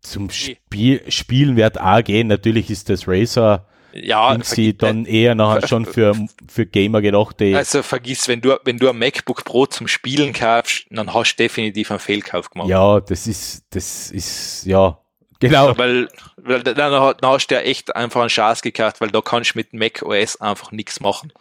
zum 0.00 0.30
Spiel, 0.30 1.02
Spielen 1.08 1.56
wird 1.56 1.80
auch 1.80 2.02
gehen. 2.04 2.28
Natürlich 2.28 2.70
ist 2.70 2.88
das 2.88 3.08
Razer 3.08 3.66
Ja, 4.02 4.32
sind 4.32 4.44
sie 4.46 4.70
vergi- 4.72 4.78
dann 4.78 5.04
eher 5.06 5.34
nachher 5.34 5.66
schon 5.66 5.84
für, 5.86 6.14
für 6.48 6.66
Gamer 6.66 7.00
gedacht, 7.00 7.40
die, 7.40 7.54
Also 7.54 7.82
vergiss, 7.82 8.28
wenn 8.28 8.40
du, 8.40 8.58
wenn 8.64 8.78
du 8.78 8.88
ein 8.88 8.98
MacBook 8.98 9.44
Pro 9.44 9.66
zum 9.66 9.88
Spielen 9.88 10.32
kaufst, 10.32 10.86
dann 10.90 11.12
hast 11.14 11.36
du 11.36 11.42
definitiv 11.42 11.90
einen 11.90 12.00
Fehlkauf 12.00 12.50
gemacht. 12.50 12.68
ja, 12.68 13.00
das 13.00 13.26
ist, 13.26 13.64
das 13.70 14.10
ist, 14.10 14.64
ja, 14.66 14.98
genau. 15.40 15.76
Weil, 15.78 16.08
weil 16.36 16.62
dann, 16.62 17.14
hast 17.24 17.46
du 17.48 17.54
ja 17.54 17.60
echt 17.62 17.94
einfach 17.96 18.20
einen 18.20 18.28
Chance 18.28 18.62
gekauft, 18.62 19.00
weil 19.00 19.10
da 19.10 19.20
kannst 19.20 19.54
du 19.54 19.58
mit 19.58 19.72
Mac 19.72 20.02
OS 20.02 20.40
einfach 20.40 20.72
nichts 20.72 21.00
machen. 21.00 21.32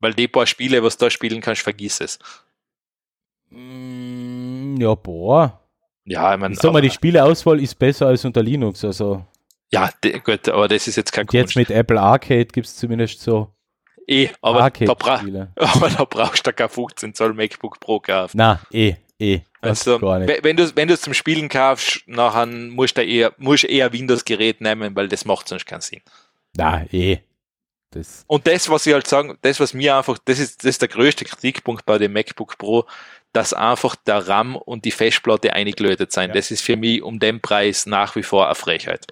Weil 0.00 0.14
die 0.14 0.28
paar 0.28 0.46
Spiele, 0.46 0.82
was 0.82 0.96
du 0.96 1.06
da 1.06 1.10
spielen 1.10 1.40
kannst, 1.40 1.62
vergiss 1.62 2.00
es. 2.00 2.18
Mm, 3.50 4.76
Ja, 4.80 4.94
boah. 4.94 5.60
Ja, 6.04 6.32
ich 6.34 6.40
meine, 6.40 6.54
Ich 6.54 6.60
sag 6.60 6.72
mal, 6.72 6.80
die 6.80 6.90
Spieleauswahl 6.90 7.60
ist 7.60 7.78
besser 7.78 8.06
als 8.06 8.24
unter 8.24 8.42
Linux, 8.42 8.84
also. 8.84 9.24
Ja, 9.72 9.90
de, 10.02 10.18
gut, 10.18 10.48
aber 10.48 10.68
das 10.68 10.86
ist 10.88 10.96
jetzt 10.96 11.12
kein 11.12 11.26
Und 11.26 11.32
jetzt 11.32 11.56
mit 11.56 11.70
Apple 11.70 12.00
Arcade 12.00 12.46
gibt 12.46 12.66
es 12.66 12.76
zumindest 12.76 13.20
so 13.20 13.52
eh, 14.06 14.28
aber 14.40 14.70
da, 14.70 14.94
bra 14.94 15.22
aber 15.56 15.90
da 15.90 16.04
brauchst 16.04 16.46
du 16.46 16.52
kein 16.52 16.68
15 16.68 17.14
Zoll 17.14 17.34
MacBook 17.34 17.78
Pro 17.78 18.00
kaufen. 18.00 18.36
Na, 18.36 18.60
eh, 18.72 18.94
eh. 19.18 19.40
Also, 19.60 20.00
wenn 20.00 20.56
du 20.56 20.74
wenn 20.74 20.88
du 20.88 20.98
zum 20.98 21.14
Spielen 21.14 21.48
kaufst, 21.48 22.02
nachher 22.06 22.46
musst 22.46 22.96
du 22.96 23.04
eher, 23.04 23.32
musst 23.36 23.64
eher 23.64 23.92
Windows-Gerät 23.92 24.60
nehmen, 24.60 24.96
weil 24.96 25.08
das 25.08 25.24
macht 25.24 25.48
sonst 25.48 25.66
keinen 25.66 25.82
Sinn. 25.82 26.00
Na, 26.56 26.84
eh. 26.92 27.20
Das, 27.90 28.24
Und 28.28 28.46
das, 28.46 28.68
was 28.68 28.86
ich 28.86 28.92
halt 28.92 29.08
sagen, 29.08 29.36
das, 29.42 29.58
was 29.58 29.74
mir 29.74 29.96
einfach, 29.96 30.16
das 30.24 30.38
ist, 30.38 30.62
das 30.62 30.70
ist 30.70 30.82
der 30.82 30.88
größte 30.88 31.24
Kritikpunkt 31.24 31.84
bei 31.84 31.98
dem 31.98 32.12
MacBook 32.12 32.56
Pro, 32.56 32.86
dass 33.32 33.52
einfach 33.52 33.96
der 33.96 34.28
RAM 34.28 34.56
und 34.56 34.84
die 34.84 34.92
Festplatte 34.92 35.52
eingelötet 35.52 36.12
sein. 36.12 36.30
Ja. 36.30 36.34
Das 36.34 36.50
ist 36.50 36.62
für 36.62 36.76
mich 36.76 37.02
um 37.02 37.18
den 37.18 37.40
Preis 37.40 37.86
nach 37.86 38.14
wie 38.16 38.22
vor 38.22 38.46
eine 38.46 38.54
Frechheit. 38.54 39.06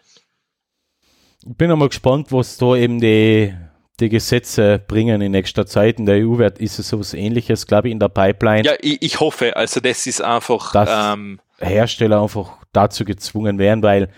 Ich 1.46 1.56
bin 1.56 1.70
einmal 1.70 1.88
gespannt, 1.88 2.32
was 2.32 2.56
da 2.56 2.74
eben 2.76 3.00
die, 3.00 3.54
die 4.00 4.08
Gesetze 4.08 4.78
bringen 4.86 5.20
in 5.20 5.32
nächster 5.32 5.66
Zeit. 5.66 5.98
In 5.98 6.06
der 6.06 6.16
EU 6.26 6.38
wird, 6.38 6.58
ist 6.58 6.78
es 6.78 6.88
sowas 6.88 7.14
ähnliches, 7.14 7.66
glaube 7.66 7.88
ich, 7.88 7.92
in 7.92 8.00
der 8.00 8.08
Pipeline. 8.08 8.64
Ja, 8.64 8.72
ich, 8.80 9.02
ich 9.02 9.20
hoffe, 9.20 9.56
also 9.56 9.80
das 9.80 10.06
ist 10.06 10.20
einfach, 10.22 10.72
Das- 10.72 11.14
ähm, 11.14 11.40
Hersteller 11.60 12.22
einfach 12.22 12.58
dazu 12.72 13.04
gezwungen 13.04 13.58
werden, 13.58 13.82
weil, 13.82 14.10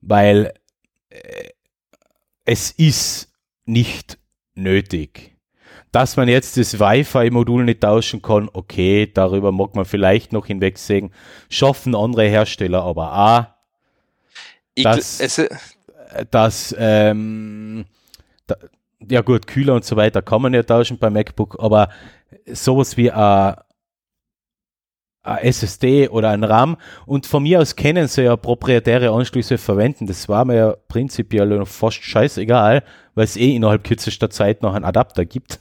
weil 0.00 0.52
äh, 1.10 1.50
es 2.44 2.72
ist 2.72 3.32
nicht 3.64 4.18
nötig. 4.54 5.36
Dass 5.92 6.16
man 6.16 6.28
jetzt 6.28 6.56
das 6.56 6.78
Wi-Fi-Modul 6.78 7.64
nicht 7.64 7.80
tauschen 7.80 8.22
kann, 8.22 8.48
okay, 8.52 9.10
darüber 9.12 9.50
mag 9.52 9.74
man 9.74 9.84
vielleicht 9.84 10.32
noch 10.32 10.46
hinwegsehen. 10.46 11.12
Schaffen 11.48 11.94
andere 11.96 12.28
Hersteller 12.28 12.82
aber 12.82 13.12
auch, 13.16 13.44
Ich, 14.74 14.86
also, 14.86 15.44
dass, 16.30 16.74
ähm, 16.78 17.84
da, 18.46 18.56
ja 19.08 19.22
gut, 19.22 19.46
Kühler 19.46 19.74
und 19.74 19.84
so 19.84 19.96
weiter 19.96 20.22
kann 20.22 20.42
man 20.42 20.54
ja 20.54 20.62
tauschen 20.62 20.98
beim 20.98 21.14
MacBook, 21.14 21.56
aber 21.58 21.88
sowas 22.46 22.96
wie 22.96 23.10
ein, 23.10 23.54
SSD 25.22 26.08
oder 26.08 26.30
ein 26.30 26.44
RAM 26.44 26.78
und 27.04 27.26
von 27.26 27.42
mir 27.42 27.60
aus 27.60 27.76
können 27.76 28.08
sie 28.08 28.22
ja 28.22 28.36
proprietäre 28.36 29.10
Anschlüsse 29.10 29.58
verwenden. 29.58 30.06
Das 30.06 30.28
war 30.30 30.46
mir 30.46 30.56
ja 30.56 30.76
prinzipiell 30.88 31.64
fast 31.66 32.02
scheißegal, 32.02 32.82
weil 33.14 33.24
es 33.24 33.36
eh 33.36 33.54
innerhalb 33.54 33.84
kürzester 33.84 34.30
Zeit 34.30 34.62
noch 34.62 34.74
einen 34.74 34.86
Adapter 34.86 35.26
gibt. 35.26 35.60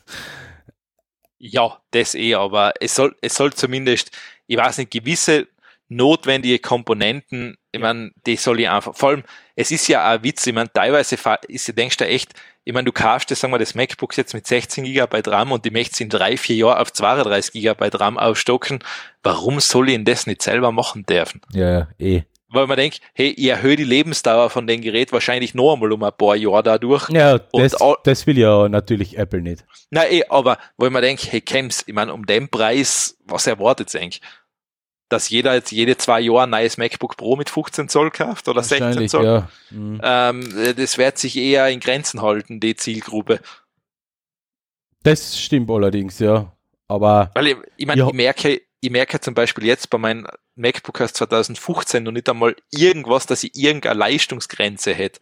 ja, 1.40 1.78
das 1.92 2.16
eh, 2.16 2.36
aber 2.36 2.74
es 2.80 2.96
soll, 2.96 3.16
es 3.22 3.36
soll 3.36 3.54
zumindest, 3.54 4.12
ich 4.48 4.58
weiß 4.58 4.78
nicht, 4.78 4.92
gewisse 4.92 5.48
notwendige 5.90 6.60
Komponenten, 6.60 7.58
ich 7.72 7.82
meine, 7.82 8.12
die 8.26 8.36
soll 8.36 8.60
ich 8.62 8.70
einfach, 8.70 8.96
vor 8.96 9.10
allem, 9.10 9.24
es 9.56 9.72
ist 9.72 9.88
ja 9.88 10.08
ein 10.08 10.24
Witz, 10.24 10.48
ich 10.48 10.54
meine, 10.54 10.72
teilweise 10.72 11.18
ist, 11.48 11.68
du 11.68 11.74
denkst 11.74 11.98
du 11.98 12.08
echt, 12.08 12.34
ich 12.64 12.74
meine, 12.74 12.86
du 12.86 12.92
kaufst 12.92 13.32
das, 13.32 13.40
sagen 13.40 13.52
wir, 13.52 13.58
das 13.58 13.74
MacBook 13.74 14.16
jetzt 14.16 14.34
mit 14.34 14.46
16 14.46 14.84
GB 14.84 15.22
RAM 15.26 15.52
und 15.52 15.66
die 15.66 15.72
möchtest 15.72 16.02
in 16.02 16.10
drei, 16.10 16.38
vier 16.38 16.56
Jahren 16.56 16.78
auf 16.78 16.94
32 16.94 17.62
GB 17.62 17.90
RAM 17.94 18.18
aufstocken. 18.18 18.80
Warum 19.24 19.60
soll 19.60 19.90
ich 19.90 19.96
denn 19.96 20.06
das 20.06 20.28
nicht 20.28 20.44
selber 20.44 20.72
machen 20.72 21.06
dürfen? 21.06 21.42
Ja, 21.52 21.88
eh. 21.98 22.24
Weil 22.52 22.66
man 22.66 22.78
denkt, 22.78 23.02
hey, 23.14 23.30
ich 23.30 23.48
erhöhe 23.48 23.76
die 23.76 23.84
Lebensdauer 23.84 24.50
von 24.50 24.66
dem 24.66 24.82
Gerät 24.82 25.12
wahrscheinlich 25.12 25.54
noch 25.54 25.74
einmal 25.74 25.92
um 25.92 26.04
ein 26.04 26.12
paar 26.18 26.36
Jahre 26.36 26.64
dadurch. 26.64 27.08
Ja, 27.10 27.38
das, 27.38 27.76
das 28.04 28.26
will 28.26 28.40
ja 28.40 28.68
natürlich 28.68 29.18
Apple 29.18 29.42
nicht. 29.42 29.66
Na 29.92 30.10
eh, 30.10 30.24
aber 30.30 30.58
weil 30.78 30.90
man 30.90 31.04
denkt, 31.04 31.32
hey, 31.32 31.42
Kems, 31.42 31.84
ich 31.86 31.94
meine, 31.94 32.12
um 32.12 32.26
den 32.26 32.50
Preis, 32.50 33.18
was 33.26 33.46
erwartet 33.46 33.94
ihr 33.94 34.02
eigentlich? 34.02 34.22
Dass 35.10 35.30
jeder 35.30 35.56
jetzt 35.56 35.72
jede 35.72 35.98
zwei 35.98 36.22
Jahre 36.22 36.44
ein 36.44 36.52
neues 36.52 36.78
MacBook 36.78 37.18
Pro 37.18 37.36
mit 37.36 37.50
15 37.50 37.90
Zoll 37.90 38.12
kauft 38.12 38.48
oder 38.48 38.62
16 38.62 38.86
Wahrscheinlich, 38.86 39.12
Zoll? 39.12 39.26
ja. 39.26 39.50
Mhm. 39.72 40.00
Ähm, 40.04 40.76
das 40.78 40.98
wird 41.00 41.18
sich 41.18 41.36
eher 41.36 41.68
in 41.70 41.80
Grenzen 41.80 42.22
halten, 42.22 42.60
die 42.60 42.76
Zielgruppe. 42.76 43.40
Das 45.04 45.40
stimmt 45.40 45.70
allerdings, 45.72 46.20
ja. 46.20 46.52
Aber 46.88 47.32
Weil 47.34 47.48
ich, 47.48 47.58
ich 47.78 47.86
meine, 47.86 48.02
Ja. 48.02 48.08
ich 48.08 48.14
merke, 48.14 48.62
ich 48.82 48.90
merke 48.90 49.20
zum 49.20 49.34
Beispiel 49.34 49.66
jetzt 49.66 49.90
bei 49.90 49.98
meinem 49.98 50.28
MacBook 50.56 51.02
aus 51.02 51.14
2015 51.14 52.04
noch 52.04 52.12
nicht 52.12 52.28
einmal 52.30 52.56
irgendwas, 52.72 53.26
dass 53.26 53.44
ich 53.44 53.56
irgendeine 53.56 53.98
Leistungsgrenze 53.98 54.94
hätte. 54.94 55.22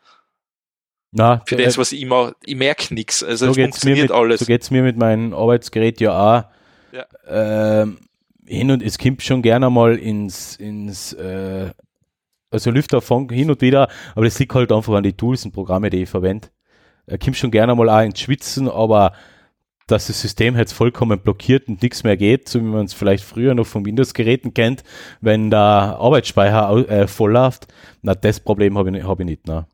na, 1.12 1.42
Für 1.46 1.56
äh, 1.58 1.64
das, 1.64 1.78
was 1.78 1.92
ich 1.92 2.02
immer, 2.02 2.34
ich 2.44 2.56
merke 2.56 2.94
nichts. 2.94 3.24
Also 3.24 3.46
so 3.46 3.52
es 3.52 3.58
funktioniert 3.58 4.10
mit, 4.10 4.12
alles. 4.12 4.40
So 4.42 4.46
geht's 4.46 4.72
mir 4.72 4.84
mit 4.84 4.98
meinem 4.98 5.34
Arbeitsgerät 5.34 6.00
ja 6.02 6.12
auch. 6.12 6.44
Ja. 6.92 7.06
Ähm, 7.82 8.00
hin 8.48 8.72
und 8.72 8.82
es 8.82 8.98
kommt 8.98 9.22
schon 9.22 9.42
gerne 9.42 9.70
mal 9.70 9.98
ins, 9.98 10.56
ins 10.56 11.14
äh, 11.14 11.72
also 12.50 12.72
Lüfterfunk 12.72 13.32
hin 13.32 13.52
und 13.52 13.62
wieder, 13.62 13.90
aber 14.16 14.26
das 14.26 14.40
liegt 14.40 14.54
halt 14.54 14.72
einfach 14.72 14.94
an 14.94 15.04
die 15.04 15.14
Tools 15.14 15.46
und 15.46 15.52
Programme, 15.52 15.90
die 15.90 16.04
ich 16.04 16.10
verwende. 16.10 16.48
Er 17.06 17.18
kommt 17.18 17.38
schon 17.38 17.52
gerne 17.52 17.76
mal 17.76 17.90
auch 17.90 18.02
ins 18.02 18.20
Schwitzen, 18.20 18.70
aber 18.70 19.14
dass 19.88 20.08
das 20.08 20.20
System 20.20 20.58
jetzt 20.58 20.74
vollkommen 20.74 21.20
blockiert 21.20 21.70
und 21.70 21.82
nichts 21.82 22.04
mehr 22.04 22.18
geht, 22.18 22.50
so 22.50 22.60
wie 22.60 22.66
man 22.66 22.86
es 22.86 22.94
vielleicht 22.94 23.24
früher 23.24 23.56
noch 23.56 23.66
von 23.66 23.86
Windows-Geräten 23.86 24.54
kennt, 24.54 24.84
wenn 25.22 25.50
der 25.50 25.60
Arbeitsspeicher 25.60 26.90
äh, 26.90 27.08
voll 27.08 27.32
läuft, 27.32 27.68
na, 28.02 28.14
das 28.14 28.42
Problem 28.42 28.78
habe 28.78 28.98
ich, 28.98 29.04
hab 29.04 29.20
ich 29.20 29.26
nicht. 29.26 29.42
Na. 29.46 29.68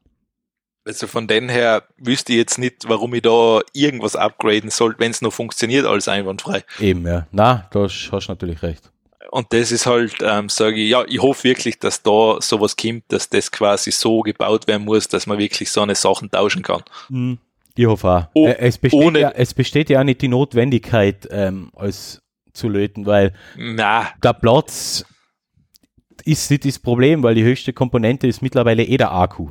Also 0.85 1.07
von 1.07 1.27
den 1.27 1.47
her 1.49 1.83
wüsste 1.97 2.33
ich 2.33 2.39
jetzt 2.39 2.57
nicht, 2.57 2.89
warum 2.89 3.13
ich 3.13 3.21
da 3.21 3.61
irgendwas 3.73 4.15
upgraden 4.17 4.69
soll, 4.69 4.95
wenn 4.97 5.11
es 5.11 5.21
noch 5.21 5.31
funktioniert, 5.31 5.85
alles 5.85 6.07
einwandfrei. 6.09 6.63
Eben, 6.79 7.07
ja. 7.07 7.25
Na, 7.31 7.67
da 7.71 7.83
hast 7.83 8.09
du 8.11 8.17
natürlich 8.31 8.61
recht. 8.63 8.91
Und 9.31 9.51
das 9.53 9.71
ist 9.71 9.85
halt, 9.85 10.15
ähm, 10.21 10.49
sage 10.49 10.75
ich, 10.81 10.89
ja, 10.89 11.05
ich 11.07 11.21
hoffe 11.21 11.45
wirklich, 11.45 11.79
dass 11.79 12.03
da 12.03 12.37
sowas 12.41 12.75
kommt, 12.75 13.05
dass 13.07 13.29
das 13.29 13.49
quasi 13.51 13.91
so 13.91 14.21
gebaut 14.21 14.67
werden 14.67 14.83
muss, 14.83 15.07
dass 15.07 15.25
man 15.25 15.37
wirklich 15.39 15.71
so 15.71 15.81
eine 15.81 15.95
Sachen 15.95 16.29
tauschen 16.29 16.61
kann. 16.63 16.83
Mhm. 17.09 17.39
Ich 17.75 17.85
hoffe 17.87 18.07
auch. 18.09 18.27
Oh, 18.35 18.47
Äh, 18.47 18.57
es, 18.59 18.77
besteht 18.77 18.99
ohne- 19.01 19.19
ja, 19.21 19.31
es 19.31 19.53
besteht 19.53 19.89
ja 19.89 20.01
auch 20.01 20.03
nicht 20.03 20.21
die 20.21 20.27
Notwendigkeit, 20.27 21.27
ähm, 21.31 21.71
als 21.75 22.21
zu 22.51 22.67
löten, 22.69 23.05
weil 23.07 23.33
Na, 23.55 24.09
der 24.21 24.33
Platz 24.33 25.05
ist 26.25 26.51
nicht 26.51 26.65
das 26.65 26.77
Problem, 26.77 27.23
weil 27.23 27.33
die 27.35 27.43
höchste 27.43 27.73
Komponente 27.73 28.27
ist 28.27 28.41
mittlerweile 28.41 28.83
eh 28.83 28.97
der 28.97 29.11
Akku. 29.11 29.49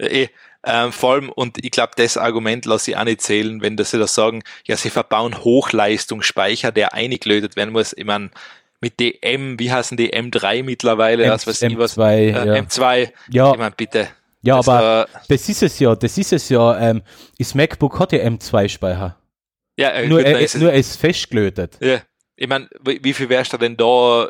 eh, 0.00 0.28
ähm, 0.66 0.92
vor 0.92 1.14
allem, 1.14 1.28
und 1.30 1.64
ich 1.64 1.70
glaube, 1.70 1.92
das 1.96 2.16
Argument 2.16 2.64
lasse 2.66 2.90
ich 2.90 2.96
auch 2.96 3.04
nicht 3.04 3.20
zählen, 3.22 3.62
wenn 3.62 3.76
das 3.76 3.90
sie 3.92 3.98
da 3.98 4.06
sagen, 4.06 4.42
ja, 4.66 4.76
sie 4.76 4.90
verbauen 4.90 5.38
Hochleistungsspeicher, 5.42 6.72
der 6.72 6.94
eingelötet 6.94 7.56
werden 7.56 7.72
muss. 7.72 7.92
Ich 7.96 8.04
meine, 8.04 8.30
mit 8.80 8.98
DM, 9.00 9.58
wie 9.58 9.70
heißen 9.72 9.96
die 9.96 10.12
M3 10.12 10.62
mittlerweile, 10.62 11.26
das 11.26 11.46
was 11.46 11.60
ich 11.62 11.76
was, 11.78 11.96
M2, 11.98 12.10
äh, 12.12 12.30
ja. 12.30 12.54
M2, 12.54 13.12
Ja, 13.30 13.52
ich 13.52 13.58
meine, 13.58 13.74
bitte. 13.76 14.08
ja 14.42 14.56
das, 14.56 14.68
aber 14.68 15.08
äh, 15.12 15.18
das 15.28 15.48
ist 15.48 15.62
es 15.62 15.78
ja, 15.78 15.94
das 15.94 16.16
ist 16.16 16.32
es 16.32 16.48
ja. 16.48 16.78
Ähm, 16.78 17.02
das 17.38 17.54
MacBook 17.54 17.98
hat 17.98 18.12
ja 18.12 18.20
M2-Speicher. 18.20 19.16
ja, 19.76 19.88
äh, 19.90 20.08
Nur, 20.08 20.22
gut, 20.22 20.28
es- 20.34 20.54
nur 20.54 20.72
ist 20.72 20.96
festgelötet. 20.96 21.76
Ja, 21.80 22.00
ich 22.36 22.48
meine, 22.48 22.68
wie 22.82 23.00
wie 23.04 23.12
viel 23.12 23.28
wärst 23.28 23.52
du 23.52 23.58
denn 23.58 23.76
da 23.76 24.28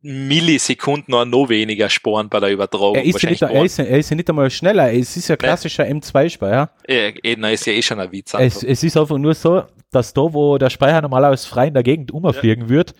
Millisekunden 0.00 1.12
oder 1.14 1.24
noch 1.24 1.48
weniger 1.48 1.88
sparen 1.90 2.28
bei 2.28 2.40
der 2.40 2.50
Übertragung? 2.50 2.94
Er 2.96 3.04
ist, 3.04 3.20
ja 3.22 3.30
nicht, 3.30 3.42
er, 3.42 3.64
ist, 3.64 3.78
ja- 3.78 3.84
er 3.84 3.98
ist 3.98 4.10
ja 4.10 4.16
nicht 4.16 4.28
einmal 4.28 4.50
schneller, 4.50 4.92
es 4.92 5.16
ist 5.16 5.28
ja 5.28 5.36
klassischer 5.36 5.84
M2-Speicher. 5.84 6.70
eh, 6.86 7.08
eh, 7.22 7.36
na, 7.38 7.50
ist 7.50 7.66
ja 7.66 7.72
eh 7.72 7.82
schon 7.82 7.98
ein 8.00 8.10
Witz. 8.12 8.34
Es, 8.34 8.62
es 8.62 8.82
ist 8.84 8.96
einfach 8.96 9.18
nur 9.18 9.34
so, 9.34 9.62
dass 9.90 10.12
da, 10.14 10.20
wo 10.22 10.58
der 10.58 10.70
Speicher 10.70 11.00
normalerweise 11.02 11.48
frei 11.48 11.68
in 11.68 11.74
der 11.74 11.82
Gegend 11.82 12.10
umfliegen 12.12 12.68
wird, 12.68 12.94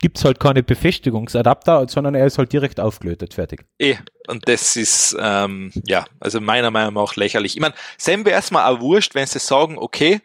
gibt 0.00 0.18
es 0.18 0.24
halt 0.24 0.38
keine 0.38 0.62
Befestigungsadapter, 0.62 1.86
sondern 1.88 2.14
er 2.14 2.26
ist 2.26 2.38
halt 2.38 2.52
direkt 2.52 2.78
aufgelötet, 2.80 3.34
fertig. 3.34 3.64
Eh, 3.78 3.96
und 4.28 4.46
das 4.48 4.76
ist, 4.76 5.16
ähm, 5.20 5.70
ja, 5.86 6.04
also 6.20 6.40
meiner 6.40 6.70
Meinung 6.70 6.94
nach 6.94 7.16
lächerlich. 7.16 7.56
Ich 7.56 7.60
meine, 7.60 7.74
Sam 7.98 8.24
wäre 8.24 8.38
es 8.38 8.50
mal 8.50 8.68
auch 8.72 8.80
wurscht, 8.80 9.14
wenn 9.14 9.26
sie 9.26 9.38
sagen, 9.38 9.76
okay, 9.78 10.20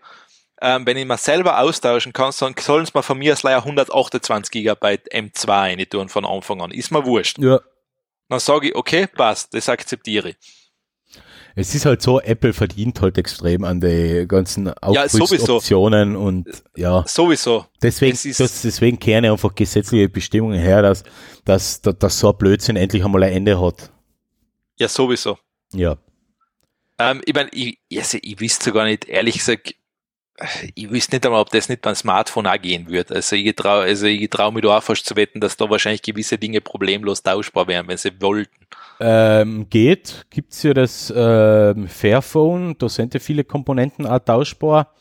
ähm, 0.61 0.85
wenn 0.85 0.97
ich 0.97 1.05
mal 1.05 1.17
selber 1.17 1.59
austauschen 1.59 2.13
kann, 2.13 2.31
sollen 2.31 2.55
sollen 2.59 2.85
sie 2.85 2.91
mal 2.93 3.01
von 3.01 3.17
mir 3.17 3.33
aus 3.33 3.43
leider 3.43 3.57
128 3.63 4.51
Gigabyte 4.51 5.11
M2 5.13 5.47
rein 5.49 5.85
tun 5.89 6.09
von 6.09 6.25
Anfang 6.25 6.61
an. 6.61 6.71
Ist 6.71 6.91
mir 6.91 7.05
wurscht. 7.05 7.39
Ja. 7.39 7.59
Dann 8.27 8.39
sage 8.39 8.69
ich, 8.69 8.75
okay, 8.75 9.07
passt, 9.07 9.53
das 9.53 9.69
akzeptiere 9.69 10.29
ich. 10.29 10.35
Es 11.55 11.73
ist 11.75 11.85
halt 11.85 12.01
so, 12.01 12.21
Apple 12.21 12.53
verdient 12.53 13.01
halt 13.01 13.17
extrem 13.17 13.63
an 13.63 13.81
die 13.81 14.25
ganzen 14.27 14.67
Ja. 14.67 14.73
Aufrüstoptionen 15.05 16.15
und 16.15 16.47
ja, 16.75 17.03
Sowieso. 17.07 17.65
deswegen, 17.81 18.15
Es 18.15 18.37
das, 18.37 18.61
deswegen 18.61 18.99
kehren 18.99 19.23
ja 19.25 19.31
einfach 19.31 19.55
gesetzliche 19.55 20.07
Bestimmungen 20.09 20.59
her, 20.59 20.81
dass, 20.81 21.03
dass, 21.45 21.81
dass, 21.81 21.97
dass 21.97 22.19
so 22.19 22.31
ein 22.31 22.37
Blödsinn 22.37 22.75
endlich 22.75 23.03
einmal 23.03 23.23
ein 23.23 23.33
Ende 23.33 23.59
hat. 23.59 23.91
Ja, 24.77 24.87
sowieso. 24.87 25.37
Ja. 25.73 25.97
Ähm, 26.99 27.21
ich 27.25 27.33
meine, 27.33 27.49
ich, 27.51 27.79
also 27.97 28.17
ich 28.21 28.39
wüsste 28.39 28.71
gar 28.71 28.85
nicht, 28.85 29.05
ehrlich 29.05 29.39
gesagt, 29.39 29.73
ich 30.75 30.89
wüsste 30.89 31.15
nicht 31.15 31.25
einmal, 31.25 31.41
ob 31.41 31.49
das 31.49 31.69
nicht 31.69 31.81
beim 31.81 31.95
Smartphone 31.95 32.47
auch 32.47 32.61
gehen 32.61 32.89
wird. 32.89 33.11
Also 33.11 33.35
ich 33.35 33.55
traue 33.55 33.83
also 33.83 34.07
trau 34.29 34.51
mich 34.51 34.63
da 34.63 34.77
auch 34.77 34.83
fast 34.83 35.05
zu 35.05 35.15
wetten, 35.15 35.39
dass 35.39 35.57
da 35.57 35.69
wahrscheinlich 35.69 36.01
gewisse 36.01 36.37
Dinge 36.37 36.61
problemlos 36.61 37.23
tauschbar 37.23 37.67
wären, 37.67 37.87
wenn 37.87 37.97
sie 37.97 38.11
wollten. 38.21 38.67
Ähm, 38.99 39.69
geht, 39.69 40.25
gibt's 40.29 40.63
ja 40.63 40.73
das 40.73 41.13
ähm, 41.15 41.87
Fairphone, 41.87 42.77
da 42.77 42.89
sind 42.89 43.13
ja 43.13 43.19
viele 43.19 43.43
Komponenten 43.43 44.05
auch 44.05 44.19
tauschbar. 44.19 44.93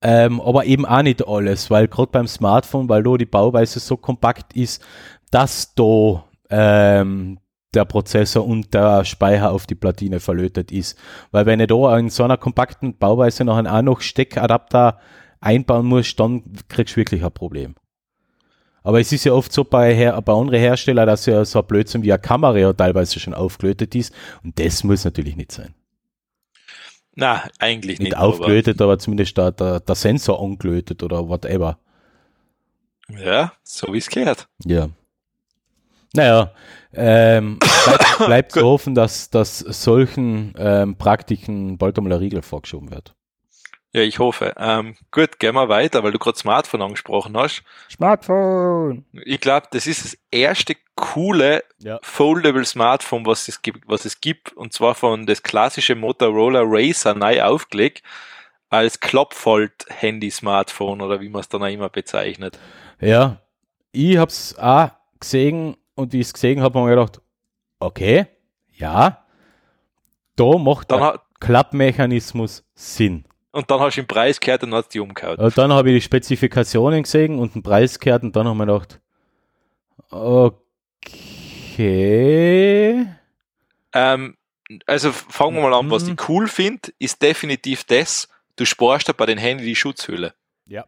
Ähm, 0.00 0.40
aber 0.40 0.66
eben 0.66 0.84
auch 0.84 1.02
nicht 1.02 1.26
alles, 1.26 1.70
weil 1.70 1.88
gerade 1.88 2.12
beim 2.12 2.26
Smartphone, 2.26 2.88
weil 2.88 3.02
da 3.02 3.16
die 3.16 3.24
Bauweise 3.24 3.80
so 3.80 3.96
kompakt 3.96 4.54
ist, 4.54 4.84
dass 5.30 5.74
da 5.74 6.24
ähm, 6.50 7.38
der 7.74 7.84
Prozessor 7.84 8.44
und 8.46 8.72
der 8.74 9.04
Speicher 9.04 9.50
auf 9.52 9.66
die 9.66 9.74
Platine 9.74 10.20
verlötet 10.20 10.70
ist. 10.72 10.98
Weil 11.30 11.46
wenn 11.46 11.60
ich 11.60 11.68
da 11.68 11.98
in 11.98 12.10
so 12.10 12.24
einer 12.24 12.36
kompakten 12.36 12.96
Bauweise 12.96 13.44
noch 13.44 13.56
einen 13.56 13.66
auch 13.66 13.82
noch 13.82 14.00
Steckadapter 14.00 14.98
einbauen 15.40 15.86
muss, 15.86 16.14
dann 16.16 16.42
kriegst 16.68 16.94
du 16.94 17.00
wirklich 17.00 17.24
ein 17.24 17.32
Problem. 17.32 17.74
Aber 18.82 19.00
es 19.00 19.12
ist 19.12 19.24
ja 19.24 19.32
oft 19.32 19.52
so 19.52 19.64
bei, 19.64 19.94
Her 19.94 20.20
bei 20.20 20.32
anderen 20.32 20.60
Herstellern, 20.60 21.06
dass 21.06 21.24
ja 21.26 21.44
so 21.44 21.60
ein 21.60 21.66
Blödsinn 21.66 22.02
wie 22.02 22.12
eine 22.12 22.20
Kamera 22.20 22.58
ja 22.58 22.72
teilweise 22.72 23.18
schon 23.18 23.32
aufgelötet 23.34 23.94
ist. 23.94 24.14
Und 24.42 24.58
das 24.60 24.84
muss 24.84 25.04
natürlich 25.04 25.36
nicht 25.36 25.52
sein. 25.52 25.74
Na, 27.16 27.44
eigentlich 27.58 27.98
Nicht 27.98 28.10
nicht. 28.10 28.16
aufgelötet, 28.18 28.82
aber 28.82 28.98
zumindest 28.98 29.36
der, 29.38 29.52
der, 29.52 29.80
der 29.80 29.94
Sensor 29.94 30.42
angelötet 30.42 31.02
oder 31.02 31.28
whatever. 31.28 31.78
Aber, 33.08 33.20
ja, 33.20 33.52
so 33.62 33.92
wie 33.92 33.98
es 33.98 34.08
gehört. 34.08 34.48
Ja. 34.64 34.88
Naja, 36.14 36.52
ähm, 36.94 37.58
bleibt, 37.58 38.18
bleibt 38.18 38.52
zu 38.52 38.64
hoffen, 38.64 38.94
dass, 38.94 39.30
dass 39.30 39.58
solchen 39.58 40.54
ähm, 40.56 40.96
Praktiken 40.96 41.76
bald 41.76 41.98
einmal 41.98 42.12
ein 42.12 42.20
Riegel 42.20 42.42
vorgeschoben 42.42 42.90
wird. 42.90 43.14
Ja, 43.92 44.02
ich 44.02 44.18
hoffe. 44.18 44.54
Ähm, 44.56 44.96
gut, 45.12 45.38
gehen 45.38 45.54
wir 45.54 45.68
weiter, 45.68 46.02
weil 46.02 46.10
du 46.10 46.18
gerade 46.18 46.36
Smartphone 46.36 46.82
angesprochen 46.82 47.36
hast. 47.36 47.62
Smartphone. 47.88 49.04
Ich 49.12 49.40
glaube, 49.40 49.68
das 49.70 49.86
ist 49.86 50.04
das 50.04 50.18
erste 50.32 50.74
coole 50.96 51.62
Ja. 51.78 52.00
Foldable 52.02 52.64
Smartphone, 52.64 53.24
was 53.24 53.46
es 53.46 53.62
gibt, 53.62 53.88
was 53.88 54.04
es 54.04 54.20
gibt, 54.20 54.52
und 54.52 54.72
zwar 54.72 54.96
von 54.96 55.26
das 55.26 55.44
klassische 55.44 55.94
Motorola 55.94 56.62
Racer 56.64 57.14
neu 57.14 57.40
aufgelegt 57.42 58.02
als 58.68 58.98
Klappfold-Handy-Smartphone 58.98 61.00
oder 61.00 61.20
wie 61.20 61.28
man 61.28 61.42
es 61.42 61.48
dann 61.48 61.62
auch 61.62 61.68
immer 61.68 61.88
bezeichnet. 61.88 62.58
Ja, 63.00 63.40
ich 63.92 64.18
hab's 64.18 64.56
auch 64.58 64.90
gesehen 65.20 65.76
und 65.94 66.12
wie 66.12 66.20
ich 66.20 66.26
es 66.28 66.32
gesehen 66.32 66.60
habe, 66.62 66.78
habe 66.80 66.90
ich 66.90 66.96
gedacht, 66.96 67.20
okay, 67.78 68.26
ja, 68.72 69.24
da 70.36 70.58
macht 70.58 70.90
Dann 70.90 71.00
der 71.00 71.20
Klappmechanismus 71.40 72.64
Sinn. 72.74 73.24
und 73.52 73.70
dann 73.70 73.80
hast 73.80 73.96
du 73.96 74.02
den 74.02 74.06
Preis 74.08 74.40
gehört 74.40 74.62
und 74.64 74.74
hast 74.74 74.88
die 74.88 75.00
umgehauen. 75.00 75.36
Und 75.38 75.56
dann 75.56 75.72
habe 75.72 75.90
ich 75.90 75.96
die 75.96 76.00
Spezifikationen 76.04 77.02
gesehen 77.04 77.38
und 77.38 77.54
den 77.54 77.62
Preis 77.62 77.98
gehört 78.00 78.22
und 78.24 78.34
dann 78.34 78.46
habe 78.48 78.56
ich 78.56 78.58
mir 78.58 78.66
gedacht, 78.72 79.00
okay, 81.74 83.06
Ähm, 83.96 84.36
also 84.86 85.12
fangen 85.12 85.54
wir 85.56 85.62
mal 85.62 85.74
an, 85.74 85.88
was 85.90 86.04
Mhm. 86.04 86.16
ich 86.18 86.28
cool 86.28 86.48
finde, 86.48 86.90
ist 86.98 87.22
definitiv 87.22 87.84
das, 87.84 88.28
du 88.56 88.64
sparst 88.64 89.06
dir 89.08 89.14
bei 89.14 89.26
den 89.26 89.38
Handy 89.38 89.64
die 89.64 89.76
Schutzhülle. 89.76 90.34
Ja. 90.66 90.86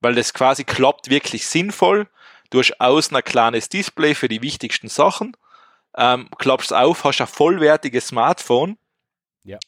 Weil 0.00 0.14
das 0.14 0.32
quasi 0.34 0.62
klappt 0.64 1.10
wirklich 1.10 1.46
sinnvoll. 1.48 2.06
Du 2.54 2.60
hast 2.60 2.80
außen 2.80 3.16
ein 3.16 3.24
kleines 3.24 3.68
Display 3.68 4.14
für 4.14 4.28
die 4.28 4.40
wichtigsten 4.40 4.86
Sachen. 4.88 5.36
Ähm, 5.96 6.28
klappst 6.38 6.72
auf, 6.72 7.02
hast 7.02 7.20
ein 7.20 7.26
vollwertiges 7.26 8.06
Smartphone. 8.06 8.78
Ja. 9.42 9.58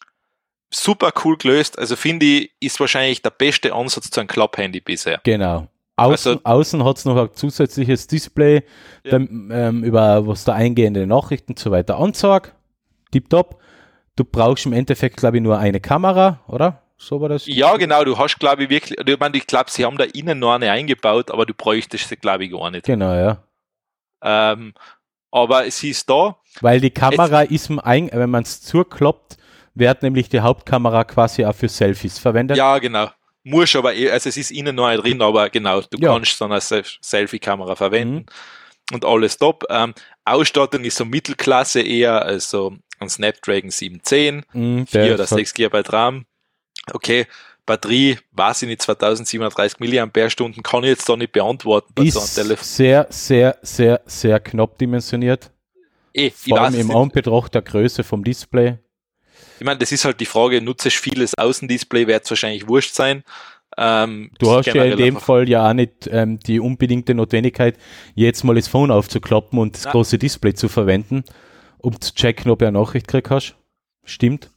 Super 0.73 1.11
cool 1.25 1.37
gelöst. 1.37 1.77
Also 1.81 1.97
finde 1.97 2.27
ich, 2.27 2.53
ist 2.61 2.79
wahrscheinlich 2.79 3.23
der 3.23 3.31
beste 3.31 3.73
Ansatz 3.75 4.09
zu 4.11 4.21
einem 4.21 4.29
Klapphandy 4.29 4.81
bisher. 4.81 5.21
genau. 5.25 5.67
Außen, 5.97 6.33
Also- 6.35 6.41
außen 6.45 6.85
hat 6.85 6.99
es 6.99 7.05
noch 7.07 7.17
ein 7.17 7.33
zusätzliches 7.35 8.07
Display, 8.07 8.63
Ja. 9.03 9.19
dem, 9.19 9.51
ähm, 9.51 9.83
über 9.83 10.25
was 10.29 10.45
da 10.45 10.53
eingehende 10.53 11.09
Nachrichten 11.09 11.53
und 11.53 11.59
so 11.59 11.73
weiter 11.73 11.99
anzeigt. 11.99 12.55
Tipptopp. 13.11 13.61
Du 14.15 14.25
brauchst 14.25 14.65
im 14.67 14.73
Endeffekt, 14.75 15.17
glaube 15.17 15.39
ich, 15.39 15.43
nur 15.43 15.59
eine 15.59 15.81
Kamera, 15.81 16.41
oder? 16.47 16.83
So 16.99 17.21
war 17.21 17.29
das? 17.29 17.47
Ja, 17.47 17.77
genau, 17.77 18.05
du 18.05 18.17
hast, 18.17 18.39
glaube 18.39 18.65
ich, 18.65 18.71
wirklich, 18.71 18.99
ich 19.07 19.19
meine, 19.19 19.37
ich 19.37 19.47
glaube, 19.47 19.71
sie 19.71 19.85
haben 19.85 19.99
da 19.99 20.05
innen 20.05 20.39
noch 20.39 20.53
eine 20.55 20.71
eingebaut, 20.71 21.31
aber 21.31 21.45
du 21.45 21.53
bräuchtest 21.55 22.09
sie, 22.09 22.17
glaube 22.17 22.45
ich, 22.45 22.51
gar 22.53 22.71
nicht. 22.71 22.87
Genau, 22.87 23.13
ja. 23.13 23.43
Ähm, 24.23 24.73
aber 25.31 25.67
es 25.67 25.83
ist 25.83 26.09
da. 26.09 26.37
Weil 26.63 26.81
die 26.81 26.91
Kamera 26.91 27.43
ist, 27.43 27.69
im 27.69 27.79
ein, 27.81 28.09
wenn 28.13 28.31
man 28.31 28.43
es 28.45 28.63
zuklappt, 28.63 29.37
wird 29.75 30.03
nämlich 30.03 30.31
die 30.31 30.41
Hauptkamera 30.41 31.05
quasi 31.05 31.45
auch 31.45 31.55
für 31.55 31.69
Selfies 31.69 32.19
verwendet. 32.19 32.57
Ja, 32.57 32.79
genau. 32.79 33.11
Muss 33.45 33.77
aber, 33.77 33.95
eh- 33.95 34.11
also 34.11 34.29
es 34.31 34.39
ist 34.39 34.51
innen 34.51 34.75
noch 34.75 34.89
nicht 34.91 35.05
drin, 35.05 35.21
aber 35.21 35.51
genau, 35.51 35.83
du 35.83 35.99
Ja. 35.99 36.15
kannst 36.15 36.41
dann 36.41 36.51
als 36.51 36.69
Sel- 36.71 36.83
Selfie-Kamera 37.03 37.77
verwenden 37.77 38.25
Mhm. 38.91 38.95
und 38.95 39.05
alles 39.05 39.37
top. 39.37 39.65
Ähm, 39.69 39.93
Ausstattung 40.25 40.83
ist 40.85 40.97
so 40.97 41.05
Mittelklasse 41.05 41.83
eher, 41.83 42.23
also 42.23 42.75
ein 42.99 43.09
Snapdragon 43.11 43.71
710, 43.71 44.45
Mhm, 44.55 44.87
4 44.87 45.03
der 45.03 45.15
oder 45.15 45.25
ist 45.25 45.31
halt- 45.33 45.39
6 45.47 45.53
GB 45.55 45.83
RAM. 45.91 46.25
Okay, 46.93 47.27
Batterie, 47.67 48.19
weiß 48.33 48.63
ich 48.63 48.69
nicht, 48.69 48.83
2730 48.83 49.81
mAh, 49.81 50.07
kann 50.63 50.85
ich 50.85 50.89
jetzt 50.91 51.09
da 51.09 51.17
nicht 51.17 51.33
beantworten 51.33 51.93
bei 51.95 52.09
so 52.09 52.21
einem 52.21 52.25
ist 52.27 52.35
Telefon. 52.35 52.65
sehr, 52.65 53.07
sehr, 53.11 53.59
sehr, 53.63 54.01
sehr 54.07 54.41
knapp 54.41 54.79
dimensioniert. 54.79 55.51
Eh, 56.15 56.29
ich 56.29 56.35
Vor 56.35 56.61
allem 56.61 56.79
im. 56.79 56.91
Anbetracht 56.91 57.55
der 57.55 57.63
Größe 57.63 58.05
vom 58.05 58.23
Display. 58.23 58.79
Ich 59.59 59.65
meine, 59.65 59.79
das 59.79 59.91
ist 59.91 60.05
halt 60.05 60.21
die 60.21 60.27
Frage, 60.27 60.63
nutze 60.63 60.89
ich 60.89 60.99
vieles 60.99 61.37
Außendisplay, 61.37 62.07
wird 62.07 62.25
es 62.25 62.31
wahrscheinlich 62.31 62.69
wurscht 62.69 62.95
sein. 62.95 63.25
Ähm, 63.77 64.31
Du 64.39 64.51
hast 64.53 64.67
ja 64.67 64.85
in 64.85 64.97
dem 64.97 65.17
Fall 65.17 65.49
ja 65.49 65.69
auch 65.69 65.75
nicht 65.75 66.09
ähm, 66.11 66.39
die 66.39 66.61
unbedingte 66.61 67.15
Notwendigkeit, 67.15 67.77
jetzt 68.15 68.45
mal 68.45 68.55
das 68.55 68.69
Phone 68.69 68.91
aufzuklappen 68.91 69.59
und 69.59 69.75
das 69.77 69.85
Nein. 69.85 69.93
große 69.93 70.19
Display 70.19 70.55
zu 70.55 70.69
verwenden, 70.69 71.25
um 71.79 72.01
zu 72.01 72.15
checken, 72.15 72.51
ob 72.51 72.61
du 72.61 72.67
eine 72.67 72.79
Nachricht 72.79 73.09
gekriegt 73.09 73.31
hast. 73.31 73.57
Stimmt. 74.05 74.51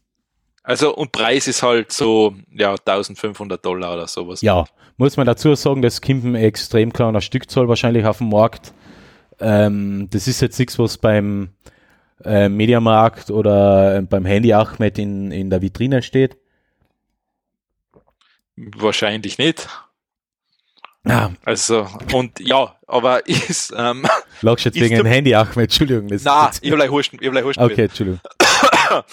Also, 0.70 0.94
und 0.94 1.12
Preis 1.12 1.48
ist 1.48 1.64
halt 1.64 1.92
so, 1.92 2.36
ja, 2.54 2.76
1500 2.76 3.66
Dollar 3.66 3.96
oder 3.96 4.06
sowas. 4.08 4.42
Ja, 4.42 4.66
muss 4.98 5.18
man 5.18 5.26
dazu 5.26 5.56
sagen, 5.56 5.82
das 5.82 6.00
kommt 6.00 6.24
ein 6.24 6.36
extrem 6.36 6.94
kleiner 6.94 7.22
Stückzahl 7.22 7.68
wahrscheinlich 7.68 8.06
auf 8.06 8.20
dem 8.20 8.30
Markt. 8.30 8.72
Ähm, 9.40 10.10
das 10.12 10.28
ist 10.28 10.42
jetzt 10.42 10.60
nichts, 10.60 10.78
was 10.78 11.00
beim 11.00 11.50
äh, 12.24 12.50
Mediamarkt 12.50 13.32
oder 13.32 13.96
äh, 13.96 14.02
beim 14.04 14.26
Handy 14.26 14.54
Ahmed 14.54 15.00
in, 15.00 15.32
in 15.32 15.50
der 15.50 15.64
Vitrine 15.64 16.04
steht. 16.04 16.38
Wahrscheinlich 18.56 19.40
nicht. 19.40 19.68
Ja, 21.04 21.32
Also, 21.46 21.88
und 22.14 22.40
ja, 22.40 22.76
aber 22.86 23.26
ist, 23.28 23.74
ähm, 23.76 24.06
lagst 24.44 24.66
jetzt 24.66 24.80
wegen 24.80 24.98
dem 24.98 25.08
Handy 25.08 25.34
Ahmed, 25.34 25.58
Entschuldigung. 25.58 26.10
Das 26.10 26.24
na, 26.24 26.50
ist 26.50 26.64
ich 26.64 26.70
hab 26.70 26.78
gleich 26.78 26.92
Husten. 26.92 27.18
okay, 27.18 27.86
Entschuldigung. 27.86 28.20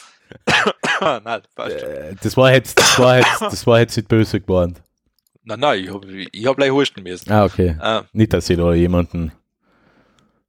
nein, 1.01 1.43
passt 1.55 1.81
schon. 1.81 1.89
Äh, 1.89 2.15
Das 2.23 2.37
war 2.37 2.53
jetzt, 2.53 2.79
das 2.79 2.99
war 2.99 3.19
jetzt, 3.19 3.41
das 3.43 3.67
war 3.67 3.81
jetzt 3.81 3.97
nicht 3.97 4.09
böse 4.09 4.41
geworden. 4.41 4.77
Nein, 5.45 5.61
nein, 5.61 5.85
ich 5.85 5.93
hab, 5.93 6.05
ich 6.05 6.47
hab 6.47 6.57
gleich 6.57 6.71
Husten 6.71 7.03
müssen. 7.03 7.31
Ah, 7.31 7.45
okay. 7.45 7.77
Äh, 7.81 8.03
Nicht, 8.13 8.33
dass 8.33 8.51
ich 8.51 8.57
da 8.57 8.73
jemanden 8.75 9.33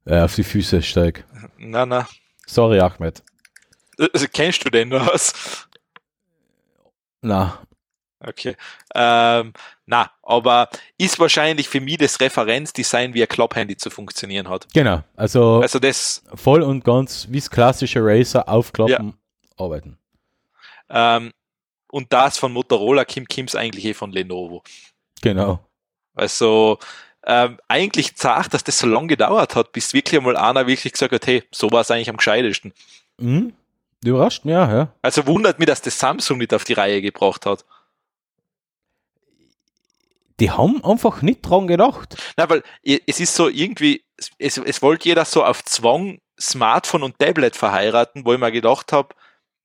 äh, 0.06 0.20
auf 0.20 0.34
die 0.34 0.42
Füße 0.44 0.82
steig. 0.82 1.24
nein, 1.58 1.88
nein. 1.88 2.06
Sorry, 2.46 2.80
Ahmed. 2.80 3.22
Also, 3.98 4.26
kennst 4.32 4.64
du 4.64 4.70
den 4.70 4.90
was? 4.90 5.66
Na, 7.20 7.58
Okay. 8.20 8.56
Ähm, 8.96 9.52
na, 9.86 10.10
aber 10.24 10.68
ist 10.98 11.20
wahrscheinlich 11.20 11.68
für 11.68 11.80
mich 11.80 11.98
das 11.98 12.18
Referenzdesign, 12.20 13.14
wie 13.14 13.22
ein 13.22 13.28
Klapphandy 13.28 13.76
zu 13.76 13.90
funktionieren 13.90 14.48
hat. 14.48 14.66
genau. 14.74 15.04
Also, 15.14 15.60
Also 15.60 15.78
das, 15.78 16.24
voll 16.34 16.62
und 16.62 16.82
ganz 16.84 17.28
wie 17.30 17.38
das 17.38 17.48
klassische 17.48 18.00
Racer 18.02 18.48
aufklappen, 18.48 19.14
arbeiten. 19.58 19.98
ähm, 20.88 21.32
und 21.90 22.12
das 22.12 22.38
von 22.38 22.52
Motorola, 22.52 23.04
Kim 23.04 23.26
Kims 23.26 23.54
eigentlich 23.54 23.84
eh 23.86 23.94
von 23.94 24.12
Lenovo. 24.12 24.62
Genau. 25.22 25.60
Also 26.14 26.78
ähm, 27.24 27.58
eigentlich 27.68 28.16
zart, 28.16 28.52
dass 28.54 28.64
das 28.64 28.78
so 28.78 28.86
lange 28.86 29.08
gedauert 29.08 29.54
hat, 29.54 29.72
bis 29.72 29.92
wirklich 29.94 30.18
einmal 30.18 30.36
einer 30.36 30.66
wirklich 30.66 30.92
gesagt 30.92 31.12
hat, 31.12 31.26
hey, 31.26 31.44
so 31.50 31.70
war 31.70 31.80
es 31.80 31.90
eigentlich 31.90 32.10
am 32.10 32.16
gescheitesten. 32.16 32.72
Mhm. 33.18 33.54
Überrascht 34.04 34.44
mich 34.44 34.54
auch, 34.54 34.68
ja. 34.68 34.92
Also 35.02 35.26
wundert 35.26 35.58
mich, 35.58 35.66
dass 35.66 35.82
das 35.82 35.98
Samsung 35.98 36.38
nicht 36.38 36.54
auf 36.54 36.64
die 36.64 36.74
Reihe 36.74 37.02
gebracht 37.02 37.46
hat. 37.46 37.64
Die 40.40 40.52
haben 40.52 40.84
einfach 40.84 41.20
nicht 41.20 41.42
dran 41.42 41.66
gedacht. 41.66 42.16
Na, 42.36 42.48
weil 42.48 42.62
es 42.84 43.18
ist 43.18 43.34
so 43.34 43.48
irgendwie, 43.48 44.04
es, 44.38 44.58
es 44.58 44.82
wollte 44.82 45.08
jeder 45.08 45.24
so 45.24 45.44
auf 45.44 45.64
Zwang 45.64 46.20
Smartphone 46.40 47.02
und 47.02 47.18
Tablet 47.18 47.56
verheiraten, 47.56 48.24
wo 48.24 48.32
ich 48.32 48.38
mir 48.38 48.52
gedacht 48.52 48.92
habe, 48.92 49.14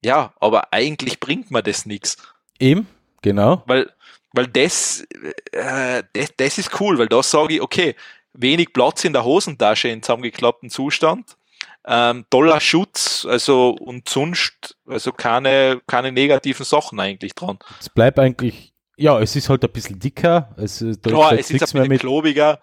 ja, 0.03 0.33
aber 0.39 0.73
eigentlich 0.73 1.19
bringt 1.19 1.51
mir 1.51 1.63
das 1.63 1.85
nichts. 1.85 2.17
Eben, 2.59 2.87
genau. 3.21 3.63
Weil, 3.65 3.89
weil 4.33 4.47
das, 4.47 5.05
äh, 5.51 6.03
das, 6.13 6.29
das 6.37 6.57
ist 6.57 6.79
cool, 6.79 6.97
weil 6.97 7.07
da 7.07 7.23
sage 7.23 7.55
ich, 7.55 7.61
okay, 7.61 7.95
wenig 8.33 8.73
Platz 8.73 9.05
in 9.05 9.13
der 9.13 9.23
Hosentasche 9.23 9.87
in 9.89 10.01
zusammengeklappten 10.01 10.69
Zustand, 10.69 11.37
ähm, 11.85 12.25
toller 12.29 12.59
Schutz, 12.59 13.25
also 13.29 13.69
und 13.71 14.09
sonst, 14.09 14.77
also 14.87 15.11
keine, 15.11 15.81
keine 15.87 16.11
negativen 16.11 16.65
Sachen 16.65 16.99
eigentlich 16.99 17.35
dran. 17.35 17.59
Es 17.79 17.89
bleibt 17.89 18.19
eigentlich, 18.19 18.73
ja, 18.97 19.19
es 19.19 19.35
ist 19.35 19.49
halt 19.49 19.63
ein 19.63 19.71
bisschen 19.71 19.99
dicker. 19.99 20.49
Es, 20.57 20.81
äh, 20.81 20.95
da 21.01 21.09
Klar, 21.09 21.33
ist 21.33 21.41
es 21.41 21.49
jetzt 21.49 21.61
ist 21.61 21.75
ein 21.75 21.81
mehr 21.81 21.81
bisschen 21.83 21.89
mit, 21.89 22.01
klobiger, 22.01 22.59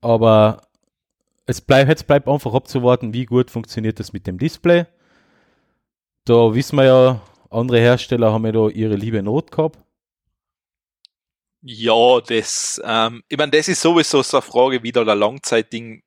aber 0.00 0.62
es 1.46 1.60
bleibt, 1.60 1.88
jetzt 1.88 2.06
bleibt 2.06 2.28
einfach 2.28 2.54
abzuwarten, 2.54 3.12
wie 3.12 3.26
gut 3.26 3.50
funktioniert 3.50 4.00
das 4.00 4.12
mit 4.12 4.26
dem 4.26 4.38
Display. 4.38 4.86
Da 6.24 6.54
wissen 6.54 6.76
wir 6.76 6.84
ja, 6.84 7.20
andere 7.50 7.78
Hersteller 7.80 8.32
haben 8.32 8.46
ja 8.46 8.52
da 8.52 8.68
ihre 8.68 8.94
liebe 8.96 9.22
Not 9.22 9.50
gehabt. 9.50 9.78
Ja, 11.62 12.20
das, 12.20 12.80
ähm, 12.84 13.22
ich 13.28 13.38
meine, 13.38 13.52
das 13.52 13.68
ist 13.68 13.80
sowieso 13.80 14.22
so 14.22 14.38
eine 14.38 14.42
Frage, 14.42 14.82
wie 14.82 14.92
da 14.92 15.04
der 15.04 15.14
Langzeitding. 15.14 16.02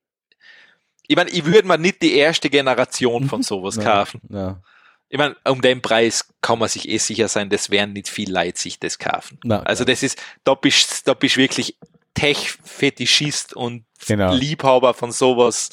Ich 1.07 1.15
meine, 1.15 1.29
ich 1.29 1.45
würde 1.45 1.67
mir 1.67 1.77
nicht 1.77 2.01
die 2.01 2.13
erste 2.15 2.49
Generation 2.49 3.27
von 3.29 3.41
sowas 3.43 3.75
Ja, 3.77 3.83
kaufen. 3.83 4.21
Ja, 4.29 4.61
Ich 5.09 5.17
meine, 5.17 5.35
um 5.45 5.61
den 5.61 5.81
Preis 5.81 6.27
kann 6.41 6.59
man 6.59 6.67
sich 6.69 6.89
eh 6.89 6.97
sicher 6.97 7.27
sein, 7.27 7.49
das 7.49 7.69
werden 7.69 7.93
nicht 7.93 8.09
viel 8.09 8.31
Leute 8.31 8.59
sich 8.59 8.79
das 8.79 8.99
kaufen. 8.99 9.39
na, 9.43 9.61
Also 9.63 9.83
das 9.85 10.03
ist, 10.03 10.21
da 10.43 10.53
bist, 10.53 11.07
da 11.07 11.13
bist 11.13 11.37
wirklich 11.37 11.77
Tech-Fetischist 12.13 13.55
und 13.55 13.85
Genau. 14.05 14.33
Liebhaber 14.33 14.93
von 14.93 15.11
sowas, 15.11 15.69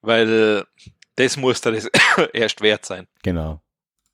weil 0.00 0.64
das 1.16 1.36
muss 1.36 1.60
da 1.60 1.70
das 1.70 1.88
erst 2.32 2.60
wert 2.60 2.84
sein. 2.86 3.06
genau. 3.22 3.60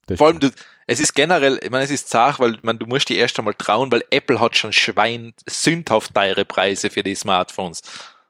Das 0.07 0.16
Vor 0.16 0.28
allem, 0.28 0.40
du, 0.40 0.49
es 0.86 1.01
ist 1.01 1.14
generell, 1.14 1.61
ich 1.62 1.68
meine, 1.68 1.84
es 1.84 1.90
ist 1.90 2.09
zart, 2.09 2.40
weil 2.40 2.57
man, 2.62 2.78
du 2.78 2.86
musst 2.86 3.11
dir 3.11 3.18
erst 3.18 3.38
einmal 3.38 3.53
trauen, 3.53 3.92
weil 3.92 4.03
Apple 4.11 4.40
hat 4.40 4.57
schon 4.57 4.72
Schwein 4.72 5.34
sündhaft 5.46 6.14
teure 6.14 6.46
Preise 6.46 6.88
für 6.88 7.03
die 7.03 7.14
Smartphones. 7.14 7.82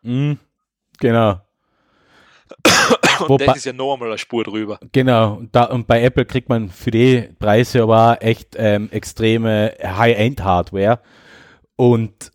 Mhm, 0.03 0.39
genau. 0.99 1.41
Und 3.21 3.29
Wobei- 3.29 3.47
das 3.47 3.59
ist 3.59 3.67
ja 3.67 3.73
noch 3.73 3.95
einmal 3.95 4.09
eine 4.09 4.19
Spur 4.19 4.43
drüber. 4.45 4.81
Genau, 4.93 5.35
und, 5.35 5.55
da, 5.55 5.65
und 5.65 5.87
bei 5.87 6.03
Apple 6.03 6.25
kriegt 6.25 6.49
man 6.49 6.69
für 6.69 6.91
die 6.91 7.29
Preise 7.39 7.83
aber 7.83 8.13
auch 8.15 8.21
echt 8.23 8.55
ähm, 8.57 8.89
extreme 8.91 9.75
High-End-Hardware. 9.83 11.01
Und 11.77 12.33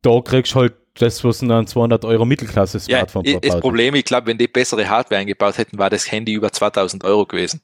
da 0.00 0.20
kriegst 0.20 0.54
du 0.54 0.60
halt 0.60 0.74
das, 0.94 1.24
was 1.24 1.42
ein 1.42 1.66
200 1.66 2.04
Euro 2.04 2.22
Ja, 2.22 2.26
Mittelklasse-Smartphone 2.26 3.24
i- 3.24 3.38
das. 3.40 3.60
Problem, 3.60 3.94
ich 3.94 4.04
glaube, 4.04 4.26
wenn 4.26 4.38
die 4.38 4.48
bessere 4.48 4.88
Hardware 4.88 5.20
eingebaut 5.20 5.58
hätten, 5.58 5.78
war 5.78 5.90
das 5.90 6.10
Handy 6.10 6.34
über 6.34 6.52
2000 6.52 7.04
Euro 7.04 7.24
gewesen. 7.26 7.60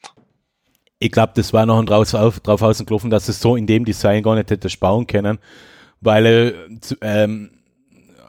Ich 0.98 1.12
glaube, 1.12 1.32
das 1.36 1.52
war 1.52 1.64
noch 1.66 1.84
draus 1.84 2.14
auf, 2.14 2.40
drauf 2.40 2.62
ausgelaufen, 2.62 3.10
dass 3.10 3.28
es 3.28 3.40
so 3.40 3.54
in 3.56 3.66
dem 3.66 3.84
Design 3.84 4.22
gar 4.22 4.34
nicht 4.34 4.50
hätte 4.50 4.68
bauen 4.78 5.06
können, 5.06 5.38
weil 6.00 6.26
er, 6.26 6.52
zu- 6.80 6.96
ähm, 7.02 7.50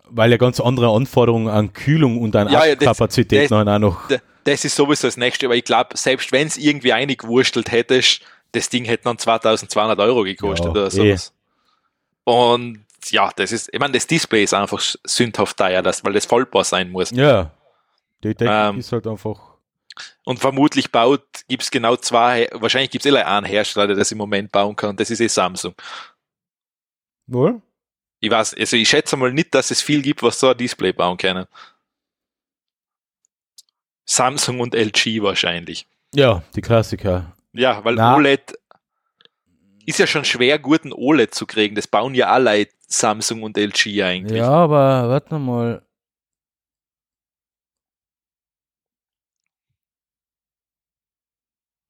weil 0.10 0.32
er 0.32 0.38
ganz 0.38 0.60
andere 0.60 0.94
Anforderungen 0.94 1.48
an 1.48 1.74
Kühlung 1.74 2.20
und 2.20 2.36
an 2.36 2.48
Ja, 2.50 2.66
ja, 2.66 2.76
noch, 2.76 3.80
noch. 3.80 4.02
Das 4.44 4.66
ist 4.66 4.76
sowieso 4.76 5.08
das 5.08 5.18
Nächste, 5.18 5.46
aber 5.46 5.56
ich 5.56 5.64
glaube, 5.64 5.96
selbst 5.98 6.32
wenn 6.32 6.48
es 6.48 6.58
irgendwie 6.58 6.94
eingewurstelt 6.94 7.72
hättest, 7.72 8.22
das 8.52 8.70
Ding 8.70 8.86
hätte 8.86 9.04
dann 9.04 9.18
2200 9.18 10.00
Euro 10.00 10.24
gekostet 10.24 10.66
Ja, 10.66 10.72
oder 10.72 10.86
eh. 10.88 10.90
sowas. 10.90 11.34
Und 12.24 12.80
ja, 13.12 13.32
das 13.36 13.52
ist, 13.52 13.70
ich 13.74 13.80
meine, 13.80 13.94
das 13.94 14.08
Display 14.08 14.44
ist 14.44 14.54
einfach 14.54 14.82
sündhaft 15.04 15.58
teuer, 15.58 15.82
das, 15.82 16.04
weil 16.04 16.14
das 16.14 16.26
vollbar 16.26 16.64
sein 16.64 16.90
muss. 16.92 17.12
Ja, 17.12 17.52
die 18.24 18.36
Technik 18.36 18.54
Ähm, 18.54 18.80
ist 18.80 18.92
halt 18.92 19.08
einfach. 19.08 19.40
Und 20.24 20.40
vermutlich 20.40 20.92
baut, 20.92 21.24
gibt's 21.48 21.72
genau 21.72 21.96
zwei, 21.96 22.50
wahrscheinlich 22.54 22.92
gibt's 22.92 23.06
eh 23.06 23.12
nur 23.12 23.26
einen 23.26 23.46
Hersteller, 23.46 23.88
der 23.88 23.96
das 23.96 24.12
im 24.12 24.18
Moment 24.18 24.52
bauen 24.52 24.76
kann, 24.76 24.92
und 24.92 25.00
das 25.00 25.10
ist 25.10 25.20
eh 25.20 25.28
Samsung. 25.28 25.74
Wohl? 27.28 27.62
Ich 28.22 28.30
weiß, 28.30 28.54
also 28.56 28.76
ich 28.76 28.90
schätze 28.90 29.16
mal 29.18 29.32
nicht, 29.32 29.54
dass 29.54 29.72
es 29.72 29.82
viel 29.82 30.02
gibt, 30.02 30.22
was 30.24 30.40
so 30.40 30.50
ein 30.50 30.58
Display 30.58 30.92
bauen 30.92 31.18
können. 31.18 31.46
Samsung 34.06 34.60
und 34.60 34.74
LG 34.76 35.22
wahrscheinlich. 35.22 35.88
Ja, 36.14 36.44
die 36.56 36.62
Klassiker. 36.62 37.34
Ja, 37.54 37.84
weil 37.86 37.96
Na. 37.96 38.16
OLED 38.16 38.59
ist 39.90 40.00
ja 40.00 40.08
schon 40.08 40.26
schwer, 40.26 40.60
guten 40.60 40.94
OLED 40.94 41.34
zu 41.34 41.46
kriegen. 41.46 41.76
Das 41.76 41.88
bauen 41.88 42.14
ja 42.14 42.28
alle 42.28 42.68
Samsung 42.88 43.44
und 43.44 43.58
LG 43.58 44.04
eigentlich. 44.04 44.38
Ja, 44.38 44.50
aber 44.50 45.10
warte 45.10 45.40
mal. 45.40 45.82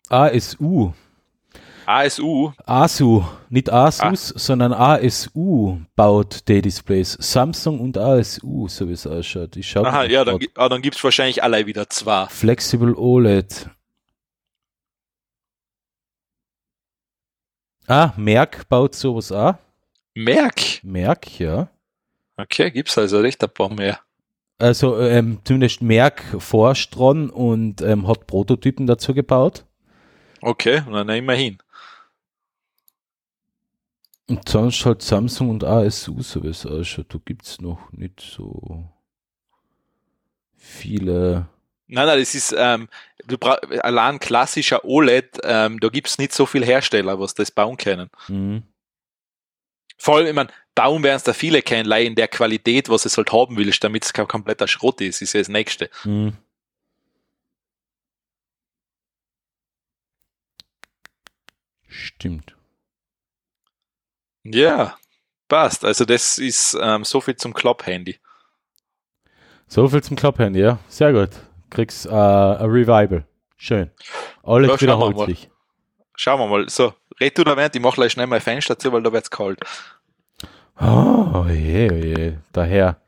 ASU. 0.09 0.93
ASU, 1.85 2.51
ASU, 2.67 3.23
nicht 3.49 3.73
Asus, 3.73 4.27
sondern 4.27 4.73
ASU 4.73 5.79
baut 5.95 6.47
die 6.47 6.61
Displays. 6.61 7.17
Samsung 7.19 7.79
und 7.79 7.97
ASU, 7.97 8.67
so 8.67 8.87
wie 8.87 8.93
es 8.93 9.07
ausschaut. 9.07 9.57
Ich 9.57 9.71
schau 9.71 9.83
aha, 9.83 10.03
ja, 10.03 10.23
dann, 10.23 10.37
ah, 10.53 10.69
dann 10.69 10.83
gibt's 10.83 11.03
wahrscheinlich 11.03 11.41
alle 11.41 11.65
wieder 11.65 11.89
zwei. 11.89 12.27
Flexible 12.27 12.93
OLED. 12.95 13.71
Ah, 17.89 18.13
Merck 18.17 18.69
baut 18.69 18.93
sowas 18.93 19.31
auch. 19.31 19.55
Merck? 20.13 20.83
Merck, 20.83 21.39
ja. 21.39 21.69
Okay, 22.37 22.69
gibt's 22.69 22.95
also 22.99 23.23
echt 23.23 23.43
ein 23.43 23.49
paar 23.49 23.73
mehr. 23.73 23.99
Also 24.59 24.99
ähm, 24.99 25.39
zumindest 25.43 25.81
Merck 25.81 26.23
forscht 26.37 26.95
dran 26.95 27.31
und 27.31 27.81
ähm, 27.81 28.07
hat 28.07 28.27
Prototypen 28.27 28.85
dazu 28.85 29.15
gebaut. 29.15 29.65
Okay, 30.39 30.83
na, 30.87 31.03
na 31.03 31.15
immerhin. 31.15 31.57
Und 34.27 34.47
sonst 34.47 34.85
halt 34.85 35.01
Samsung 35.01 35.49
und 35.49 35.63
ASU, 35.63 36.21
so 36.21 36.43
wie 36.43 36.49
es 36.49 36.67
ausschaut. 36.67 37.11
Da 37.11 37.17
gibt 37.25 37.47
es 37.47 37.59
noch 37.59 37.91
nicht 37.91 38.21
so 38.21 38.87
viele. 40.55 41.47
Nein, 41.91 42.05
nein, 42.05 42.19
das 42.19 42.35
ist 42.35 42.55
ähm, 42.55 42.87
du 43.25 43.35
allein 43.37 44.19
klassischer 44.19 44.85
OLED, 44.85 45.39
ähm, 45.43 45.79
da 45.79 45.89
gibt's 45.89 46.19
nicht 46.19 46.33
so 46.33 46.45
viele 46.45 46.65
Hersteller, 46.65 47.19
was 47.19 47.33
das 47.33 47.49
bauen 47.49 47.77
können. 47.77 48.09
Mhm. 48.27 48.63
Vor 49.97 50.17
allem, 50.17 50.27
ich 50.27 50.33
mein, 50.33 50.51
bauen 50.75 51.03
werden 51.03 51.17
es 51.17 51.23
da 51.23 51.33
viele 51.33 51.63
kennen, 51.63 51.89
leider 51.89 52.05
in 52.05 52.15
der 52.15 52.27
Qualität, 52.27 52.89
was 52.89 53.05
es 53.05 53.17
halt 53.17 53.31
haben 53.33 53.57
willst, 53.57 53.83
damit 53.83 54.05
es 54.05 54.13
kein 54.13 54.27
kompletter 54.27 54.67
Schrott 54.67 55.01
ist, 55.01 55.21
ist 55.21 55.33
ja 55.33 55.41
das 55.41 55.49
Nächste. 55.49 55.89
Mhm. 56.03 56.37
Stimmt. 61.87 62.55
Ja, 64.43 64.95
passt. 65.47 65.83
Also 65.83 66.05
das 66.05 66.37
ist 66.37 66.77
ähm, 66.79 67.03
so 67.03 67.19
viel 67.19 67.35
zum 67.35 67.53
Klopp-Handy. 67.53 68.19
So 69.67 69.87
viel 69.87 70.01
zum 70.01 70.15
Klapphandy, 70.15 70.61
ja. 70.61 70.79
Sehr 70.87 71.13
gut. 71.13 71.29
Kriegst 71.69 72.05
äh, 72.05 72.09
ein 72.09 72.69
Revival. 72.69 73.25
Schön. 73.57 73.91
Alles 74.43 74.69
Ja, 74.69 74.77
schauen 74.77 74.79
wir 74.79 74.81
wiederholt 74.81 75.17
mal. 75.17 75.25
sich. 75.27 75.49
Schauen 76.15 76.39
wir 76.39 76.47
mal. 76.47 76.69
So, 76.69 76.93
red 77.19 77.37
du 77.37 77.43
da 77.43 77.55
während, 77.57 77.75
ich 77.75 77.81
mache 77.81 77.95
gleich 77.95 78.11
schnell 78.13 78.27
mein 78.27 78.41
Fenster 78.41 78.77
zu, 78.77 78.91
weil 78.91 79.03
da 79.03 79.11
wird's 79.11 79.29
kalt. 79.29 79.59
Oh 80.81 81.45
je, 81.49 81.89
oh 81.91 81.95
je. 81.95 82.33
Daher. 82.53 82.99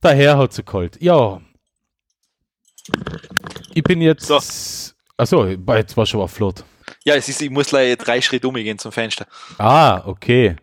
Daher 0.00 0.38
hat 0.38 0.52
sie 0.52 0.62
kalt. 0.62 1.00
Ja. 1.00 1.40
Ich 3.74 3.82
bin 3.82 4.00
jetzt. 4.00 4.26
So. 4.26 4.40
Achso, 5.16 5.46
jetzt 5.46 5.96
war 5.96 6.06
schon 6.06 6.20
mal 6.20 6.28
flott. 6.28 6.64
Ja, 7.04 7.14
es 7.14 7.28
ist, 7.28 7.40
ich 7.40 7.50
muss 7.50 7.68
gleich 7.68 7.96
drei 7.96 8.20
Schritte 8.20 8.46
umgehen 8.48 8.78
zum 8.78 8.92
Fenster. 8.92 9.26
Ah, 9.58 10.02
okay. 10.06 10.56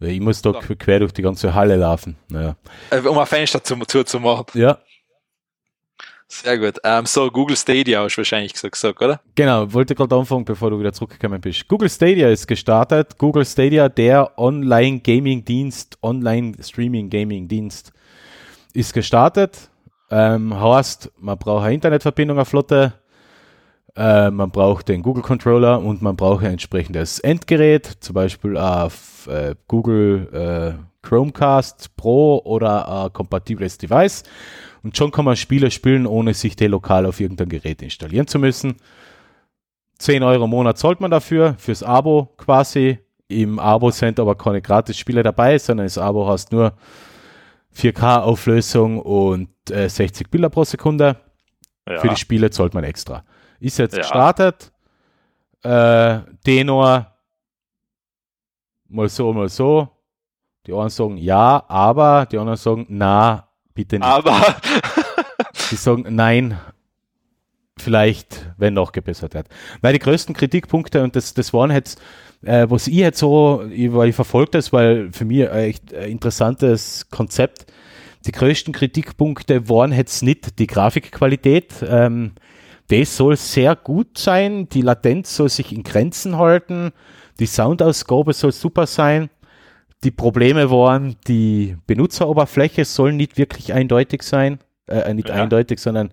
Ich 0.00 0.20
muss 0.20 0.42
da 0.42 0.52
So. 0.52 0.60
quer 0.78 1.00
durch 1.00 1.12
die 1.12 1.22
ganze 1.22 1.54
Halle 1.54 1.76
laufen. 1.76 2.16
Naja. 2.28 2.56
Äh, 2.90 3.00
um 3.00 3.18
ein 3.18 3.26
Fenster 3.26 3.62
zu, 3.62 3.76
zu, 3.80 4.04
zu 4.04 4.20
machen. 4.20 4.46
Ja, 4.54 4.78
Sehr 6.42 6.58
gut. 6.58 6.78
Ähm, 6.82 7.06
so, 7.06 7.30
Google 7.30 7.56
Stadia 7.56 8.02
hast 8.02 8.16
du 8.16 8.18
wahrscheinlich 8.18 8.52
gesagt, 8.52 8.72
gesagt, 8.72 9.00
oder? 9.00 9.20
genau. 9.36 9.72
Wollte 9.72 9.94
gerade 9.94 10.16
anfangen, 10.16 10.44
bevor 10.44 10.70
du 10.70 10.80
wieder 10.80 10.92
zurückgekommen 10.92 11.40
bist. 11.40 11.68
Google 11.68 11.88
Stadia 11.88 12.28
ist 12.28 12.48
gestartet. 12.48 13.16
Google 13.18 13.44
Stadia, 13.44 13.88
der 13.88 14.36
Online-Gaming-Dienst, 14.36 15.98
Online-Streaming-Gaming-Dienst, 16.02 17.92
ist 18.72 18.92
gestartet. 18.92 19.70
Ähm, 20.10 20.60
heißt, 20.60 21.12
man 21.18 21.38
braucht 21.38 21.66
eine 21.66 21.74
Internetverbindung, 21.74 22.36
eine 22.38 22.44
Flotte. 22.44 22.94
Äh, 23.94 24.32
man 24.32 24.50
braucht 24.50 24.88
den 24.88 25.02
Google 25.02 25.22
Controller 25.22 25.80
und 25.80 26.02
man 26.02 26.16
braucht 26.16 26.44
ein 26.44 26.52
entsprechendes 26.52 27.20
Endgerät, 27.20 27.86
zum 28.00 28.14
Beispiel 28.14 28.56
auf 28.56 29.28
äh, 29.28 29.54
Google 29.68 30.28
äh, 30.82 31.06
Chromecast 31.06 31.96
Pro 31.96 32.42
oder 32.44 33.04
ein 33.04 33.12
kompatibles 33.12 33.78
Device. 33.78 34.24
Und 34.84 34.96
schon 34.96 35.10
kann 35.10 35.24
man 35.24 35.34
Spiele 35.36 35.70
spielen, 35.70 36.06
ohne 36.06 36.34
sich 36.34 36.60
lokal 36.60 37.06
auf 37.06 37.18
irgendein 37.18 37.48
Gerät 37.48 37.82
installieren 37.82 38.26
zu 38.26 38.38
müssen. 38.38 38.76
10 39.98 40.22
Euro 40.22 40.44
im 40.44 40.50
Monat 40.50 40.76
zahlt 40.78 41.00
man 41.00 41.10
dafür, 41.10 41.54
fürs 41.58 41.82
Abo 41.82 42.34
quasi. 42.36 42.98
Im 43.28 43.58
Abo 43.58 43.90
sind 43.90 44.20
aber 44.20 44.34
keine 44.34 44.60
Gratis-Spiele 44.60 45.22
dabei, 45.22 45.56
sondern 45.58 45.86
das 45.86 45.96
Abo 45.96 46.28
hast 46.28 46.52
nur 46.52 46.74
4K-Auflösung 47.74 49.00
und 49.00 49.48
äh, 49.70 49.88
60 49.88 50.30
Bilder 50.30 50.50
pro 50.50 50.64
Sekunde. 50.64 51.16
Ja. 51.88 51.98
Für 52.00 52.08
die 52.08 52.16
Spiele 52.16 52.50
zahlt 52.50 52.74
man 52.74 52.84
extra. 52.84 53.24
Ist 53.60 53.78
jetzt 53.78 53.94
Ja. 53.94 54.02
gestartet. 54.02 54.70
Äh, 55.62 56.18
Tenor 56.44 57.14
mal 58.88 59.08
so, 59.08 59.32
mal 59.32 59.48
so. 59.48 59.88
Die 60.66 60.72
einen 60.74 60.90
sagen 60.90 61.16
ja, 61.16 61.64
aber 61.68 62.26
die 62.26 62.38
anderen 62.38 62.56
sagen 62.58 62.86
na, 62.88 63.48
bitte 63.74 63.98
nicht. 63.98 64.06
Aber 64.06 64.40
Die 65.70 65.76
sagen 65.76 66.04
nein, 66.08 66.58
vielleicht, 67.78 68.50
wenn 68.56 68.74
noch 68.74 68.92
gebessert 68.92 69.34
wird. 69.34 69.48
Weil 69.80 69.92
die 69.92 69.98
größten 69.98 70.34
Kritikpunkte, 70.34 71.02
und 71.02 71.16
das, 71.16 71.34
das 71.34 71.52
waren 71.52 71.70
jetzt, 71.70 72.00
äh, 72.42 72.66
was 72.68 72.86
ich 72.86 72.94
jetzt 72.94 73.18
so, 73.18 73.64
ich, 73.70 73.92
weil 73.92 74.10
ich 74.10 74.14
verfolge 74.14 74.52
das, 74.52 74.72
weil 74.72 75.10
für 75.12 75.24
mich 75.24 75.48
ein 75.48 75.58
echt 75.58 75.94
ein 75.94 76.10
interessantes 76.10 77.08
Konzept. 77.10 77.66
Die 78.26 78.32
größten 78.32 78.72
Kritikpunkte 78.72 79.68
waren 79.68 79.92
jetzt 79.92 80.22
nicht 80.22 80.58
die 80.58 80.66
Grafikqualität. 80.66 81.74
Ähm, 81.86 82.32
das 82.88 83.16
soll 83.16 83.36
sehr 83.36 83.76
gut 83.76 84.18
sein, 84.18 84.68
die 84.68 84.82
Latenz 84.82 85.36
soll 85.36 85.48
sich 85.48 85.72
in 85.72 85.82
Grenzen 85.82 86.36
halten, 86.36 86.92
die 87.38 87.46
Soundausgabe 87.46 88.34
soll 88.34 88.52
super 88.52 88.86
sein. 88.86 89.30
Die 90.04 90.10
Probleme 90.10 90.70
waren, 90.70 91.16
die 91.26 91.76
Benutzeroberfläche 91.86 92.84
soll 92.84 93.12
nicht 93.12 93.38
wirklich 93.38 93.72
eindeutig 93.72 94.22
sein, 94.22 94.58
äh, 94.86 95.12
nicht 95.14 95.28
Ja. 95.30 95.36
eindeutig, 95.36 95.80
sondern 95.80 96.10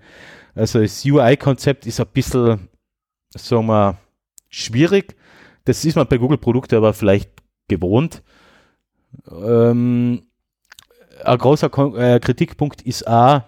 also 0.55 0.79
das 0.79 1.05
UI-Konzept 1.05 1.85
ist 1.85 1.99
ein 1.99 2.07
bisschen, 2.13 2.69
sagen 3.35 3.67
wir, 3.67 3.97
schwierig. 4.49 5.15
Das 5.65 5.85
ist 5.85 5.95
man 5.95 6.07
bei 6.07 6.17
Google-Produkten 6.17 6.75
aber 6.75 6.93
vielleicht 6.93 7.29
gewohnt. 7.67 8.23
Ähm, 9.29 10.23
ein 11.23 11.37
großer 11.37 11.69
Kon 11.69 11.95
äh, 11.95 12.19
Kritikpunkt 12.21 12.81
ist 12.81 13.07
auch, 13.07 13.41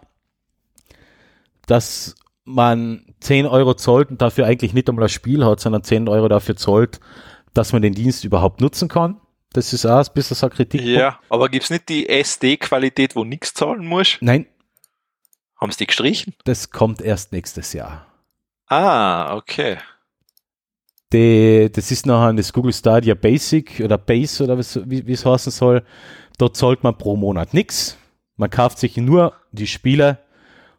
dass 1.65 2.15
man 2.45 3.05
10 3.21 3.45
Euro 3.45 3.73
zahlt 3.73 4.11
und 4.11 4.21
dafür 4.21 4.45
eigentlich 4.45 4.73
nicht 4.73 4.89
einmal 4.89 5.05
ein 5.05 5.09
Spiel 5.09 5.45
hat, 5.45 5.59
sondern 5.61 5.83
10 5.83 6.07
Euro 6.09 6.27
dafür 6.27 6.55
zahlt, 6.57 6.99
dass 7.53 7.71
man 7.71 7.81
den 7.81 7.93
Dienst 7.93 8.25
überhaupt 8.25 8.59
nutzen 8.61 8.89
kann. 8.89 9.19
Das 9.53 9.71
ist 9.71 9.85
auch 9.85 9.99
ein 10.05 10.13
bisschen 10.13 10.35
so 10.35 10.47
ein 10.47 10.51
Kritikpunkt. 10.51 10.97
ja, 10.97 11.19
aber 11.29 11.47
gibt's 11.49 11.69
nicht 11.69 11.87
die 11.89 12.09
SD-Qualität, 12.09 13.15
wo 13.15 13.23
nichts 13.23 13.53
zahlen 13.53 13.85
musst? 13.85 14.17
Nein, 14.21 14.47
Haben 15.61 15.71
sie 15.71 15.77
die 15.77 15.87
gestrichen? 15.87 16.33
Das 16.43 16.69
kommt 16.71 17.01
erst 17.01 17.31
nächstes 17.31 17.71
Jahr. 17.73 18.05
Ah, 18.67 19.35
okay. 19.35 19.77
Die, 21.13 21.69
das 21.71 21.91
ist 21.91 22.05
nachher 22.07 22.33
das 22.33 22.51
Google 22.51 22.73
Stadia 22.73 23.13
Basic 23.13 23.79
oder 23.81 23.97
Base 23.99 24.43
oder 24.43 24.57
was- 24.57 24.79
wie 24.89 25.05
wie 25.05 25.13
es 25.13 25.25
heißen 25.25 25.51
soll. 25.51 25.85
Dort 26.39 26.57
zahlt 26.57 26.83
man 26.83 26.97
pro 26.97 27.15
Monat 27.15 27.53
nichts. 27.53 27.97
Man 28.35 28.49
kauft 28.49 28.79
sich 28.79 28.97
nur 28.97 29.33
die 29.51 29.67
Spiele, 29.67 30.17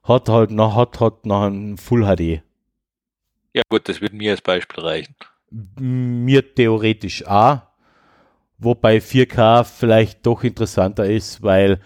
hat 0.03 0.29
halt 0.29 0.51
noch, 0.51 0.75
hat, 0.75 0.99
hat 1.01 1.25
noch 1.25 1.45
ein 1.45 1.77
Full 1.79 2.03
HD. 2.05 2.43
Ja 3.55 3.63
gut, 3.69 3.89
das 3.89 4.01
würde 4.01 4.17
mir 4.17 4.33
als 4.33 4.41
Beispiel 4.43 4.83
reichen. 4.83 5.15
Mir 5.79 6.53
theoretisch 6.57 7.25
auch, 7.27 7.61
wobei 8.59 8.99
4K 8.99 9.65
vielleicht 9.65 10.27
doch 10.27 10.45
interessanter 10.45 11.07
ist, 11.07 11.43
weil 11.43 11.81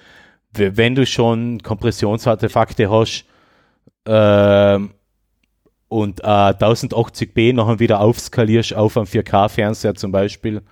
wenn 0.52 0.94
du 0.94 1.06
schon 1.06 1.62
Kompressionsartefakte 1.62 2.90
hast 2.90 3.24
ähm, 4.06 4.94
und 5.88 6.20
äh, 6.20 6.24
1080p 6.24 7.54
nachher 7.54 7.78
wieder 7.78 8.00
aufskalierst 8.00 8.74
auf 8.74 8.96
einem 8.96 9.06
4K-Fernseher 9.06 9.94
zum 9.94 10.12
Beispiel, 10.12 10.62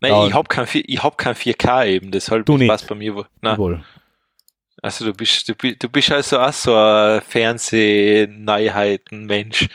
Nein, 0.00 0.28
ich 0.28 0.34
hab 0.34 0.48
kein, 0.48 0.66
ich 0.72 1.02
hab 1.02 1.18
kein 1.18 1.34
4K 1.34 1.86
eben, 1.86 2.10
deshalb 2.10 2.46
Du 2.46 2.58
was 2.66 2.84
bei 2.84 2.94
mir. 2.94 3.26
Nein. 3.42 3.58
wohl. 3.58 3.84
Also 4.82 5.04
du 5.04 5.12
bist, 5.12 5.46
du, 5.46 5.54
du 5.54 5.88
bist 5.90 6.10
also 6.10 6.38
auch 6.38 6.54
so 6.54 6.74
ein 6.74 7.20
Fernsehneuheiten-Mensch. 7.20 9.68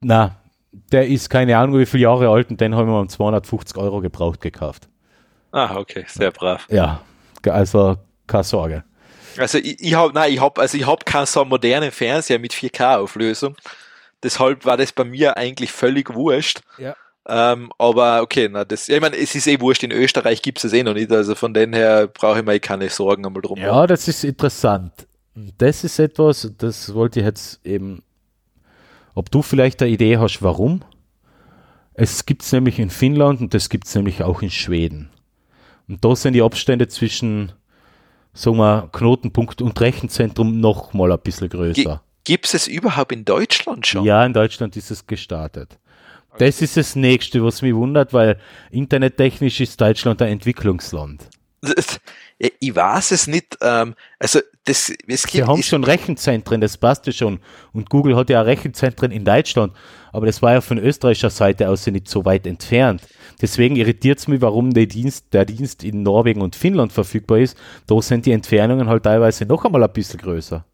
Na, 0.00 0.34
der 0.92 1.06
ist 1.06 1.30
keine 1.30 1.56
Ahnung 1.56 1.78
wie 1.78 1.86
viele 1.86 2.04
Jahre 2.04 2.28
alt 2.28 2.50
und 2.50 2.60
den 2.60 2.74
haben 2.74 2.88
wir 2.88 3.00
um 3.00 3.08
250 3.08 3.76
Euro 3.76 4.00
gebraucht 4.00 4.40
gekauft. 4.40 4.88
Ah, 5.52 5.76
okay, 5.76 6.04
sehr 6.08 6.30
brav. 6.30 6.66
Ja, 6.70 7.00
also 7.46 7.96
keine 8.26 8.44
Sorge. 8.44 8.84
Also 9.38 9.58
ich, 9.58 9.80
ich 9.80 9.94
hab, 9.94 10.14
nein, 10.14 10.32
ich 10.32 10.40
hab, 10.40 10.58
also 10.58 10.76
ich 10.76 10.86
hab 10.86 11.04
keinen 11.04 11.26
so 11.26 11.44
modernen 11.44 11.90
Fernseher 11.90 12.38
mit 12.38 12.52
4K-Auflösung. 12.52 13.56
Deshalb 14.22 14.64
war 14.64 14.76
das 14.76 14.92
bei 14.92 15.04
mir 15.04 15.36
eigentlich 15.36 15.72
völlig 15.72 16.14
wurscht. 16.14 16.60
Ja. 16.78 16.96
Ähm, 17.28 17.72
aber 17.78 18.22
okay, 18.22 18.48
na, 18.50 18.64
das, 18.64 18.88
ich 18.88 19.00
meine, 19.00 19.16
es 19.16 19.34
ist 19.34 19.46
eh 19.46 19.60
wurscht, 19.60 19.82
in 19.82 19.90
Österreich 19.90 20.42
gibt's 20.42 20.62
es 20.64 20.72
eh 20.72 20.84
noch 20.84 20.94
nicht, 20.94 21.10
also 21.10 21.34
von 21.34 21.52
den 21.52 21.72
her 21.72 22.06
brauche 22.06 22.38
ich 22.38 22.44
mir 22.44 22.54
eh 22.54 22.60
keine 22.60 22.88
Sorgen 22.88 23.26
einmal 23.26 23.42
drum. 23.42 23.58
Ja, 23.58 23.86
das 23.86 24.06
ist 24.06 24.22
interessant. 24.22 24.92
Das 25.58 25.82
ist 25.84 25.98
etwas, 25.98 26.52
das 26.56 26.94
wollte 26.94 27.20
ich 27.20 27.26
jetzt 27.26 27.66
eben, 27.66 28.02
ob 29.16 29.30
du 29.30 29.42
vielleicht 29.42 29.82
eine 29.82 29.90
Idee 29.90 30.18
hast, 30.18 30.42
warum. 30.42 30.82
Es 31.94 32.26
gibt 32.26 32.42
es 32.42 32.52
nämlich 32.52 32.78
in 32.78 32.90
Finnland 32.90 33.40
und 33.40 33.54
das 33.54 33.70
gibt 33.70 33.86
es 33.86 33.94
nämlich 33.94 34.22
auch 34.22 34.42
in 34.42 34.50
Schweden. 34.50 35.08
Und 35.88 36.04
da 36.04 36.14
sind 36.14 36.34
die 36.34 36.42
Abstände 36.42 36.86
zwischen, 36.86 37.52
sagen 38.34 38.58
wir, 38.58 38.90
Knotenpunkt 38.92 39.62
und 39.62 39.80
Rechenzentrum 39.80 40.60
noch 40.60 40.92
mal 40.92 41.10
ein 41.10 41.18
bisschen 41.18 41.48
größer. 41.48 42.02
Gibt's 42.24 42.52
es 42.52 42.68
überhaupt 42.68 43.12
in 43.12 43.24
Deutschland 43.24 43.86
schon? 43.86 44.04
Ja, 44.04 44.24
in 44.26 44.34
Deutschland 44.34 44.76
ist 44.76 44.90
es 44.90 45.06
gestartet. 45.06 45.78
Das 46.38 46.60
ist 46.60 46.76
das 46.76 46.94
Nächste, 46.94 47.42
was 47.42 47.62
mich 47.62 47.74
wundert, 47.74 48.12
weil 48.12 48.38
internettechnisch 48.70 49.60
ist 49.60 49.80
Deutschland 49.80 50.20
ein 50.20 50.28
Entwicklungsland. 50.28 51.30
Ich 52.60 52.74
weiß 52.74 53.12
es 53.12 53.26
nicht. 53.26 53.56
Ähm, 53.60 53.94
also 54.18 54.40
das, 54.64 54.92
es 55.06 55.26
gibt, 55.26 55.46
haben 55.46 55.60
ist, 55.60 55.66
schon 55.66 55.84
Rechenzentren, 55.84 56.60
das 56.60 56.76
passt 56.76 57.06
ja 57.06 57.12
schon. 57.12 57.40
Und 57.72 57.88
Google 57.88 58.16
hat 58.16 58.30
ja 58.30 58.42
auch 58.42 58.46
Rechenzentren 58.46 59.10
in 59.10 59.24
Deutschland, 59.24 59.72
aber 60.12 60.26
das 60.26 60.42
war 60.42 60.52
ja 60.54 60.60
von 60.60 60.78
österreichischer 60.78 61.30
Seite 61.30 61.68
aus 61.68 61.86
ja 61.86 61.92
nicht 61.92 62.08
so 62.08 62.24
weit 62.24 62.46
entfernt. 62.46 63.02
Deswegen 63.40 63.76
irritiert 63.76 64.18
es 64.18 64.28
mich, 64.28 64.40
warum 64.40 64.72
der 64.72 64.86
Dienst, 64.86 65.32
der 65.32 65.44
Dienst 65.44 65.84
in 65.84 66.02
Norwegen 66.02 66.42
und 66.42 66.56
Finnland 66.56 66.92
verfügbar 66.92 67.38
ist. 67.38 67.56
Da 67.86 68.00
sind 68.02 68.26
die 68.26 68.32
Entfernungen 68.32 68.88
halt 68.88 69.04
teilweise 69.04 69.46
noch 69.46 69.64
einmal 69.64 69.84
ein 69.84 69.92
bisschen 69.92 70.20
größer. 70.20 70.64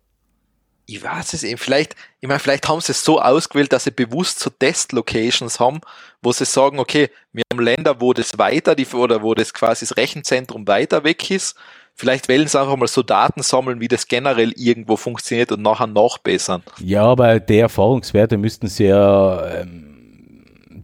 Ich 0.86 1.02
weiß 1.02 1.34
es 1.34 1.42
eben. 1.42 1.58
Vielleicht, 1.58 1.94
ich 2.20 2.28
meine, 2.28 2.40
vielleicht 2.40 2.68
haben 2.68 2.80
sie 2.80 2.92
es 2.92 3.04
so 3.04 3.20
ausgewählt, 3.20 3.72
dass 3.72 3.84
sie 3.84 3.90
bewusst 3.90 4.40
so 4.40 4.50
Test-Locations 4.50 5.60
haben, 5.60 5.80
wo 6.20 6.32
sie 6.32 6.44
sagen, 6.44 6.78
okay, 6.78 7.10
wir 7.32 7.44
haben 7.52 7.62
Länder, 7.62 8.00
wo 8.00 8.12
das 8.12 8.38
weiter, 8.38 8.74
die, 8.74 8.86
oder 8.86 9.22
wo 9.22 9.34
das 9.34 9.54
quasi 9.54 9.86
das 9.86 9.96
Rechenzentrum 9.96 10.66
weiter 10.66 11.04
weg 11.04 11.30
ist. 11.30 11.56
Vielleicht 11.94 12.28
wollen 12.28 12.48
sie 12.48 12.58
einfach 12.58 12.76
mal 12.76 12.88
so 12.88 13.02
Daten 13.02 13.42
sammeln, 13.42 13.80
wie 13.80 13.88
das 13.88 14.08
generell 14.08 14.52
irgendwo 14.56 14.96
funktioniert 14.96 15.52
und 15.52 15.62
nachher 15.62 15.86
nachbessern. 15.86 16.62
Ja, 16.78 17.04
aber 17.04 17.38
die 17.38 17.58
Erfahrungswerte 17.58 18.38
müssten 18.38 18.68
sie 18.68 18.84
ja 18.84 19.46
ähm, 19.60 19.91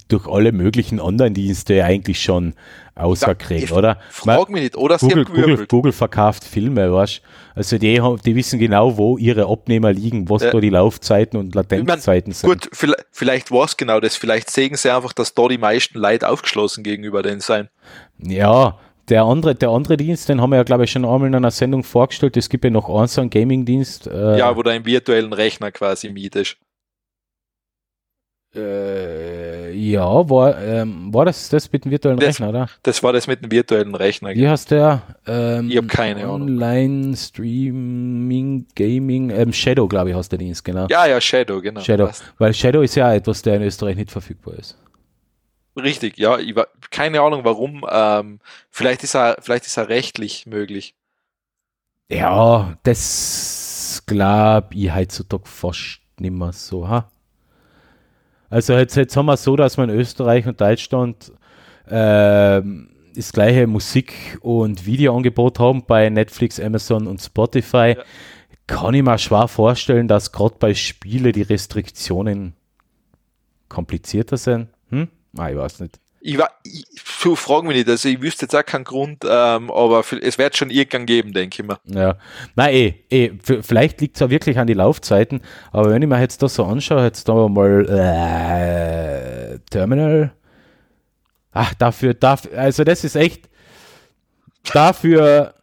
durch 0.09 0.27
alle 0.27 0.53
möglichen 0.53 1.01
Online-Dienste 1.01 1.75
ja 1.75 1.85
eigentlich 1.85 2.23
schon 2.23 2.55
außerkriegen, 2.95 3.65
ich 3.65 3.73
oder? 3.73 3.99
Frag 4.11 4.49
mich 4.49 4.63
nicht, 4.63 4.77
oder 4.77 4.99
Google, 4.99 5.25
Google. 5.25 5.67
Google 5.67 5.93
verkauft 5.93 6.45
Filme, 6.45 6.93
weißt 6.93 7.23
Also 7.55 7.79
die, 7.79 8.01
die 8.25 8.35
wissen 8.35 8.59
genau, 8.59 8.97
wo 8.97 9.19
ihre 9.19 9.47
Abnehmer 9.49 9.93
liegen, 9.93 10.29
was 10.29 10.43
Ja. 10.43 10.51
da 10.51 10.61
die 10.61 10.71
Laufzeiten 10.71 11.39
und 11.39 11.49
Ich 11.49 11.55
mein, 11.55 11.65
Latenzzeiten 11.87 12.33
sind. 12.33 12.49
Gut, 12.49 12.69
vielleicht, 12.73 13.05
vielleicht 13.13 13.51
war 13.51 13.65
es 13.67 13.77
genau 13.77 14.01
das. 14.01 14.17
Vielleicht 14.17 14.51
sehen 14.51 14.75
sie 14.77 14.91
einfach, 14.95 15.13
dass 15.13 15.35
da 15.35 15.47
die 15.49 15.59
meisten 15.59 15.99
Leute 15.99 16.29
aufgeschlossen 16.29 16.83
gegenüber 16.83 17.23
denen 17.23 17.41
sein. 17.41 17.69
Ja, 18.19 18.79
der 19.09 19.25
andere, 19.25 19.55
der 19.55 19.71
andere 19.71 19.97
Dienst, 19.97 20.29
den 20.29 20.41
haben 20.41 20.51
wir 20.51 20.57
ja, 20.57 20.63
glaube 20.65 20.85
ich, 20.85 20.91
schon 20.91 21.05
einmal 21.05 21.29
in 21.29 21.35
einer 21.35 21.51
Sendung 21.51 21.83
vorgestellt. 21.85 22.37
Es 22.37 22.49
gibt 22.49 22.65
ja 22.65 22.71
noch 22.71 22.89
einen 22.89 23.07
so 23.09 23.21
einen 23.21 23.31
Gaming-Dienst. 23.31 24.07
Äh, 24.07 24.39
Ja, 24.39 24.55
wo 24.57 24.63
du 24.63 24.71
einen 24.71 24.85
virtuellen 24.85 25.33
Rechner 25.33 25.71
quasi 25.73 26.11
mietest. 26.11 26.57
Äh, 28.59 29.73
ja 29.73 30.05
war, 30.29 30.61
ähm, 30.63 31.13
war 31.15 31.25
das 31.25 31.49
das 31.49 31.71
mit 31.73 31.85
dem 31.85 31.91
virtuellen 31.93 32.19
Das- 32.19 32.29
Rechner, 32.29 32.49
oder? 32.51 32.69
Das 32.83 33.03
war 33.03 33.13
das 33.13 33.27
mit 33.27 33.43
dem 33.43 33.51
virtuellen 33.51 33.95
Rechner. 33.95 34.35
Wie 34.35 34.49
heißt 34.49 34.71
der? 34.71 35.03
Ähm, 35.27 35.71
Ich 35.71 35.77
hab 35.77 35.89
keine 35.89 36.25
Ahnung. 36.25 36.43
Online 36.43 37.17
Streaming 37.17 38.67
Gaming 38.75 39.31
ähm, 39.31 39.53
Shadow, 39.53 39.87
glaube 39.89 40.11
ich, 40.11 40.17
heißt 40.17 40.33
der 40.33 40.39
Dienst, 40.39 40.65
genau. 40.65 40.87
Ja, 40.89 41.07
ja, 41.07 41.21
Shadow, 41.21 41.61
genau. 41.61 41.81
Shadow. 41.81 42.07
Passt. 42.07 42.25
Weil 42.39 42.55
Shadow 42.55 42.83
ist 42.83 42.95
ja 42.95 43.13
etwas, 43.15 43.43
der 43.43 43.57
in 43.57 43.63
Österreich 43.63 43.97
nicht 43.97 44.11
verfügbar 44.11 44.55
ist. 44.59 44.77
Richtig, 45.77 46.19
ja. 46.19 46.39
Ich 46.39 46.57
war, 46.57 46.67
keine 46.91 47.21
Ahnung 47.21 47.45
warum. 47.45 47.85
Ähm, 47.89 48.41
vielleicht, 48.71 49.05
ist 49.05 49.15
er, 49.15 49.37
vielleicht 49.41 49.67
ist 49.67 49.77
er 49.77 49.89
rechtlich 49.89 50.47
möglich. 50.47 50.95
Ja, 52.11 52.77
das 52.83 54.03
glaube 54.07 54.69
ich 54.75 54.95
heutzutage 54.95 55.45
fast 55.47 56.01
nicht 56.19 56.33
mehr 56.33 56.53
so. 56.53 56.89
Ha? 56.89 57.11
Also 58.51 58.75
jetzt, 58.75 58.97
jetzt 58.97 59.17
haben 59.17 59.27
wir 59.27 59.37
so, 59.37 59.57
dass 59.57 59.77
wir 59.77 59.85
in 59.85 59.91
Österreich 59.91 60.47
und 60.47 60.61
Deutschland 60.61 61.33
ähm, 61.89 62.91
das 63.15 63.33
gleiche 63.33 63.67
Musik- 63.67 64.39
und 64.43 64.87
Videoangebot 64.87 65.59
haben 65.59 65.85
bei 65.87 66.09
Netflix, 66.09 66.61
Amazon 66.61 67.07
und 67.07 67.21
Spotify. 67.21 67.95
Ja. 67.97 68.05
Kann 68.67 68.95
ich 68.95 69.03
mir 69.03 69.19
schwer 69.19 69.49
vorstellen, 69.49 70.09
dass 70.09 70.33
gerade 70.33 70.57
bei 70.59 70.75
Spiele 70.75 71.33
die 71.33 71.43
Restriktionen 71.43 72.55
komplizierter 73.69 74.37
sind. 74.37 74.69
Hm? 74.91 75.09
Ah, 75.37 75.51
ich 75.51 75.57
weiß 75.57 75.81
nicht. 75.81 75.99
Ich 76.21 76.37
war, 76.39 76.51
ich, 76.65 76.85
so 77.21 77.37
fragen 77.37 77.69
mich 77.69 77.77
nicht, 77.77 77.89
also 77.89 78.09
ich 78.09 78.21
wüsste 78.21 78.45
jetzt 78.45 78.55
auch 78.55 78.65
keinen 78.65 78.85
Grund, 78.85 79.25
ähm, 79.25 79.71
aber 79.71 80.05
es 80.21 80.39
wird 80.39 80.57
schon 80.57 80.71
irgendwann 80.71 81.07
geben, 81.07 81.33
denke 81.33 81.63
ich 81.63 81.69
mir. 81.69 81.79
Ja, 81.85 82.17
na 82.57 82.71
eh, 82.71 82.95
eh, 83.11 83.33
vielleicht 83.63 84.01
liegt 84.01 84.17
es 84.17 84.23
auch 84.23 84.31
wirklich 84.31 84.59
an 84.59 84.67
die 84.67 84.75
Laufzeiten, 84.75 85.41
aber 85.71 85.91
wenn 85.91 86.03
ich 86.03 86.09
mir 86.09 86.21
jetzt 86.21 86.43
das 86.43 86.55
so 86.55 86.65
anschaue, 86.65 87.05
jetzt 87.05 87.29
da 87.29 87.49
mal 87.49 87.85
äh, 87.89 89.59
Terminal, 89.71 90.33
ach, 91.53 91.75
dafür, 91.75 92.15
dafür, 92.15 92.59
also 92.59 92.85
das 92.85 93.05
ist 93.05 93.17
echt, 93.17 93.49
dafür, 94.73 95.55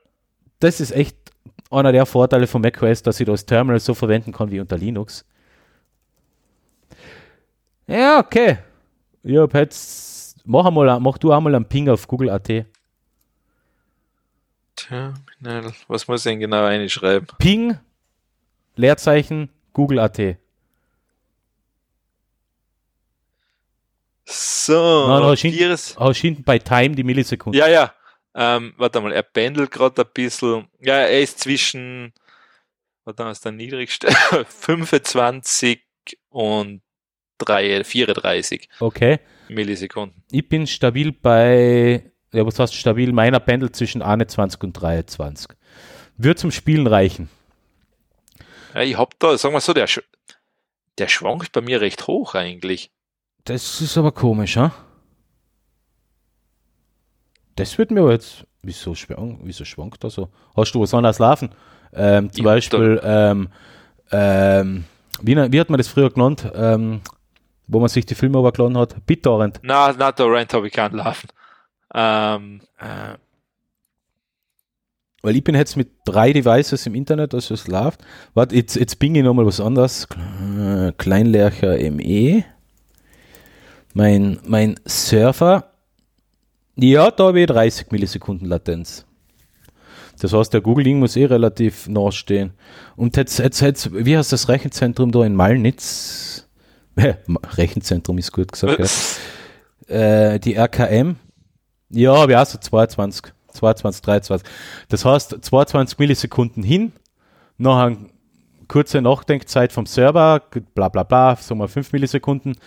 das 0.59 0.79
ist 0.79 0.91
echt 0.91 1.17
einer 1.69 1.91
der 1.91 2.05
Vorteile 2.05 2.47
von 2.47 2.61
macOS, 2.61 3.03
dass 3.03 3.19
ich 3.19 3.25
das 3.25 3.45
Terminal 3.45 3.79
so 3.79 3.93
verwenden 3.93 4.31
kann 4.31 4.51
wie 4.51 4.59
unter 4.59 4.77
Linux. 4.77 5.25
Ja, 7.87 8.19
okay. 8.19 8.57
Ich 9.23 9.37
hab 9.37 9.53
jetzt, 9.53 10.14
mach, 10.45 10.65
einmal, 10.65 10.99
mach 10.99 11.17
du 11.17 11.31
einmal 11.31 11.55
einen 11.55 11.65
Ping 11.67 11.89
auf 11.89 12.07
Google.at. 12.07 12.65
Terminal, 14.75 15.73
was 15.87 16.07
muss 16.07 16.25
ich 16.25 16.31
denn 16.31 16.39
genau 16.41 16.65
einschreiben? 16.65 17.27
Ping, 17.37 17.77
Leerzeichen, 18.75 19.49
Google.at. 19.73 20.37
So, 24.27 25.07
Nein, 25.07 25.23
hast 25.23 25.41
hinten- 25.41 25.99
hast 25.99 26.17
hinten 26.17 26.43
bei 26.43 26.57
Time 26.59 26.95
die 26.95 27.03
Millisekunden. 27.03 27.59
Ja, 27.59 27.67
ja. 27.67 27.93
Ähm, 28.33 28.73
warte 28.77 28.99
mal, 28.99 29.13
er 29.13 29.23
pendelt 29.23 29.71
gerade 29.71 30.01
ein 30.01 30.07
bisschen. 30.13 30.67
Ja, 30.81 30.95
er 30.97 31.21
ist 31.21 31.39
zwischen, 31.39 32.11
warte 33.05 33.23
mal, 33.23 33.31
ist 33.31 33.45
der 33.45 33.51
niedrigste, 33.53 34.07
25 34.47 35.81
und 36.29 36.81
3, 37.37 37.83
34 37.83 38.67
Okay. 38.79 39.19
Millisekunden. 39.49 40.23
Ich 40.31 40.47
bin 40.47 40.67
stabil 40.67 41.11
bei, 41.11 42.11
ja, 42.33 42.45
was 42.45 42.59
heißt 42.59 42.73
stabil? 42.73 43.11
Meiner 43.13 43.39
pendelt 43.39 43.75
zwischen 43.75 44.01
21 44.01 44.61
und 44.63 44.73
23. 44.73 45.47
Wird 46.17 46.39
zum 46.39 46.51
Spielen 46.51 46.87
reichen. 46.87 47.29
Ja, 48.73 48.81
ich 48.81 48.97
hab 48.97 49.17
da, 49.19 49.37
sagen 49.37 49.53
wir 49.55 49.61
so, 49.61 49.73
der, 49.73 49.87
sch- 49.87 50.03
der 50.97 51.07
schwankt 51.07 51.51
bei 51.51 51.61
mir 51.61 51.81
recht 51.81 52.07
hoch 52.07 52.35
eigentlich. 52.35 52.91
Das 53.45 53.81
ist 53.81 53.97
aber 53.97 54.11
komisch, 54.11 54.57
ha? 54.57 54.73
Das 57.55 57.77
wird 57.77 57.91
mir 57.91 58.01
aber 58.01 58.11
jetzt, 58.11 58.45
wieso, 58.63 58.95
schwank, 58.95 59.39
wieso 59.43 59.63
schwankt 59.65 60.03
das 60.03 60.15
so? 60.15 60.29
Hast 60.55 60.73
du 60.73 60.81
was 60.81 60.93
anderes 60.93 61.19
laufen? 61.19 61.49
Ähm, 61.93 62.31
zum 62.31 62.43
Ja, 62.45 62.51
Beispiel 62.51 62.99
ähm, 63.03 63.49
ähm, 64.11 64.83
wie, 65.21 65.35
wie 65.51 65.59
hat 65.59 65.69
man 65.69 65.77
das 65.77 65.87
früher 65.87 66.09
genannt? 66.09 66.51
Wo 67.67 67.79
man 67.79 67.89
sich 67.89 68.05
die 68.05 68.15
Filme 68.15 68.37
übergeladen 68.39 68.77
hat? 68.77 69.05
BitTorrent. 69.05 69.59
Na, 69.63 69.93
na, 69.97 70.11
Torrent 70.11 70.53
habe 70.53 70.67
ich 70.67 70.73
keinen 70.73 70.95
laufen. 70.95 71.27
Ähm, 71.93 72.61
Äh, 72.79 73.17
Weil 75.23 75.35
ich 75.37 75.43
bin 75.43 75.55
jetzt 75.55 75.75
mit 75.75 75.89
drei 76.05 76.31
Devices 76.33 76.85
im 76.85 76.93
Internet, 76.93 77.33
also 77.33 77.53
es 77.55 77.67
läuft. 77.67 78.01
Warte, 78.35 78.55
jetzt, 78.55 78.75
jetzt 78.75 78.99
bin 78.99 79.15
ich 79.15 79.23
nochmal 79.23 79.45
was 79.47 79.59
anderes. 79.59 80.07
Kle- 80.09 80.91
Kleinlercher 80.93 81.77
ME. 81.91 82.43
Mein, 83.93 84.39
mein 84.45 84.75
Surfer. 84.85 85.71
Ja, 86.75 87.09
da 87.09 87.25
habe 87.27 87.39
ich 87.39 87.47
30 87.47 87.91
Millisekunden 87.91 88.47
Latenz. 88.47 89.05
Das 90.21 90.33
heißt, 90.33 90.53
der 90.53 90.61
Google-Ding 90.61 90.99
muss 90.99 91.15
eh 91.15 91.25
relativ 91.25 91.87
nah 91.87 92.11
stehen. 92.11 92.53
Und 92.95 93.17
jetzt, 93.17 93.39
jetzt, 93.39 93.61
jetzt, 93.61 93.93
wie 93.93 94.17
heißt 94.17 94.31
das 94.31 94.47
Rechenzentrum 94.49 95.11
da 95.11 95.25
in 95.25 95.35
Malnitz? 95.35 96.44
Rechenzentrum 97.57 98.17
ist 98.17 98.31
gut 98.31 98.51
gesagt, 98.51 98.79
ja. 98.79 98.85
Äh, 99.87 100.39
die 100.39 100.55
RKM. 100.55 101.15
Ja, 101.91 102.27
ich 102.27 102.35
auch 102.35 102.45
so 102.47 102.57
22, 102.57 103.31
22, 103.53 104.01
23. 104.01 104.47
Das 104.89 105.05
heißt, 105.05 105.37
22 105.45 105.99
Millisekunden 105.99 106.63
hin, 106.63 106.91
nachher 107.59 107.95
kurze 108.67 109.01
Nachdenkzeit 109.01 109.71
vom 109.71 109.85
Server, 109.85 110.41
bla 110.73 110.89
bla 110.89 111.03
bla, 111.03 111.35
sagen 111.35 111.59
wir 111.59 111.67
5 111.67 111.93
Millisekunden, 111.93 112.57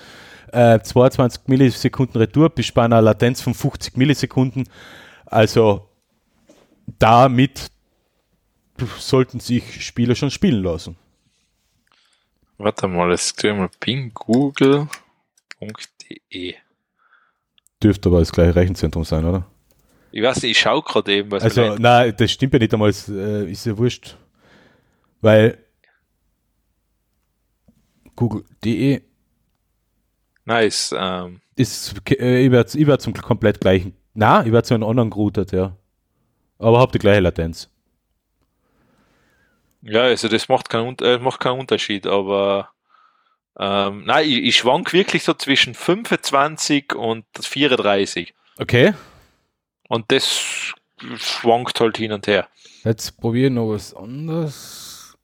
äh, 0.52 0.78
22 0.78 1.42
Millisekunden 1.48 2.20
Retour, 2.20 2.50
bis 2.50 2.70
bei 2.70 2.84
einer 2.84 3.02
Latenz 3.02 3.40
von 3.40 3.54
50 3.54 3.96
Millisekunden. 3.96 4.68
Also 5.26 5.88
damit 6.98 7.66
sollten 8.98 9.40
sich 9.40 9.84
Spieler 9.84 10.14
schon 10.14 10.30
spielen 10.30 10.62
lassen. 10.62 10.96
Warte 12.58 12.86
mal, 12.88 13.10
jetzt 13.10 13.38
tue 13.40 13.50
ich 13.50 13.56
mal 13.56 13.70
ping 13.80 14.12
google.de. 14.14 14.88
Dürfte 17.82 18.08
aber 18.08 18.18
das 18.20 18.32
gleiche 18.32 18.54
Rechenzentrum 18.54 19.04
sein, 19.04 19.24
oder? 19.24 19.46
Ich 20.10 20.22
weiß 20.22 20.42
nicht, 20.42 20.52
ich 20.52 20.58
schaue 20.58 20.82
gerade 20.82 21.12
eben, 21.12 21.30
was 21.30 21.42
Also, 21.44 21.76
nein, 21.76 22.14
das 22.16 22.30
stimmt 22.30 22.52
ja 22.54 22.58
nicht 22.58 22.72
einmal, 22.72 22.90
äh, 22.90 23.50
ist 23.50 23.66
ja 23.66 23.76
wurscht. 23.76 24.16
Weil 25.20 25.58
Google.de 28.16 29.02
Nice. 30.48 30.94
Ähm, 30.98 31.40
ist, 31.56 31.94
äh, 32.10 32.46
ich 32.46 32.50
werde 32.50 32.78
ich 32.78 32.86
werd 32.86 33.02
zum 33.02 33.12
komplett 33.12 33.60
gleichen, 33.60 33.94
na, 34.14 34.44
ich 34.46 34.50
werde 34.50 34.66
zu 34.66 34.74
einem 34.74 34.84
anderen 34.84 35.10
geroutet, 35.10 35.52
ja. 35.52 35.76
Aber 36.58 36.80
hab 36.80 36.90
die 36.92 36.98
gleiche 36.98 37.20
Latenz. 37.20 37.70
Ja, 39.82 40.02
also 40.02 40.28
das 40.28 40.48
macht 40.48 40.68
keinen, 40.68 40.96
äh, 41.00 41.18
macht 41.18 41.40
keinen 41.40 41.60
Unterschied, 41.60 42.06
aber 42.06 42.70
ähm, 43.58 44.04
nein, 44.04 44.28
ich, 44.28 44.38
ich 44.38 44.56
schwank 44.56 44.92
wirklich 44.92 45.22
so 45.24 45.34
zwischen 45.34 45.74
25 45.74 46.94
und 46.94 47.24
34. 47.40 48.34
Okay, 48.58 48.94
Und 49.88 50.10
das 50.12 50.74
schwankt 51.16 51.80
halt 51.80 51.96
hin 51.96 52.12
und 52.12 52.26
her. 52.26 52.48
jetzt 52.84 53.18
probiere 53.20 53.48
ich 53.48 53.52
noch 53.54 53.68
was 53.70 53.94
anderes. 53.94 55.16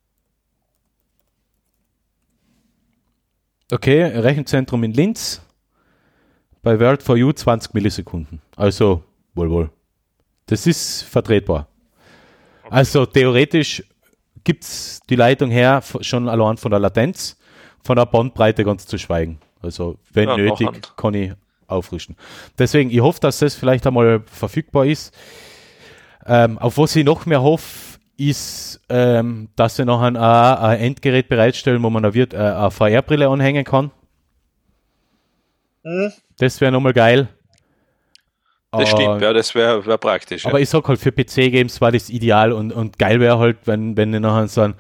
Okay, 3.73 4.03
Rechenzentrum 4.05 4.85
in 4.85 4.93
Linz. 4.93 5.41
Bei 6.63 6.79
World 6.79 7.03
for 7.03 7.17
You 7.17 7.33
20 7.33 7.75
Millisekunden. 7.75 8.41
Also, 8.57 9.03
wohl, 9.35 9.51
wohl. 9.51 9.71
Das 10.47 10.67
ist 10.67 11.03
vertretbar. 11.03 11.69
Also, 12.71 13.05
theoretisch 13.07 13.83
gibt 14.45 14.65
es 14.65 15.01
die 15.09 15.17
Leitung 15.17 15.51
her 15.51 15.83
schon 16.01 16.29
allein 16.29 16.57
von 16.57 16.71
der 16.71 16.81
Latenz, 16.81 17.39
von 17.83 17.97
der 17.97 18.07
Bandbreite 18.07 18.65
ganz 18.65 18.87
zu 18.87 18.99
schweigen. 18.99 19.39
Also, 19.63 19.97
wenn 20.13 20.29
Ja, 20.29 20.37
nötig, 20.37 20.69
kann 20.97 21.15
ich 21.15 21.33
auffrischen. 21.67 22.17
Deswegen, 22.59 22.91
ich 22.91 23.01
hoffe, 23.01 23.21
dass 23.21 23.39
das 23.39 23.55
vielleicht 23.55 23.87
einmal 23.87 24.21
verfügbar 24.27 24.87
ist. 24.87 25.15
Ähm, 26.27 26.59
auf 26.59 26.79
was 26.79 26.95
ich 26.97 27.05
noch 27.05 27.27
mehr 27.27 27.43
hoffe, 27.43 27.99
ist, 28.17 28.81
ähm, 28.89 29.49
dass 29.57 29.77
sie 29.77 29.85
nachher 29.85 30.15
auch 30.21 30.69
ein 30.69 30.79
Endgerät 30.79 31.29
bereitstellen, 31.29 31.83
wo 31.83 31.91
man 31.91 32.05
eine, 32.05 32.17
äh, 32.17 32.37
eine 32.37 32.71
VR-Brille 32.71 33.29
anhängen 33.29 33.65
kann. 33.65 33.91
Das 36.39 36.61
wäre 36.61 36.73
nochmal 36.73 36.93
geil. 36.93 37.29
Das 38.79 38.91
stimmt, 38.91 39.21
ja, 39.23 39.33
das 39.33 39.55
wäre 39.55 39.85
wär 39.87 39.99
praktisch. 39.99 40.45
aber 40.47 40.59
ja. 40.59 40.63
ich 40.63 40.69
sag 40.69 40.87
halt, 40.89 40.99
für 41.01 41.13
PC-Games 41.13 41.81
war 41.81 41.93
das 41.93 42.09
ideal 42.11 42.53
und, 42.53 42.73
und 42.73 42.99
geil 42.99 43.21
wäre 43.21 43.39
halt, 43.39 43.59
wenn, 43.67 43.97
wenn 43.97 44.13
ich 44.15 44.21
nachher 44.21 44.49
so 44.49 44.63
ein, 44.63 44.75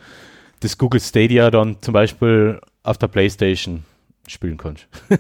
das 0.61 0.77
Google 0.79 1.01
Stadia 1.01 1.51
dann 1.51 1.77
zum 1.83 1.93
Beispiel 1.95 2.61
auf 2.83 2.99
der 2.99 3.09
Playstation 3.09 3.85
spielen 4.27 4.57
kannst. 4.57 4.87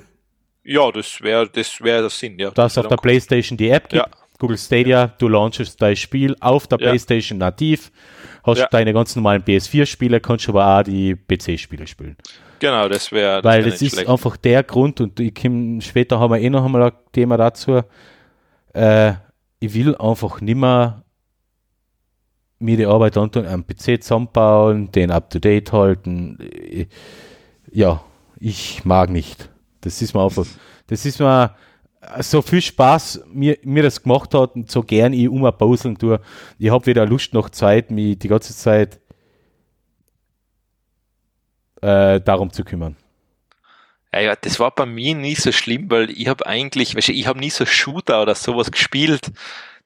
ja, 0.65 0.91
das 0.91 1.21
wäre 1.21 1.49
das 1.49 1.81
wär 1.83 2.01
der 2.01 2.11
Sinn, 2.11 2.39
ja. 2.39 2.51
Da 2.51 2.67
es 2.67 2.79
auf 2.79 2.89
der 2.89 2.97
Playstation 2.97 3.57
die 3.57 3.69
App 3.71 3.89
gibt, 3.89 4.03
Ja. 4.03 4.09
Google 4.39 4.59
Stadia, 4.59 5.07
du 5.19 5.29
launchest 5.29 5.81
dein 5.81 5.97
Spiel 5.97 6.35
auf 6.41 6.67
der 6.67 6.79
Ja. 6.81 6.89
Playstation 6.89 7.39
nativ, 7.39 7.93
hast 8.43 8.59
Ja. 8.59 8.69
deine 8.71 8.93
ganz 8.93 9.15
normalen 9.17 9.43
PS4-Spiele, 9.43 10.21
kannst 10.21 10.49
aber 10.49 10.67
auch 10.79 10.83
die 10.83 11.15
PC-Spiele 11.15 11.87
spielen. 11.87 12.17
Genau, 12.59 12.89
das 12.89 13.13
wäre 13.13 13.45
Weil 13.45 13.65
wär 13.65 13.71
das 13.73 13.83
ist 13.83 13.93
schlecht. 13.95 14.09
einfach 14.09 14.37
der 14.39 14.63
Grund 14.63 15.01
und 15.01 15.21
ich 15.21 15.35
komm, 15.35 15.81
später 15.81 16.19
haben 16.19 16.33
wir 16.33 16.41
eh 16.41 16.49
noch 16.51 16.65
einmal 16.65 16.83
ein 16.85 16.93
Thema 17.13 17.37
dazu. 17.37 17.83
Äh, 18.75 19.15
ich 19.61 19.73
will 19.75 19.97
einfach 19.97 20.41
nimmer 20.41 21.05
mir 22.59 22.77
die 22.77 22.87
Arbeit 22.87 23.17
antun, 23.17 23.47
am 23.47 23.67
PC 23.67 24.03
zusammenbauen, 24.03 24.91
den 24.93 25.11
up 25.11 25.31
to 25.31 25.39
date 25.39 25.73
halten. 25.73 26.39
Ich- 26.53 26.89
Ja, 27.73 28.03
ich 28.39 28.85
mag 28.85 29.11
nicht. 29.11 29.51
Das 29.81 30.01
ist 30.01 30.15
mir 30.15 30.23
einfach, 30.23 30.47
das 30.87 31.05
ist 31.05 31.19
mir 31.19 31.55
so 32.21 32.43
viel 32.43 32.61
Spaß, 32.61 33.25
mir, 33.33 33.59
mir 33.63 33.83
das 33.83 34.03
gemacht 34.03 34.35
hat 34.35 34.55
und 34.55 34.71
so 34.71 34.83
gern 34.83 35.13
ich 35.13 35.29
um 35.29 35.43
puzzeln 35.57 35.97
tue. 35.99 36.21
Ich 36.59 36.71
habe 36.71 36.87
weder 36.87 37.07
Lust 37.07 37.33
noch 37.35 37.51
Zeit, 37.51 37.91
mich 37.91 38.19
die 38.19 38.29
ganze 38.29 38.55
Zeit 38.55 39.01
äh, 41.83 42.21
darum 42.21 42.53
zu 42.53 42.65
kümmern. 42.65 42.97
Ja, 44.15 44.21
ja, 44.21 44.37
das 44.37 44.61
war 44.61 44.71
bei 44.71 44.87
mir 44.87 45.17
nie 45.17 45.35
so 45.35 45.51
schlimm, 45.51 45.91
weil 45.91 46.09
ich 46.11 46.29
habe 46.29 46.47
eigentlich, 46.47 46.95
weißt 46.95 47.09
du, 47.09 47.13
ich 47.13 47.27
habe 47.27 47.41
nie 47.41 47.51
so 47.51 47.67
Shooter 47.67 48.23
oder 48.23 48.37
sowas 48.37 48.71
gespielt. 48.71 49.33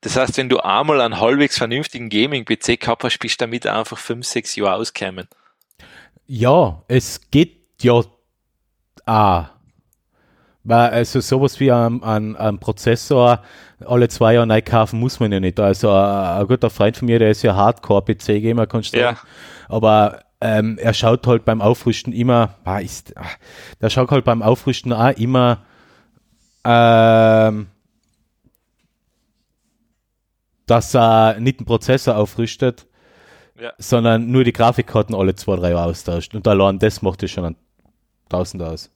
Das 0.02 0.16
heißt, 0.16 0.36
wenn 0.36 0.50
du 0.50 0.58
einmal 0.60 1.00
einen 1.00 1.18
halbwegs 1.18 1.56
vernünftigen 1.56 2.10
Gaming-PC 2.10 2.78
gehabt 2.78 3.04
hast, 3.04 3.18
bist 3.20 3.40
du 3.40 3.44
damit 3.46 3.66
einfach 3.66 3.96
fünf, 3.96 4.26
sechs 4.26 4.54
Jahre 4.54 4.74
ausgekommen. 4.74 5.28
Ja, 6.26 6.82
es 6.88 7.22
geht 7.30 7.56
ja 7.80 8.02
auch. 9.06 9.44
Weil 10.64 10.90
also 10.90 11.20
sowas 11.20 11.58
wie 11.58 11.72
ein, 11.72 12.02
ein, 12.02 12.36
ein 12.36 12.58
Prozessor 12.58 13.42
alle 13.86 14.08
zwei 14.08 14.34
Jahre 14.34 14.46
neu 14.46 14.60
kaufen 14.60 15.00
muss 15.00 15.20
man 15.20 15.32
ja 15.32 15.40
nicht. 15.40 15.58
Also 15.58 15.90
ein, 15.90 16.40
ein 16.40 16.46
guter 16.46 16.68
Freund 16.68 16.98
von 16.98 17.06
mir, 17.06 17.18
der 17.18 17.30
ist 17.30 17.42
ja 17.42 17.54
Hardcore-PC-Gamer, 17.54 18.66
kannst 18.66 18.92
du 18.92 18.98
Ja. 18.98 19.14
sagen. 19.14 19.18
Aber 19.68 20.20
ähm, 20.40 20.78
er 20.78 20.94
schaut 20.94 21.26
halt 21.26 21.44
beim 21.44 21.60
Aufrüsten 21.60 22.12
immer, 22.12 22.54
ah, 22.64 22.78
ist, 22.78 23.16
ah, 23.16 23.24
der 23.80 23.90
schaut 23.90 24.10
halt 24.10 24.24
beim 24.24 24.42
Aufrüsten 24.42 24.92
auch 24.92 25.10
immer 25.16 25.62
ähm, 26.64 27.68
dass 30.66 30.94
er 30.94 31.40
nicht 31.40 31.60
den 31.60 31.66
Prozessor 31.66 32.16
aufrüstet, 32.16 32.86
Ja. 33.58 33.72
sondern 33.78 34.30
nur 34.30 34.44
die 34.44 34.52
Grafikkarten 34.52 35.14
alle 35.14 35.34
zwei, 35.34 35.56
drei 35.56 35.70
Jahre 35.70 35.90
austauscht. 35.90 36.34
Und 36.34 36.46
allein 36.46 36.78
das 36.78 37.00
macht 37.02 37.22
ja 37.22 37.28
schon 37.28 37.44
ein 37.44 37.56
Tausend 38.28 38.62
aus. 38.62 38.90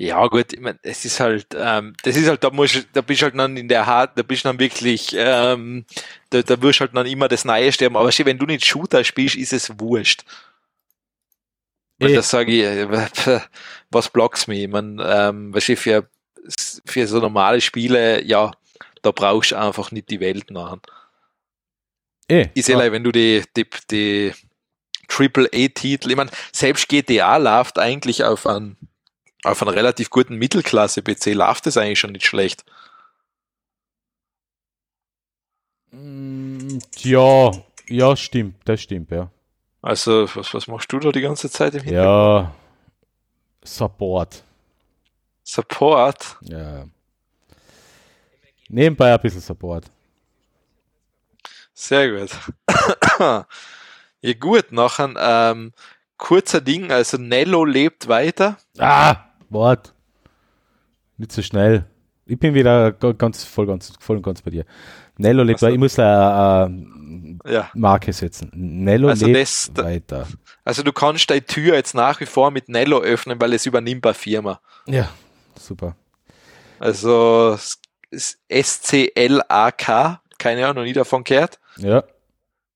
Ja, 0.00 0.26
gut, 0.28 0.54
ich 0.54 0.60
mein, 0.60 0.78
es 0.82 1.04
ist 1.04 1.20
halt, 1.20 1.48
ähm, 1.54 1.94
das 2.02 2.16
ist 2.16 2.26
halt, 2.26 2.42
da 2.42 2.48
musst, 2.48 2.88
da 2.94 3.02
bist 3.02 3.20
halt 3.20 3.38
dann 3.38 3.58
in 3.58 3.68
der 3.68 3.84
Hard, 3.84 4.16
da 4.16 4.22
bist 4.22 4.44
du 4.44 4.48
dann 4.48 4.58
wirklich, 4.58 5.14
ähm, 5.14 5.84
da, 6.30 6.40
da 6.40 6.62
wirst 6.62 6.80
halt 6.80 6.96
dann 6.96 7.04
immer 7.04 7.28
das 7.28 7.44
Neue 7.44 7.70
sterben. 7.70 7.98
Aber 7.98 8.08
wenn 8.08 8.38
du 8.38 8.46
nicht 8.46 8.64
Shooter 8.64 9.04
spielst, 9.04 9.36
ist 9.36 9.52
es 9.52 9.78
wurscht. 9.78 10.24
Weil 11.98 12.12
Eh. 12.12 12.14
das 12.14 12.30
sage 12.30 12.50
ich, 12.50 12.62
äh, 12.62 13.40
was 13.90 14.08
blocks 14.08 14.46
mich? 14.46 14.60
Ich 14.62 14.68
mein, 14.68 15.02
ähm, 15.04 15.52
weißt 15.52 15.68
du, 15.68 15.76
für, 15.76 16.08
für 16.86 17.06
so 17.06 17.18
normale 17.20 17.60
Spiele, 17.60 18.24
ja, 18.24 18.52
da 19.02 19.10
brauchst 19.10 19.50
du 19.50 19.56
einfach 19.56 19.90
nicht 19.90 20.08
die 20.08 20.20
Welt 20.20 20.50
machen. 20.50 20.80
Eh, 22.30 22.48
Ich 22.54 22.64
sehe, 22.64 22.82
ja. 22.82 22.90
wenn 22.90 23.04
du 23.04 23.12
die, 23.12 23.44
die, 23.54 23.66
die 23.90 24.32
Triple-A-Titel, 25.08 26.10
ich 26.10 26.16
meine, 26.16 26.30
selbst 26.52 26.88
GTA 26.88 27.36
läuft 27.36 27.78
eigentlich 27.78 28.24
auf 28.24 28.46
einen, 28.46 28.78
auf 29.44 29.62
einen 29.62 29.74
relativ 29.74 30.10
guten 30.10 30.36
Mittelklasse-PC, 30.36 31.34
läuft 31.34 31.66
es 31.66 31.76
eigentlich 31.76 31.98
schon 31.98 32.12
nicht 32.12 32.26
schlecht. 32.26 32.64
Mm, 35.90 36.78
ja, 36.98 37.50
ja, 37.88 38.16
stimmt, 38.16 38.56
das 38.64 38.82
stimmt, 38.82 39.10
ja. 39.10 39.30
Also, 39.82 40.28
was, 40.34 40.52
was 40.52 40.66
machst 40.66 40.92
du 40.92 40.98
da 40.98 41.10
die 41.10 41.22
ganze 41.22 41.50
Zeit 41.50 41.74
im 41.74 41.82
Hintergrund? 41.82 42.48
Ja, 42.48 42.54
Support. 43.62 44.42
Support? 45.42 46.36
Ja. 46.42 46.84
Nebenbei 48.68 49.12
ein 49.12 49.20
bisschen 49.20 49.40
Support. 49.40 49.86
Sehr 51.72 52.10
gut. 52.10 52.30
ja 54.20 54.32
gut, 54.38 54.70
nachher 54.70 55.14
ähm, 55.18 55.72
kurzer 56.18 56.60
Ding, 56.60 56.92
also 56.92 57.16
Nello 57.16 57.64
lebt 57.64 58.06
weiter. 58.06 58.58
Ah, 58.78 59.29
Wort. 59.50 59.94
Nicht 61.16 61.32
so 61.32 61.42
schnell. 61.42 61.84
Ich 62.26 62.38
bin 62.38 62.54
wieder 62.54 62.92
ga- 62.92 63.12
ganz 63.12 63.44
voll, 63.44 63.66
ganz, 63.66 63.92
voll 64.00 64.16
und 64.18 64.22
ganz 64.22 64.40
bei 64.42 64.50
dir. 64.50 64.64
Nello 65.18 65.42
lebt 65.42 65.56
Ach 65.58 65.60
so. 65.60 65.66
weiter. 65.66 65.74
Ich 65.74 65.80
muss 65.80 65.94
da 65.94 66.64
eine 66.66 67.38
Ja. 67.46 67.70
Marke 67.74 68.12
setzen. 68.12 68.50
Nello 68.54 69.08
Also 69.08 69.26
lebt 69.26 69.40
das- 69.40 69.70
weiter. 69.76 70.26
Also 70.64 70.82
du 70.82 70.92
kannst 70.92 71.28
deine 71.30 71.44
Tür 71.44 71.74
jetzt 71.74 71.94
nach 71.94 72.20
wie 72.20 72.26
vor 72.26 72.50
mit 72.50 72.68
Nello 72.68 73.00
öffnen, 73.00 73.40
weil 73.40 73.52
es 73.52 73.66
übernimmt 73.66 74.06
eine 74.06 74.14
Firma. 74.14 74.60
Ja, 74.86 75.08
super. 75.58 75.96
Also 76.78 77.58
SCLAK, 78.80 80.20
keine 80.38 80.64
Ahnung, 80.64 80.76
noch 80.76 80.84
nie 80.84 80.92
davon 80.92 81.24
gehört. 81.24 81.58
Ja. 81.76 82.02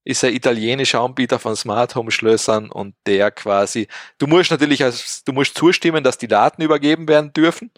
Ist 0.04 0.22
ein 0.22 0.34
italienischer 0.34 1.00
Anbieter 1.00 1.38
von 1.38 1.56
Smart 1.56 1.94
Home 1.94 2.10
Schlössern 2.10 2.70
und 2.70 2.94
der 3.06 3.30
quasi, 3.30 3.88
du 4.18 4.26
musst 4.26 4.50
natürlich, 4.50 4.84
als, 4.84 5.24
du 5.24 5.32
musst 5.32 5.56
zustimmen, 5.56 6.04
dass 6.04 6.18
die 6.18 6.28
Daten 6.28 6.62
übergeben 6.62 7.08
werden 7.08 7.32
dürfen. 7.32 7.70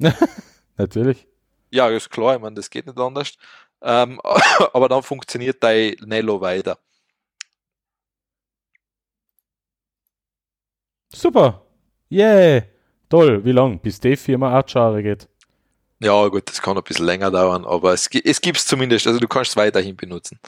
Natürlich. 0.76 1.26
Ja, 1.70 1.88
ist 1.88 2.10
klar, 2.10 2.36
ich 2.36 2.40
meine, 2.40 2.54
das 2.56 2.70
geht 2.70 2.86
nicht 2.86 2.98
anders. 2.98 3.34
Ähm, 3.82 4.20
aber 4.72 4.88
dann 4.88 5.02
funktioniert 5.02 5.62
dein 5.62 5.96
Nello 6.04 6.40
weiter. 6.40 6.78
Super. 11.12 11.62
Yeah. 12.10 12.64
Toll. 13.08 13.44
Wie 13.44 13.52
lang? 13.52 13.80
Bis 13.80 14.00
die 14.00 14.16
Firma 14.16 14.58
acht 14.58 14.72
Jahre 14.74 15.02
geht. 15.02 15.28
Ja, 16.00 16.26
gut, 16.28 16.48
das 16.48 16.62
kann 16.62 16.76
ein 16.76 16.82
bisschen 16.84 17.06
länger 17.06 17.30
dauern, 17.30 17.64
aber 17.64 17.92
es, 17.92 18.08
es 18.24 18.40
gibt 18.40 18.58
es 18.58 18.66
zumindest, 18.66 19.06
also 19.06 19.18
du 19.18 19.26
kannst 19.26 19.50
es 19.52 19.56
weiterhin 19.56 19.96
benutzen. 19.96 20.38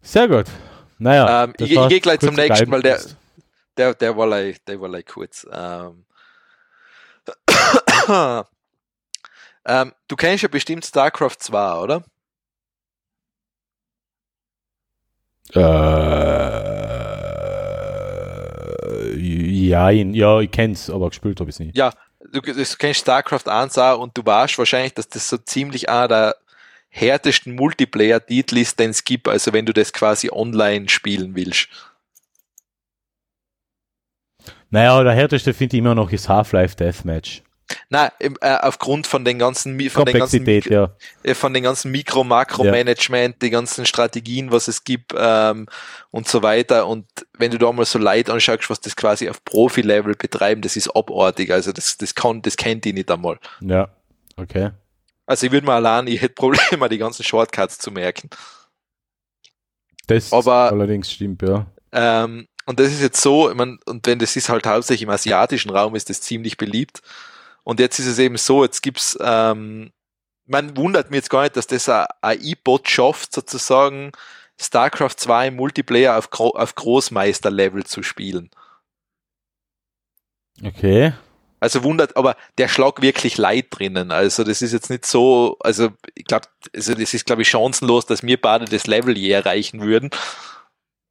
Sehr 0.00 0.26
gut. 0.28 0.46
Naja. 0.98 1.44
Ähm, 1.44 1.54
ich- 1.58 1.70
ich 1.72 1.76
war 1.76 1.88
geh 1.88 2.00
gleich 2.00 2.20
zum 2.20 2.34
nächsten, 2.34 2.70
weil 2.70 2.82
der-. 2.82 3.00
Der, 3.76 3.94
der 3.94 4.16
war 4.16 4.26
like, 4.26 4.64
der 4.66 4.80
war 4.80 4.88
like 4.88 5.06
kurz. 5.08 5.46
Ähm, 5.50 6.04
ähm, 9.64 9.92
du 10.08 10.16
kennst 10.16 10.42
ja 10.42 10.48
bestimmt 10.48 10.84
StarCraft 10.84 11.36
2, 11.38 11.74
oder? 11.80 12.02
Äh, 18.62 19.16
ja, 19.18 19.90
ja, 19.90 20.40
ich 20.40 20.50
kenn's, 20.50 20.90
aber 20.90 21.08
gespielt 21.08 21.40
habe 21.40 21.50
ich 21.50 21.58
nicht. 21.58 21.76
Ja, 21.76 21.92
du, 22.32 22.40
du 22.40 22.64
kennst 22.78 23.00
StarCraft 23.00 23.46
1 23.46 23.78
auch 23.78 24.00
und 24.00 24.16
du 24.16 24.24
weißt 24.24 24.58
wahrscheinlich, 24.58 24.94
dass 24.94 25.08
das 25.08 25.28
so 25.28 25.38
ziemlich 25.38 25.88
einer 25.88 26.08
der 26.08 26.36
härtesten 26.88 27.54
Multiplayer-Titel 27.54 28.58
ist, 28.58 28.78
den 28.78 28.90
es 28.90 29.04
gibt, 29.04 29.28
also 29.28 29.52
wenn 29.52 29.66
du 29.66 29.72
das 29.72 29.92
quasi 29.92 30.30
online 30.30 30.88
spielen 30.88 31.34
willst. 31.34 31.68
Naja, 34.70 35.02
der 35.02 35.12
härteste 35.12 35.54
finde 35.54 35.76
ich 35.76 35.78
immer 35.78 35.94
noch 35.94 36.10
ist 36.12 36.28
Half-Life 36.28 36.76
Deathmatch. 36.76 37.42
Na, 37.88 38.12
äh, 38.18 38.30
aufgrund 38.40 39.06
von 39.06 39.24
den 39.24 39.38
ganzen, 39.38 39.78
von 39.90 40.04
den 40.04 40.18
ganzen, 40.18 40.46
ja. 40.46 40.94
äh, 41.22 41.34
von 41.34 41.54
den 41.54 41.62
ganzen 41.62 41.90
Mikro-Makro-Management, 41.90 43.42
die 43.42 43.50
ganzen 43.50 43.86
Strategien, 43.86 44.50
was 44.50 44.68
es 44.68 44.84
gibt 44.84 45.12
ähm, 45.16 45.66
und 46.10 46.28
so 46.28 46.42
weiter. 46.42 46.86
Und 46.86 47.06
wenn 47.38 47.50
du 47.50 47.58
da 47.58 47.70
mal 47.72 47.84
so 47.84 47.98
Leute 47.98 48.32
anschaust, 48.32 48.68
was 48.68 48.80
das 48.80 48.96
quasi 48.96 49.28
auf 49.28 49.44
Profi-Level 49.44 50.14
betreiben, 50.14 50.62
das 50.62 50.76
ist 50.76 50.94
abartig. 50.94 51.50
Also 51.50 51.72
das, 51.72 51.96
das 51.96 52.14
kann, 52.14 52.42
das 52.42 52.56
kennt 52.56 52.84
die 52.84 52.92
nicht 52.92 53.10
einmal. 53.10 53.38
Ja, 53.60 53.88
okay. 54.36 54.70
Also 55.26 55.46
ich 55.46 55.52
würde 55.52 55.66
mal 55.66 55.76
allein, 55.76 56.06
ich 56.08 56.20
hätte 56.20 56.34
Probleme, 56.34 56.88
die 56.88 56.98
ganzen 56.98 57.22
Shortcuts 57.22 57.78
zu 57.78 57.90
merken. 57.90 58.28
Das 60.06 60.32
Aber- 60.32 60.70
allerdings 60.70 61.10
stimmt, 61.10 61.42
ja. 61.42 61.66
Ähm, 61.92 62.48
und 62.64 62.80
das 62.80 62.88
ist 62.88 63.02
jetzt 63.02 63.20
so, 63.20 63.50
ich 63.50 63.56
mein, 63.56 63.78
und 63.86 64.06
wenn 64.06 64.18
das 64.18 64.36
ist 64.36 64.48
halt 64.48 64.66
hauptsächlich 64.66 65.02
im 65.02 65.10
asiatischen 65.10 65.70
Raum, 65.70 65.94
ist 65.94 66.08
das 66.08 66.20
ziemlich 66.20 66.56
beliebt. 66.56 67.02
Und 67.64 67.80
jetzt 67.80 67.98
ist 67.98 68.06
es 68.06 68.18
eben 68.18 68.36
so, 68.36 68.64
jetzt 68.64 68.82
gibt's, 68.82 69.16
ähm, 69.20 69.92
man 70.46 70.76
wundert 70.76 71.10
mich 71.10 71.18
jetzt 71.18 71.30
gar 71.30 71.42
nicht, 71.42 71.56
dass 71.56 71.66
das 71.66 71.88
ein 71.88 72.06
AI-Bot 72.20 72.88
schafft, 72.88 73.32
sozusagen 73.32 74.12
StarCraft 74.60 75.16
2 75.16 75.48
im 75.48 75.56
Multiplayer 75.56 76.18
auf, 76.18 76.30
Gro 76.30 76.50
auf 76.50 76.74
Großmeister-Level 76.74 77.84
zu 77.84 78.02
spielen. 78.02 78.50
Okay. 80.62 81.12
Also 81.60 81.84
wundert, 81.84 82.16
aber 82.16 82.36
der 82.58 82.66
schlag 82.66 83.02
wirklich 83.02 83.38
Leid 83.38 83.66
drinnen. 83.70 84.10
Also 84.10 84.42
das 84.42 84.62
ist 84.62 84.72
jetzt 84.72 84.90
nicht 84.90 85.06
so, 85.06 85.56
also 85.60 85.90
ich 86.16 86.24
glaube, 86.24 86.48
also 86.74 86.94
das 86.94 87.14
ist 87.14 87.24
glaube 87.24 87.42
ich 87.42 87.48
chancenlos, 87.48 88.04
dass 88.04 88.24
wir 88.24 88.40
beide 88.40 88.64
das 88.64 88.88
Level 88.88 89.16
je 89.16 89.30
erreichen 89.30 89.80
würden. 89.80 90.10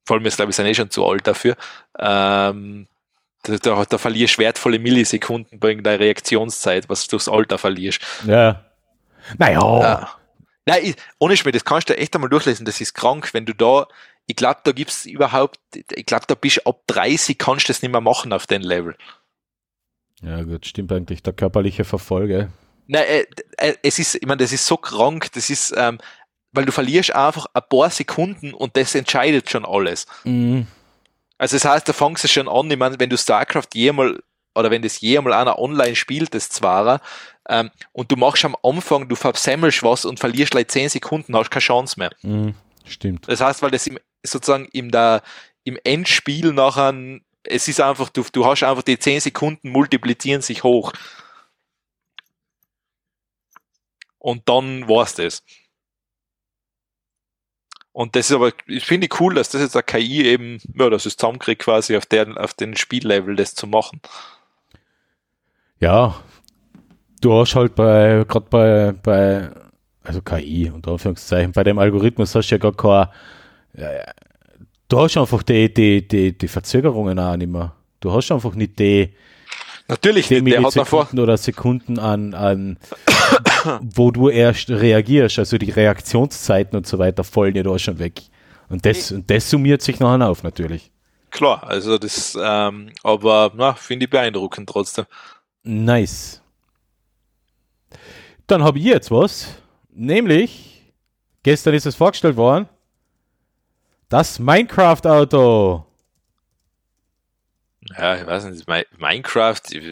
Vor 0.06 0.18
allem, 0.18 0.26
jetzt 0.26 0.36
glaube 0.36 0.50
ich, 0.50 0.58
sind 0.58 0.66
eh 0.66 0.74
schon 0.74 0.90
zu 0.90 1.06
alt 1.06 1.26
dafür. 1.26 1.56
Ähm, 1.98 2.88
da, 3.44 3.86
da, 3.86 3.98
verlierst 3.98 4.38
wertvolle 4.38 4.80
Millisekunden 4.80 5.60
bei 5.60 5.70
irgendeiner 5.70 6.00
Reaktionszeit, 6.00 6.90
was 6.90 7.06
du 7.06 7.12
durchs 7.12 7.28
Alter 7.28 7.58
verlierst. 7.58 8.02
Ja. 8.26 8.66
Naja. 9.38 9.82
Ja. 9.82 10.16
Nein, 10.66 10.80
ich, 10.84 10.96
ohne 11.20 11.36
Schmäh, 11.38 11.52
das 11.52 11.66
kannst 11.66 11.90
du 11.90 11.98
echt 11.98 12.14
einmal 12.14 12.30
durchlesen, 12.30 12.66
das 12.66 12.82
ist 12.82 12.94
krank, 12.94 13.34
wenn 13.34 13.46
du 13.46 13.54
da, 13.54 13.88
ich 14.28 14.36
glaube, 14.36 14.60
da 14.64 14.72
gibt's 14.72 15.06
überhaupt, 15.06 15.60
ich 15.74 16.06
glaube, 16.06 16.26
da 16.28 16.36
bist 16.36 16.58
du 16.58 16.70
ab 16.70 16.82
30 16.88 17.38
kannst 17.38 17.68
du 17.68 17.74
das 17.74 17.82
nicht 17.82 17.92
mehr 17.92 18.02
machen 18.02 18.32
auf 18.32 18.46
den 18.46 18.62
Level. 18.62 18.96
Ja, 20.22 20.44
gut, 20.44 20.66
stimmt 20.68 20.92
eigentlich. 20.92 21.24
Der 21.24 21.34
körperliche 21.34 21.84
Verfolge. 21.84 22.52
Nein, 22.88 23.04
äh, 23.04 23.26
äh, 23.58 23.76
es 23.82 23.98
ist, 23.98 24.16
ich 24.16 24.26
meine, 24.28 24.38
das 24.38 24.52
ist 24.52 24.66
so 24.66 24.78
krank, 24.78 25.32
das 25.34 25.50
ist, 25.50 25.74
ähm, 25.76 25.98
weil 26.52 26.66
du 26.66 26.72
verlierst 26.72 27.16
einfach 27.16 27.48
ein 27.54 27.64
paar 27.68 27.90
Sekunden 27.90 28.54
und 28.54 28.78
das 28.78 28.94
entscheidet 28.94 29.50
schon 29.50 29.66
alles. 29.66 30.06
Mhm. 30.24 30.68
Also 31.42 31.56
das 31.56 31.66
heißt, 31.66 31.90
da 31.90 31.94
fängst 31.94 32.24
du 32.24 32.28
schon 32.28 32.48
an, 32.48 32.70
ich 32.70 32.78
meine, 32.78 33.00
wenn 33.00 33.10
du 33.10 33.18
StarCraft 33.18 33.70
jemals 33.74 34.20
oder 34.54 34.70
wenn 34.70 34.84
das 34.84 35.02
jemals 35.02 35.36
einer 35.36 35.58
online 35.58 35.96
spielt, 35.96 36.36
das 36.36 36.50
zwar, 36.50 37.02
ähm, 37.50 37.72
und 37.94 38.12
du 38.12 38.16
machst 38.16 38.46
am 38.46 38.56
Anfang, 38.62 39.10
du 39.10 39.16
versemmelst 39.16 39.82
was 39.82 40.06
und 40.06 40.20
verlierst 40.20 40.52
gleich 40.52 40.68
10 40.68 40.90
Sekunden, 40.90 41.36
hast 41.36 41.50
keine 41.50 41.64
Chance 41.64 41.96
mehr. 41.98 42.12
Mhm. 42.22 42.54
Stimmt. 42.86 43.28
Das 43.28 43.42
heißt, 43.42 43.64
weil 43.64 43.72
das 43.72 43.88
im, 43.88 43.98
sozusagen 44.22 44.68
im, 44.72 44.92
der, 44.92 45.24
im 45.64 45.80
Endspiel 45.84 46.54
nachher, 46.54 46.94
es 47.44 47.68
ist 47.68 47.82
einfach, 47.82 48.10
du, 48.10 48.24
du 48.32 48.46
hast 48.46 48.62
einfach 48.62 48.84
die 48.84 49.00
10 49.00 49.22
Sekunden 49.22 49.72
multiplizieren 49.72 50.44
sich 50.44 50.62
hoch. 50.62 50.94
Und 54.20 54.48
dann 54.48 54.88
war's 54.88 55.16
das. 55.16 55.42
Und 57.94 58.16
das 58.16 58.30
ist 58.30 58.36
aber, 58.36 58.52
ich 58.68 58.86
finde 58.86 59.10
cool, 59.20 59.34
dass 59.36 59.50
das 59.50 59.62
jetzt 59.62 59.76
eine 59.76 59.84
KI 59.84 60.26
eben, 60.26 60.60
ja, 60.76 60.90
dass 60.90 61.06
es 61.06 61.18
zusammenkriegt 61.18 61.62
quasi 61.62 61.98
auf 61.98 62.06
der, 62.06 62.42
auf 62.42 62.54
den 62.54 62.76
Spiellevel 62.76 63.36
das 63.36 63.54
zu 63.54 63.68
machen. 63.68 64.00
Ja. 65.80 66.16
Du 67.20 67.34
hast 67.34 67.56
halt 67.56 67.76
bei, 67.76 68.26
gerade 68.28 68.48
bei, 68.50 68.92
bei, 68.94 69.52
also 70.04 70.22
KI, 70.22 70.72
unter 70.74 70.92
Anführungszeichen, 70.92 71.52
bei 71.52 71.64
dem 71.64 71.78
Algorithmus 71.78 72.34
hast 72.34 72.50
du 72.50 72.56
ja 72.56 72.60
gar 72.60 72.74
kein, 72.74 73.08
äh, 73.74 74.04
du 74.88 75.00
hast 75.00 75.18
einfach 75.18 75.44
die, 75.44 75.72
die, 75.72 76.08
die, 76.08 76.36
die 76.38 76.48
Verzögerungen 76.48 77.20
auch 77.20 77.36
nicht 77.36 77.52
mehr. 77.52 77.76
Du 78.00 78.12
hast 78.12 78.32
einfach 78.32 78.56
nicht 78.56 78.80
die, 78.80 79.14
Natürlich, 79.92 80.30
nicht, 80.30 80.48
der 80.48 80.64
hat 80.64 80.74
davor, 80.74 81.10
oder 81.12 81.36
Sekunden 81.36 82.00
an, 82.00 82.34
an 82.34 82.78
wo 83.82 84.12
du 84.12 84.30
erst 84.30 84.70
reagierst, 84.70 85.38
also 85.38 85.58
die 85.58 85.70
Reaktionszeiten 85.70 86.78
und 86.78 86.88
so 86.88 86.98
weiter 86.98 87.26
fallen 87.26 87.56
ja 87.56 87.64
da 87.64 87.78
schon 87.78 88.00
weg. 88.00 88.22
Und 88.70 88.86
das, 88.86 89.12
und 89.12 89.30
das 89.30 89.50
summiert 89.50 89.82
sich 89.82 90.00
nachher 90.00 90.30
auf, 90.30 90.44
natürlich. 90.44 90.92
klar, 91.30 91.68
also 91.68 91.98
das, 91.98 92.38
ähm, 92.42 92.94
aber, 93.04 93.52
na, 93.54 93.74
finde 93.74 94.06
ich 94.06 94.10
beeindruckend 94.10 94.70
trotzdem. 94.70 95.04
Nice. 95.64 96.42
Dann 98.48 98.64
habe 98.64 98.80
ich 98.80 98.86
jetzt 98.86 99.12
was, 99.12 99.58
nämlich, 99.90 100.94
gestern 101.44 101.74
ist 101.74 101.86
es 101.86 101.98
vorgestellt 101.98 102.38
worden, 102.38 102.70
das 104.08 104.40
Minecraft-Auto. 104.40 105.86
Ja, 107.98 108.16
ich 108.16 108.26
weiß 108.26 108.46
nicht, 108.46 108.68
Mi- 108.68 108.86
Minecraft, 108.98 109.62
ich, 109.72 109.84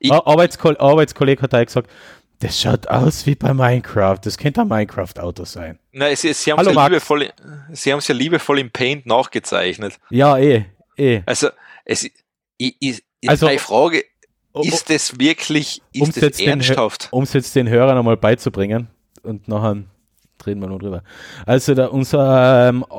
ich, 0.00 0.12
Ar- 0.12 0.26
Arbeitskol 0.26 0.76
Arbeitskollege 0.78 1.42
hat 1.42 1.54
auch 1.54 1.64
gesagt, 1.64 1.90
das 2.38 2.58
schaut 2.60 2.86
aus 2.88 3.26
wie 3.26 3.34
bei 3.34 3.52
Minecraft, 3.52 4.18
das 4.22 4.38
könnte 4.38 4.62
ein 4.62 4.68
Minecraft-Auto 4.68 5.44
sein. 5.44 5.78
Nein, 5.92 6.16
sie, 6.16 6.32
sie 6.32 6.52
haben 6.52 6.58
Hallo, 6.58 6.70
es 6.70 6.76
ja 6.76 6.86
liebevoll, 6.86 7.28
sie 7.72 7.92
haben 7.92 7.98
es 7.98 8.08
ja 8.08 8.14
liebevoll 8.14 8.58
im 8.60 8.70
Paint 8.70 9.04
nachgezeichnet. 9.06 9.98
Ja, 10.08 10.38
eh, 10.38 10.64
eh. 10.96 11.22
Also, 11.26 11.48
es, 11.84 12.04
ich, 12.56 12.76
ich, 12.78 13.02
Also- 13.26 13.46
meine 13.46 13.58
Frage, 13.58 14.04
ist 14.62 14.88
das 14.90 15.18
wirklich, 15.18 15.82
um's 15.94 16.16
ist 16.16 16.22
das 16.22 16.36
den 16.38 16.46
Hö- 16.46 16.50
ernsthaft? 16.50 17.08
um 17.10 17.22
es 17.24 17.32
jetzt 17.34 17.54
den 17.54 17.68
Hörern 17.68 17.98
einmal 17.98 18.16
beizubringen 18.16 18.88
und 19.22 19.46
nachher 19.48 19.82
reden 20.46 20.60
wir 20.60 20.68
noch 20.68 20.78
drüber. 20.78 21.02
Also 21.46 21.74
da 21.74 21.86
unser, 21.86 22.68
ähm, 22.70 22.84
äh, 22.90 22.94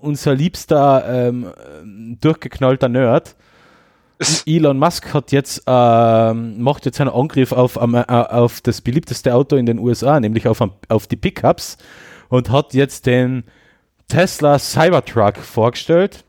unser 0.00 0.34
liebster 0.34 1.04
ähm, 1.08 1.52
durchgeknallter 2.20 2.88
Nerd, 2.88 3.36
Elon 4.46 4.78
Musk 4.78 5.14
hat 5.14 5.32
jetzt 5.32 5.62
ähm, 5.66 6.60
macht 6.60 6.86
jetzt 6.86 7.00
einen 7.00 7.10
Angriff 7.10 7.52
auf, 7.52 7.76
äh, 7.76 8.04
auf 8.08 8.60
das 8.60 8.80
beliebteste 8.80 9.34
Auto 9.34 9.56
in 9.56 9.66
den 9.66 9.78
USA, 9.78 10.18
nämlich 10.18 10.48
auf, 10.48 10.62
auf 10.88 11.06
die 11.06 11.16
Pickups 11.16 11.78
und 12.28 12.50
hat 12.50 12.74
jetzt 12.74 13.06
den 13.06 13.44
Tesla 14.08 14.58
Cybertruck 14.58 15.36
vorgestellt. 15.36 16.24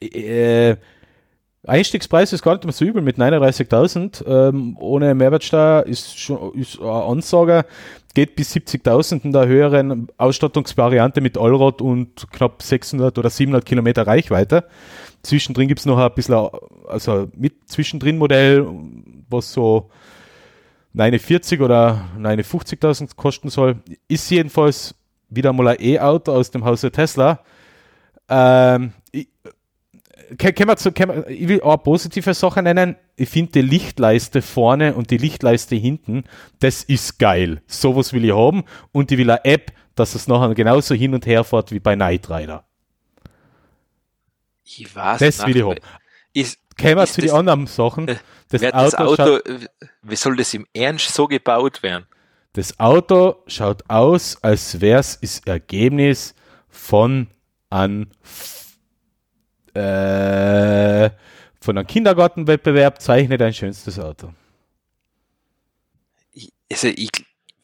Äh, 0.00 0.76
Einstiegspreis 1.64 2.32
ist 2.32 2.42
gar 2.42 2.54
nicht 2.54 2.64
mehr 2.64 2.72
so 2.72 2.84
übel 2.84 3.02
mit 3.02 3.18
39.000. 3.18 4.26
Ähm, 4.26 4.76
ohne 4.80 5.14
Mehrwertsteuer 5.14 5.86
ist 5.86 6.18
schon 6.18 6.54
ist 6.54 6.80
eine 6.80 6.90
Ansage. 6.90 7.64
Geht 8.14 8.36
bis 8.36 8.54
70.000 8.54 9.24
in 9.24 9.32
der 9.32 9.46
höheren 9.46 10.08
Ausstattungsvariante 10.18 11.20
mit 11.20 11.38
Allrad 11.38 11.80
und 11.80 12.30
knapp 12.30 12.62
600 12.62 13.16
oder 13.18 13.30
700 13.30 13.64
Kilometer 13.64 14.06
Reichweite. 14.06 14.64
Zwischendrin 15.22 15.68
gibt 15.68 15.80
es 15.80 15.86
noch 15.86 15.98
ein 15.98 16.12
bisschen, 16.14 16.48
also 16.88 17.28
mit 17.34 17.68
Zwischendrin-Modell, 17.70 18.66
was 19.30 19.52
so 19.52 19.90
49 20.94 21.60
oder 21.60 22.04
50.000 22.18 23.16
kosten 23.16 23.48
soll. 23.48 23.76
Ist 24.08 24.30
jedenfalls 24.30 24.94
wieder 25.30 25.52
mal 25.52 25.68
ein 25.68 25.76
E-Auto 25.80 26.32
aus 26.32 26.50
dem 26.50 26.64
Hause 26.64 26.90
Tesla. 26.90 27.40
Ähm, 28.28 28.92
können 30.38 30.68
wir 30.68 30.76
zu, 30.76 30.92
können 30.92 31.24
wir, 31.24 31.28
ich 31.28 31.48
will 31.48 31.60
auch 31.62 31.70
eine 31.74 31.78
positive 31.78 32.34
Sache 32.34 32.62
nennen. 32.62 32.96
Ich 33.16 33.28
finde 33.28 33.52
die 33.52 33.62
Lichtleiste 33.62 34.42
vorne 34.42 34.94
und 34.94 35.10
die 35.10 35.18
Lichtleiste 35.18 35.74
hinten, 35.76 36.24
das 36.60 36.82
ist 36.84 37.18
geil. 37.18 37.62
Sowas 37.66 38.12
will 38.12 38.24
ich 38.24 38.32
haben 38.34 38.64
und 38.92 39.10
ich 39.12 39.18
will 39.18 39.30
eine 39.30 39.44
App, 39.44 39.72
dass 39.94 40.14
es 40.14 40.28
nachher 40.28 40.54
genauso 40.54 40.94
hin 40.94 41.14
und 41.14 41.26
her 41.26 41.44
fährt 41.44 41.70
wie 41.72 41.80
bei 41.80 41.94
Knight 41.94 42.30
Rider. 42.30 42.64
Ich 44.64 44.94
weiß 44.94 45.18
Das 45.18 45.46
will 45.46 45.56
ich 45.56 45.62
haben. 45.64 45.78
Ist, 46.32 46.58
Kommen 46.80 46.96
wir 46.96 47.06
zu 47.06 47.20
den 47.20 47.28
das- 47.28 47.38
anderen 47.38 47.66
Sachen. 47.66 48.06
Das 48.48 48.60
wird 48.62 48.74
Auto, 48.74 48.84
das 48.84 48.94
Auto, 48.94 49.16
Schaut, 49.46 49.68
wie 50.02 50.16
soll 50.16 50.36
das 50.36 50.54
im 50.54 50.66
Ernst 50.74 51.14
so 51.14 51.26
gebaut 51.26 51.82
werden? 51.82 52.06
das 52.54 52.78
Auto 52.78 53.36
schaut 53.46 53.82
aus, 53.88 54.36
als 54.42 54.78
wäre 54.82 55.00
es 55.00 55.18
das 55.20 55.38
Ergebnis 55.46 56.34
von 56.68 57.28
einem 57.70 58.08
äh, 59.74 61.10
von 61.60 61.78
einem 61.78 61.86
Kindergartenwettbewerb 61.86 63.00
zeichne 63.00 63.38
dein 63.38 63.54
schönstes 63.54 63.98
Auto. 63.98 64.32
Ich, 66.32 66.52
also 66.70 66.88
ich, 66.88 67.10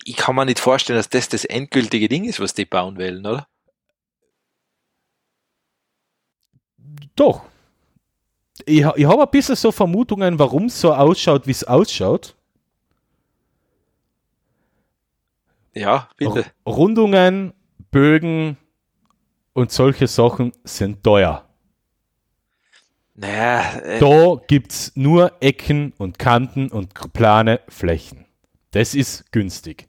ich 0.05 0.17
kann 0.17 0.35
mir 0.37 0.45
nicht 0.45 0.61
vorstellen, 0.61 0.99
dass 0.99 1.09
das 1.09 1.29
das 1.29 1.45
endgültige 1.45 2.09
Ding 2.09 2.25
ist, 2.25 2.41
was 2.41 2.55
die 2.55 2.65
bauen 2.65 2.97
wollen, 2.97 3.27
oder? 3.27 3.47
Doch. 7.17 7.43
Ich, 8.65 8.85
ich 8.85 9.07
habe 9.07 9.23
ein 9.23 9.31
bisschen 9.31 9.57
so 9.57 9.73
Vermutungen, 9.73 10.39
warum 10.39 10.67
es 10.67 10.81
so 10.81 10.93
ausschaut, 10.95 11.47
wie 11.47 11.53
es 11.53 11.65
ausschaut. 11.65 12.35
Ja, 15.75 16.09
bitte. 16.17 16.47
Rundungen, 16.67 17.53
Bögen 17.91 18.57
und 19.53 19.71
solche 19.71 20.07
Sachen 20.07 20.53
sind 20.65 21.05
teuer. 21.05 21.48
Naja, 23.21 23.81
äh, 23.81 23.99
Da 23.99 24.41
gibt 24.47 24.71
es 24.71 24.93
nur 24.95 25.33
Ecken 25.41 25.93
und 25.99 26.21
Kanten 26.21 26.69
und 26.69 26.95
plane 27.13 27.61
Flächen. 27.69 28.27
Das 28.71 28.95
ist 28.95 29.33
günstig. 29.33 29.89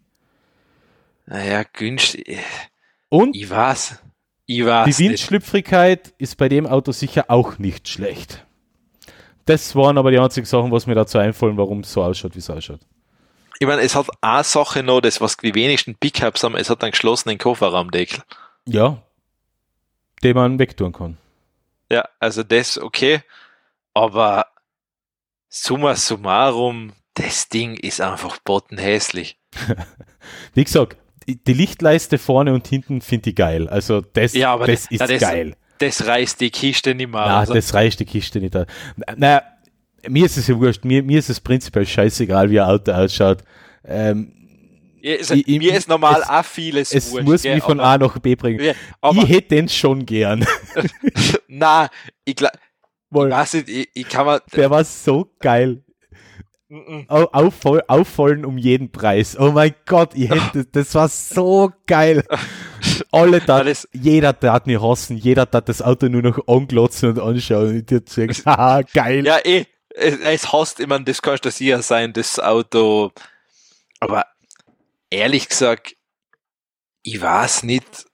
naja, 1.28 1.64
günstig. 1.72 2.40
Und 3.10 3.36
Ich 3.36 3.50
weiß. 3.50 4.00
Ich 4.48 4.66
weiß 4.66 4.86
die 4.86 5.04
nicht. 5.04 5.10
Windschlüpfrigkeit 5.12 6.12
ist 6.18 6.38
bei 6.38 6.50
dem 6.50 6.66
Auto 6.66 6.92
sicher 6.92 7.26
auch 7.28 7.60
nicht 7.60 7.88
schlecht. 7.88 8.48
Das 9.46 9.76
waren 9.76 10.00
aber 10.00 10.10
die 10.10 10.18
einzigen 10.18 10.48
Sachen, 10.48 10.72
was 10.72 10.88
mir 10.88 10.96
dazu 10.96 11.20
einfallen, 11.20 11.56
warum 11.58 11.82
es 11.82 11.94
so 11.94 12.02
ausschaut, 12.04 12.34
wie 12.34 12.40
es 12.40 12.50
ausschaut. 12.50 12.80
Ich 13.60 13.68
meine, 13.68 13.82
es 13.84 13.94
hat 13.94 14.08
eine 14.22 14.44
Sache 14.44 14.82
noch, 14.82 15.02
das 15.02 15.22
was 15.22 15.38
die 15.38 15.54
wenigsten 15.54 15.94
Pickups 15.94 16.44
haben, 16.44 16.56
es 16.56 16.70
hat 16.72 16.82
einen 16.84 16.92
geschlossenen 16.92 17.38
Kofferraumdeckel. 17.38 18.24
Ja, 18.66 19.04
den 20.24 20.36
man 20.36 20.58
wegtun 20.58 20.94
kann. 20.94 21.18
Ja, 21.92 22.08
also 22.20 22.44
das 22.44 22.78
okay, 22.78 23.22
aber 23.94 24.46
summa 25.50 25.96
summarum, 25.96 26.94
das 27.16 27.50
Ding 27.50 27.76
ist 27.76 28.02
einfach 28.02 28.38
bottenhässlich. 28.40 29.40
Wie 30.54 30.64
gesagt, 30.64 30.98
die 31.28 31.54
Lichtleiste 31.54 32.18
vorne 32.18 32.54
und 32.54 32.68
hinten 32.68 33.02
finde 33.02 33.32
ich 33.32 33.36
geil. 33.36 33.68
Also 33.68 34.02
das, 34.02 34.34
Ja, 34.34 34.54
aber 34.54 34.68
das 34.68 34.84
das- 34.84 34.92
ist 34.92 35.00
na, 35.00 35.08
das- 35.08 35.22
geil. 35.22 35.56
Das 35.80 36.06
reißt 36.06 36.42
die 36.42 36.50
Kiste 36.50 36.94
nicht 36.94 37.10
mehr 37.10 37.22
Na, 37.26 37.42
aus. 37.44 37.48
das 37.48 37.74
reicht 37.74 38.02
die 38.02 38.06
Kiste 38.06 38.42
nicht. 38.42 38.54
Naja, 39.16 39.42
mir 40.10 40.26
ist 40.26 40.36
es 40.36 40.48
ja 40.48 40.60
wurscht. 40.60 40.84
Mir, 40.84 41.02
mir 41.04 41.20
ist 41.20 41.30
es 41.30 41.40
prinzipiell 41.40 41.86
scheißegal, 41.88 42.50
wie 42.52 42.60
ein 42.60 42.68
Auto 42.68 42.92
ausschaut. 42.92 43.44
Ähm, 43.86 44.34
Ja, 45.02 45.16
also, 45.18 45.34
ich- 45.34 45.48
mir 45.48 45.74
ist 45.76 45.88
normal 45.90 46.22
es- 46.24 46.30
auch 46.30 46.46
vieles 46.46 46.94
es 46.94 47.12
wurscht, 47.12 47.26
muss 47.26 47.42
gell, 47.44 47.56
mich 47.56 47.64
von 47.64 47.80
aber, 47.80 47.90
A 47.90 47.98
nach 47.98 48.20
B 48.20 48.36
bringen. 48.36 48.60
ja, 48.64 48.74
ich 49.12 49.30
hätte 49.30 49.56
den 49.56 49.70
schon 49.70 50.06
gern. 50.06 50.46
na, 51.48 51.90
ich, 52.26 52.36
gla- 52.36 52.52
ich 53.54 53.68
ich, 53.68 53.90
ich 53.94 54.08
kann 54.10 54.26
mir 54.26 54.42
der 54.56 54.70
war 54.70 54.84
so 54.84 55.32
geil. 55.40 55.84
Au- 57.08 57.30
Aufvoll, 57.32 57.82
auffallen 57.88 58.46
um 58.46 58.60
jeden 58.60 58.92
Preis. 58.92 59.36
Oh 59.40 59.52
mein 59.52 59.74
Gott, 59.88 60.12
ich 60.14 60.30
hätte, 60.30 60.66
das 60.66 60.94
war 60.94 61.08
so 61.10 61.72
geil. 61.88 62.24
Alle 63.12 63.42
da, 63.42 63.66
jeder 63.92 64.40
tat 64.40 64.68
mich 64.68 64.80
hassen, 64.80 65.18
jeder 65.18 65.50
tat 65.50 65.68
das 65.68 65.82
Auto 65.82 66.08
nur 66.10 66.22
noch 66.22 66.48
anglotzen 66.48 67.10
und 67.10 67.20
anschauen 67.20 67.70
und 67.80 67.90
dir 67.90 68.04
sagen, 68.06 68.34
haha, 68.46 68.82
geil. 68.94 69.26
Ja, 69.26 69.40
eh, 69.44 69.66
es, 69.96 70.20
es 70.20 70.54
hasst, 70.54 70.80
meine, 70.88 71.06
das 71.06 71.24
kannst 71.24 71.44
du 71.44 71.50
sicher 71.50 71.82
sein, 71.82 72.14
das 72.14 72.38
Auto. 72.40 73.12
Aber 74.00 74.26
ehrlich 75.10 75.50
gesagt, 75.50 75.96
ich 77.04 77.22
weiß 77.22 77.64
nicht, 77.64 78.06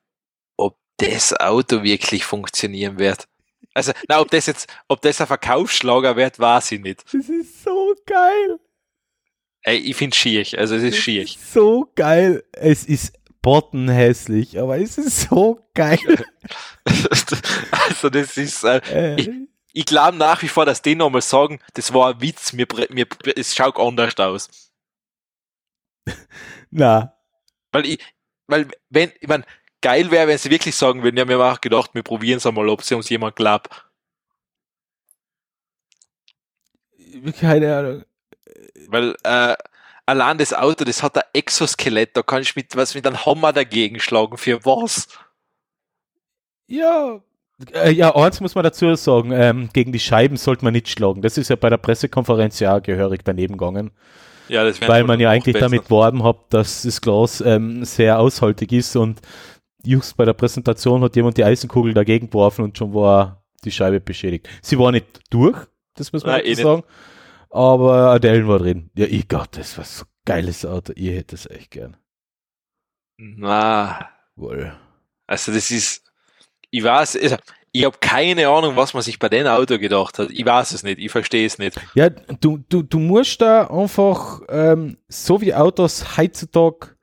ob 0.57 0.77
das 0.97 1.33
Auto 1.33 1.83
wirklich 1.83 2.23
funktionieren 2.25 2.97
wird. 2.99 3.27
Also, 3.73 3.91
na, 4.07 4.21
ob 4.21 4.31
das 4.31 4.45
jetzt, 4.45 4.67
ob 4.87 5.01
das 5.01 5.19
ein 5.19 5.27
Verkaufsschlager 5.27 6.15
wird, 6.15 6.39
weiß 6.39 6.71
ich 6.73 6.79
nicht. 6.81 7.03
Das 7.13 7.27
ist 7.27 7.63
so 7.63 7.93
geil. 8.05 8.59
Ey, 9.63 9.77
ich 9.77 9.95
finde 9.95 10.15
schier, 10.15 10.45
also 10.59 10.75
es 10.75 10.83
ist 10.83 10.97
schier. 10.97 11.25
so 11.27 11.91
geil. 11.95 12.43
Es 12.53 12.85
ist 12.85 13.13
bottenhässlich, 13.41 14.59
aber 14.59 14.77
es 14.77 14.97
ist 14.97 15.21
so 15.29 15.67
geil. 15.73 15.99
also 16.85 18.09
das 18.09 18.37
ist, 18.37 18.63
äh, 18.63 18.77
Äh, 18.91 19.19
Ich- 19.21 19.29
ich 19.77 19.85
glaube 19.85 20.17
nach 20.17 20.41
wie 20.41 20.47
vor, 20.47 20.65
dass 20.65 20.81
die 20.81 20.95
nochmal 20.95 21.21
sagen, 21.21 21.59
das 21.73 21.93
war 21.93 22.11
ein 22.13 22.21
Witz, 22.21 22.53
mir, 22.53 22.65
mir, 22.91 23.07
es 23.35 23.53
schaut 23.53 23.77
anders 23.77 24.15
aus. 24.17 24.71
na, 26.75 27.13
Weil 27.71 27.85
ich, 27.85 27.99
weil, 28.47 28.67
wenn, 28.89 29.11
ich 29.19 29.27
mein, 29.27 29.45
geil 29.81 30.11
wäre, 30.11 30.27
wenn 30.27 30.37
sie 30.37 30.49
wirklich 30.49 30.75
sagen 30.75 31.03
würden, 31.03 31.17
ja, 31.17 31.27
wir 31.27 31.39
haben 31.39 31.55
auch 31.55 31.61
gedacht, 31.61 31.91
wir 31.93 32.03
probieren 32.03 32.37
es 32.37 32.45
einmal, 32.45 32.69
ob 32.69 32.83
sie 32.83 32.95
uns 32.95 33.09
jemand 33.09 33.35
glaubt. 33.35 33.69
keine 37.39 37.77
Ahnung. 37.77 38.03
Weil, 38.87 39.15
äh, 39.23 39.55
allein 40.05 40.37
das 40.37 40.53
Auto, 40.53 40.83
das 40.83 41.01
hat 41.01 41.17
ein 41.17 41.23
Exoskelett, 41.33 42.15
da 42.15 42.23
kann 42.23 42.41
ich 42.41 42.55
mit, 42.55 42.75
was 42.75 42.95
mit 42.95 43.07
einem 43.07 43.25
Hammer 43.25 43.53
dagegen 43.53 43.99
schlagen, 43.99 44.37
für 44.37 44.63
was? 44.65 45.07
Ja. 46.67 47.21
Äh, 47.73 47.91
ja, 47.91 48.13
eins 48.15 48.41
muss 48.41 48.55
man 48.55 48.63
dazu 48.63 48.93
sagen, 48.95 49.31
ähm, 49.31 49.69
gegen 49.71 49.91
die 49.91 49.99
Scheiben 49.99 50.37
sollte 50.37 50.65
man 50.65 50.73
nicht 50.73 50.89
schlagen. 50.89 51.21
Das 51.21 51.37
ist 51.37 51.49
ja 51.49 51.55
bei 51.55 51.69
der 51.69 51.77
Pressekonferenz 51.77 52.59
ja 52.59 52.79
gehörig 52.79 53.21
daneben 53.23 53.57
gegangen, 53.57 53.91
Ja, 54.47 54.63
weil 54.87 55.03
man 55.03 55.19
ja 55.19 55.29
eigentlich 55.29 55.53
besser. 55.53 55.69
damit 55.69 55.89
worben 55.89 56.23
hat, 56.23 56.37
dass 56.49 56.83
das 56.83 57.01
Glas 57.01 57.41
ähm, 57.41 57.83
sehr 57.85 58.19
aushaltig 58.19 58.71
ist 58.71 58.95
und 58.95 59.21
just 59.83 60.17
bei 60.17 60.25
der 60.25 60.33
Präsentation 60.33 61.01
hat 61.01 61.15
jemand 61.15 61.37
die 61.37 61.43
Eisenkugel 61.43 61.93
dagegen 61.93 62.27
geworfen 62.27 62.63
und 62.63 62.77
schon 62.77 62.93
war 62.93 63.43
die 63.63 63.71
Scheibe 63.71 63.99
beschädigt. 63.99 64.47
Sie 64.61 64.77
war 64.77 64.91
nicht 64.91 65.21
durch, 65.29 65.57
das 65.95 66.13
muss 66.13 66.23
man 66.23 66.33
Nein, 66.33 66.45
eh 66.45 66.49
nicht. 66.49 66.61
sagen, 66.61 66.83
aber 67.49 68.11
Adele 68.11 68.47
war 68.47 68.59
drin. 68.59 68.89
Ja, 68.95 69.05
ich 69.05 69.27
Gott, 69.27 69.49
das 69.57 69.77
war 69.77 69.85
so 69.85 70.03
ein 70.05 70.09
geiles 70.25 70.65
Auto, 70.65 70.93
ich 70.95 71.09
hätte 71.09 71.35
es 71.35 71.49
echt 71.49 71.71
gern. 71.71 71.97
Na, 73.17 74.09
Wohl. 74.35 74.73
also 75.25 75.53
das 75.53 75.71
ist, 75.71 76.03
ich 76.69 76.83
weiß, 76.83 77.17
also, 77.21 77.37
ich 77.75 77.83
habe 77.83 77.97
keine 77.99 78.47
Ahnung, 78.47 78.77
was 78.77 78.93
man 78.93 79.03
sich 79.03 79.19
bei 79.19 79.27
dem 79.27 79.47
Auto 79.47 79.77
gedacht 79.77 80.17
hat. 80.17 80.29
Ich 80.31 80.45
weiß 80.45 80.71
es 80.71 80.83
nicht, 80.83 80.97
ich 80.97 81.11
verstehe 81.11 81.45
es 81.45 81.57
nicht. 81.57 81.77
Ja, 81.93 82.09
du, 82.09 82.59
du, 82.69 82.83
du 82.83 82.99
musst 82.99 83.41
da 83.41 83.67
einfach, 83.67 84.39
ähm, 84.47 84.97
so 85.09 85.41
wie 85.41 85.53
Autos 85.53 86.17
heutzutage, 86.17 86.95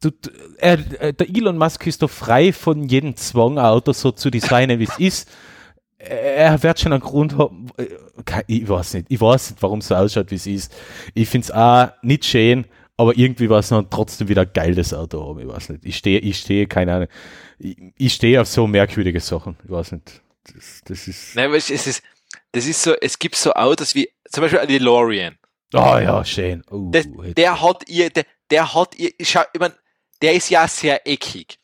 du, 0.00 0.10
er, 0.58 0.78
äh, 1.00 1.12
der 1.12 1.28
Elon 1.28 1.58
Musk 1.58 1.88
ist 1.88 2.02
doch 2.02 2.10
frei 2.10 2.52
von 2.52 2.84
jedem 2.84 3.16
Zwang, 3.16 3.58
ein 3.58 3.64
Auto 3.64 3.92
so 3.92 4.12
zu 4.12 4.30
designen, 4.30 4.78
wie 4.78 4.84
es 4.84 4.98
ist. 5.00 5.28
Er 5.98 6.62
wird 6.62 6.78
schon 6.78 6.92
einen 6.92 7.02
Grund 7.02 7.36
haben, 7.36 7.66
äh, 7.78 7.86
ich 8.46 8.68
weiß 8.68 8.94
nicht, 8.94 9.06
ich 9.08 9.20
weiß 9.20 9.50
nicht, 9.50 9.62
warum 9.62 9.80
es 9.80 9.88
so 9.88 9.96
ausschaut, 9.96 10.30
wie 10.30 10.36
es 10.36 10.46
ist. 10.46 10.72
Ich 11.14 11.28
finde 11.28 11.46
es 11.46 11.50
auch 11.50 11.88
nicht 12.02 12.26
schön, 12.26 12.64
aber 12.96 13.16
irgendwie 13.16 13.50
war 13.50 13.58
es 13.58 13.68
dann 13.68 13.90
trotzdem 13.90 14.28
wieder 14.28 14.46
geil, 14.46 14.74
das 14.74 14.94
Auto 14.94 15.26
haben, 15.26 15.40
ich 15.40 15.48
weiß 15.48 15.68
nicht. 15.70 15.84
Ich 15.84 15.96
stehe, 15.96 16.18
ich 16.18 16.38
stehe, 16.38 16.66
keine 16.66 16.94
Ahnung, 16.94 17.08
ich, 17.58 17.76
ich 17.96 18.14
stehe 18.14 18.40
auf 18.40 18.48
so 18.48 18.66
merkwürdige 18.66 19.20
Sachen, 19.20 19.56
ich 19.64 19.70
weiß 19.70 19.92
nicht. 19.92 20.22
Das, 20.54 20.80
das 20.84 21.08
ist, 21.08 21.34
Nein, 21.34 21.46
aber 21.46 21.56
es 21.56 21.70
ist, 21.70 22.02
das 22.52 22.66
ist 22.66 22.82
so, 22.82 22.94
es 22.94 23.18
gibt 23.18 23.36
so 23.36 23.52
Autos 23.52 23.94
wie, 23.94 24.08
zum 24.30 24.42
Beispiel 24.42 24.60
ein 24.60 24.68
DeLorean. 24.68 25.36
oh 25.74 25.78
ja, 25.78 26.24
schön. 26.24 26.62
Uh, 26.70 26.90
Das, 26.90 27.06
der 27.36 27.60
hat 27.60 27.88
ihr, 27.88 28.10
der, 28.10 28.24
der 28.50 28.74
hat 28.74 28.94
ihr, 28.96 29.10
schau, 29.20 29.42
ich 29.52 29.60
mein, 29.60 29.72
der 30.22 30.34
ist 30.34 30.48
ja 30.48 30.66
sehr 30.66 31.06
eckig. 31.06 31.58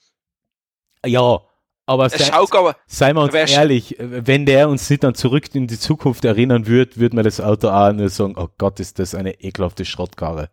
Ja, 1.04 1.40
Aber 1.86 2.06
Es 2.06 2.12
sei, 2.12 2.32
aber, 2.32 2.76
seien 2.86 3.16
wir 3.16 3.22
uns 3.22 3.34
ehrlich, 3.34 3.96
wenn 3.98 4.46
der 4.46 4.68
uns 4.68 4.88
nicht 4.90 5.02
dann 5.02 5.14
zurück 5.14 5.54
in 5.54 5.66
die 5.66 5.78
Zukunft 5.78 6.24
erinnern 6.24 6.66
würde, 6.66 6.96
würde 6.96 7.16
man 7.16 7.24
das 7.24 7.40
Auto 7.40 7.70
auch 7.70 7.92
nur 7.92 8.08
sagen, 8.08 8.34
oh 8.36 8.48
Gott, 8.58 8.78
ist 8.80 8.98
das 8.98 9.14
eine 9.14 9.40
ekelhafte 9.40 9.84
Schrottkarre. 9.84 10.50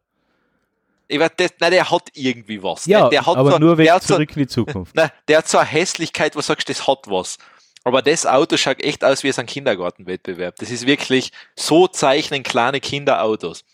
Ich 1.09 1.19
weiß, 1.19 1.31
das, 1.37 1.51
nein, 1.59 1.71
der 1.71 1.89
hat 1.89 2.09
irgendwie 2.13 2.61
was. 2.61 2.85
Ja, 2.85 3.09
der 3.09 3.25
hat 3.25 3.35
aber 3.35 3.53
so, 3.53 3.57
nur 3.57 3.77
wegen 3.79 3.91
hat 3.91 4.03
so, 4.03 4.13
zurück 4.13 4.29
in 4.35 4.43
die 4.43 4.47
Zukunft. 4.47 4.95
nein, 4.95 5.09
der 5.27 5.39
hat 5.39 5.47
so 5.47 5.57
eine 5.57 5.67
Hässlichkeit, 5.67 6.35
wo 6.35 6.39
du 6.39 6.45
sagst, 6.45 6.69
das 6.69 6.87
hat 6.87 7.07
was. 7.07 7.39
Aber 7.83 8.03
das 8.03 8.27
Auto 8.27 8.57
schaut 8.57 8.81
echt 8.83 9.03
aus 9.03 9.23
wie 9.23 9.31
so 9.31 9.41
ein 9.41 9.47
Kindergartenwettbewerb. 9.47 10.57
Das 10.57 10.69
ist 10.69 10.85
wirklich, 10.85 11.31
so 11.55 11.87
zeichnen 11.87 12.43
kleine 12.43 12.79
Kinder 12.79 13.23
Autos. 13.23 13.65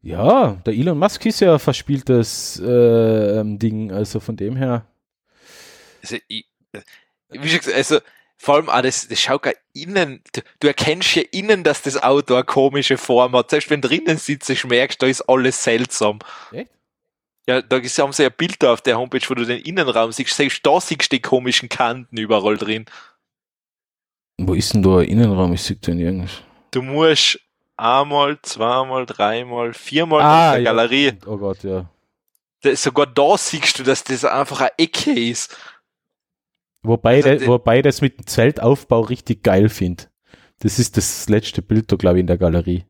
Ja, 0.00 0.52
der 0.64 0.74
Elon 0.74 0.98
Musk 0.98 1.26
ist 1.26 1.40
ja 1.40 1.58
verspieltes 1.58 2.62
äh, 2.64 3.40
ähm, 3.40 3.58
Ding, 3.58 3.90
also 3.90 4.20
von 4.20 4.36
dem 4.36 4.54
her. 4.54 4.86
Also, 6.02 6.18
ich, 6.28 6.46
wie 7.30 7.48
schon 7.48 7.58
gesagt, 7.58 7.76
also, 7.76 7.98
vor 8.38 8.56
allem 8.56 8.68
auch 8.68 8.82
das, 8.82 9.08
das 9.08 9.20
schaut 9.20 9.42
gar 9.42 9.54
innen, 9.72 10.22
du, 10.32 10.40
du 10.60 10.66
erkennst 10.66 11.14
ja 11.16 11.22
innen, 11.32 11.64
dass 11.64 11.82
das 11.82 12.02
Auto 12.02 12.34
eine 12.34 12.44
komische 12.44 12.98
Form 12.98 13.34
hat. 13.34 13.50
Selbst 13.50 13.70
wenn 13.70 13.80
drinnen 13.80 14.18
sitzt, 14.18 14.50
ich 14.50 14.64
merkst, 14.64 15.00
da 15.02 15.06
ist 15.06 15.22
alles 15.22 15.62
seltsam. 15.62 16.18
Echt? 16.52 16.70
Ja, 17.48 17.62
da 17.62 17.76
ist- 17.78 17.98
haben 17.98 18.12
sie 18.12 18.24
ja 18.24 18.28
Bilder 18.28 18.72
auf 18.72 18.82
der 18.82 18.98
Homepage, 18.98 19.22
wo 19.28 19.34
du 19.34 19.44
den 19.44 19.60
Innenraum 19.62 20.12
siehst, 20.12 20.36
selbst 20.36 20.64
da 20.66 20.80
siehst 20.80 21.12
du 21.12 21.16
die 21.16 21.22
komischen 21.22 21.68
Kanten 21.68 22.16
überall 22.16 22.56
drin. 22.56 22.84
Wo 24.38 24.52
ist 24.54 24.74
denn 24.74 24.82
da 24.82 24.98
ein 24.98 25.04
Innenraum? 25.06 25.52
Ich 25.54 25.62
sehe 25.62 25.76
den 25.76 25.98
irgendwas. 25.98 26.42
Du 26.72 26.82
musst 26.82 27.40
einmal, 27.76 28.38
zweimal, 28.42 29.06
dreimal, 29.06 29.72
viermal 29.72 30.20
Ah, 30.22 30.46
in 30.48 30.52
der 30.52 30.60
ja. 30.62 30.72
Galerie. 30.72 31.12
Oh 31.26 31.38
Gott, 31.38 31.62
ja. 31.62 31.86
Da, 32.62 32.76
sogar 32.76 33.06
da 33.06 33.36
siehst 33.38 33.78
du, 33.78 33.82
dass 33.82 34.04
das 34.04 34.24
einfach 34.24 34.60
eine 34.60 34.72
Ecke 34.78 35.12
ist. 35.12 35.56
Wobei, 36.86 37.16
Also 37.16 37.36
die- 37.36 37.46
wobei 37.46 37.82
das 37.82 38.00
mit 38.00 38.18
dem 38.18 38.26
Zeltaufbau 38.26 39.00
richtig 39.02 39.42
geil 39.42 39.68
finde. 39.68 40.04
Das 40.60 40.78
ist 40.78 40.96
das 40.96 41.28
letzte 41.28 41.62
Bild 41.62 41.90
da, 41.92 41.96
glaube 41.96 42.18
ich, 42.18 42.20
in 42.20 42.26
der 42.26 42.38
Galerie. 42.38 42.86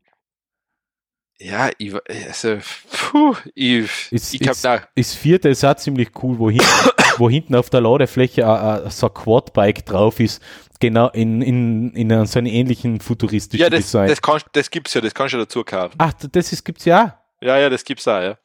Ja, 1.39 1.69
ich, 1.77 1.93
also, 2.27 2.57
puh, 2.91 3.35
ich, 3.53 4.11
Ist- 4.11 4.33
ich 4.33 4.41
ist- 4.41 4.65
da, 4.65 4.81
Das 4.95 5.13
vierte 5.13 5.49
ist 5.49 5.63
auch 5.63 5.75
ziemlich 5.75 6.09
cool, 6.23 6.39
wo, 6.39 6.49
hin, 6.49 6.61
wo 7.17 7.29
hinten 7.29 7.53
auf 7.55 7.69
der 7.69 7.81
Ladefläche 7.81 8.45
a- 8.47 8.77
a- 8.85 8.89
so 8.89 9.07
ein 9.07 9.13
Quadbike 9.13 9.85
drauf 9.85 10.19
ist. 10.19 10.41
Genau 10.79 11.09
in, 11.09 11.41
in, 11.43 11.91
in 11.93 12.25
so 12.25 12.39
einem 12.39 12.47
ähnlichen 12.47 12.99
futuristischen 13.01 13.63
ja, 13.63 13.69
das, 13.69 13.81
Design. 13.85 14.07
das, 14.07 14.21
kannst, 14.21 14.47
das 14.53 14.69
gibt's 14.71 14.93
ja, 14.95 15.01
das 15.01 15.13
kannst 15.13 15.33
du 15.35 15.37
dazu 15.37 15.63
kaufen. 15.63 15.95
Ach, 15.99 16.13
das 16.13 16.51
ist, 16.53 16.63
gibt's 16.63 16.85
ja 16.85 17.19
Ja, 17.41 17.57
ja, 17.59 17.69
das 17.69 17.83
gibt's 17.83 18.07
auch, 18.07 18.19
ja. 18.21 18.37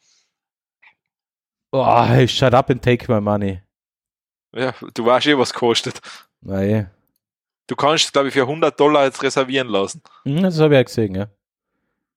auch. 1.70 2.10
Oh, 2.10 2.26
shut 2.26 2.52
up 2.52 2.68
and 2.70 2.82
take 2.82 3.10
my 3.10 3.20
money. 3.20 3.61
Ja, 4.54 4.74
du 4.94 5.04
weißt 5.04 5.26
eh, 5.28 5.38
was 5.38 5.52
kostet. 5.52 6.00
Nein. 6.40 6.90
Du 7.66 7.76
kannst, 7.76 8.12
glaube 8.12 8.28
ich, 8.28 8.34
für 8.34 8.42
100 8.42 8.78
Dollar 8.78 9.04
jetzt 9.04 9.22
reservieren 9.22 9.68
lassen. 9.68 10.02
Hm, 10.24 10.42
Das 10.42 10.58
habe 10.58 10.74
ich 10.74 10.78
ja 10.78 10.82
gesehen, 10.82 11.14
ja. 11.14 11.28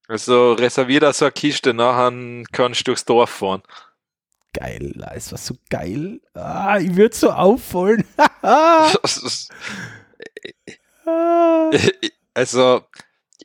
Also 0.08 0.54
reservier 0.54 1.00
da 1.00 1.14
so 1.14 1.26
eine 1.26 1.32
Kiste, 1.32 1.74
nachher 1.74 2.44
kannst 2.52 2.82
du 2.82 2.84
durchs 2.86 3.06
Dorf 3.06 3.30
fahren. 3.30 3.64
Geil, 4.54 4.94
ist 5.16 5.34
was 5.34 5.46
so 5.46 5.56
geil. 5.70 6.22
Ah, 6.34 6.78
ich 6.80 6.96
würde 6.96 7.16
so 7.16 7.32
auffallen. 7.32 8.06
Also, 12.34 12.82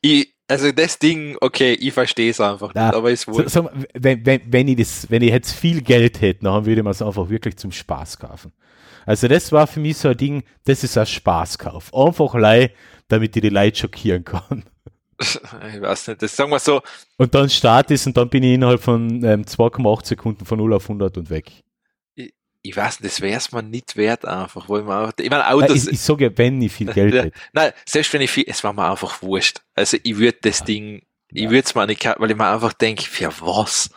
ich, 0.01 0.35
also 0.51 0.73
das 0.73 0.99
Ding, 0.99 1.37
okay, 1.41 1.73
ich 1.75 1.93
verstehe 1.93 2.31
es 2.31 2.41
einfach 2.41 2.73
Na, 2.75 2.87
nicht, 2.87 2.95
aber 2.97 3.11
ist 3.11 3.27
So, 3.27 3.33
wohl. 3.33 3.49
so, 3.49 3.71
wenn, 3.95 4.27
wenn, 4.27 4.41
wenn, 4.47 4.69
ich 4.69 4.77
das, 4.77 5.11
wenn 5.11 5.23
ich 5.23 5.31
jetzt 5.31 5.53
viel 5.53 5.81
Geld 5.81 6.21
hätte, 6.21 6.45
dann 6.45 6.67
würde 6.67 6.81
ich 6.81 6.85
mir 6.85 6.91
es 6.91 7.03
einfach 7.03 7.29
wirklich 7.31 7.57
zum 7.57 7.73
Spaß 7.73 8.19
kaufen. 8.19 8.53
Also 9.07 9.29
das 9.29 9.53
war 9.53 9.67
für 9.67 9.81
mich 9.81 9.97
so 9.97 10.09
ein 10.09 10.17
Ding, 10.17 10.43
das 10.65 10.85
ist 10.85 10.99
ein 10.99 11.07
Spaßkauf. 11.07 11.95
Einfach 11.95 12.35
lei, 12.35 12.73
damit 13.09 13.35
ich 13.37 13.43
die 13.43 13.49
Leute 13.49 13.79
schockieren 13.79 14.25
kann. 14.25 14.65
Ich 15.21 15.81
weiß 15.83 16.09
nicht, 16.09 16.23
das 16.23 16.35
sagen 16.35 16.51
wir 16.51 16.59
so, 16.59 16.81
Und 17.19 17.35
dann 17.35 17.51
Start 17.51 17.91
ist 17.91 18.07
und 18.07 18.17
dann 18.17 18.31
bin 18.31 18.43
ich 18.43 18.55
innerhalb 18.55 18.81
von 18.81 19.23
ähm, 19.23 19.43
2,8 19.43 20.07
Sekunden 20.07 20.47
von 20.47 20.57
0 20.59 20.73
auf 20.73 20.85
100 20.85 21.19
und 21.19 21.29
weg. 21.29 21.53
Ich 22.63 22.77
weiß 22.77 23.01
nicht, 23.01 23.13
das 23.13 23.21
wäre 23.21 23.37
es 23.39 23.53
mir 23.53 23.63
nicht 23.63 23.97
wert 23.97 24.25
einfach, 24.27 24.69
weil 24.69 24.83
man 24.83 24.99
einfach, 25.01 25.15
ich 25.19 25.31
meine, 25.31 25.49
Autos, 25.51 25.87
ich, 25.87 25.93
ich 25.93 26.01
sage 26.01 26.25
ja, 26.27 26.31
wenn 26.37 26.61
ich 26.61 26.73
viel 26.73 26.93
Geld 26.93 27.15
Ja. 27.15 27.23
hätte. 27.25 27.39
nein, 27.53 27.73
selbst 27.87 28.13
wenn 28.13 28.21
ich 28.21 28.31
viel, 28.31 28.45
es 28.47 28.63
war 28.65 28.73
mir 28.73 28.91
einfach 28.91 29.23
wurscht. 29.23 29.61
Also 29.75 29.97
ich 30.03 30.17
würde 30.19 30.39
das 30.43 30.63
Ding, 30.65 31.03
ich 31.33 31.45
würde 31.49 31.61
es 31.67 31.75
mir 31.75 31.87
nicht 31.87 32.03
kaufen, 32.03 32.21
weil 32.21 32.31
ich 32.31 32.37
mir 32.37 32.49
einfach 32.49 32.73
denke, 32.73 33.05
für 33.05 33.33
was? 33.41 33.91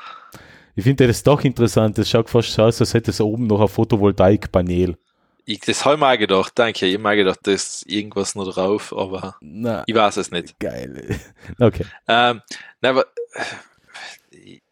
Ich 0.75 0.83
finde 0.83 1.05
das 1.07 1.21
doch 1.23 1.43
interessant. 1.43 1.97
Das 1.97 2.09
schaut 2.09 2.29
fast 2.29 2.51
so 2.53 2.63
aus, 2.63 2.79
als 2.79 2.93
hätte 2.93 3.11
es 3.11 3.21
oben 3.21 3.45
noch 3.47 3.61
ein 3.61 3.67
Photovoltaikpanel. 3.67 4.97
Ich, 5.45 5.59
das 5.59 5.83
habe 5.83 5.95
ich 5.95 5.99
mir 5.99 6.07
auch 6.13 6.17
gedacht, 6.17 6.53
danke, 6.55 6.85
ich 6.85 6.93
habe 6.93 7.03
mir 7.03 7.09
auch 7.09 7.15
gedacht, 7.15 7.39
da 7.43 7.51
ist 7.51 7.85
irgendwas 7.87 8.33
noch 8.33 8.49
drauf, 8.51 8.93
aber 8.97 9.35
Na, 9.41 9.83
ich 9.85 9.93
weiß 9.93 10.17
es 10.17 10.31
nicht. 10.31 10.57
geil. 10.59 11.19
Okay. 11.59 11.85
Ähm, 12.07 12.41
na, 12.81 12.89
aber, 12.91 13.05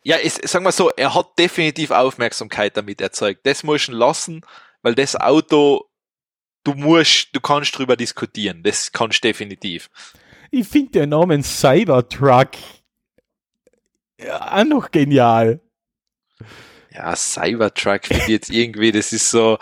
ja, 0.04 0.18
es, 0.18 0.36
sagen 0.36 0.66
wir 0.66 0.72
so, 0.72 0.90
er 0.90 1.14
hat 1.14 1.38
definitiv 1.38 1.92
Aufmerksamkeit 1.92 2.76
damit 2.76 3.02
erzeugt. 3.02 3.42
Das 3.46 3.64
musst 3.64 3.88
du 3.88 3.92
ihn 3.92 3.98
lassen, 3.98 4.42
weil 4.82 4.96
das 4.96 5.16
Auto, 5.16 5.86
du 6.64 6.74
musst, 6.74 7.30
du 7.34 7.40
kannst 7.40 7.78
drüber 7.78 7.96
diskutieren. 7.96 8.64
Das 8.64 8.92
kannst 8.92 9.24
du 9.24 9.28
definitiv. 9.28 9.90
Ich 10.50 10.68
finde 10.68 10.92
den 10.92 11.10
Namen 11.10 11.44
Cybertruck 11.44 12.52
ja, 14.24 14.60
auch 14.60 14.66
noch 14.66 14.92
genial. 14.92 15.60
Ja, 16.92 17.16
Cybertruck 17.16 18.06
finde 18.06 18.24
ich 18.24 18.30
jetzt 18.30 18.50
irgendwie, 18.50 18.92
das 18.92 19.14
ist 19.14 19.30
so, 19.30 19.58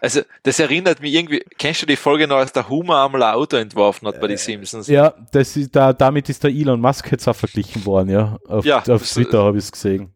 also, 0.00 0.22
das 0.42 0.58
erinnert 0.58 1.00
mich 1.00 1.14
irgendwie, 1.14 1.44
kennst 1.58 1.82
du 1.82 1.86
die 1.86 1.96
Folge 1.96 2.26
noch, 2.26 2.36
als 2.36 2.52
der 2.52 2.68
Hummer 2.68 3.04
einmal 3.04 3.22
ein 3.22 3.34
Auto 3.34 3.56
entworfen 3.56 4.06
hat 4.08 4.20
bei 4.20 4.26
den 4.26 4.36
Simpsons? 4.36 4.86
Ja, 4.88 5.14
das 5.32 5.56
ist 5.56 5.74
da, 5.74 5.92
damit 5.92 6.28
ist 6.28 6.44
der 6.44 6.50
Elon 6.50 6.80
Musk 6.80 7.10
jetzt 7.10 7.26
auch 7.28 7.36
verglichen 7.36 7.84
worden, 7.84 8.10
ja. 8.10 8.38
Auf, 8.46 8.64
Ja, 8.64 8.82
auf 8.82 9.02
Twitter 9.02 9.42
habe 9.44 9.58
ich 9.58 9.64
es 9.64 9.72
gesehen. 9.72 10.14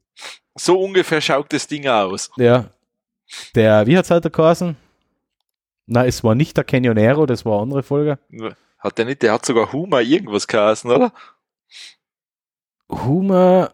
So 0.55 0.81
ungefähr 0.81 1.21
schaut 1.21 1.53
das 1.53 1.67
Ding 1.67 1.87
aus. 1.89 2.31
Ja. 2.37 2.71
Der, 3.55 3.87
wie 3.87 3.97
hat 3.97 4.05
es 4.05 4.11
heute 4.11 4.31
geheißen? 4.31 4.77
Na, 5.87 6.07
es 6.07 6.23
war 6.23 6.35
nicht 6.35 6.57
der 6.57 6.65
Canyonero, 6.65 7.27
das 7.27 7.45
war 7.45 7.55
eine 7.55 7.63
andere 7.63 7.83
Folge. 7.83 8.19
Hat 8.79 8.99
der 8.99 9.05
nicht, 9.05 9.23
der 9.23 9.33
hat 9.33 9.47
sogar 9.47 9.73
Hummer 9.73 10.01
irgendwas 10.01 10.47
geheißen, 10.47 10.91
oder? 10.91 11.13
Hummer 12.91 13.73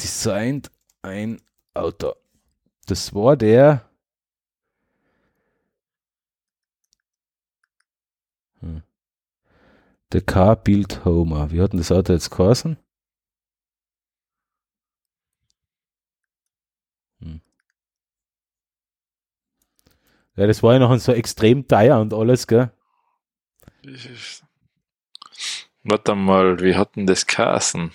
designed 0.00 0.70
ein 1.02 1.40
Auto. 1.74 2.14
Das 2.86 3.14
war 3.14 3.36
der. 3.36 3.85
Der 10.12 10.20
Car 10.20 10.56
Build 10.56 11.04
Homer. 11.04 11.50
Wie 11.50 11.60
hat 11.60 11.72
denn 11.72 11.78
das 11.78 11.90
Auto 11.90 12.12
jetzt 12.12 12.30
geheißen? 12.30 12.76
Hm. 17.20 17.40
Ja, 20.36 20.46
das 20.46 20.62
war 20.62 20.74
ja 20.74 20.78
noch 20.78 20.96
so 20.98 21.12
extrem 21.12 21.66
teuer 21.66 22.00
und 22.00 22.14
alles, 22.14 22.46
gell? 22.46 22.70
Warte 25.82 26.14
mal, 26.14 26.60
wie 26.60 26.74
hat 26.74 26.96
denn 26.96 27.06
das 27.06 27.26
geheißen? 27.26 27.92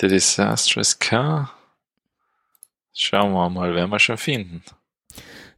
The 0.00 0.08
Disastrous 0.08 0.98
Car? 0.98 1.52
Schauen 2.92 3.32
wir 3.32 3.48
mal, 3.48 3.74
werden 3.74 3.90
wir 3.90 3.98
schon 3.98 4.18
finden. 4.18 4.62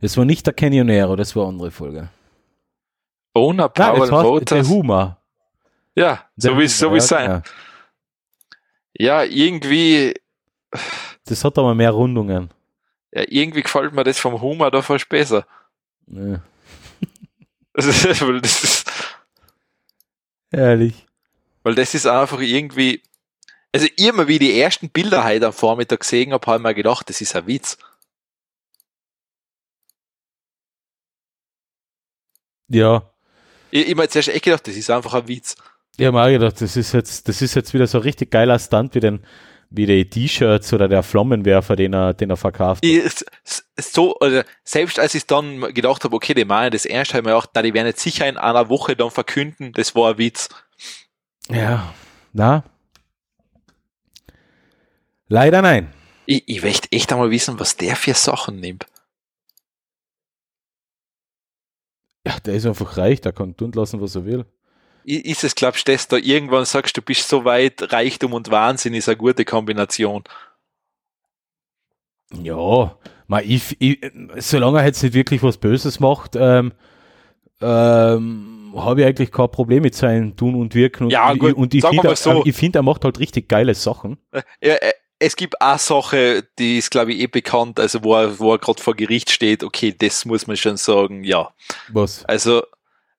Das 0.00 0.16
war 0.16 0.24
nicht 0.24 0.46
der 0.46 0.54
Canyonero, 0.54 1.16
das 1.16 1.36
war 1.36 1.44
eine 1.44 1.52
andere 1.52 1.70
Folge. 1.70 2.10
Owner 3.34 3.68
Power 3.68 3.98
das 4.00 4.08
der 4.10 4.22
Motors. 4.22 4.68
Hummer. 4.68 5.16
Ja, 5.94 6.24
so 6.36 6.48
Der 6.50 6.58
wie 6.58 6.64
es 6.64 6.78
so 6.78 6.86
Hummer, 6.86 6.96
wie's 6.96 7.10
ja, 7.10 7.16
sein. 7.18 7.26
genau. 7.26 7.42
Ja, 8.98 9.22
irgendwie, 9.24 10.14
Das 11.24 11.44
hat 11.44 11.56
aber 11.58 11.74
mehr 11.74 11.90
Rundungen. 11.92 12.50
ja, 13.12 13.24
irgendwie 13.28 13.62
gefällt 13.62 13.92
mir 13.92 14.04
das 14.04 14.18
vom 14.18 14.40
Hummer 14.40 14.70
da 14.70 14.82
fast 14.82 15.08
besser. 15.08 15.46
Ja. 16.06 16.42
weil, 17.74 18.40
das 18.40 18.64
ist, 18.64 18.90
Ehrlich. 20.50 21.06
weil 21.62 21.74
das 21.76 21.94
ist 21.94 22.06
einfach 22.06 22.40
irgendwie, 22.40 23.02
also 23.72 23.86
immer 23.96 24.26
wie 24.28 24.38
die 24.40 24.60
ersten 24.60 24.90
Bilder 24.90 25.24
heute 25.24 25.46
am 25.46 25.52
Vormittag 25.52 26.00
gesehen 26.00 26.32
habe, 26.32 26.44
habe 26.46 26.56
ich 26.58 26.62
mir 26.64 26.74
gedacht, 26.74 27.08
das 27.08 27.20
ist 27.20 27.34
ein 27.36 27.46
Witz. 27.46 27.78
Ja. 32.68 33.02
Ich, 33.70 33.88
ich 33.88 33.96
mir 33.96 34.02
jetzt 34.02 34.16
erst 34.16 34.28
echt 34.28 34.44
gedacht, 34.44 34.66
das 34.66 34.76
ist 34.76 34.90
einfach 34.90 35.14
ein 35.14 35.28
Witz. 35.28 35.56
Ich 35.96 36.06
habe 36.06 36.16
mir 36.16 36.24
auch 36.24 36.28
gedacht, 36.28 36.60
das 36.60 36.76
ist 36.76 36.92
jetzt, 36.92 37.28
das 37.28 37.42
ist 37.42 37.54
jetzt 37.54 37.74
wieder 37.74 37.86
so 37.86 37.98
ein 37.98 38.02
richtig 38.02 38.30
geiler 38.30 38.58
Stunt 38.58 38.94
wie 38.94 39.00
den, 39.00 39.20
wie 39.70 39.86
die 39.86 40.08
T-Shirts 40.08 40.72
oder 40.72 40.88
der 40.88 41.02
Flammenwerfer, 41.02 41.76
den 41.76 41.94
er, 41.94 42.14
den 42.14 42.30
er 42.30 42.36
verkauft. 42.36 42.84
Ich, 42.84 43.02
so, 43.78 44.16
also 44.18 44.42
selbst 44.64 44.98
als 44.98 45.14
ich 45.14 45.26
dann 45.26 45.60
gedacht 45.74 46.04
habe, 46.04 46.16
okay, 46.16 46.34
die 46.34 46.44
meinen 46.44 46.72
das 46.72 46.86
ernst, 46.86 47.12
habe 47.12 47.20
ich 47.20 47.24
mir 47.26 47.32
gedacht, 47.32 47.50
na, 47.54 47.62
die 47.62 47.74
werden 47.74 47.86
jetzt 47.86 48.00
sicher 48.02 48.28
in 48.28 48.36
einer 48.36 48.68
Woche 48.68 48.96
dann 48.96 49.10
verkünden, 49.10 49.72
das 49.72 49.94
war 49.94 50.12
ein 50.12 50.18
Witz. 50.18 50.48
Ja. 51.48 51.94
Na? 52.32 52.64
Leider 55.28 55.62
nein. 55.62 55.92
Ich, 56.26 56.44
ich 56.46 56.62
möchte 56.62 56.88
echt 56.90 57.12
einmal 57.12 57.30
wissen, 57.30 57.60
was 57.60 57.76
der 57.76 57.94
für 57.94 58.14
Sachen 58.14 58.56
nimmt. 58.56 58.86
Der 62.38 62.54
ist 62.54 62.66
einfach 62.66 62.96
reich, 62.96 63.20
der 63.20 63.32
kann 63.32 63.56
tun 63.56 63.72
lassen, 63.72 64.00
was 64.00 64.14
er 64.14 64.24
will. 64.24 64.44
Ist 65.04 65.44
es, 65.44 65.54
glaubst 65.54 65.88
du, 65.88 65.92
dass 65.92 66.08
du 66.08 66.16
irgendwann 66.16 66.64
sagst, 66.64 66.96
du 66.96 67.02
bist 67.02 67.28
so 67.28 67.44
weit, 67.44 67.92
Reichtum 67.92 68.34
und 68.34 68.50
Wahnsinn 68.50 68.94
ist 68.94 69.08
eine 69.08 69.16
gute 69.16 69.44
Kombination? 69.44 70.24
Ja, 72.34 72.96
mal 73.26 73.42
ich, 73.44 73.76
ich, 73.80 73.98
solange 74.36 74.78
er 74.78 74.86
jetzt 74.86 75.02
nicht 75.02 75.14
wirklich 75.14 75.42
was 75.42 75.56
Böses 75.56 75.98
macht, 75.98 76.36
ähm, 76.36 76.72
ähm, 77.60 78.72
habe 78.76 79.00
ich 79.00 79.06
eigentlich 79.06 79.32
kein 79.32 79.50
Problem 79.50 79.82
mit 79.82 79.94
seinem 79.94 80.36
Tun 80.36 80.54
und 80.54 80.74
Wirken. 80.74 81.04
Und, 81.04 81.10
Ja, 81.10 81.32
gut, 81.34 81.54
und 81.54 81.74
ich 81.74 81.82
sagen 81.82 81.96
wir 81.96 82.02
finde, 82.02 82.16
so. 82.16 82.42
ich 82.44 82.54
finde, 82.54 82.78
er 82.78 82.82
macht 82.82 83.04
halt 83.04 83.18
richtig 83.18 83.48
geile 83.48 83.74
Sachen. 83.74 84.18
Äh, 84.60 84.76
es 85.20 85.36
gibt 85.36 85.60
eine 85.60 85.78
Sache, 85.78 86.48
die 86.58 86.78
ist, 86.78 86.90
glaube 86.90 87.12
ich, 87.12 87.20
eh 87.20 87.26
bekannt, 87.26 87.78
also 87.78 88.02
wo 88.02 88.14
er, 88.16 88.38
wo 88.38 88.52
er 88.52 88.58
gerade 88.58 88.82
vor 88.82 88.96
Gericht 88.96 89.30
steht, 89.30 89.62
okay, 89.62 89.94
das 89.96 90.24
muss 90.24 90.46
man 90.46 90.56
schon 90.56 90.78
sagen, 90.78 91.24
ja. 91.24 91.50
Was? 91.88 92.24
Also, 92.24 92.62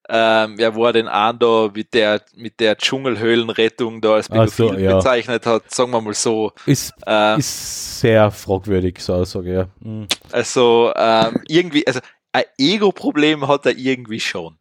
ähm, 0.09 0.59
ja, 0.59 0.73
wo 0.73 0.85
er 0.85 0.93
den 0.93 1.07
einen 1.07 1.37
da 1.37 1.69
mit 1.73 1.93
der, 1.93 2.23
mit 2.35 2.59
der 2.59 2.75
Dschungelhöhlenrettung 2.75 4.01
da 4.01 4.15
als 4.15 4.31
Ach 4.31 4.47
so, 4.49 4.67
Pädophil 4.69 4.83
ja. 4.83 4.95
bezeichnet 4.97 5.45
hat, 5.45 5.71
sagen 5.73 5.91
wir 5.91 6.01
mal 6.01 6.15
so. 6.15 6.51
Ist, 6.65 6.91
Ähm, 7.05 7.39
ist 7.39 7.99
sehr 7.99 8.31
fragwürdig, 8.31 8.99
so 8.99 9.13
Aussage, 9.13 9.53
ja. 9.53 9.67
Hm. 9.83 10.07
also, 10.31 10.91
ähm, 10.95 11.43
irgendwie, 11.47 11.85
also, 11.85 11.99
ein 12.31 12.45
Ego-Problem 12.57 13.47
hat 13.47 13.67
er 13.67 13.77
irgendwie 13.77 14.19
schon. 14.19 14.57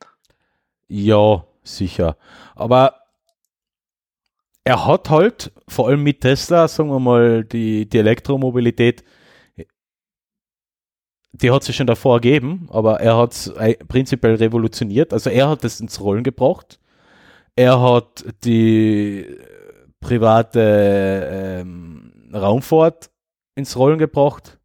Ja, 0.88 1.44
sicher. 1.62 2.16
Aber 2.54 2.99
er 4.64 4.86
hat 4.86 5.10
halt, 5.10 5.52
vor 5.68 5.88
allem 5.88 6.02
mit 6.02 6.20
Tesla, 6.20 6.68
sagen 6.68 6.90
wir 6.90 7.00
mal, 7.00 7.44
die, 7.44 7.88
die 7.88 7.98
Elektromobilität, 7.98 9.04
die 11.32 11.50
hat 11.50 11.62
sich 11.62 11.76
schon 11.76 11.86
davor 11.86 12.16
ergeben, 12.16 12.68
aber 12.70 13.00
er 13.00 13.16
hat 13.16 13.32
es 13.32 13.52
prinzipiell 13.88 14.34
revolutioniert. 14.34 15.12
Also 15.12 15.30
er 15.30 15.48
hat 15.48 15.64
es 15.64 15.80
ins 15.80 16.00
Rollen 16.00 16.24
gebracht. 16.24 16.78
Er 17.56 17.80
hat 17.80 18.24
die 18.44 19.20
äh, 19.20 19.38
private 20.00 21.60
ähm, 21.60 22.30
Raumfahrt 22.32 23.10
ins 23.54 23.76
Rollen 23.76 23.98
gebracht. 23.98 24.58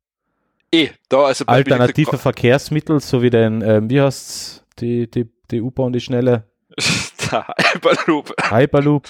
Eh, 0.72 0.89
da, 1.09 1.26
also, 1.26 1.45
Alternative 1.45 2.17
Verkehrsmittel, 2.17 2.99
so 2.99 3.22
wie 3.22 3.30
den, 3.30 3.61
ähm, 3.61 3.89
wie 3.89 4.01
heißt's, 4.01 4.65
die, 4.80 5.09
die, 5.09 5.30
die 5.51 5.61
U-Bahn, 5.61 5.93
die 5.93 6.01
schnelle 6.01 6.49
Hyperloop. 7.31 8.34
Hyperloop, 8.49 9.07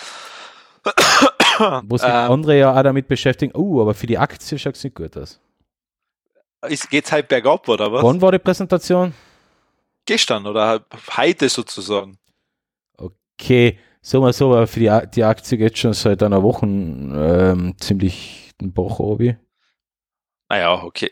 wo 1.87 1.97
sich 1.97 2.07
Ähm. 2.07 2.31
andere 2.31 2.57
ja 2.57 2.77
auch 2.77 2.83
damit 2.83 3.07
beschäftigen. 3.07 3.53
Oh, 3.55 3.81
aber 3.81 3.93
für 3.93 4.07
die 4.07 4.17
Aktie 4.17 4.57
schaut 4.59 4.75
es 4.75 4.83
nicht 4.83 4.95
gut 4.95 5.17
aus. 5.17 5.39
Ist, 6.67 6.89
geht's 6.89 7.11
halt 7.11 7.27
bergab, 7.27 7.67
oder 7.69 7.91
was? 7.91 8.03
Wann 8.03 8.21
war 8.21 8.31
die 8.31 8.39
Präsentation? 8.39 9.13
Gestern 10.05 10.45
oder 10.45 10.85
heute 11.15 11.49
sozusagen. 11.49 12.17
Okay, 12.97 13.79
sagen 14.01 14.23
wir 14.23 14.33
so, 14.33 14.51
aber 14.51 14.67
für 14.67 14.79
die, 14.79 14.91
die 15.13 15.23
Aktie 15.23 15.57
geht 15.57 15.77
schon 15.77 15.93
seit 15.93 16.23
einer 16.23 16.43
Woche 16.43 16.65
ähm, 16.65 17.75
ziemlich 17.79 18.53
den 18.61 18.73
Bach 18.73 18.99
obi. 18.99 19.35
Naja, 20.49 20.83
okay. 20.83 21.11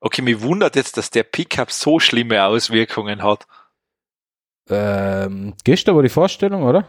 Okay, 0.00 0.22
mich 0.22 0.40
wundert 0.40 0.76
jetzt, 0.76 0.96
dass 0.96 1.10
der 1.10 1.24
Pickup 1.24 1.72
so 1.72 1.98
schlimme 1.98 2.44
Auswirkungen 2.44 3.22
hat. 3.22 3.46
Ähm, 4.70 5.54
gestern 5.64 5.96
war 5.96 6.02
die 6.02 6.08
Vorstellung, 6.08 6.62
oder? 6.62 6.88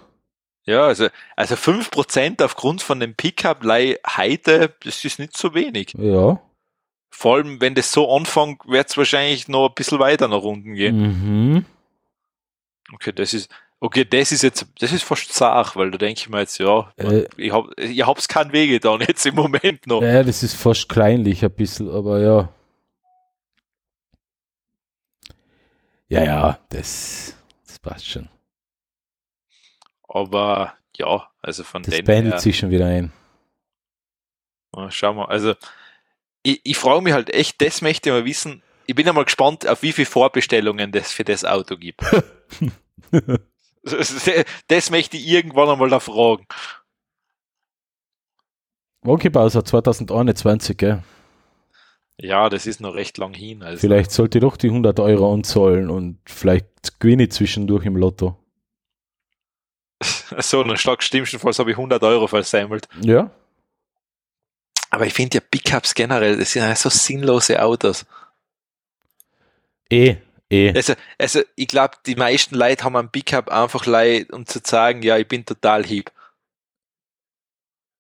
Ja, 0.70 0.86
also, 0.86 1.08
also 1.36 1.56
5% 1.56 2.44
aufgrund 2.44 2.84
von 2.84 3.00
dem 3.00 3.16
Pickup 3.16 3.64
heute, 4.18 4.76
das 4.84 5.04
ist 5.04 5.18
nicht 5.18 5.36
so 5.36 5.56
wenig. 5.56 5.96
Ja. 5.98 6.40
Vor 7.10 7.38
allem, 7.38 7.60
wenn 7.60 7.74
das 7.74 7.92
so 7.92 8.16
anfängt, 8.16 8.62
wird 8.68 8.88
es 8.88 8.96
wahrscheinlich 8.96 9.48
noch 9.48 9.70
ein 9.70 9.74
bisschen 9.74 9.98
weiter 9.98 10.28
nach 10.28 10.44
unten 10.44 10.76
gehen. 10.76 11.56
Mhm. 11.56 11.66
Okay, 12.94 13.12
das 13.12 13.34
ist, 13.34 13.50
okay, 13.80 14.06
das 14.06 14.32
ist 14.32 14.44
jetzt, 14.44 14.68
das 14.80 14.92
ist 14.92 15.02
fast 15.02 15.34
zart, 15.34 15.76
weil 15.76 15.90
da 15.90 15.98
denke 15.98 16.20
ich 16.22 16.30
mir 16.30 16.42
jetzt, 16.42 16.60
ja, 16.60 16.94
Äh. 16.98 17.26
ich 17.36 17.52
hab, 17.52 17.66
ich 17.80 18.06
hab's 18.06 18.28
keinen 18.28 18.54
Wege 18.54 18.80
dann 18.80 19.02
jetzt 19.02 19.26
im 19.26 19.34
Moment 19.34 19.88
noch. 19.88 20.04
Ja, 20.04 20.22
das 20.22 20.44
ist 20.44 20.54
fast 20.54 20.88
kleinlich 20.88 21.44
ein 21.44 21.50
bisschen, 21.50 21.90
aber 21.90 22.20
ja. 22.20 22.50
Ja, 26.10 26.24
ja, 26.24 26.60
das, 26.70 27.36
das 27.66 27.80
passt 27.80 28.08
schon. 28.08 28.30
Aber, 30.10 30.74
ja, 30.98 31.30
also 31.42 31.64
von 31.64 31.84
Das 31.84 31.96
dem 31.96 32.04
pendelt 32.04 32.36
her, 32.36 32.40
sich 32.42 32.58
schon 32.58 32.72
wieder 32.72 32.88
ein. 32.88 33.14
Ja, 34.76 34.90
Schauen 34.92 35.18
wir. 35.18 35.30
Also, 35.30 35.54
ich, 36.44 36.62
ich 36.64 36.78
frage 36.78 37.02
mich 37.02 37.14
halt 37.14 37.30
echt, 37.34 37.62
das 37.62 37.82
möchte 37.82 38.10
ich 38.10 38.14
mal 38.14 38.26
wissen. 38.26 38.64
Ich 38.88 38.96
bin 38.96 39.06
ja 39.06 39.14
mal 39.14 39.24
gespannt, 39.24 39.68
auf 39.68 39.84
wie 39.84 39.94
viele 39.94 40.08
Vorbestellungen 40.08 40.92
das 40.92 41.12
für 41.12 41.24
das 41.24 41.46
Auto 41.46 41.78
gibt. 41.78 42.02
Das, 43.82 44.30
das 44.68 44.92
möchte 44.92 45.16
ich 45.16 45.26
irgendwann 45.26 45.70
einmal 45.70 45.90
da 45.90 46.02
fragen. 46.02 46.46
Okay, 49.02 49.30
Bowser 49.30 49.64
2021, 49.64 50.78
gell? 50.78 51.02
Ja, 52.18 52.50
das 52.50 52.68
ist 52.68 52.82
noch 52.82 52.96
recht 52.96 53.18
lang 53.18 53.34
hin. 53.34 53.64
Also. 53.64 53.80
Vielleicht 53.80 54.12
sollte 54.12 54.40
ich 54.40 54.42
doch 54.42 54.58
die 54.58 54.68
100 54.68 55.00
Euro 55.00 55.34
anzahlen 55.34 55.90
und 55.90 56.20
vielleicht 56.26 57.00
gewinne 57.00 57.24
ich 57.24 57.32
zwischendurch 57.32 57.86
im 57.86 57.96
Lotto. 57.96 58.38
So, 60.40 60.64
dann 60.64 60.78
schlag 60.78 61.04
schlimmstenfalls 61.04 61.60
habe 61.60 61.72
ich 61.72 61.78
100 61.78 62.04
Euro 62.04 62.28
versammelt. 62.28 62.88
Ja? 63.02 63.32
Aber 64.92 65.06
ich 65.06 65.14
finde 65.14 65.38
ja 65.38 65.44
Pickups 65.50 65.94
generell, 65.94 66.38
das 66.38 66.54
sind 66.54 66.78
so 66.78 66.90
sinnlose 66.90 67.62
Autos. 67.62 68.06
Eh, 69.92 70.18
eh. 70.50 70.74
Also, 70.76 70.94
also 71.18 71.42
ich 71.56 71.68
glaube, 71.68 71.96
die 72.06 72.16
meisten 72.16 72.56
Leute 72.56 72.84
haben 72.84 72.96
einen 72.96 73.10
Pickup 73.10 73.50
einfach 73.50 73.86
leid, 73.86 74.32
um 74.32 74.46
zu 74.46 74.60
sagen, 74.64 75.02
ja, 75.02 75.18
ich 75.18 75.28
bin 75.28 75.46
total 75.46 75.86
hip. 75.86 76.12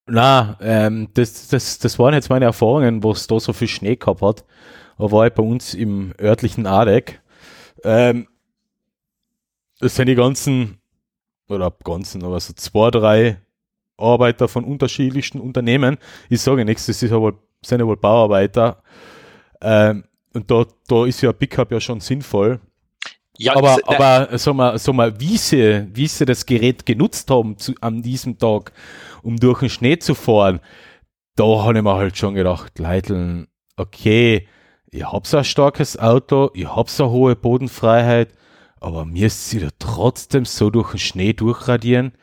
Na, 0.07 0.57
ähm, 0.61 1.10
das, 1.14 1.49
das, 1.49 1.77
das 1.77 1.99
waren 1.99 2.15
jetzt 2.15 2.30
meine 2.30 2.45
Erfahrungen, 2.45 3.03
wo 3.03 3.11
es 3.11 3.27
da 3.27 3.39
so 3.39 3.53
viel 3.53 3.68
Schnee 3.68 3.95
gehabt 3.95 4.22
hat. 4.22 4.43
Da 4.97 5.11
war 5.11 5.27
ich 5.27 5.34
bei 5.34 5.43
uns 5.43 5.76
im 5.76 6.14
örtlichen 6.19 6.65
Adeck. 6.65 7.22
Ähm, 7.84 8.27
das 9.80 9.95
sind 9.95 10.07
die 10.07 10.15
ganzen, 10.15 10.78
oder 11.50 11.74
ganzen, 11.84 12.24
aber 12.24 12.40
so 12.40 12.54
zwei, 12.54 12.92
drei 12.92 13.38
Arbeiter 13.98 14.48
von 14.48 14.64
unterschiedlichsten 14.64 15.40
Unternehmen. 15.40 15.98
Ich 16.30 16.42
sage 16.42 16.64
nichts, 16.66 16.86
das 16.86 17.02
ist 17.04 17.12
ja 17.12 17.20
wohl, 17.20 17.38
sind 17.62 17.80
ja 17.80 17.88
wohl 17.88 17.98
Bauarbeiter. 17.98 18.82
Ähm, 19.62 20.06
und 20.34 20.50
da, 20.50 20.66
da 20.88 21.06
ist 21.06 21.22
ja 21.22 21.34
Pickup 21.34 21.72
ja 21.72 21.80
schon 21.82 22.00
sinnvoll. 22.00 22.60
Ja, 23.38 23.56
aber, 23.56 23.78
das- 23.78 23.84
aber 23.84 24.38
sag 24.38 24.54
mal, 24.56 24.78
sag 24.78 24.96
mal, 24.96 25.20
wie 25.20 25.38
sie, 25.38 25.88
wie 25.94 26.08
sie 26.08 26.26
das 26.26 26.46
Gerät 26.46 26.86
genutzt 26.86 27.30
haben 27.32 27.58
zu, 27.58 27.74
an 27.82 28.02
diesem 28.02 28.38
Tag, 28.38 28.72
um 29.24 29.38
durch 29.38 29.60
den 29.62 29.70
Schnee 29.70 29.98
zu 29.98 30.14
fahren, 30.14 30.60
da 31.36 31.46
habe 31.64 31.78
ich 31.78 31.84
mir 31.84 31.96
halt 31.96 32.18
schon 32.18 32.36
gedacht, 32.36 32.78
Leiteln, 32.80 33.48
okay, 33.78 34.48
ich 34.92 35.04
hab 35.06 35.26
so 35.26 35.38
ein 35.38 35.44
starkes 35.46 35.98
Auto, 35.98 36.52
ich 36.54 36.68
hab 36.68 36.90
so 36.90 37.04
eine 37.06 37.12
hohe 37.14 37.36
Bodenfreiheit, 37.36 38.34
aber 38.80 39.06
müsst 39.06 39.53
ihr 39.53 39.69
trotzdem 39.80 40.45
so 40.45 40.69
durch 40.69 40.91
den 40.91 40.99
Schnee 40.99 41.34
durchradieren, 41.34 42.14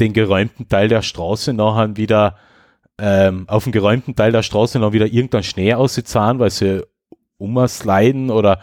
den 0.00 0.12
geräumten 0.12 0.68
Teil 0.68 0.88
der 0.88 1.02
Straße 1.02 1.52
nachher 1.52 1.96
wieder, 1.96 2.36
ähm, 2.98 3.48
auf 3.48 3.64
dem 3.64 3.72
geräumten 3.72 4.14
Teil 4.16 4.32
der 4.32 4.42
Straße 4.42 4.78
noch 4.78 4.92
wieder 4.92 5.06
irgendein 5.06 5.42
Schnee 5.42 5.74
auszahlen, 5.74 6.38
weil 6.38 6.50
sie 6.50 6.86
umsliden 7.38 8.30
oder 8.30 8.60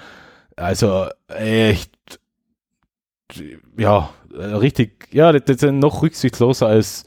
also 0.55 1.07
echt 1.27 1.91
ja, 3.77 4.09
richtig, 4.31 5.07
ja, 5.11 5.31
das, 5.31 5.43
das 5.45 5.59
sind 5.59 5.79
noch 5.79 6.01
rücksichtsloser 6.01 6.67
als 6.67 7.05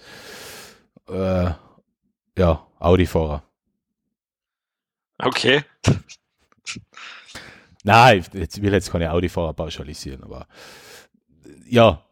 äh, 1.09 1.51
ja, 2.39 2.67
Audi-Fahrer. 2.79 3.43
okay. 5.19 5.63
Nein, 7.83 8.25
ich 8.33 8.39
jetzt- 8.41 8.63
will 8.63 8.73
jetzt 8.73 8.91
keine 8.93 9.11
Audi-Fahrer 9.13 9.55
pauschalisieren, 9.55 10.23
aber 10.23 10.47
ja, 11.69 12.03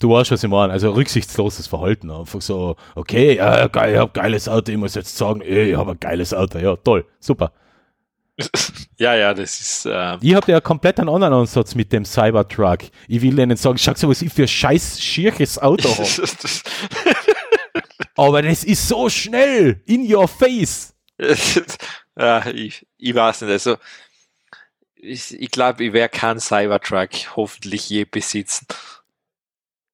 du 0.00 0.10
weißt, 0.10 0.30
was 0.32 0.42
ich 0.42 0.50
meine. 0.50 0.72
Also 0.72 0.90
rücksichtsloses 0.92 1.66
Verhalten. 1.66 2.10
Einfach 2.10 2.40
so, 2.40 2.76
okay, 2.94 3.36
ja, 3.36 3.68
geil, 3.68 3.94
ich 3.94 3.98
habe 4.00 4.10
geiles 4.12 4.48
Auto, 4.48 4.72
ich 4.72 4.78
muss 4.78 4.94
jetzt 4.94 5.16
sagen, 5.16 5.40
ey, 5.42 5.70
ich 5.72 5.76
habe 5.76 5.92
ein 5.92 6.00
geiles 6.00 6.34
Auto. 6.34 6.58
Ja, 6.58 6.76
toll, 6.76 7.04
super. 7.20 7.52
ja, 8.98 9.14
ja, 9.14 9.34
das 9.34 9.60
ist, 9.60 9.86
ähm, 9.90 10.18
Ich 10.22 10.34
habe 10.34 10.50
ja 10.50 10.60
komplett 10.60 10.98
einen 10.98 11.10
anderen 11.10 11.34
Ansatz 11.34 11.74
mit 11.74 11.92
dem 11.92 12.04
Cybertruck. 12.04 12.78
Ich 13.06 13.20
will 13.20 13.36
denen 13.36 13.56
sagen, 13.56 13.76
schau 13.78 13.92
mal, 13.92 14.08
was 14.08 14.22
ich 14.22 14.32
für 14.32 14.42
ein 14.42 14.48
scheiß 14.48 15.00
schierches 15.00 15.58
Auto 15.60 15.88
habe. 15.90 16.08
Aber 18.16 18.42
das 18.42 18.64
ist 18.64 18.88
so 18.88 19.08
schnell, 19.08 19.82
in 19.86 20.12
your 20.12 20.26
face. 20.28 20.94
ja, 22.18 22.46
ich, 22.46 22.86
ich 22.98 23.14
weiß 23.14 23.42
nicht, 23.42 23.50
also, 23.50 23.76
ich, 25.02 25.38
ich 25.38 25.50
glaube, 25.50 25.84
ich 25.84 25.92
werde 25.92 26.16
keinen 26.16 26.40
Cybertruck 26.40 27.36
hoffentlich 27.36 27.90
je 27.90 28.04
besitzen. 28.04 28.66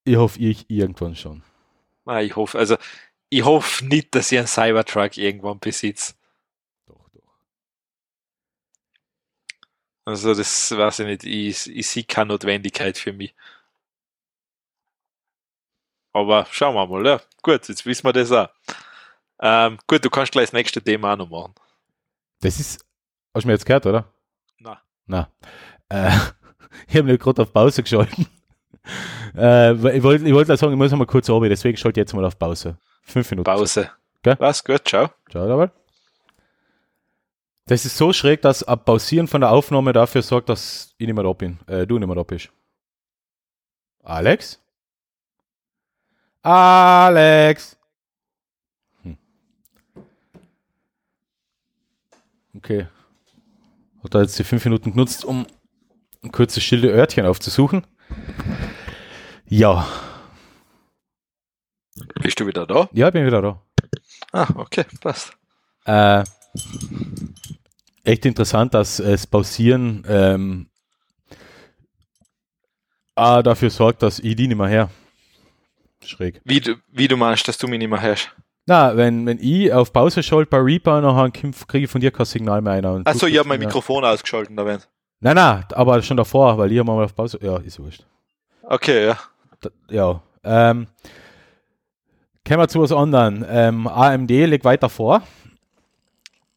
Ich 0.05 0.17
hoffe, 0.17 0.39
ich 0.39 0.69
irgendwann 0.69 1.17
schon. 1.17 1.43
Ah, 2.05 2.21
Ich 2.21 2.37
hoffe, 2.37 2.59
also, 2.59 2.77
ich 3.31 3.45
hoffe 3.45 3.85
nicht, 3.87 4.15
dass 4.15 4.31
ich 4.33 4.39
einen 4.39 4.47
Cybertruck 4.47 5.17
irgendwann 5.17 5.59
besitze. 5.59 6.15
Doch, 6.87 7.09
doch. 7.11 7.35
Also 10.05 10.35
das 10.35 10.71
weiß 10.71 11.01
ich 11.01 11.07
nicht, 11.07 11.25
ich, 11.25 11.67
ich 11.77 11.87
sehe 11.87 12.05
keine 12.05 12.29
Notwendigkeit 12.29 12.97
für 12.97 13.13
mich. 13.13 13.35
Aber 16.13 16.47
schauen 16.51 16.75
wir 16.75 16.87
mal, 16.87 17.07
ja. 17.07 17.21
Gut, 17.43 17.69
jetzt 17.69 17.85
wissen 17.85 18.05
wir 18.05 18.13
das 18.13 18.33
auch. 18.33 18.49
Ähm, 19.41 19.79
gut, 19.87 20.05
du 20.05 20.11
kannst 20.11 20.33
gleich 20.33 20.47
das 20.47 20.53
nächste 20.53 20.83
Thema 20.83 21.13
auch 21.13 21.17
noch 21.19 21.29
machen. 21.29 21.55
Das 22.41 22.59
ist, 22.59 22.85
hast 23.35 23.45
du 23.45 23.47
mir 23.49 23.53
jetzt 23.55 23.67
gehört, 23.67 23.87
oder? 23.87 24.13
Na. 25.09 25.29
Äh, 25.89 26.11
ich 26.87 26.97
habe 26.97 27.05
mich 27.05 27.19
gerade 27.19 27.43
auf 27.43 27.53
Pause 27.53 27.83
geschalten. 27.83 28.27
äh, 29.37 29.73
ich 29.97 30.03
wollte 30.03 30.27
ich 30.27 30.33
wollt 30.33 30.47
sagen, 30.47 30.73
ich 30.73 30.79
muss 30.79 30.93
mal 30.93 31.07
kurz 31.07 31.29
runter, 31.29 31.49
deswegen 31.49 31.77
schalte 31.77 31.99
ich 31.99 32.03
jetzt 32.05 32.15
mal 32.15 32.25
auf 32.25 32.39
Pause. 32.39 32.79
Fünf 33.03 33.31
Minuten. 33.31 33.45
Pause. 33.45 33.91
Gell? 34.23 34.37
Was? 34.39 34.63
Gut, 34.63 34.87
ciao. 34.87 35.11
Schau 35.33 35.49
da 35.49 35.57
mal. 35.57 35.73
Das 37.67 37.85
ist 37.85 37.97
so 37.97 38.13
schräg, 38.13 38.41
dass 38.43 38.63
ab 38.63 38.85
Pausieren 38.85 39.29
von 39.29 39.43
der 39.43 39.51
Aufnahme 39.51 39.93
dafür 39.93 40.23
sorgt, 40.23 40.49
dass 40.49 40.95
ich 40.97 41.07
nicht 41.07 41.15
mehr 41.15 41.25
da 41.25 41.33
bin. 41.33 41.59
Äh, 41.67 41.87
du 41.87 41.99
nicht 41.99 42.07
mehr 42.07 42.17
da 42.17 42.23
bist. 42.23 42.51
Alex? 44.03 44.59
Alex! 46.43 47.77
Hm. 49.03 49.19
Okay. 52.57 52.87
Hat 54.03 54.15
er 54.15 54.23
jetzt 54.23 54.39
die 54.39 54.45
fünf 54.45 54.65
Minuten 54.65 54.93
genutzt, 54.93 55.25
um 55.25 55.47
ein 56.23 56.33
kurzes 56.33 56.63
stille 56.63 56.89
Örtchen 56.89 57.27
aufzusuchen? 57.27 57.87
Ja. 59.47 59.87
Bist 62.23 62.39
du 62.39 62.47
wieder 62.47 62.67
da? 62.67 62.89
Ja, 62.93 63.09
ich 63.09 63.13
bin 63.13 63.27
wieder 63.27 63.43
da. 63.43 63.63
Ah, 64.33 64.49
okay, 64.55 64.85
passt. 65.01 65.33
Äh, 65.85 66.23
echt 68.05 68.25
interessant, 68.27 68.75
dass 68.75 68.99
es 69.01 69.27
Pausieren 69.27 70.05
ähm, 70.07 70.71
dafür 73.15 73.71
sorgt, 73.71 74.03
dass 74.03 74.19
ich 74.19 74.37
die 74.37 74.47
nicht 74.47 74.59
mehr 74.59 74.69
her. 74.69 74.91
Schräg. 76.05 76.41
Wie 76.45 76.61
du, 76.61 76.77
wie 76.89 77.09
du 77.09 77.17
meinst, 77.17 77.49
dass 77.49 77.59
du 77.59 77.67
mich 77.67 77.79
nicht 77.79 77.91
mehr 77.91 78.01
hörst? 78.01 78.31
Na, 78.69 78.95
wenn, 78.99 79.25
wenn 79.25 79.39
ich 79.41 79.73
auf 79.73 79.95
Pause 79.95 80.23
schalte 80.23 80.51
bei 80.51 80.59
Reaper, 80.59 81.01
dann 81.01 81.33
kriege 81.33 81.85
ich 81.85 81.91
von 81.91 82.03
dir 82.03 82.11
kein 82.11 82.27
Signal 82.27 82.61
mehr 82.61 82.75
ein. 82.75 83.07
Achso, 83.07 83.25
ich 83.27 83.39
habe 83.39 83.49
mein 83.49 83.61
Mikrofon 83.61 84.05
ausgeschaltet. 84.05 84.53
Da 84.59 84.63
nein, 84.63 85.37
nein, 85.37 85.65
aber 85.73 86.03
schon 86.03 86.19
davor, 86.19 86.59
weil 86.59 86.71
ich 86.71 86.85
mal 86.85 87.03
auf 87.03 87.15
Pause. 87.15 87.39
Ja, 87.41 87.57
ist 87.57 87.81
wurscht. 87.81 88.05
Okay, 88.63 89.07
ja. 89.07 89.19
Da, 89.63 89.71
ja. 89.89 90.21
Ähm, 90.45 90.87
kommen 92.47 92.61
wir 92.61 92.69
zu 92.69 92.83
was 92.83 92.93
anderem. 92.93 93.43
Ähm, 93.49 93.87
AMD 93.87 94.29
liegt 94.29 94.67
weiter 94.67 94.91
vor. 94.91 95.23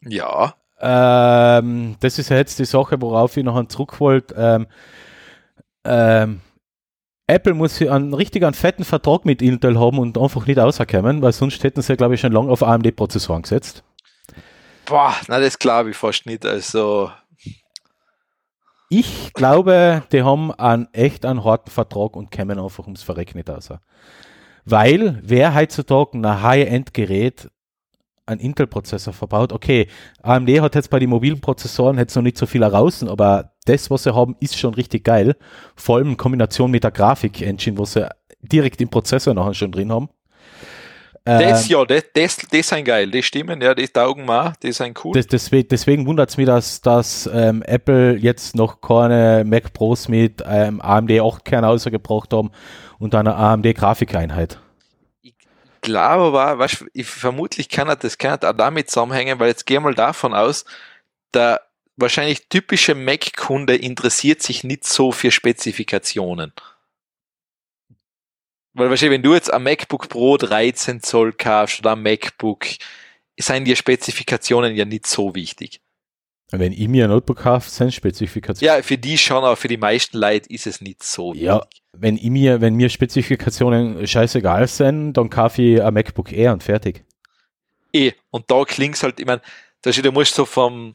Ja. 0.02 0.52
Ähm, 0.80 1.96
das 2.00 2.18
ist 2.18 2.28
jetzt 2.28 2.58
die 2.58 2.66
Sache, 2.66 3.00
worauf 3.00 3.38
ich 3.38 3.42
noch 3.42 3.66
zurück 3.68 3.98
wollte. 4.00 4.34
Ähm, 4.36 4.66
ähm, 5.84 6.40
Apple 7.26 7.54
muss 7.54 7.80
einen 7.80 8.14
richtig 8.14 8.42
einen 8.42 8.54
fetten 8.54 8.84
Vertrag 8.84 9.24
mit 9.24 9.42
Intel 9.42 9.78
haben 9.78 9.98
und 9.98 10.18
einfach 10.18 10.46
nicht 10.46 10.58
rauskommen, 10.58 11.22
weil 11.22 11.32
sonst 11.32 11.62
hätten 11.62 11.82
sie, 11.82 11.96
glaube 11.96 12.14
ich, 12.14 12.20
schon 12.20 12.32
lange 12.32 12.50
auf 12.50 12.62
AMD-Prozessoren 12.62 13.42
gesetzt. 13.42 13.84
Boah, 14.86 15.14
na, 15.28 15.38
das 15.38 15.58
glaube 15.58 15.90
ich 15.90 15.96
fast 15.96 16.26
nicht. 16.26 16.44
Also. 16.44 17.10
Ich 18.88 19.32
glaube, 19.32 20.02
die 20.12 20.22
haben 20.22 20.52
einen 20.52 20.88
echt 20.92 21.24
einen 21.24 21.44
harten 21.44 21.70
Vertrag 21.70 22.14
und 22.16 22.30
kämen 22.30 22.58
einfach 22.58 22.84
ums 22.84 23.02
Verrecken 23.02 23.38
nicht 23.38 23.48
raus. 23.48 23.70
Weil 24.64 25.18
wer 25.22 25.54
heutzutage 25.54 26.18
ein 26.18 26.42
High-End-Gerät 26.42 27.50
einen 28.26 28.40
Intel-Prozessor 28.40 29.12
verbaut. 29.12 29.52
Okay, 29.52 29.88
AMD 30.22 30.48
hat 30.60 30.74
jetzt 30.74 30.90
bei 30.90 30.98
den 30.98 31.10
mobilen 31.10 31.40
Prozessoren 31.40 31.98
jetzt 31.98 32.14
noch 32.14 32.22
nicht 32.22 32.38
so 32.38 32.46
viel 32.46 32.62
heraus, 32.62 33.02
aber 33.02 33.52
das, 33.64 33.90
was 33.90 34.04
sie 34.04 34.14
haben, 34.14 34.36
ist 34.40 34.58
schon 34.58 34.74
richtig 34.74 35.04
geil. 35.04 35.36
Vor 35.76 35.96
allem 35.96 36.10
in 36.10 36.16
Kombination 36.16 36.70
mit 36.70 36.84
der 36.84 36.90
Grafik-Engine, 36.90 37.78
wo 37.78 37.84
sie 37.84 38.08
direkt 38.40 38.80
im 38.80 38.88
Prozessor 38.88 39.34
nachher 39.34 39.54
schon 39.54 39.72
drin 39.72 39.92
haben. 39.92 40.08
Das, 41.24 41.66
ähm, 41.66 41.70
ja, 41.70 41.84
das, 41.84 42.04
das, 42.14 42.36
das 42.50 42.68
sind 42.68 42.84
geil, 42.84 43.08
das 43.08 43.24
stimmen, 43.24 43.60
ja, 43.60 43.76
das 43.76 43.92
taugen 43.92 44.26
wir 44.26 44.54
das 44.60 44.78
sind 44.78 45.04
cool. 45.04 45.12
Das, 45.14 45.28
deswegen, 45.28 45.68
deswegen 45.68 46.04
wundert 46.04 46.30
es 46.30 46.36
mich, 46.36 46.46
dass, 46.46 46.80
dass 46.80 47.30
ähm, 47.32 47.62
Apple 47.62 48.16
jetzt 48.16 48.56
noch 48.56 48.80
keine 48.80 49.44
Mac 49.46 49.72
Pros 49.72 50.08
mit 50.08 50.42
ähm, 50.44 50.80
AMD 50.80 51.12
8 51.12 51.44
Kern 51.44 51.64
ausgebracht 51.64 52.32
haben 52.32 52.50
und 52.98 53.14
einer 53.14 53.36
AMD 53.36 53.72
Grafikeinheit 53.72 54.58
glaube 55.82 56.40
aber, 56.40 56.58
weißt, 56.58 56.86
ich, 56.94 57.06
vermutlich 57.06 57.68
kann 57.68 57.88
er 57.88 57.96
das 57.96 58.18
kann 58.18 58.38
er 58.40 58.50
auch 58.50 58.56
damit 58.56 58.90
zusammenhängen, 58.90 59.38
weil 59.38 59.48
jetzt 59.48 59.66
geh 59.66 59.78
mal 59.78 59.94
davon 59.94 60.34
aus, 60.34 60.64
der 61.34 61.60
wahrscheinlich 61.96 62.48
typische 62.48 62.94
Mac-Kunde 62.94 63.76
interessiert 63.76 64.42
sich 64.42 64.64
nicht 64.64 64.84
so 64.84 65.12
für 65.12 65.30
Spezifikationen. 65.30 66.52
Weil 68.74 68.88
wahrscheinlich, 68.88 69.16
wenn 69.16 69.22
du 69.22 69.34
jetzt 69.34 69.52
ein 69.52 69.62
MacBook 69.62 70.08
Pro 70.08 70.38
13 70.38 71.02
Zoll 71.02 71.34
kaufst 71.34 71.80
oder 71.80 71.92
ein 71.92 72.02
MacBook, 72.02 72.64
seien 73.38 73.64
dir 73.66 73.76
Spezifikationen 73.76 74.74
ja 74.74 74.86
nicht 74.86 75.06
so 75.06 75.34
wichtig. 75.34 75.81
Wenn 76.52 76.72
ich 76.72 76.86
mir 76.88 77.04
ein 77.04 77.10
Notebook 77.10 77.38
kaufe, 77.38 77.70
sind 77.70 77.94
Spezifikationen. 77.94 78.76
Ja, 78.76 78.82
für 78.82 78.98
die 78.98 79.16
schon, 79.16 79.38
aber 79.38 79.56
für 79.56 79.68
die 79.68 79.78
meisten 79.78 80.18
Leute 80.18 80.48
ist 80.52 80.66
es 80.66 80.80
nicht 80.80 81.02
so. 81.02 81.32
Ja, 81.34 81.56
wichtig. 81.56 81.82
wenn 81.92 82.16
ich 82.16 82.30
mir, 82.30 82.60
wenn 82.60 82.74
mir 82.74 82.90
Spezifikationen 82.90 84.06
scheißegal 84.06 84.68
sind, 84.68 85.14
dann 85.14 85.30
kaufe 85.30 85.62
ich 85.62 85.82
ein 85.82 85.94
MacBook 85.94 86.32
Air 86.32 86.52
und 86.52 86.62
fertig. 86.62 87.04
Eh, 87.92 88.12
und 88.30 88.50
da 88.50 88.64
klingt's 88.64 89.02
halt, 89.02 89.18
ich 89.18 89.26
meine, 89.26 89.40
du 89.82 90.12
musst 90.12 90.34
so 90.34 90.44
vom, 90.44 90.94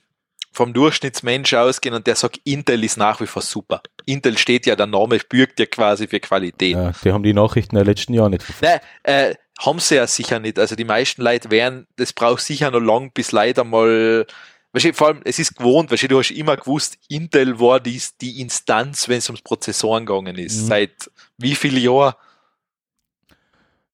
vom 0.51 0.73
Durchschnittsmensch 0.73 1.53
ausgehen 1.53 1.95
und 1.95 2.05
der 2.07 2.15
sagt, 2.15 2.39
Intel 2.43 2.83
ist 2.83 2.97
nach 2.97 3.19
wie 3.21 3.27
vor 3.27 3.41
super. 3.41 3.81
Intel 4.05 4.37
steht 4.37 4.65
ja, 4.65 4.75
der 4.75 4.87
Name 4.87 5.19
bürgt 5.27 5.59
ja 5.59 5.65
quasi 5.65 6.07
für 6.07 6.19
Qualität. 6.19 6.75
Ja, 6.75 6.91
die 7.03 7.11
haben 7.11 7.23
die 7.23 7.33
Nachrichten 7.33 7.75
der 7.75 7.85
letzten 7.85 8.13
Jahre 8.13 8.29
nicht. 8.29 8.45
Nein, 8.61 8.79
äh, 9.03 9.35
haben 9.59 9.79
sie 9.79 9.95
ja 9.95 10.07
sicher 10.07 10.39
nicht. 10.39 10.59
Also 10.59 10.75
die 10.75 10.83
meisten 10.83 11.21
Leute 11.21 11.51
werden, 11.51 11.87
das 11.95 12.13
braucht 12.13 12.41
sicher 12.41 12.71
noch 12.71 12.79
lang, 12.79 13.11
bis 13.11 13.31
leider 13.31 13.63
mal 13.63 14.25
Weißt 14.73 14.95
vor 14.95 15.07
allem, 15.07 15.21
es 15.23 15.39
ist 15.39 15.55
gewohnt, 15.55 15.91
weißt 15.91 16.11
du, 16.11 16.19
hast 16.19 16.31
immer 16.31 16.57
gewusst, 16.57 16.97
Intel 17.07 17.59
war 17.59 17.79
die, 17.79 18.01
die 18.21 18.41
Instanz, 18.41 19.07
wenn 19.07 19.17
es 19.17 19.29
ums 19.29 19.41
Prozessoren 19.41 20.05
gegangen 20.05 20.37
ist. 20.37 20.61
Mhm. 20.63 20.65
Seit 20.67 21.11
wie 21.37 21.55
vielen 21.55 21.81
Jahren? 21.81 22.13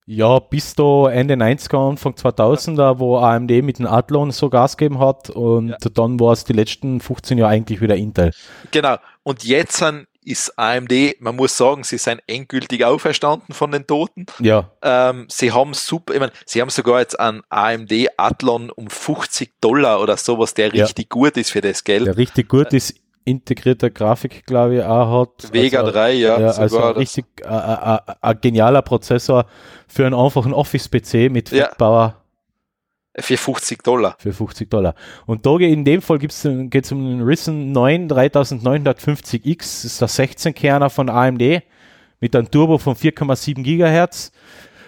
Ja, 0.05 0.39
bis 0.39 0.75
da 0.75 1.09
Ende 1.09 1.35
90er, 1.35 1.91
Anfang 1.91 2.13
2000er, 2.13 2.99
wo 2.99 3.17
AMD 3.17 3.49
mit 3.63 3.79
dem 3.79 3.87
Athlon 3.87 4.31
so 4.31 4.49
Gas 4.49 4.75
gegeben 4.75 4.99
hat 4.99 5.29
und 5.29 5.69
ja. 5.69 5.77
dann 5.93 6.19
war 6.19 6.33
es 6.33 6.43
die 6.43 6.51
letzten 6.51 6.99
15 6.99 7.37
Jahre 7.37 7.53
eigentlich 7.53 7.79
wieder 7.79 7.95
Intel. 7.95 8.31
Genau. 8.71 8.97
Und 9.23 9.45
jetzt 9.45 9.77
sind 9.77 10.07
ist 10.25 10.57
AMD, 10.57 10.91
man 11.19 11.35
muss 11.35 11.55
sagen, 11.57 11.83
sie 11.83 11.97
sind 11.97 12.21
endgültig 12.27 12.85
auferstanden 12.85 13.53
von 13.53 13.71
den 13.71 13.87
Toten. 13.87 14.25
Ja. 14.39 14.71
Ähm, 14.81 15.27
sie 15.29 15.51
haben 15.51 15.73
super, 15.73 16.13
ich 16.13 16.19
meine, 16.19 16.31
sie 16.45 16.61
haben 16.61 16.69
sogar 16.69 16.99
jetzt 16.99 17.19
einen 17.19 17.41
AMD 17.49 17.91
Athlon 18.17 18.69
um 18.69 18.89
50 18.89 19.61
Dollar 19.61 20.01
oder 20.01 20.17
sowas, 20.17 20.53
der 20.53 20.73
ja. 20.73 20.85
richtig 20.85 21.09
gut 21.09 21.37
ist 21.37 21.51
für 21.51 21.61
das 21.61 21.83
Geld. 21.83 22.07
Der 22.07 22.17
richtig 22.17 22.49
gut 22.49 22.73
ist, 22.73 22.95
integrierte 23.25 23.91
Grafik, 23.91 24.45
glaube 24.45 24.75
ich, 24.77 24.83
auch 24.83 25.21
hat. 25.21 25.53
Vega 25.53 25.79
also, 25.79 25.91
3, 25.91 26.13
ja. 26.13 26.39
ja 26.39 26.47
also 26.51 26.89
richtig 26.91 27.25
äh, 27.41 27.47
äh, 27.47 27.95
äh, 27.95 27.99
ein 28.21 28.41
genialer 28.41 28.81
Prozessor 28.81 29.45
für 29.87 30.05
einen 30.05 30.15
einfachen 30.15 30.53
Office-PC 30.53 31.31
mit 31.31 31.49
Fettbauer. 31.49 32.22
Für 33.19 33.37
50 33.37 33.83
Dollar. 33.83 34.15
Für 34.17 34.33
50 34.33 34.69
Dollar. 34.69 34.95
Und 35.27 35.45
da 35.45 35.55
in 35.57 35.85
dem 35.85 36.01
Fall 36.01 36.17
geht 36.17 36.31
es 36.31 36.45
um 36.45 36.69
den 36.69 37.21
Ryzen 37.21 37.71
9 37.71 38.09
3950X, 38.09 39.57
das 39.57 39.85
ist 39.85 40.01
der 40.01 40.09
16-Kerner 40.09 40.89
von 40.89 41.09
AMD 41.09 41.61
mit 42.19 42.35
einem 42.35 42.49
Turbo 42.49 42.77
von 42.77 42.95
4,7 42.95 43.61
Gigahertz. 43.61 44.31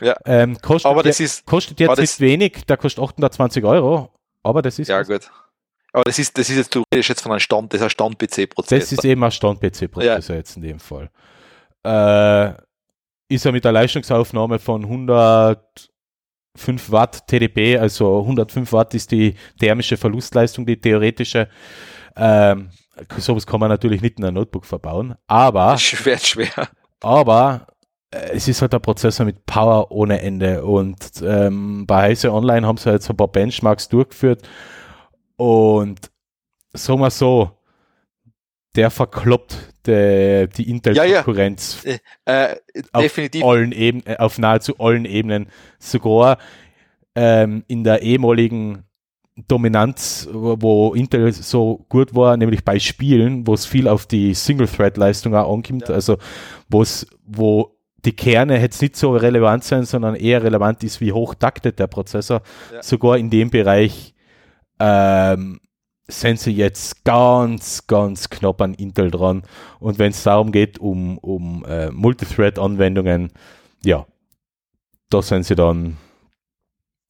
Ja. 0.02 0.16
Ähm, 0.26 0.58
kostet 0.62 0.90
aber 0.90 1.04
das 1.04 1.20
ist, 1.20 1.46
kostet 1.46 1.80
jetzt 1.80 2.00
nicht 2.00 2.20
wenig, 2.20 2.66
der 2.68 2.78
kostet 2.78 3.04
820 3.04 3.64
Euro, 3.64 4.12
aber 4.42 4.62
das 4.62 4.80
ist. 4.80 4.88
Ja, 4.88 5.00
was. 5.00 5.08
gut. 5.08 5.30
Aber 5.94 6.04
das 6.04 6.20
ist, 6.20 6.38
das 6.38 6.50
ist 6.50 6.58
jetzt, 6.58 6.76
du 6.76 6.84
redest 6.94 7.10
jetzt 7.10 7.22
von 7.22 7.32
einem 7.32 7.40
Stand, 7.40 7.74
das 7.74 7.80
ist 7.80 7.86
ein 7.86 7.90
Stand-PC-Prozessor. 7.90 8.80
Das 8.80 8.92
ist 8.92 9.06
eben 9.06 9.24
ein 9.24 9.32
Stand-PC-Prozessor 9.32 10.36
ja. 10.36 10.40
jetzt 10.40 10.58
in 10.58 10.62
dem 10.64 10.80
Fall. 10.80 11.10
Äh, 11.84 12.54
ist 13.34 13.46
er 13.46 13.52
mit 13.52 13.64
der 13.64 13.72
Leistungsaufnahme 13.72 14.60
von 14.60 14.84
100 14.84 15.90
5 16.56 16.92
Watt 16.92 17.28
TDP, 17.28 17.78
also 17.78 18.20
105 18.22 18.72
Watt 18.74 18.94
ist 18.94 19.12
die 19.12 19.36
thermische 19.60 19.98
Verlustleistung, 19.98 20.66
die 20.66 20.80
theoretische. 20.80 21.50
Ähm, 22.16 22.70
sowas 23.18 23.46
kann 23.46 23.60
man 23.60 23.70
natürlich 23.70 24.02
nicht 24.02 24.20
in 24.20 24.26
ein 24.26 24.34
Notebook 24.34 24.66
verbauen, 24.66 25.16
aber. 25.28 25.78
Schwer, 25.78 26.18
schwer. 26.18 26.70
Aber 27.02 27.68
äh, 28.12 28.32
es 28.34 28.48
ist 28.48 28.62
halt 28.62 28.74
ein 28.74 28.82
Prozessor 28.82 29.26
mit 29.26 29.46
Power 29.46 29.92
ohne 29.92 30.22
Ende 30.22 30.64
und 30.64 31.22
ähm, 31.22 31.86
bei 31.86 32.04
Heise 32.04 32.32
Online 32.32 32.66
haben 32.66 32.78
sie 32.78 32.92
jetzt 32.92 33.10
ein 33.10 33.18
paar 33.18 33.28
Benchmarks 33.28 33.90
durchgeführt 33.90 34.48
und 35.36 36.00
sagen 36.74 37.02
wir 37.02 37.12
so, 37.12 37.52
der 38.76 38.92
verkloppt 38.92 39.75
de, 39.88 40.48
die 40.48 40.70
Intel-Konkurrenz 40.70 41.84
ja, 41.84 41.94
ja. 42.28 42.52
äh, 42.52 42.56
auf, 42.92 43.04
definitiv. 43.04 43.44
Allen 43.44 43.72
Eben, 43.72 44.04
äh, 44.06 44.18
auf 44.18 44.38
nahezu 44.38 44.78
allen 44.80 45.06
Ebenen. 45.06 45.48
Sogar 45.80 46.38
ähm, 47.16 47.64
in 47.68 47.84
der 47.84 48.02
ehemaligen 48.02 48.84
Dominanz, 49.48 50.30
wo 50.32 50.94
Intel 50.94 51.32
so 51.34 51.86
gut 51.90 52.16
war, 52.16 52.38
nämlich 52.38 52.64
bei 52.64 52.80
Spielen, 52.80 53.46
wo 53.46 53.54
es 53.54 53.66
viel 53.66 53.88
auf 53.88 54.06
die 54.06 54.34
Single-Thread-Leistung 54.34 55.36
auch 55.36 55.54
ankommt, 55.54 55.90
Ja. 55.90 55.96
also 55.96 56.18
wo 56.70 56.82
es, 56.82 57.06
wo 57.26 57.76
die 58.06 58.16
Kerne 58.16 58.62
jetzt 58.62 58.82
nicht 58.82 58.96
so 58.96 59.16
relevant 59.16 59.64
sein, 59.64 59.84
sondern 59.84 60.16
eher 60.16 60.44
relevant 60.44 60.84
ist, 60.84 61.02
wie 61.02 61.12
hoch 61.12 61.36
taktet 61.36 61.80
der 61.80 61.88
Prozessor. 61.88 62.42
Sogar 62.82 63.18
in 63.18 63.30
dem 63.30 63.50
Bereich 63.50 64.14
ähm, 64.80 65.60
sind 66.08 66.40
sie 66.40 66.52
jetzt 66.52 67.04
ganz, 67.04 67.88
ganz 67.88 68.30
knapp 68.30 68.62
an 68.62 68.74
Intel 68.74 69.12
dran. 69.12 69.44
Und 69.80 70.00
wenn 70.00 70.12
es 70.12 70.24
darum 70.24 70.52
geht, 70.52 70.78
um, 70.80 71.18
um 71.18 71.66
äh, 71.66 71.90
Multithread-Anwendungen, 71.90 73.32
ja, 73.84 74.06
da 75.10 75.22
sind 75.22 75.44
sie 75.44 75.56
dann 75.56 75.98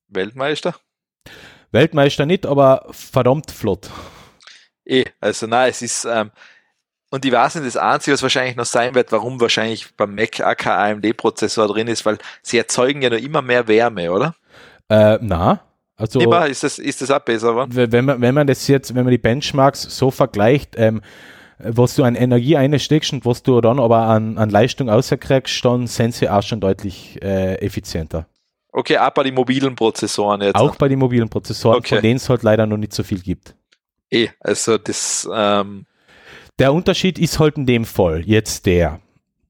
Weltmeister? 0.07 0.76
Weltmeister 1.72 2.26
nicht, 2.26 2.45
aber 2.45 2.88
verdammt 2.91 3.51
flott. 3.51 3.89
Eh, 4.85 5.05
also 5.19 5.47
nein, 5.47 5.69
es 5.69 5.81
ist, 5.81 6.05
ähm, 6.05 6.31
und 7.09 7.26
ich 7.26 7.31
weiß 7.31 7.55
nicht, 7.55 7.67
das 7.67 7.77
Einzige, 7.77 8.13
was 8.13 8.23
wahrscheinlich 8.23 8.55
noch 8.55 8.65
sein 8.65 8.95
wird, 8.95 9.11
warum 9.11 9.39
wahrscheinlich 9.41 9.95
beim 9.95 10.15
Mac 10.15 10.31
kein 10.31 10.97
AMD-Prozessor 11.03 11.67
drin 11.67 11.88
ist, 11.88 12.05
weil 12.05 12.17
sie 12.41 12.57
erzeugen 12.57 13.01
ja 13.01 13.09
noch 13.09 13.17
immer 13.17 13.41
mehr 13.41 13.67
Wärme, 13.67 14.11
oder? 14.11 14.35
Äh, 14.89 15.17
na, 15.22 15.61
also 15.97 16.19
Immer, 16.19 16.47
ist 16.47 16.63
das, 16.63 16.80
ist 16.80 17.01
das 17.01 17.11
auch 17.11 17.19
besser 17.19 17.67
wenn 17.69 18.05
man, 18.05 18.22
wenn 18.22 18.35
man 18.35 18.47
das 18.47 18.67
jetzt, 18.67 18.93
wenn 18.95 19.03
man 19.03 19.11
die 19.11 19.17
Benchmarks 19.17 19.84
so 19.84 20.11
vergleicht, 20.11 20.76
ähm, 20.77 21.01
was 21.57 21.95
du 21.95 22.03
an 22.03 22.15
Energie 22.15 22.57
einsteckst 22.57 23.13
und 23.13 23.26
was 23.26 23.41
du 23.43 23.61
dann 23.61 23.80
aber 23.80 23.99
an, 23.99 24.38
an 24.38 24.49
Leistung 24.49 24.89
außerkriegst, 24.89 25.63
dann 25.63 25.88
sind 25.88 26.13
sie 26.13 26.30
auch 26.30 26.43
schon 26.43 26.59
deutlich 26.59 27.17
äh, 27.22 27.55
effizienter. 27.55 28.27
Okay, 28.73 28.97
auch 28.97 29.11
bei 29.11 29.23
den 29.23 29.35
mobilen 29.35 29.73
Prozessoren 29.73 30.41
jetzt. 30.41 30.55
Auch 30.57 30.76
bei 30.76 30.89
den 30.89 30.99
mobilen 30.99 31.30
Prozessoren, 31.30 31.77
Okay. 31.77 31.95
von 31.95 32.01
denen 32.01 32.17
es 32.17 32.27
halt 32.27 32.43
leider 32.43 32.65
noch 32.65 32.76
nicht 32.76 32.91
so 32.93 33.03
viel 33.03 33.22
gibt. 33.22 33.55
Eh, 34.11 34.27
also 34.41 34.77
das, 34.77 35.27
ähm, 35.34 35.85
Der 36.59 36.73
Unterschied 36.73 37.17
ist 37.17 37.39
halt 37.39 37.55
in 37.57 37.65
dem 37.65 37.85
Fall 37.85 38.22
jetzt 38.26 38.65
der. 38.65 38.99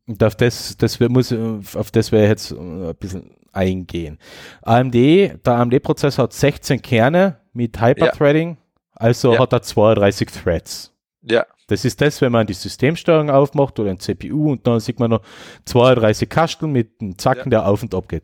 Und 0.08 0.24
auf 0.24 0.36
das, 0.36 0.78
das 0.78 1.00
wir- 1.00 1.10
muss, 1.10 1.34
auf 1.34 1.90
das 1.90 2.12
wir 2.12 2.22
jetzt 2.28 2.52
äh, 2.52 2.56
ein 2.56 2.96
bisschen 3.00 3.32
eingehen. 3.56 4.18
AMD, 4.64 4.94
der 4.94 5.40
AMD-Prozessor 5.56 6.24
hat 6.24 6.34
16 6.34 6.82
Kerne 6.82 7.38
mit 7.54 7.80
Hyperthreading, 7.82 8.58
also 8.96 9.34
Ja. 9.34 9.40
hat 9.40 9.54
er 9.54 9.62
32 9.62 10.30
Threads. 10.30 10.92
ja, 11.22 11.46
Das 11.68 11.84
ist 11.86 12.00
das, 12.02 12.22
wenn 12.22 12.32
man 12.32 12.46
die 12.46 12.54
Systemsteuerung 12.54 13.32
aufmacht 13.32 13.80
oder 13.80 13.90
ein 13.90 14.00
CPU 14.00 14.52
und 14.52 14.68
dann 14.68 14.80
sieht 14.80 15.00
man 15.00 15.10
noch 15.10 15.22
32 15.66 16.30
Kasteln 16.30 16.72
mit 16.72 17.02
einem 17.02 17.18
Zacken, 17.18 17.50
der 17.50 17.68
auf 17.68 17.82
und 17.82 17.96
ab 17.96 18.08
geht. 18.08 18.24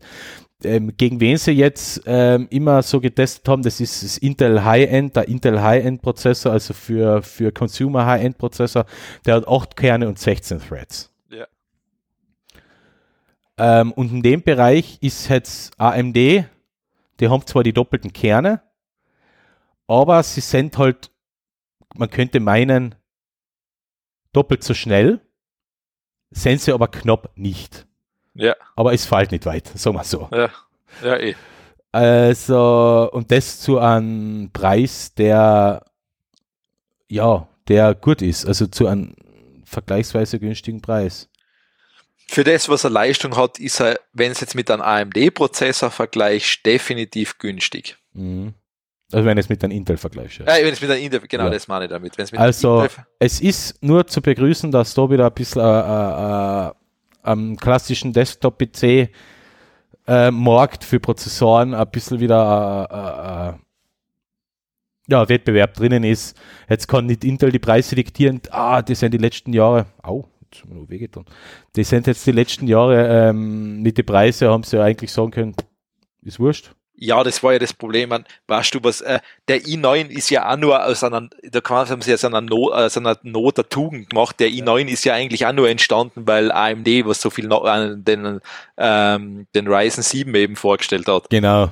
Ähm, 0.64 0.94
gegen 0.96 1.20
wen 1.20 1.38
sie 1.38 1.54
jetzt 1.54 2.04
ähm, 2.06 2.46
immer 2.52 2.84
so 2.84 3.00
getestet 3.00 3.48
haben, 3.48 3.64
das 3.64 3.82
ist 3.82 4.04
das 4.04 4.20
Intel 4.20 4.64
High-End, 4.64 5.16
der 5.16 5.28
Intel 5.28 5.60
High-End-Prozessor, 5.60 6.52
also 6.52 6.76
für, 6.76 7.24
für 7.24 7.52
Consumer 7.52 8.06
High-End-Prozessor, 8.06 8.86
der 9.26 9.36
hat 9.38 9.48
8 9.48 9.76
Kerne 9.76 10.08
und 10.08 10.20
16 10.20 10.60
Threads. 10.60 11.11
Ähm, 13.62 13.92
und 13.92 14.12
in 14.12 14.24
dem 14.24 14.42
Bereich 14.42 14.98
ist 15.02 15.30
jetzt 15.30 15.80
AMD, 15.80 16.16
die 16.16 16.48
haben 17.22 17.46
zwar 17.46 17.62
die 17.62 17.74
doppelten 17.74 18.12
Kerne, 18.12 18.64
aber 19.86 20.24
sie 20.24 20.42
sind 20.42 20.80
halt, 20.80 21.12
man 21.94 22.10
könnte 22.10 22.40
meinen, 22.40 22.96
doppelt 24.34 24.64
so 24.64 24.74
schnell, 24.74 25.22
sind 26.32 26.60
sie 26.60 26.74
aber 26.74 26.88
knapp 26.88 27.30
nicht. 27.36 27.86
ja, 28.34 28.56
Aber 28.76 28.94
es 28.94 29.06
fällt 29.06 29.32
nicht 29.32 29.46
weit, 29.46 29.68
sagen 29.68 29.96
wir 29.96 30.04
so. 30.06 30.28
ja, 30.32 30.50
ja, 31.04 31.18
eh. 31.18 31.36
Also, 31.92 33.10
und 33.12 33.32
das 33.32 33.60
zu 33.60 33.78
einem 33.78 34.50
Preis, 34.52 35.14
der, 35.14 35.86
ja, 37.10 37.48
der 37.68 37.94
gut 37.94 38.24
ist, 38.24 38.48
also 38.48 38.66
zu 38.66 38.88
einem 38.88 39.14
vergleichsweise 39.66 40.40
günstigen 40.40 40.82
Preis. 40.82 41.30
Für 42.32 42.46
das, 42.46 42.70
was 42.70 42.86
er 42.86 42.92
Leistung 42.92 43.36
hat, 43.36 43.60
ist 43.60 43.82
er, 43.82 44.00
wenn 44.14 44.32
es 44.32 44.40
jetzt 44.40 44.56
mit 44.56 44.72
einem 44.72 44.82
AMD-Prozessor 44.82 45.92
vergleichst, 45.92 46.66
definitiv 46.66 47.38
günstig. 47.40 47.98
Mhm. 48.14 48.54
Also 49.12 49.26
wenn 49.26 49.38
es 49.38 49.50
mit 49.50 49.62
einem 49.66 49.74
Intel 49.74 49.98
vergleiche. 49.98 50.44
Äh, 50.48 50.64
wenn 50.64 50.72
es 50.72 50.80
mit 50.80 50.90
einem 50.90 51.04
Intel, 51.04 51.20
genau, 51.28 51.44
Ja. 51.44 51.50
das 51.50 51.68
meine 51.68 51.86
ich 51.86 51.92
damit. 51.92 52.18
Also, 52.40 52.88
es 53.20 53.42
ist 53.42 53.84
nur 53.84 54.08
zu 54.08 54.22
begrüßen, 54.22 54.72
dass 54.72 54.94
da 54.94 55.10
wieder 55.10 55.26
ein 55.28 55.34
bisschen 55.34 55.62
äh, 55.62 55.66
äh, 55.66 56.68
äh, 56.70 56.72
am 57.24 57.58
klassischen 57.58 58.14
Desktop-PC 58.14 59.10
äh, 60.08 60.32
Markt 60.32 60.86
für 60.86 61.02
Prozessoren 61.02 61.74
ein 61.74 61.92
bisschen 61.92 62.22
wieder 62.22 63.58
äh, 63.60 65.12
ja, 65.12 65.28
Wettbewerb 65.28 65.74
drinnen 65.74 66.06
ist. 66.06 66.40
Jetzt 66.70 66.88
kann 66.88 67.08
nicht 67.08 67.26
Intel 67.26 67.52
die 67.52 67.60
Preise 67.60 67.96
diktieren. 67.96 68.40
Ah, 68.52 68.82
die 68.82 68.96
sind 68.96 69.14
die 69.14 69.18
letzten 69.18 69.52
Jahre, 69.52 69.88
au, 70.02 70.31
wir 70.68 70.76
noch 70.76 70.90
wehgetan. 70.90 71.26
Die 71.76 71.84
sind 71.84 72.08
jetzt 72.08 72.26
die 72.26 72.32
letzten 72.32 72.68
Jahre 72.68 73.30
ähm, 73.30 73.82
mit 73.82 73.98
den 73.98 74.06
Preisen, 74.06 74.48
haben 74.48 74.64
sie 74.64 74.78
ja 74.78 74.84
eigentlich 74.84 75.12
sagen 75.12 75.32
können, 75.32 75.56
ist 76.22 76.40
wurscht. 76.40 76.72
Ja, 77.04 77.24
das 77.24 77.42
war 77.42 77.54
ja 77.54 77.58
das 77.58 77.74
Problem. 77.74 78.10
Man, 78.10 78.26
weißt 78.48 78.76
du 78.76 78.80
was, 78.84 79.02
äh, 79.02 79.20
der 79.48 79.64
i9 79.64 80.10
ist 80.10 80.30
ja 80.30 80.52
auch 80.52 80.58
nur 80.58 80.86
aus 80.86 81.04
einer, 81.04 81.30
da 81.42 81.62
haben 81.68 82.02
sie 82.04 82.14
aus 82.14 82.24
einer, 82.24 82.42
Not, 82.42 82.74
aus 82.74 82.96
einer 82.96 83.18
Not 83.24 83.58
der 83.58 83.68
Tugend 83.70 84.12
gemacht. 84.12 84.40
Der 84.40 84.50
i9 84.50 84.86
ist 84.86 85.04
ja 85.04 85.16
eigentlich 85.16 85.48
auch 85.48 85.52
nur 85.52 85.68
entstanden, 85.68 86.28
weil 86.28 86.52
AMD, 86.52 86.88
was 87.06 87.20
so 87.20 87.32
viel 87.32 87.48
noch, 87.48 87.66
äh, 87.66 87.96
den, 87.96 88.40
ähm, 88.78 89.48
den 89.56 89.68
Ryzen 89.68 90.04
7 90.04 90.36
eben 90.36 90.56
vorgestellt 90.56 91.08
hat. 91.08 91.32
Genau. 91.32 91.72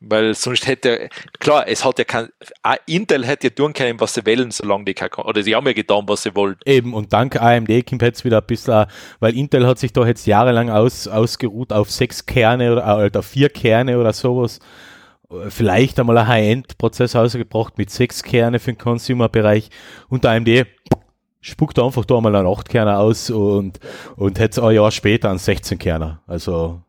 Weil 0.00 0.34
sonst 0.34 0.66
hätte, 0.66 1.08
klar, 1.38 1.66
es 1.66 1.84
hat 1.84 1.98
ja 1.98 2.04
kein, 2.04 2.28
ah, 2.62 2.76
Intel 2.86 3.24
hätte 3.24 3.48
ja 3.48 3.50
tun 3.50 3.72
können, 3.72 3.98
was 4.00 4.14
sie 4.14 4.26
wollen, 4.26 4.50
solange 4.50 4.84
die 4.84 4.94
kein, 4.94 5.10
oder 5.12 5.42
sie 5.42 5.54
haben 5.54 5.66
ja 5.66 5.72
getan, 5.72 6.04
was 6.06 6.22
sie 6.22 6.34
wollten. 6.34 6.60
Eben, 6.66 6.94
und 6.94 7.12
dank 7.12 7.40
AMD 7.40 7.86
kommt 7.86 8.02
jetzt 8.02 8.24
wieder 8.24 8.40
ein 8.40 8.46
bisschen, 8.46 8.86
weil 9.20 9.36
Intel 9.36 9.66
hat 9.66 9.78
sich 9.78 9.92
da 9.92 10.06
jetzt 10.06 10.26
jahrelang 10.26 10.70
aus, 10.70 11.08
ausgeruht 11.08 11.72
auf 11.72 11.90
sechs 11.90 12.26
Kerne 12.26 12.72
oder, 12.72 13.18
auf 13.18 13.26
vier 13.26 13.48
Kerne 13.48 13.98
oder 13.98 14.12
sowas. 14.12 14.60
Vielleicht 15.48 15.98
einmal 15.98 16.18
ein 16.18 16.28
High-End-Prozessor 16.28 17.22
ausgebracht 17.22 17.78
mit 17.78 17.90
sechs 17.90 18.22
Kerne 18.22 18.60
für 18.60 18.72
den 18.72 18.78
Consumer-Bereich 18.78 19.70
und 20.08 20.24
AMD 20.24 20.66
spuckt 21.40 21.78
einfach 21.78 22.04
da 22.04 22.20
mal 22.20 22.34
einen 22.34 22.46
8 22.46 22.68
Kerner 22.68 22.98
aus 22.98 23.30
und, 23.30 23.78
und 24.16 24.38
jetzt 24.38 24.58
ein 24.58 24.74
Jahr 24.74 24.90
später 24.90 25.30
einen 25.30 25.38
16 25.38 25.78
Kerner. 25.78 26.22
Also 26.26 26.82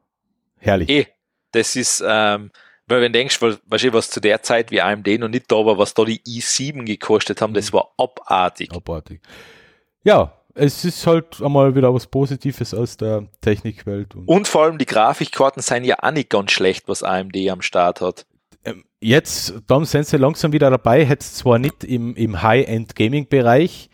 herrlich. 0.57 0.89
Eh, 0.89 1.07
das 1.51 1.75
ist, 1.75 2.03
ähm, 2.05 2.51
weil 2.87 3.01
wenn 3.01 3.11
du 3.11 3.19
denkst, 3.19 3.41
was, 3.41 3.59
weißt 3.65 3.93
was 3.93 4.09
zu 4.09 4.19
der 4.21 4.41
Zeit 4.41 4.71
wie 4.71 4.81
AMD 4.81 5.07
noch 5.19 5.27
nicht 5.27 5.51
da 5.51 5.57
war, 5.57 5.77
was 5.77 5.93
da 5.93 6.05
die 6.05 6.19
i7 6.21 6.85
gekostet 6.85 7.41
haben, 7.41 7.53
das 7.53 7.73
war 7.73 7.93
abartig. 7.97 8.71
Abartig. 8.71 9.21
Ja, 10.03 10.33
es 10.55 10.85
ist 10.85 11.05
halt 11.05 11.41
einmal 11.41 11.75
wieder 11.75 11.93
was 11.93 12.07
Positives 12.07 12.73
aus 12.73 12.97
der 12.97 13.27
Technikwelt. 13.41 14.15
Und 14.15 14.27
Und 14.27 14.47
vor 14.47 14.63
allem 14.63 14.77
die 14.77 14.85
Grafikkarten 14.85 15.61
sind 15.61 15.83
ja 15.83 15.97
auch 16.01 16.11
nicht 16.11 16.29
ganz 16.29 16.51
schlecht, 16.51 16.87
was 16.87 17.03
AMD 17.03 17.35
am 17.49 17.61
Start 17.61 18.01
hat. 18.01 18.25
ähm, 18.63 18.83
jetzt, 18.99 19.53
dann 19.67 19.85
sind 19.85 20.07
sie 20.07 20.17
langsam 20.17 20.53
wieder 20.53 20.69
dabei, 20.69 21.03
jetzt 21.03 21.37
zwar 21.37 21.59
nicht 21.59 21.83
im, 21.83 22.15
im 22.15 22.41
High-End-Gaming-Bereich, 22.41 23.89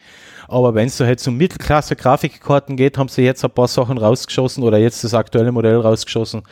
aber 0.48 0.76
wenn 0.76 0.88
es 0.88 0.98
so 0.98 1.04
jetzt 1.04 1.28
um 1.28 1.36
Mittelklasse-Grafikkarten 1.38 2.76
geht, 2.78 2.98
haben 2.98 3.08
sie 3.08 3.24
jetzt 3.24 3.44
ein 3.44 3.52
paar 3.52 3.68
Sachen 3.68 3.98
rausgeschossen 3.98 4.64
oder 4.64 4.78
jetzt 4.78 5.04
das 5.04 5.14
aktuelle 5.14 5.52
Modell 5.52 5.78
rausgeschossen, 5.78 6.44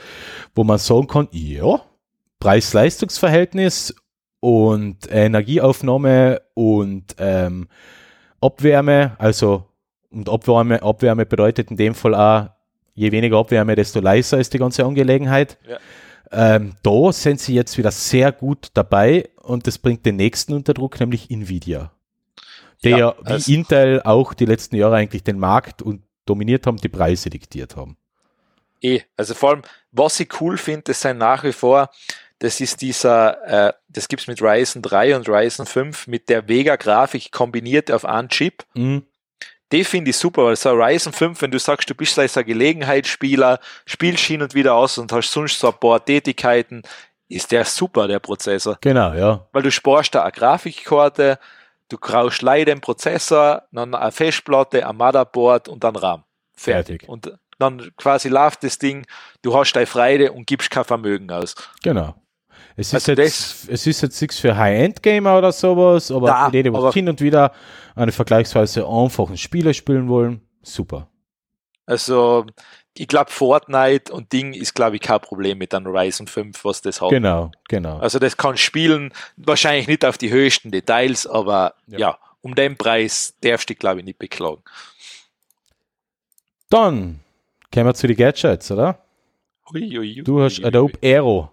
wo 0.56 0.64
man 0.64 0.78
sagen 0.78 1.08
kann, 1.08 1.28
ja, 1.32 1.82
Preis-Leistungs-Verhältnis 2.42 3.96
und 4.42 5.10
Energieaufnahme 5.10 6.42
und 6.56 7.16
ähm, 7.20 7.70
Abwärme, 8.42 9.16
also 9.20 9.68
und 10.10 10.28
Abwärme, 10.28 10.82
Abwärme 10.82 11.26
bedeutet 11.26 11.72
in 11.72 11.78
dem 11.78 11.96
Fall 11.96 12.16
auch, 12.16 12.50
je 12.96 13.12
weniger 13.12 13.38
Abwärme, 13.38 13.76
desto 13.76 14.02
leiser 14.02 14.40
ist 14.40 14.54
die 14.54 14.58
ganze 14.58 14.84
Angelegenheit. 14.84 15.58
Ja. 15.66 15.78
Ähm, 16.34 16.74
da 16.84 17.14
sind 17.14 17.40
sie 17.40 17.54
jetzt 17.54 17.78
wieder 17.78 17.92
sehr 17.92 18.32
gut 18.32 18.70
dabei 18.74 19.30
und 19.36 19.68
das 19.68 19.78
bringt 19.78 20.06
den 20.06 20.16
nächsten 20.16 20.54
unter 20.54 20.74
Druck, 20.74 21.00
nämlich 21.00 21.30
Nvidia. 21.30 21.92
Der 22.84 22.98
Ja, 22.98 23.16
also- 23.24 23.48
wie 23.48 23.56
Intel 23.56 24.02
auch 24.02 24.34
die 24.34 24.46
letzten 24.46 24.76
Jahre 24.76 24.96
eigentlich 24.96 25.24
den 25.24 25.38
Markt 25.38 25.82
und 25.82 26.02
dominiert 26.26 26.66
haben, 26.66 26.78
die 26.78 26.90
Preise 26.90 27.30
diktiert 27.30 27.76
haben. 27.76 27.98
Eh, 28.82 29.02
also 29.16 29.36
vor 29.36 29.52
allem, 29.52 29.62
was 29.92 30.20
ich 30.20 30.42
cool 30.42 30.58
finde, 30.58 30.84
das 30.86 31.02
sind 31.02 31.20
nach 31.20 31.44
wie 31.44 31.52
vor, 31.52 31.90
das 32.42 32.60
ist 32.60 32.82
dieser, 32.82 33.68
äh, 33.68 33.74
das 33.88 34.08
gibt's 34.08 34.26
mit 34.26 34.42
Ryzen 34.42 34.82
3 34.82 35.16
und 35.16 35.30
Ryzen 35.30 35.68
5 35.68 36.08
mit 36.08 36.28
der 36.28 36.48
Vega-Grafik 36.48 37.32
kombiniert 37.32 37.92
auf 37.92 38.04
einen 38.04 38.30
Chip. 38.30 38.66
Mhm. 38.74 39.04
Die 39.72 39.84
finde 39.84 40.10
ich 40.10 40.18
super, 40.18 40.46
weil 40.46 40.56
so 40.56 40.72
Ryzen 40.72 41.14
5, 41.14 41.40
wenn 41.44 41.52
du 41.52 41.60
sagst, 41.60 41.88
du 41.88 41.94
bist 41.94 42.18
als 42.18 42.36
ein 42.36 42.46
Gelegenheitsspieler, 42.46 43.60
spielst 43.86 44.24
hin 44.24 44.42
und 44.42 44.56
wieder 44.56 44.74
aus 44.74 44.98
und 44.98 45.12
hast 45.12 45.32
sonst 45.32 45.60
so 45.60 45.68
ein 45.68 45.80
paar 45.80 46.04
Tätigkeiten, 46.04 46.82
ist 47.30 47.52
der 47.52 47.64
super, 47.64 48.08
der 48.08 48.20
Prozessor. 48.20 48.80
Genau, 48.82 49.14
ja. 49.14 49.48
Weil 49.52 49.62
du 49.62 49.72
sparst 49.72 50.16
da 50.16 50.24
eine 50.24 50.32
Grafikkarte, 50.32 51.38
du 51.90 51.98
kaufst 52.00 52.42
leider 52.42 52.74
den 52.74 52.82
Prozessor, 52.82 53.68
dann 53.72 53.94
eine 53.94 54.12
Festplatte, 54.12 54.88
ein 54.88 54.98
Motherboard 54.98 55.68
und 55.68 55.84
dann 55.84 55.96
RAM. 55.96 56.24
Fertig. 56.56 57.02
Fertig. 57.04 57.08
Und 57.08 57.38
dann 57.60 57.92
quasi 57.98 58.30
läuft 58.30 58.64
das 58.64 58.80
Ding, 58.80 59.06
du 59.44 59.56
hast 59.56 59.74
deine 59.74 59.86
Freude 59.86 60.32
und 60.32 60.48
gibst 60.48 60.72
kein 60.72 60.86
Vermögen 60.86 61.30
aus. 61.30 61.54
Genau. 61.84 62.16
Es 62.76 62.88
ist, 62.88 62.94
Also 63.10 63.22
jetzt, 63.22 63.70
es 63.70 63.88
ist 63.88 64.02
jetzt 64.02 64.22
nichts 64.22 64.40
für 64.40 64.56
High-End-Gamer 64.56 65.38
oder 65.38 65.52
sowas, 65.52 66.12
aber 66.12 66.28
Na, 66.28 66.46
für 66.50 66.64
die, 66.64 66.92
hin 66.94 67.10
und 67.10 67.22
wieder 67.22 67.52
einen 67.96 68.12
vergleichsweise 68.12 68.88
einfachen 68.88 69.38
Spieler 69.38 69.74
spielen 69.74 70.08
wollen, 70.08 70.42
super. 70.62 71.08
Also, 71.86 72.46
ich 72.94 73.08
glaube, 73.08 73.32
Fortnite 73.32 74.14
und 74.14 74.32
Ding 74.32 74.54
ist, 74.54 74.74
glaube 74.76 74.96
ich, 74.96 75.02
kein 75.02 75.20
Problem 75.20 75.58
mit 75.58 75.74
einem 75.74 75.88
Ryzen 75.88 76.28
5, 76.28 76.64
was 76.64 76.82
das 76.82 77.02
hat. 77.02 77.10
Genau, 77.10 77.52
genau. 77.68 77.98
Also, 78.00 78.20
das 78.20 78.38
kann 78.38 78.56
spielen, 78.58 79.14
wahrscheinlich 79.38 79.88
nicht 79.88 80.06
auf 80.06 80.18
die 80.18 80.32
höchsten 80.32 80.72
Details, 80.72 81.28
aber 81.28 81.74
Ja. 81.88 82.00
ja, 82.00 82.18
um 82.42 82.56
den 82.56 82.78
Preis 82.78 83.36
darfst 83.42 83.70
du, 83.70 83.76
glaube 83.76 84.00
ich, 84.00 84.06
nicht 84.06 84.20
beklagen. 84.20 84.64
Dann 86.70 87.20
kommen 87.74 87.86
wir 87.86 87.94
zu 87.94 88.08
den 88.08 88.16
Gadgets, 88.16 88.72
oder? 88.72 89.00
Hui, 89.72 89.82
hui, 89.90 90.16
hui, 90.16 90.24
Du 90.24 90.42
hast 90.42 90.64
Adobe. 90.64 90.94
Aero. 91.04 91.52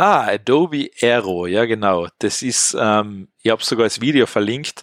Ah, 0.00 0.28
Adobe 0.28 0.90
Aero, 1.02 1.46
ja 1.46 1.66
genau. 1.66 2.08
Das 2.20 2.40
ist, 2.40 2.74
ähm, 2.80 3.28
ich 3.42 3.50
habe 3.50 3.62
sogar 3.62 3.84
das 3.84 4.00
Video 4.00 4.24
verlinkt. 4.24 4.82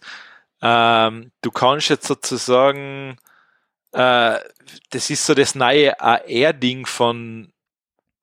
Ähm, 0.61 1.31
du 1.41 1.49
kannst 1.49 1.89
jetzt 1.89 2.05
sozusagen, 2.05 3.17
äh, 3.93 4.37
das 4.91 5.09
ist 5.09 5.25
so 5.25 5.33
das 5.33 5.55
neue 5.55 5.99
AR-Ding 5.99 6.85
von, 6.85 7.51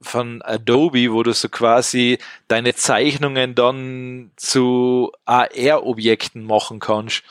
von 0.00 0.40
Adobe, 0.42 1.10
wo 1.10 1.24
du 1.24 1.32
so 1.32 1.48
quasi 1.48 2.18
deine 2.46 2.76
Zeichnungen 2.76 3.56
dann 3.56 4.30
zu 4.36 5.10
AR-Objekten 5.24 6.44
machen 6.44 6.78
kannst. 6.78 7.24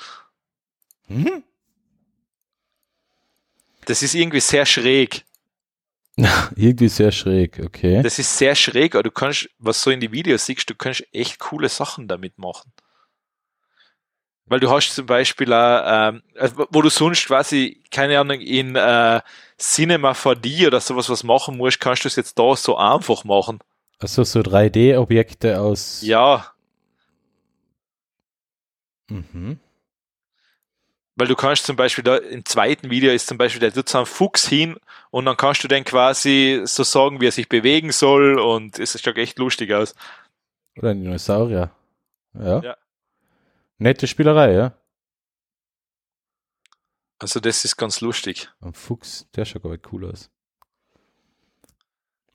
Mhm. 1.08 1.42
Das 3.86 4.04
ist 4.04 4.14
irgendwie 4.14 4.42
sehr 4.42 4.66
schräg. 4.66 5.24
Irgendwie 6.56 6.90
sehr 6.90 7.12
schräg, 7.12 7.60
okay. 7.64 8.02
Das 8.04 8.20
ist 8.20 8.38
sehr 8.38 8.56
schräg, 8.56 8.96
aber 8.96 9.04
du 9.04 9.12
kannst, 9.12 9.50
was 9.58 9.82
so 9.82 9.90
in 9.90 10.00
die 10.00 10.12
Videos 10.12 10.46
siehst, 10.46 10.70
du 10.70 10.76
kannst 10.76 11.04
echt 11.12 11.40
coole 11.40 11.70
Sachen 11.70 12.08
damit 12.08 12.38
machen. 12.38 12.72
Weil 14.46 14.60
du 14.60 14.70
hast 14.70 14.94
zum 14.94 15.06
Beispiel 15.06 15.52
auch, 15.54 15.84
ähm, 15.86 16.22
also 16.36 16.68
wo 16.70 16.82
du 16.82 16.90
sonst 16.90 17.26
quasi, 17.26 17.82
keine 17.90 18.20
Ahnung, 18.20 18.42
in 18.42 18.76
äh, 18.76 19.22
Cinema 19.58 20.12
4D 20.12 20.68
oder 20.68 20.82
sowas 20.82 21.10
was 21.10 21.24
machen 21.24 21.58
musst, 21.58 21.80
kannst 21.80 22.04
du 22.04 22.08
es 22.10 22.16
jetzt 22.16 22.38
da 22.38 22.56
so 22.56 22.78
einfach 22.78 23.24
machen. 23.24 23.60
Also 24.00 24.24
so 24.24 24.42
3D-Objekte 24.42 25.60
aus. 25.62 26.02
Ja, 26.04 26.54
Mhm. 29.10 29.60
Weil 31.16 31.28
du 31.28 31.36
kannst 31.36 31.66
zum 31.66 31.76
Beispiel 31.76 32.04
da 32.04 32.18
im 32.18 32.44
zweiten 32.46 32.90
Video 32.90 33.12
ist 33.12 33.28
zum 33.28 33.38
Beispiel, 33.38 33.60
der 33.60 33.74
tut 33.74 33.88
so 33.88 34.00
einen 34.00 34.08
Fuchs 34.08 34.48
hin 34.48 34.78
und 35.12 35.26
dann 35.26 35.38
kannst 35.38 35.64
du 35.64 35.68
den 35.68 35.84
quasi 35.84 36.62
so 36.66 36.84
sagen, 36.84 37.22
wie 37.22 37.28
er 37.28 37.32
sich 37.32 37.50
bewegen 37.50 37.92
soll 37.92 38.40
und 38.40 38.80
es 38.80 39.00
schaut 39.00 39.18
echt 39.18 39.38
lustig 39.38 39.74
aus. 39.74 39.94
Oder 40.78 40.90
ein 40.90 41.02
Dinosaurier. 41.02 41.72
Ja. 42.34 42.62
Ja. 42.62 42.78
Nette 43.78 44.08
Spielerei, 44.08 44.54
ja. 44.54 44.74
Also 47.20 47.40
das 47.40 47.64
ist 47.64 47.78
ganz 47.78 48.02
lustig. 48.02 48.50
Ein 48.60 48.74
Fuchs, 48.74 49.28
der 49.36 49.46
schaut 49.46 49.66
aber 49.66 49.78
cool 49.92 50.10
aus. 50.10 50.30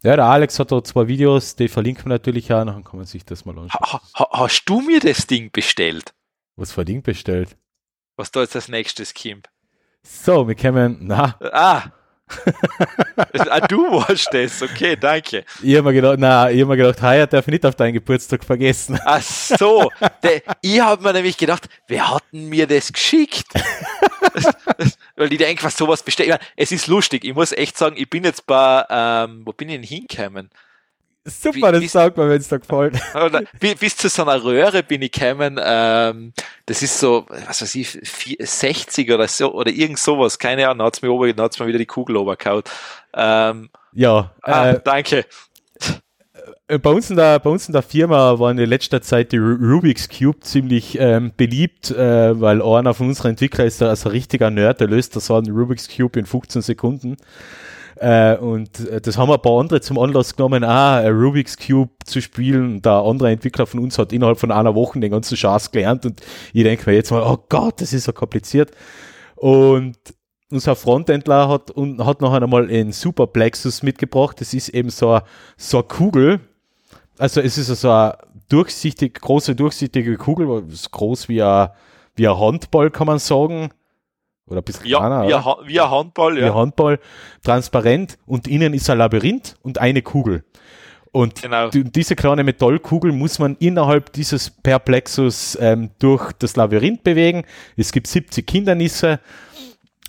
Ja, 0.04 0.14
der 0.14 0.26
Alex 0.26 0.60
hat 0.60 0.70
da 0.70 0.82
zwei 0.84 1.08
Videos, 1.08 1.56
die 1.56 1.66
verlinken 1.66 2.04
wir 2.04 2.10
natürlich 2.10 2.52
auch, 2.52 2.64
dann 2.64 2.84
kann 2.84 2.98
man 2.98 3.06
sich 3.06 3.24
das 3.24 3.44
mal 3.44 3.58
anschauen. 3.58 3.92
Ha, 3.92 4.00
ha, 4.14 4.28
hast 4.32 4.64
du 4.66 4.80
mir 4.80 5.00
das 5.00 5.26
Ding 5.26 5.50
bestellt? 5.50 6.14
Was 6.54 6.70
für 6.70 6.82
ein 6.82 6.86
Ding 6.86 7.02
bestellt? 7.02 7.56
Was 8.18 8.30
da 8.30 8.40
jetzt 8.40 8.54
als 8.56 8.68
nächstes 8.68 9.14
kommt. 9.14 9.48
So, 10.02 10.46
wir 10.46 10.54
kommen, 10.54 10.98
na, 11.02 11.36
Ah! 11.52 11.84
ah, 13.48 13.60
du 13.66 13.90
warst 13.90 14.28
das, 14.32 14.62
okay, 14.62 14.96
danke. 14.96 15.44
ich 15.62 15.74
habe 15.76 15.88
mir 15.88 15.94
gedacht, 15.94 16.16
na, 16.18 16.50
ich 16.50 16.60
hab 16.60 16.68
mir 16.68 16.76
gedacht, 16.76 17.00
heuer 17.00 17.26
darf 17.26 17.48
ich 17.48 17.52
nicht 17.52 17.64
auf 17.64 17.74
deinen 17.74 17.94
Geburtstag 17.94 18.44
vergessen. 18.44 18.98
Ach 19.04 19.22
so, 19.22 19.90
der, 20.22 20.42
ich 20.60 20.80
habe 20.80 21.02
mir 21.02 21.14
nämlich 21.14 21.38
gedacht, 21.38 21.68
wer 21.86 22.10
hat 22.10 22.22
denn 22.32 22.48
mir 22.48 22.66
das 22.66 22.92
geschickt? 22.92 23.46
Weil 25.16 25.32
ich 25.32 25.38
denke, 25.38 25.62
was 25.64 25.76
sowas 25.76 26.02
bestellt. 26.02 26.28
Ich 26.28 26.34
meine, 26.34 26.44
es 26.56 26.72
ist 26.72 26.86
lustig, 26.86 27.24
ich 27.24 27.34
muss 27.34 27.52
echt 27.52 27.78
sagen, 27.78 27.96
ich 27.98 28.10
bin 28.10 28.24
jetzt 28.24 28.46
bei, 28.46 28.84
ähm, 28.90 29.42
wo 29.44 29.52
bin 29.52 29.68
ich 29.70 29.76
denn 29.76 29.84
hingekommen? 29.84 30.50
Super, 31.28 31.72
Wie- 31.74 31.82
das 31.84 31.92
sagt 31.92 32.16
mir, 32.16 32.28
wenn 32.28 32.38
es 32.40 32.48
dir 32.48 32.58
gefällt. 32.58 32.94
Oder, 33.14 33.42
bi- 33.60 33.74
bis 33.74 33.96
zu 33.96 34.08
so 34.08 34.22
einer 34.22 34.42
Röhre 34.42 34.82
bin 34.82 35.02
ich 35.02 35.12
gekommen, 35.12 35.58
ähm, 35.62 36.32
das 36.66 36.82
ist 36.82 36.98
so, 36.98 37.26
was 37.46 37.62
weiß 37.62 37.74
ich, 37.76 37.88
vier- 37.88 38.36
60 38.40 39.10
oder 39.12 39.28
so, 39.28 39.52
oder 39.52 39.70
irgend 39.70 39.98
sowas, 39.98 40.38
keine 40.38 40.68
Ahnung, 40.68 40.86
hat's 40.86 41.02
mir, 41.02 41.10
ober, 41.10 41.32
hat's 41.42 41.58
mir 41.58 41.66
wieder 41.66 41.78
die 41.78 41.86
Kugel 41.86 42.16
obergehauen. 42.16 42.62
Ähm, 43.14 43.68
Ja, 43.92 44.32
ah, 44.42 44.70
äh, 44.70 44.80
danke. 44.84 45.24
bei, 46.82 46.90
uns 46.90 47.08
in 47.10 47.16
der, 47.16 47.38
bei 47.38 47.50
uns 47.50 47.66
in 47.66 47.72
der 47.72 47.82
Firma 47.82 48.38
waren 48.38 48.58
in 48.58 48.68
letzter 48.68 49.00
Zeit 49.00 49.32
die 49.32 49.38
Ru- 49.38 49.56
Rubik's 49.58 50.08
Cube 50.08 50.40
ziemlich 50.40 50.98
ähm, 51.00 51.32
beliebt, 51.36 51.90
äh, 51.90 52.38
weil 52.40 52.60
einer 52.62 52.92
von 52.94 53.08
unseren 53.08 53.30
Entwicklern 53.30 53.66
ist 53.66 53.80
da 53.80 53.88
also 53.88 54.08
ein 54.08 54.12
richtiger 54.12 54.50
Nerd, 54.50 54.80
der 54.80 54.88
löst 54.88 55.16
da 55.16 55.20
so 55.20 55.36
einen 55.36 55.50
Rubik's 55.50 55.88
Cube 55.88 56.18
in 56.18 56.26
15 56.26 56.60
Sekunden. 56.62 57.16
Äh, 58.00 58.36
und 58.36 58.80
äh, 58.88 59.00
das 59.00 59.18
haben 59.18 59.30
ein 59.30 59.40
paar 59.40 59.60
andere 59.60 59.80
zum 59.80 59.98
Anlass 59.98 60.36
genommen, 60.36 60.64
ah, 60.64 61.00
Rubik's 61.08 61.56
Cube 61.56 61.90
zu 62.04 62.20
spielen. 62.20 62.80
Der 62.82 62.92
andere 62.92 63.30
Entwickler 63.30 63.66
von 63.66 63.80
uns 63.80 63.98
hat 63.98 64.12
innerhalb 64.12 64.38
von 64.38 64.50
einer 64.50 64.74
Woche 64.74 65.00
den 65.00 65.10
ganzen 65.10 65.36
Schatz 65.36 65.70
gelernt 65.70 66.06
und 66.06 66.20
ich 66.52 66.62
denke 66.62 66.88
mir 66.88 66.96
jetzt 66.96 67.10
mal, 67.10 67.22
oh 67.22 67.38
Gott, 67.48 67.80
das 67.80 67.92
ist 67.92 68.04
so 68.04 68.12
kompliziert. 68.12 68.70
Und 69.36 69.96
unser 70.50 70.76
Frontendler 70.76 71.48
hat, 71.48 71.70
und 71.70 72.04
hat 72.04 72.20
noch 72.20 72.32
einmal 72.32 72.68
einen 72.68 72.92
Super 72.92 73.26
Plexus 73.26 73.82
mitgebracht. 73.82 74.40
Das 74.40 74.54
ist 74.54 74.70
eben 74.70 74.90
so 74.90 75.10
eine, 75.10 75.22
so 75.56 75.82
Kugel. 75.82 76.40
Also 77.18 77.40
es 77.40 77.58
ist 77.58 77.66
so 77.66 77.90
eine 77.90 78.16
durchsichtig, 78.48 79.20
große 79.20 79.54
durchsichtige 79.54 80.16
Kugel, 80.16 80.64
groß 80.90 81.28
wie 81.28 81.42
ein, 81.42 81.68
wie 82.16 82.28
ein 82.28 82.38
Handball, 82.38 82.90
kann 82.90 83.06
man 83.06 83.18
sagen. 83.18 83.70
Oder 84.48 84.60
ein 84.60 84.64
bisschen 84.64 84.86
Ja, 84.86 84.98
kleiner, 84.98 85.28
wie 85.28 85.34
ein, 85.34 85.44
Ha- 85.44 85.58
wie 85.66 85.80
ein 85.80 85.90
Handball, 85.90 86.36
wie 86.36 86.40
ja. 86.40 86.54
Handball, 86.54 86.98
transparent 87.44 88.18
und 88.26 88.48
innen 88.48 88.74
ist 88.74 88.88
ein 88.90 88.98
Labyrinth 88.98 89.56
und 89.62 89.78
eine 89.78 90.02
Kugel. 90.02 90.44
Und 91.10 91.40
Genau. 91.42 91.70
die, 91.70 91.84
diese 91.84 92.14
kleine 92.16 92.44
Metallkugel 92.44 93.12
muss 93.12 93.38
man 93.38 93.56
innerhalb 93.60 94.12
dieses 94.12 94.50
Perplexus 94.50 95.56
ähm, 95.60 95.90
durch 95.98 96.32
das 96.32 96.54
Labyrinth 96.56 97.02
bewegen. 97.02 97.44
Es 97.76 97.92
gibt 97.92 98.06
70 98.06 98.48
Hindernisse. 98.50 99.18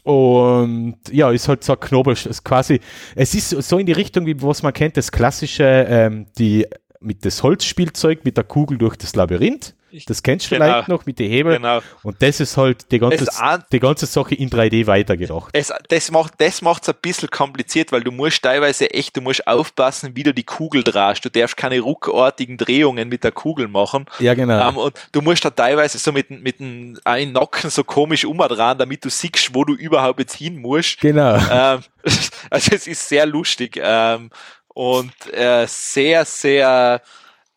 Und 0.03 0.98
ja, 1.11 1.30
ist 1.32 1.48
halt 1.48 1.64
so 1.64 1.74
ein 1.74 1.80
Knobel, 1.80 2.14
ist 2.14 2.44
quasi, 2.44 2.80
es 3.16 3.36
ist 3.36 3.49
so 3.49 3.78
in 3.78 3.86
die 3.86 3.91
Richtung, 3.91 4.26
wie 4.26 4.41
was 4.41 4.64
man 4.64 4.74
kennt, 4.74 4.98
das 4.98 5.11
klassische, 5.11 5.64
ähm, 5.64 6.26
die 6.38 6.66
mit 7.02 7.26
das 7.26 7.44
Holzspielzeug 7.44 8.24
mit 8.26 8.38
der 8.38 8.44
Kugel 8.45 8.78
durch 8.78 8.95
das 8.95 9.16
Labyrinth. 9.16 9.76
Das 10.06 10.22
kennst 10.24 10.45
du 10.45 10.56
Genau. 10.56 10.66
vielleicht 10.66 10.88
noch 10.88 11.06
mit 11.06 11.20
den 11.20 11.30
Hebel. 11.30 11.53
Genau. 11.57 11.80
Und 12.03 12.22
das 12.22 12.40
ist 12.40 12.57
halt 12.57 12.91
die 12.91 12.99
ganze, 12.99 13.24
Es 13.24 13.40
an- 13.40 13.64
die 13.72 13.80
ganze 13.80 14.06
Sache 14.06 14.36
in 14.36 14.49
3D 14.49 14.88
weitergedacht. 14.88 15.49
Es, 15.53 15.72
das 15.88 16.11
macht 16.11 16.34
das 16.38 16.61
macht's 16.61 16.88
ein 16.90 16.95
bisschen 17.02 17.30
kompliziert, 17.30 17.91
weil 17.91 18.02
du 18.03 18.11
musst 18.11 18.41
teilweise 18.44 18.91
echt, 18.94 19.16
du 19.18 19.22
musst 19.22 19.48
aufpassen, 19.48 20.16
wie 20.16 20.24
du 20.24 20.34
die 20.34 20.44
Kugel 20.44 20.84
drehst. 20.84 21.24
Du 21.26 21.30
darfst 21.30 21.57
keine 21.57 21.80
ruckartigen 21.80 22.57
Drehungen 22.57 23.10
mit 23.10 23.24
der 23.24 23.32
Kugel 23.32 23.68
machen. 23.68 24.06
Ja, 24.20 24.34
genau. 24.34 24.70
Ähm, 24.70 24.78
und 24.78 24.94
du 25.11 25.22
musst 25.22 25.44
da 25.45 25.49
teilweise 25.49 25.98
so 25.98 26.11
mit, 26.11 26.30
mit 26.30 26.60
dem 26.60 26.99
einen 27.03 27.32
Nacken 27.34 27.70
so 27.70 27.84
komisch 27.84 28.26
umdrehen, 28.26 28.78
damit 28.78 29.03
du 29.06 29.10
siehst, 29.10 29.53
wo 29.53 29.64
du 29.66 29.74
überhaupt 29.74 30.20
jetzt 30.20 30.36
hin 30.36 30.57
musst. 30.61 30.99
genau. 30.99 31.36
ähm, 31.52 31.82
also 32.49 32.72
es 32.74 32.88
ist 32.88 33.07
sehr 33.10 33.26
lustig 33.26 33.80
ähm, 33.82 34.30
und 34.70 35.11
äh, 35.34 35.66
sehr, 35.68 36.24
sehr 36.26 37.02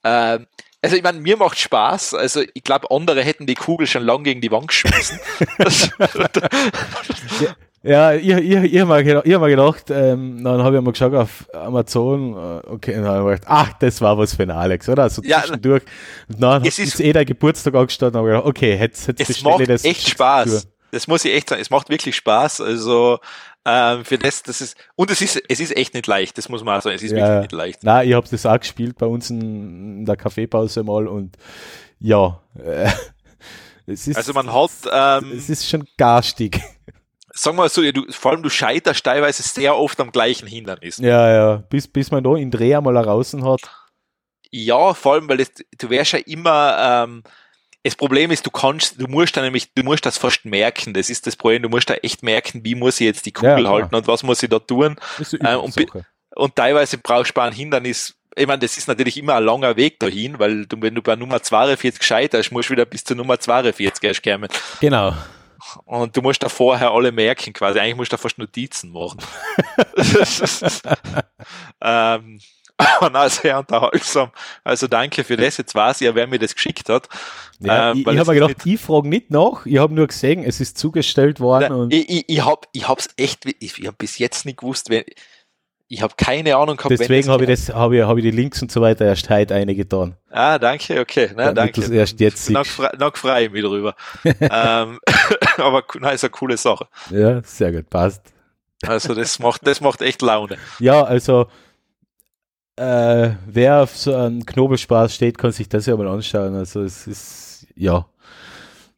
ähm, 0.05 0.47
also 0.83 0.97
ich 0.97 1.03
meine, 1.03 1.21
mir 1.21 1.37
macht 1.37 1.59
Spaß. 1.59 2.15
Also 2.15 2.43
ich 2.55 2.63
glaube, 2.65 2.91
andere 2.91 3.23
hätten 3.23 3.47
die 3.47 3.55
Kugel 3.55 3.87
schon 3.87 4.03
lang 4.05 4.25
gegen 4.25 4.41
die 4.41 4.51
Wand 4.51 4.69
geschmissen. 4.69 5.19
Ja, 7.85 8.13
ich, 8.13 8.29
ich, 8.29 8.53
ich 8.75 8.81
habe 8.81 8.93
mir 8.95 9.03
gedacht, 9.03 9.27
ich 9.27 9.35
hab 9.35 9.41
mir 9.41 9.49
gedacht 9.49 9.87
ähm, 9.91 10.45
dann 10.45 10.63
habe 10.63 10.77
ich 10.77 10.83
mal 10.83 10.93
geschaut 10.93 11.15
auf 11.15 11.47
Amazon, 11.53 12.33
äh, 12.35 12.69
okay, 12.71 12.93
dann 12.95 13.07
habe 13.07 13.35
ich 13.35 13.41
gedacht, 13.41 13.53
ach, 13.53 13.73
das 13.81 14.01
war 14.01 14.17
was 14.17 14.37
für 14.37 14.45
ein 14.45 14.53
Alex, 14.53 14.89
oder? 14.89 15.11
So 15.11 15.21
Ja, 15.25 15.41
zwischendurch. 15.41 15.83
Und 16.29 16.41
dann 16.41 16.63
es 16.65 16.79
ist, 16.79 16.95
ist- 16.95 17.01
eh 17.01 17.13
der 17.13 17.25
Geburtstag 17.25 17.75
angestanden, 17.75 18.19
habe 18.21 18.29
ich 18.29 18.35
gedacht, 18.37 18.49
okay, 18.49 18.77
jetzt, 18.79 19.09
jetzt 19.09 19.21
es 19.23 19.27
bestelle 19.27 19.57
macht 19.59 19.69
das. 19.69 19.85
echt 19.85 20.09
Spaß. 20.11 20.69
Das 20.93 21.09
muss 21.09 21.24
ich 21.24 21.35
echt 21.35 21.48
sagen. 21.48 21.60
Es 21.60 21.70
macht 21.70 21.89
wirklich 21.89 22.14
Spaß. 22.14 22.60
Also 22.60 23.19
ähm, 23.64 24.05
für 24.05 24.19
das, 24.19 24.43
das 24.43 24.60
ist 24.60 24.77
und 24.94 25.10
es 25.10 25.20
ist, 25.20 25.43
es 25.48 25.59
ist 25.59 25.77
echt 25.77 25.94
nicht 25.94 26.06
leicht. 26.06 26.39
Das 26.39 26.48
muss 26.48 26.62
man 26.62 26.78
auch 26.78 26.82
sagen. 26.82 26.94
Es 26.94 27.02
ist 27.02 27.10
Ja, 27.12 27.16
wirklich 27.19 27.40
nicht 27.43 27.52
leicht. 27.52 27.81
Na, 27.82 28.05
ich 28.05 28.12
habe 28.12 28.28
das 28.31 28.47
auch 28.47 28.60
gespielt 28.60 28.98
bei 28.98 29.06
uns 29.06 29.31
in, 29.31 30.05
der 30.05 30.16
Kaffeepause 30.16 30.85
mal 30.85 31.09
und 31.09 31.36
ja, 31.98 32.40
äh, 32.59 32.90
es 33.86 34.06
ist, 34.06 34.16
Also 34.16 34.32
man 34.32 34.52
hat, 34.52 34.70
ähm, 34.93 35.32
es 35.36 35.48
ist 35.48 35.69
schon 35.69 35.86
garstig. 35.97 36.60
sagen 37.32 37.56
wir 37.56 37.62
mal 37.62 37.69
so, 37.69 37.82
du, 37.90 38.05
vor 38.10 38.32
allem 38.32 38.43
du 38.43 38.51
scheiterst 38.51 39.05
teilweise 39.05 39.43
sehr 39.43 39.77
oft 39.77 39.98
am 40.01 40.12
gleichen 40.12 40.47
Hindernis. 40.47 40.98
Ja, 40.98 41.32
ja, 41.32 41.56
bis, 41.56 41.89
bis 41.89 42.10
man 42.10 42.23
da 42.23 42.35
in 42.36 42.51
Dreh 42.51 42.74
einmal 42.74 42.97
raus 42.97 43.35
hat. 43.43 43.60
Ja, 44.51 44.93
vor 44.93 45.14
allem, 45.14 45.28
weil 45.28 45.39
das, 45.39 45.52
du 45.78 45.89
wärst 45.89 46.12
ja 46.12 46.19
immer, 46.19 47.05
ähm, 47.06 47.23
das 47.85 47.97
Problem 47.97 48.31
ist, 48.31 48.47
du 48.47 48.51
kannst, 48.51 49.01
du 49.01 49.07
musst 49.09 49.37
da 49.37 49.43
nämlich, 49.43 49.73
du 49.75 49.83
musst 49.83 50.07
das 50.07 50.19
fast 50.19 50.45
merken. 50.45 50.95
Das 50.95 51.11
ist 51.11 51.27
das 51.27 51.37
Problem. 51.37 51.63
Du 51.63 51.69
musst 51.69 51.91
da 51.91 51.95
echt 51.95 52.23
merken, 52.23 52.65
wie 52.65 52.75
muss 52.75 53.01
ich 53.01 53.07
jetzt 53.07 53.27
die 53.27 53.33
Ja, 53.35 53.41
Kugel 53.41 53.65
klar. 53.65 53.73
halten 53.75 53.95
und 53.95 54.07
was 54.07 54.23
muss 54.23 54.43
ich 54.43 54.51
da 54.51 54.59
tun. 54.59 54.97
Äh, 55.41 55.57
und. 55.57 55.75
Und 56.35 56.57
teilweise 56.57 56.97
brauchst 56.97 57.37
du 57.37 57.41
einem 57.43 57.55
Hindernis, 57.55 58.15
ich 58.35 58.47
meine, 58.47 58.61
das 58.61 58.79
ist 58.79 58.89
natürlich 58.89 59.19
immer 59.19 59.35
ein 59.35 59.45
langer 59.45 59.77
Weg 59.77 60.01
dahin, 60.01 60.39
weil 60.39 60.65
du, 60.65 60.81
wenn 60.81 60.95
du 60.95 61.03
bei 61.03 61.15
Nummer 61.15 61.43
42 61.43 62.03
scheiterst, 62.03 62.53
musst 62.53 62.71
du 62.71 62.73
wieder 62.73 62.87
bis 62.87 63.05
zur 63.05 63.17
Nummer 63.17 63.39
42 63.39 64.03
erst 64.03 64.23
kommen. 64.23 64.49
Genau. 64.81 65.15
Und 65.85 66.17
du 66.17 66.23
musst 66.23 66.43
da 66.43 66.49
vorher 66.49 66.91
alle 66.91 67.13
merken 67.13 67.53
quasi. 67.53 67.79
Eigentlich 67.79 67.97
musst 67.97 68.13
du 68.13 68.17
da 68.17 68.23
fast 68.23 68.39
Notizen 68.39 68.93
machen. 68.93 69.19
ähm, 71.83 72.41
aber 72.97 73.11
na, 73.11 73.29
sehr 73.29 73.59
unterhaltsam. 73.59 74.31
Also 74.65 74.87
danke 74.87 75.25
für 75.25 75.37
das. 75.37 75.57
Jetzt 75.57 75.75
weiß 75.75 76.01
ich 76.01 76.07
ja, 76.07 76.15
wer 76.15 76.27
mir 76.27 76.39
das 76.39 76.55
geschickt 76.55 76.89
hat. 76.89 77.09
Ja, 77.61 77.91
Ähm, 77.93 77.99
ich 77.99 78.07
ich 78.07 78.13
es 78.15 78.19
habe 78.21 78.35
gedacht, 78.35 78.67
ich 78.67 78.81
frage 78.81 79.09
nicht 79.09 79.31
nach. 79.31 79.67
Ich 79.67 79.79
habe 79.79 79.95
nur 79.95 80.07
gesehen, 80.07 80.45
es 80.45 80.61
ist 80.61 80.79
zugestellt 80.79 81.41
worden. 81.41 81.73
Und 81.73 81.93
ich, 81.95 82.09
ich, 82.09 82.25
ich 82.29 82.45
hab, 82.45 82.67
ich 82.73 82.89
hab's 82.89 83.09
echt, 83.17 83.47
ich, 83.47 83.79
ich 83.79 83.87
hab 83.87 83.99
bis 83.99 84.19
jetzt 84.19 84.47
nicht 84.47 84.59
gewusst, 84.59 84.91
wenn, 84.91 85.05
ich 85.93 86.01
habe 86.01 86.15
keine 86.17 86.57
Ahnung 86.57 86.79
gehabt, 86.79 86.91
deswegen 86.91 87.29
habe 87.29 87.45
ich 87.45 87.51
das, 87.51 87.69
habe 87.69 87.99
ich, 87.99 88.03
habe 88.03 88.19
ich 88.19 88.25
die 88.25 88.31
Links 88.31 88.63
und 88.63 88.73
so 88.73 88.81
weiter 88.81 89.05
erst 89.05 89.29
heute 89.29 89.55
eingetan. 89.55 90.17
Ah, 90.31 90.59
danke, 90.59 90.99
okay, 90.99 91.31
na, 91.37 91.53
Damit 91.53 91.77
danke. 91.77 91.95
erst 91.95 92.19
jetzt 92.19 92.49
Noch, 92.49 92.65
noch 92.99 93.15
frei 93.15 93.51
mich 93.51 93.63
drüber. 93.63 93.95
ähm, 94.25 94.99
aber 95.59 95.85
na, 96.01 96.11
ist 96.11 96.25
eine 96.25 96.31
coole 96.31 96.57
Sache. 96.57 96.87
Ja, 97.11 97.43
sehr 97.43 97.73
gut, 97.73 97.91
passt. 97.91 98.23
Also 98.87 99.15
das 99.15 99.39
macht, 99.39 99.67
das 99.67 99.83
macht 99.83 100.01
echt 100.01 100.23
Laune. 100.23 100.57
Ja, 100.79 101.05
also 101.05 101.49
äh, 102.77 103.31
wer 103.47 103.82
auf 103.82 103.97
so 103.97 104.15
einen 104.15 104.47
Knobelspaß 104.47 105.15
steht, 105.15 105.39
kann 105.39 105.53
sich 105.53 105.69
das 105.69 105.86
ja 105.86 105.97
mal 105.97 106.09
anschauen. 106.09 106.55
Also 106.55 106.82
es 106.82 107.07
ist, 107.07 107.66
ja, 107.77 108.07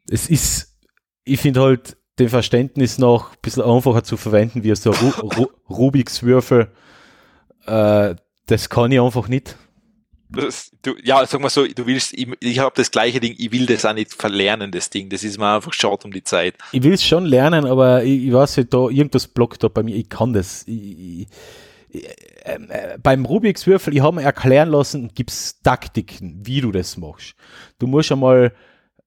es 0.09 0.28
ist, 0.28 0.76
ich 1.24 1.40
finde 1.40 1.62
halt 1.62 1.96
dem 2.18 2.28
Verständnis 2.28 2.98
noch 2.98 3.32
ein 3.32 3.38
bisschen 3.42 3.64
einfacher 3.64 4.05
zu 4.05 4.16
verwenden, 4.16 4.62
wie 4.62 4.74
so 4.76 4.90
Ru 4.90 5.09
Ru 5.09 5.46
Rubiks 5.68 6.22
Würfel. 6.22 6.70
Äh, 7.66 8.14
das 8.46 8.68
kann 8.68 8.92
ich 8.92 9.01
einfach 9.01 9.26
nicht. 9.26 9.56
Das, 10.28 10.70
du, 10.82 10.94
ja, 11.02 11.24
sag 11.26 11.40
mal 11.40 11.48
so, 11.48 11.66
du 11.66 11.86
willst, 11.86 12.12
ich, 12.12 12.28
ich 12.40 12.59
habe 12.59 12.74
das 12.76 12.90
gleiche 12.90 13.20
Ding, 13.20 13.34
ich 13.38 13.52
will 13.52 13.66
das 13.66 13.84
auch 13.84 13.92
nicht 13.92 14.14
verlernen, 14.14 14.70
das 14.70 14.90
Ding. 14.90 15.09
Das 15.09 15.22
ist 15.22 15.38
mir 15.38 15.55
einfach 15.55 15.72
schade 15.72 16.05
um 16.05 16.12
die 16.12 16.24
Zeit. 16.24 16.56
Ich 16.72 16.82
will 16.82 16.92
es 16.92 17.05
schon 17.05 17.24
lernen, 17.24 17.66
aber 17.66 18.05
ich, 18.05 18.26
ich 18.26 18.32
weiß 18.32 18.56
nicht, 18.59 18.72
da 18.72 18.88
irgendwas 18.88 19.28
blockt 19.28 19.62
da 19.62 19.68
bei 19.68 19.82
mir. 19.82 19.96
Ich 19.96 20.09
kann 20.09 20.32
das. 20.32 20.64
Ich, 20.66 20.98
ich, 20.98 21.28
äh, 21.94 22.98
beim 23.02 23.24
Rubiks 23.24 23.66
Würfel, 23.66 23.94
ich 23.94 24.00
habe 24.00 24.16
mir 24.16 24.22
erklären 24.22 24.68
lassen, 24.70 25.10
gibt 25.14 25.30
es 25.30 25.60
Taktiken, 25.62 26.40
wie 26.44 26.60
du 26.60 26.72
das 26.72 26.96
machst. 26.96 27.34
Du 27.78 27.86
musst 27.86 28.12
einmal 28.12 28.52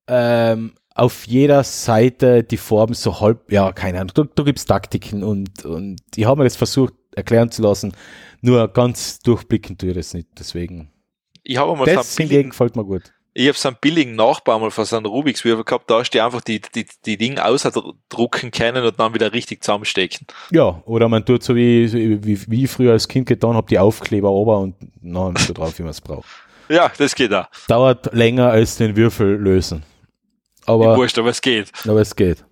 ähm, 0.07 0.73
auf 0.95 1.27
jeder 1.27 1.63
Seite 1.63 2.43
die 2.43 2.57
Form 2.57 2.93
so 2.93 3.19
halb, 3.19 3.51
ja, 3.51 3.71
keine 3.71 3.99
Ahnung, 3.99 4.11
da, 4.15 4.23
da 4.23 4.43
gibt 4.43 4.59
es 4.59 4.65
Taktiken 4.65 5.23
und, 5.23 5.65
und 5.65 5.99
ich 6.15 6.25
habe 6.25 6.39
mir 6.39 6.45
das 6.45 6.55
versucht 6.55 6.93
erklären 7.15 7.51
zu 7.51 7.61
lassen, 7.61 7.93
nur 8.41 8.67
ganz 8.67 9.19
durchblicken 9.19 9.77
tue 9.77 9.89
ich 9.89 9.95
das 9.95 10.13
nicht, 10.13 10.29
deswegen. 10.39 10.91
Ich 11.43 11.57
habe 11.57 11.75
mal 11.75 11.85
Das 11.85 12.15
hingegen 12.17 12.49
gefällt 12.49 12.75
mir 12.75 12.85
gut. 12.85 13.13
Ich 13.37 13.47
habe 13.47 13.57
so 13.57 13.67
einen 13.67 13.77
billigen 13.79 14.15
Nachbau 14.15 14.57
mal 14.57 14.71
von 14.71 14.83
so 14.83 14.97
einem 14.97 15.05
Rubiks 15.05 15.45
Würfel 15.45 15.63
gehabt, 15.63 15.87
da 15.91 15.99
hast 15.99 16.09
du 16.09 16.23
einfach 16.23 16.41
die, 16.41 16.59
die, 16.59 16.87
die 17.05 17.17
Dinge 17.17 17.45
ausdrucken 17.45 18.49
können 18.49 18.83
und 18.83 18.99
dann 18.99 19.13
wieder 19.13 19.31
richtig 19.31 19.63
zusammenstecken. 19.63 20.25
Ja, 20.49 20.81
oder 20.85 21.07
man 21.07 21.23
tut 21.23 21.43
so 21.43 21.55
wie, 21.55 21.93
wie, 22.25 22.49
wie 22.49 22.63
ich 22.63 22.71
früher 22.71 22.93
als 22.93 23.07
Kind 23.07 23.27
getan 23.27 23.53
habe, 23.53 23.67
die 23.67 23.77
Aufkleber 23.77 24.31
ober 24.31 24.57
und 24.57 24.75
dann 25.03 25.35
so 25.35 25.53
drauf, 25.53 25.77
wie 25.77 25.83
man 25.83 25.91
es 25.91 26.01
braucht. 26.01 26.25
Ja, 26.69 26.91
das 26.97 27.15
geht 27.15 27.33
auch. 27.33 27.45
Dauert 27.69 28.13
länger 28.13 28.49
als 28.49 28.75
den 28.75 28.97
Würfel 28.97 29.37
lösen. 29.37 29.83
Aber, 30.65 30.97
Wurscht, 30.97 31.17
aber 31.17 31.29
es 31.29 31.41
geht. 31.41 31.71
aber 31.87 32.01
es 32.01 32.13
geht. 32.13 32.43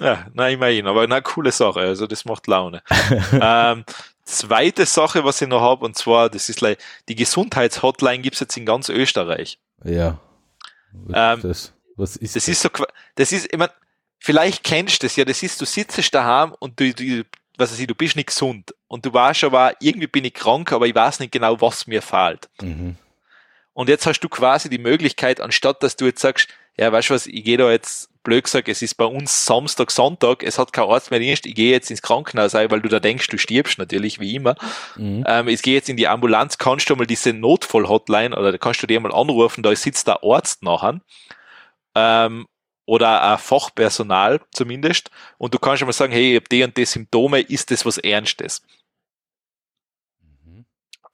Ja, 0.00 0.26
na 0.32 0.48
immerhin, 0.48 0.88
aber 0.88 1.06
na 1.06 1.20
coole 1.20 1.52
Sache, 1.52 1.78
also 1.78 2.08
das 2.08 2.24
macht 2.24 2.48
Laune. 2.48 2.82
ähm, 3.40 3.84
zweite 4.24 4.86
Sache, 4.86 5.22
was 5.22 5.40
ich 5.40 5.46
noch 5.46 5.60
habe, 5.60 5.84
und 5.84 5.96
zwar, 5.96 6.30
das 6.30 6.48
ist 6.48 6.62
like, 6.62 6.78
die 7.08 7.14
Gesundheitshotline 7.14 8.22
gibt's 8.22 8.40
jetzt 8.40 8.56
in 8.56 8.66
ganz 8.66 8.88
Österreich. 8.88 9.60
Ja. 9.84 10.18
Ähm, 11.12 11.40
das, 11.42 11.72
was 11.96 12.16
ist 12.16 12.36
Das 12.36 12.48
ist 12.48 12.62
so, 12.62 12.68
das 13.14 13.32
ist, 13.32 13.52
ich 13.52 13.58
mein, 13.58 13.68
vielleicht 14.18 14.64
kennst 14.64 15.02
du 15.02 15.06
das 15.06 15.16
ja, 15.16 15.24
das 15.24 15.42
ist, 15.42 15.60
du 15.60 15.64
sitzt 15.64 16.14
daheim 16.14 16.54
und 16.58 16.78
du, 16.78 16.92
du 16.94 17.24
was 17.56 17.70
weiß 17.70 17.78
ich, 17.78 17.86
du 17.86 17.94
bist 17.94 18.16
nicht 18.16 18.26
gesund 18.26 18.74
und 18.88 19.06
du 19.06 19.12
weißt 19.12 19.44
aber, 19.44 19.74
irgendwie 19.80 20.06
bin 20.06 20.24
ich 20.24 20.34
krank, 20.34 20.72
aber 20.72 20.86
ich 20.86 20.94
weiß 20.94 21.20
nicht 21.20 21.32
genau, 21.32 21.60
was 21.60 21.86
mir 21.86 22.02
fehlt. 22.02 22.48
Mhm. 22.60 22.96
Und 23.72 23.88
jetzt 23.88 24.06
hast 24.06 24.20
du 24.20 24.28
quasi 24.28 24.68
die 24.68 24.78
Möglichkeit, 24.78 25.40
anstatt 25.40 25.82
dass 25.82 25.96
du 25.96 26.06
jetzt 26.06 26.20
sagst, 26.20 26.48
ja, 26.76 26.90
weißt 26.90 27.10
du 27.10 27.14
was, 27.14 27.26
ich 27.26 27.44
gehe 27.44 27.56
da 27.56 27.70
jetzt, 27.70 28.10
blöd 28.24 28.44
gesagt, 28.44 28.68
es 28.68 28.82
ist 28.82 28.94
bei 28.94 29.04
uns 29.04 29.44
Samstag, 29.44 29.90
Sonntag, 29.90 30.42
es 30.42 30.58
hat 30.58 30.72
kein 30.72 30.88
Arzt 30.88 31.10
mehr 31.10 31.20
Dienst, 31.20 31.46
ich 31.46 31.54
gehe 31.54 31.70
jetzt 31.70 31.90
ins 31.90 32.02
Krankenhaus 32.02 32.54
ein, 32.54 32.70
weil 32.70 32.80
du 32.80 32.88
da 32.88 32.98
denkst, 32.98 33.28
du 33.28 33.38
stirbst 33.38 33.78
natürlich, 33.78 34.18
wie 34.18 34.34
immer. 34.34 34.56
Mhm. 34.96 35.24
Ähm, 35.26 35.48
ich 35.48 35.62
gehe 35.62 35.74
jetzt 35.74 35.88
in 35.88 35.96
die 35.96 36.08
Ambulanz, 36.08 36.58
kannst 36.58 36.88
du 36.88 36.96
mal 36.96 37.06
diese 37.06 37.32
Notfall-Hotline 37.32 38.36
oder 38.36 38.52
da 38.52 38.58
kannst 38.58 38.82
du 38.82 38.86
dir 38.86 38.98
mal 38.98 39.12
anrufen, 39.12 39.62
da 39.62 39.74
sitzt 39.76 40.08
der 40.08 40.24
Arzt 40.24 40.62
nachher. 40.62 41.00
Ähm, 41.94 42.46
oder 42.86 43.22
ein 43.22 43.38
Fachpersonal 43.38 44.40
zumindest. 44.52 45.10
Und 45.38 45.54
du 45.54 45.58
kannst 45.58 45.78
schon 45.78 45.86
mal 45.86 45.92
sagen, 45.92 46.12
hey, 46.12 46.32
ich 46.32 46.36
habe 46.36 46.48
die 46.50 46.64
und 46.64 46.76
die 46.76 46.84
Symptome, 46.84 47.40
ist 47.40 47.70
das 47.70 47.86
was 47.86 47.98
Ernstes? 47.98 48.62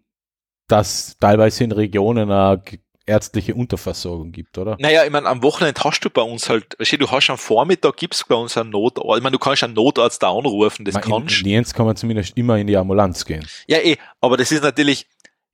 dass 0.67 1.17
teilweise 1.19 1.63
in 1.63 1.71
Regionen 1.71 2.31
eine 2.31 2.61
ärztliche 3.05 3.55
Unterversorgung 3.55 4.31
gibt, 4.31 4.57
oder? 4.57 4.77
Naja, 4.79 5.03
ich 5.03 5.11
meine, 5.11 5.27
am 5.27 5.43
Wochenende 5.43 5.81
hast 5.83 6.01
du 6.01 6.09
bei 6.09 6.21
uns 6.21 6.47
halt, 6.47 6.79
weißt 6.79 6.93
du, 6.93 6.97
du 6.99 7.11
hast 7.11 7.29
am 7.29 7.37
Vormittag 7.37 7.97
gibt's 7.97 8.23
bei 8.23 8.35
uns 8.35 8.55
einen 8.55 8.69
Notarzt. 8.69 9.17
Ich 9.17 9.23
meine, 9.23 9.33
du 9.33 9.39
kannst 9.39 9.63
einen 9.63 9.73
Notarzt 9.73 10.23
da 10.23 10.31
anrufen, 10.31 10.85
das 10.85 10.93
Man, 10.93 11.03
kannst 11.03 11.41
in 11.41 11.49
Jens 11.49 11.73
kann 11.73 11.85
man 11.85 11.95
zumindest 11.95 12.37
immer 12.37 12.57
in 12.57 12.67
die 12.67 12.77
Ambulanz 12.77 13.25
gehen. 13.25 13.45
Ja, 13.67 13.79
eh, 13.79 13.97
aber 14.21 14.37
das 14.37 14.51
ist 14.51 14.63
natürlich, 14.63 15.07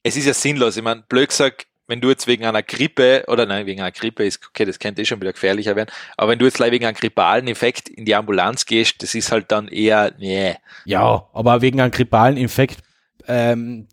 es 0.03 0.15
ist 0.15 0.25
ja 0.25 0.33
sinnlos. 0.33 0.77
Ich 0.77 0.83
meine, 0.83 1.03
blöd 1.07 1.29
gesagt, 1.29 1.68
wenn 1.89 1.99
du 2.01 2.09
jetzt 2.09 2.27
wegen 2.27 2.45
einer 2.45 2.63
Grippe, 2.63 3.25
oder 3.27 3.45
nein, 3.45 3.65
wegen 3.65 3.81
einer 3.81 3.91
Grippe 3.91 4.23
ist, 4.23 4.39
okay, 4.47 4.63
das 4.63 4.79
könnte 4.79 5.01
eh 5.01 5.05
schon 5.05 5.19
wieder 5.19 5.33
gefährlicher 5.33 5.75
werden, 5.75 5.89
aber 6.15 6.31
wenn 6.31 6.39
du 6.39 6.45
jetzt 6.45 6.55
gleich 6.57 6.71
wegen 6.71 6.85
einem 6.85 6.95
grippalen 6.95 7.47
Infekt 7.47 7.89
in 7.89 8.05
die 8.05 8.15
Ambulanz 8.15 8.65
gehst, 8.65 9.03
das 9.03 9.15
ist 9.15 9.31
halt 9.31 9.51
dann 9.51 9.67
eher, 9.67 10.13
nee. 10.17 10.55
Ja, 10.85 11.27
aber 11.33 11.61
wegen 11.61 11.81
einem 11.81 11.91
grippalen 11.91 12.37
Infekt, 12.37 12.79
ähm, 13.27 13.87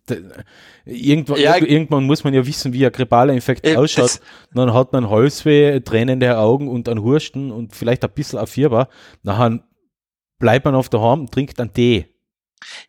irgendwann, 0.85 1.40
Ja, 1.40 1.55
irg- 1.56 1.66
irgendwann 1.66 2.05
muss 2.05 2.24
man 2.24 2.32
ja 2.32 2.47
wissen, 2.47 2.73
wie 2.73 2.86
ein 2.86 2.93
grippaler 2.93 3.35
Infekt 3.35 3.66
Äh, 3.66 3.77
ausschaut. 3.77 4.20
Dann 4.55 4.73
hat 4.73 4.93
man 4.93 5.10
Halsweh, 5.10 5.81
tränende 5.81 6.39
Augen 6.39 6.68
und 6.68 6.89
einen 6.89 7.02
Hursten 7.02 7.51
und 7.51 7.74
vielleicht 7.74 8.05
ein 8.05 8.12
bisschen 8.12 8.39
ein 8.39 8.47
Fieber. 8.47 8.89
Nachher 9.23 9.60
bleibt 10.39 10.64
man 10.64 10.74
auf 10.74 10.89
der 10.89 11.01
und 11.01 11.32
trinkt 11.32 11.60
einen 11.60 11.73
Tee. 11.73 12.06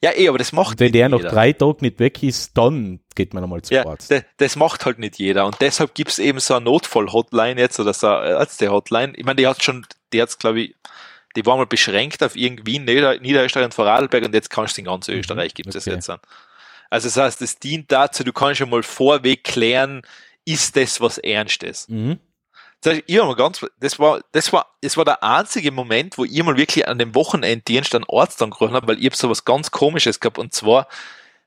Ja, 0.01 0.11
eh, 0.15 0.27
aber 0.29 0.37
das 0.37 0.51
macht 0.53 0.79
wenn 0.79 0.91
der 0.91 1.09
nach 1.09 1.17
jeder. 1.19 1.29
drei 1.29 1.53
Tagen 1.53 1.77
nicht 1.81 1.99
weg 1.99 2.23
ist, 2.23 2.57
dann 2.57 2.99
geht 3.15 3.33
man 3.33 3.43
einmal 3.43 3.61
zum 3.61 3.75
Ja, 3.75 3.85
Arzt. 3.85 4.13
das 4.37 4.55
macht 4.55 4.85
halt 4.85 4.99
nicht 4.99 5.17
jeder. 5.19 5.45
Und 5.45 5.57
deshalb 5.59 5.93
gibt's 5.93 6.19
eben 6.19 6.39
so 6.39 6.55
eine 6.55 6.65
Notfall-Hotline 6.65 7.59
jetzt 7.59 7.79
oder 7.79 7.93
so 7.93 8.07
eine 8.07 8.29
Ärzte-Hotline. 8.31 9.13
Ich 9.15 9.25
meine, 9.25 9.35
die 9.35 9.47
hat 9.47 9.61
schon, 9.63 9.85
die 10.13 10.21
hat's, 10.21 10.39
glaube 10.39 10.61
ich, 10.61 10.75
die 11.35 11.45
war 11.45 11.57
mal 11.57 11.65
beschränkt 11.67 12.23
auf 12.23 12.35
irgendwie 12.35 12.79
Nieder 12.79 13.19
Niederösterreich 13.19 13.65
und 13.65 13.73
Vorarlberg 13.73 14.25
und 14.25 14.33
jetzt 14.33 14.49
kannst 14.49 14.77
du 14.77 14.81
in 14.81 14.85
ganz 14.85 15.07
Österreich 15.07 15.53
gibt's 15.53 15.73
das 15.73 15.85
okay. 15.85 15.95
jetzt 15.95 16.09
an. 16.09 16.19
Also 16.89 17.07
das 17.07 17.17
heißt, 17.17 17.41
es 17.41 17.59
dient 17.59 17.91
dazu, 17.91 18.23
du 18.23 18.33
kannst 18.33 18.57
schon 18.59 18.69
mal 18.69 18.81
vorweg 18.81 19.43
klären, 19.43 20.01
ist 20.45 20.75
das 20.77 21.01
was 21.01 21.17
Ernstes? 21.17 21.87
Mhm. 21.89 22.19
Ich 22.85 23.17
mal 23.17 23.35
ganz, 23.35 23.65
das 23.79 23.99
war, 23.99 24.21
das 24.31 24.53
war, 24.53 24.67
das 24.81 24.97
war 24.97 25.05
der 25.05 25.23
einzige 25.23 25.71
Moment, 25.71 26.17
wo 26.17 26.25
ich 26.25 26.43
mal 26.43 26.57
wirklich 26.57 26.87
an 26.87 26.99
dem 26.99 27.15
Wochenenddienst 27.15 27.95
einen 27.95 28.05
Arzt 28.07 28.41
angerufen 28.41 28.75
habe, 28.75 28.87
weil 28.87 28.99
ich 28.99 29.07
hab 29.07 29.15
so 29.15 29.29
was 29.29 29.45
ganz 29.45 29.71
Komisches 29.71 30.19
gehabt 30.19 30.37
und 30.37 30.53
zwar, 30.53 30.87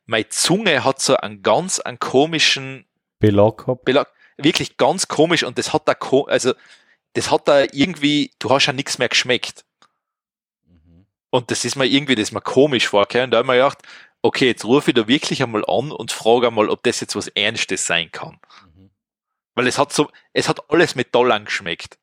meine 0.06 0.28
Zunge 0.28 0.84
hat 0.84 1.00
so 1.00 1.16
einen 1.16 1.42
ganz 1.42 1.78
einen 1.78 1.98
komischen 1.98 2.84
Belag 3.20 3.58
gehabt. 3.58 3.84
Belag, 3.84 4.08
wirklich 4.36 4.76
ganz 4.76 5.08
komisch 5.08 5.44
und 5.44 5.56
das 5.56 5.72
hat 5.72 5.86
da, 5.86 5.94
also, 6.26 6.52
das 7.12 7.30
hat 7.30 7.46
da 7.48 7.60
irgendwie, 7.60 8.32
du 8.38 8.50
hast 8.50 8.66
ja 8.66 8.72
nichts 8.72 8.98
mehr 8.98 9.08
geschmeckt. 9.08 9.64
Und 11.30 11.50
das 11.52 11.64
ist 11.64 11.76
mir 11.76 11.86
irgendwie, 11.86 12.16
das 12.16 12.24
ist 12.24 12.32
mir 12.32 12.40
komisch 12.40 12.88
vorgekommen. 12.88 13.26
Und 13.26 13.30
da 13.30 13.38
habe 13.38 13.46
ich 13.46 13.48
mir 13.48 13.56
gedacht, 13.56 13.78
okay, 14.22 14.46
jetzt 14.48 14.64
rufe 14.64 14.90
ich 14.90 14.94
da 14.94 15.06
wirklich 15.06 15.42
einmal 15.42 15.64
an 15.66 15.92
und 15.92 16.12
frage 16.12 16.48
einmal, 16.48 16.68
ob 16.68 16.82
das 16.82 17.00
jetzt 17.00 17.16
was 17.16 17.28
Ernstes 17.28 17.86
sein 17.86 18.10
kann. 18.10 18.38
Weil 19.54 19.66
es 19.66 19.78
hat 19.78 19.92
so, 19.92 20.10
es 20.32 20.48
hat 20.48 20.70
alles 20.70 20.94
Metall 20.94 21.32
angeschmeckt. 21.32 21.98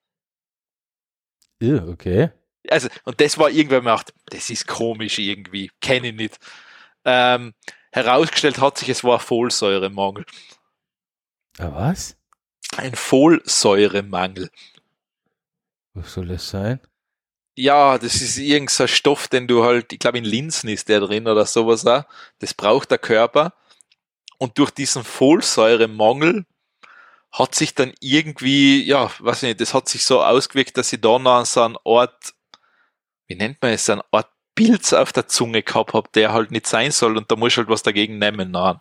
Ja, 1.62 1.84
okay. 1.86 2.32
Also, 2.70 2.90
und 3.06 3.22
das 3.22 3.38
war 3.38 3.50
irgendwer 3.50 3.82
macht, 3.82 4.14
das 4.26 4.50
ist 4.50 4.68
komisch 4.68 5.20
irgendwie, 5.20 5.72
kenne 5.80 6.10
ich 6.10 6.16
nicht. 6.16 6.38
Ähm, 7.06 7.54
herausgestellt 7.92 8.60
hat 8.60 8.78
sich, 8.78 8.90
es 8.90 9.04
war 9.04 9.20
Folsäuremangel. 9.20 10.26
Ah, 11.58 11.72
was? 11.74 12.18
Ein 12.76 12.96
Folsäuremangel. 12.96 14.50
Was 15.94 16.14
soll 16.14 16.28
das 16.28 16.50
sein? 16.50 16.80
Ja, 17.56 17.98
das 17.98 18.22
ist 18.22 18.38
irgendein 18.38 18.76
so 18.76 18.86
Stoff, 18.88 19.28
den 19.28 19.48
du 19.48 19.64
halt, 19.64 19.92
ich 19.92 20.00
glaube 20.00 20.20
in 20.20 20.26
Linsen 20.26 20.70
ist 20.70 20.90
der 20.90 21.00
drin 21.00 21.28
oder 21.28 21.46
sowas 21.48 21.88
auch. 21.88 22.04
Das 22.38 22.54
braucht 22.54 22.92
der 22.92 23.00
Körper. 23.00 23.54
Und 24.38 24.60
durch 24.60 24.70
diesen 24.70 25.04
Folsäuremangel 25.04 26.46
hat 27.32 27.56
sich 27.56 27.76
dann 27.76 27.94
irgendwie, 28.00 28.84
ja, 28.84 29.12
weiß 29.20 29.44
ich 29.44 29.50
nicht, 29.50 29.62
das 29.62 29.74
hat 29.74 29.90
sich 29.90 30.04
so 30.06 30.24
ausgewirkt, 30.24 30.78
dass 30.78 30.94
ich 30.94 31.02
da 31.02 31.20
noch 31.20 31.46
so 31.46 31.62
eine 31.62 31.78
Art, 31.86 32.34
wie 33.28 33.36
nennt 33.36 33.62
man 33.62 33.72
es, 33.72 33.90
eine 33.90 34.04
Art 34.12 34.30
Pilz 34.56 34.94
auf 34.94 35.14
der 35.14 35.28
Zunge 35.28 35.62
gehabt 35.64 35.94
habe, 35.94 36.10
der 36.14 36.34
halt 36.34 36.52
nicht 36.52 36.68
sein 36.68 36.92
soll 36.92 37.18
und 37.18 37.30
da 37.32 37.36
muss 37.36 37.54
ich 37.54 37.58
halt 37.58 37.70
was 37.70 37.84
dagegen 37.84 38.18
nehmen. 38.18 38.52
Nein. 38.52 38.80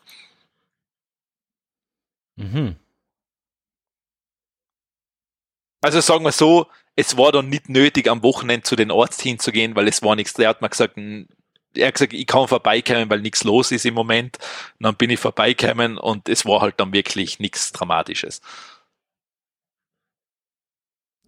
Mhm. 2.37 2.77
Also 5.83 6.01
sagen 6.01 6.25
wir 6.25 6.33
so, 6.33 6.67
es 6.97 7.17
war 7.17 7.31
dann 7.33 7.49
nicht 7.49 7.69
nötig, 7.69 8.09
am 8.09 8.23
Wochenende 8.23 8.63
zu 8.65 8.75
den 8.75 8.91
Arzt 8.91 9.21
hinzugehen, 9.23 9.77
weil 9.77 9.87
es 9.87 10.03
war 10.03 10.17
nichts. 10.17 10.33
Der 10.35 10.49
hat 10.49 10.63
mir 10.63 10.71
gesagt, 10.71 10.97
er 11.77 11.89
hat 11.89 11.95
gesagt, 11.95 12.13
ich 12.13 12.27
kann 12.27 12.49
vorbeikommen, 12.49 13.09
weil 13.11 13.21
nichts 13.21 13.45
los 13.45 13.73
ist 13.73 13.87
im 13.87 13.95
Moment. 13.95 14.39
Und 14.79 14.85
dann 14.85 14.97
bin 14.97 15.11
ich 15.11 15.21
vorbeikommen 15.21 15.99
und 15.99 16.29
es 16.29 16.45
war 16.47 16.61
halt 16.61 16.75
dann 16.79 16.93
wirklich 16.93 17.39
nichts 17.39 17.73
Dramatisches. 17.73 18.41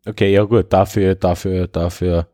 Okay, 0.07 0.33
ja 0.33 0.45
gut, 0.45 0.73
dafür, 0.73 1.15
dafür, 1.15 1.67
dafür, 1.69 2.29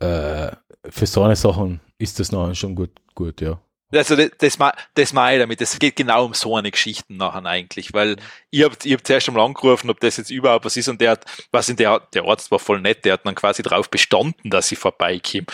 äh, 0.00 0.50
für 0.90 1.06
so 1.06 1.22
eine 1.22 1.36
Sachen 1.36 1.80
ist 1.98 2.18
das 2.20 2.32
noch 2.32 2.54
schon 2.54 2.74
gut, 2.74 2.90
gut, 3.14 3.40
ja. 3.40 3.60
Also 3.92 4.16
das, 4.16 4.30
das, 4.38 4.58
das 4.94 5.12
meine 5.12 5.36
ich 5.36 5.42
damit. 5.42 5.60
Es 5.60 5.78
geht 5.78 5.96
genau 5.96 6.24
um 6.24 6.34
so 6.34 6.56
eine 6.56 6.70
Geschichte 6.70 7.12
nachher 7.12 7.44
eigentlich, 7.44 7.92
weil 7.92 8.16
ich 8.50 8.64
habe 8.64 8.74
ich 8.82 8.92
hab 8.92 9.06
zuerst 9.06 9.28
einmal 9.28 9.44
angerufen, 9.44 9.90
ob 9.90 10.00
das 10.00 10.16
jetzt 10.16 10.30
überhaupt 10.30 10.64
was 10.64 10.76
ist 10.76 10.88
und 10.88 11.00
der 11.00 11.12
hat, 11.12 11.26
was 11.50 11.68
in 11.68 11.76
der, 11.76 12.00
der 12.14 12.24
Arzt 12.24 12.50
war 12.50 12.58
voll 12.58 12.80
nett, 12.80 13.04
der 13.04 13.14
hat 13.14 13.26
dann 13.26 13.34
quasi 13.34 13.62
drauf 13.62 13.90
bestanden, 13.90 14.50
dass 14.50 14.72
ich 14.72 14.78
vorbeikomme. 14.78 15.46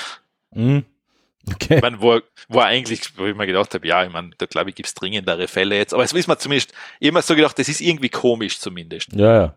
Mhm. 0.55 0.85
Okay. 1.54 1.76
Ich 1.76 1.82
meine, 1.82 2.00
wo, 2.00 2.20
wo 2.48 2.60
eigentlich, 2.60 3.16
wo 3.16 3.26
ich 3.26 3.36
mir 3.36 3.46
gedacht 3.46 3.74
habe, 3.74 3.86
ja, 3.86 4.04
ich 4.04 4.12
meine, 4.12 4.30
da 4.38 4.46
glaube 4.46 4.70
ich, 4.70 4.76
gibt's 4.76 4.94
dringendere 4.94 5.48
Fälle 5.48 5.76
jetzt. 5.76 5.94
Aber 5.94 6.04
es 6.04 6.14
wissen 6.14 6.30
wir 6.30 6.38
zumindest, 6.38 6.72
mir 7.00 7.22
so 7.22 7.34
gedacht, 7.34 7.58
das 7.58 7.68
ist 7.68 7.80
irgendwie 7.80 8.08
komisch 8.08 8.58
zumindest. 8.58 9.12
Ja, 9.12 9.40
ja. 9.40 9.54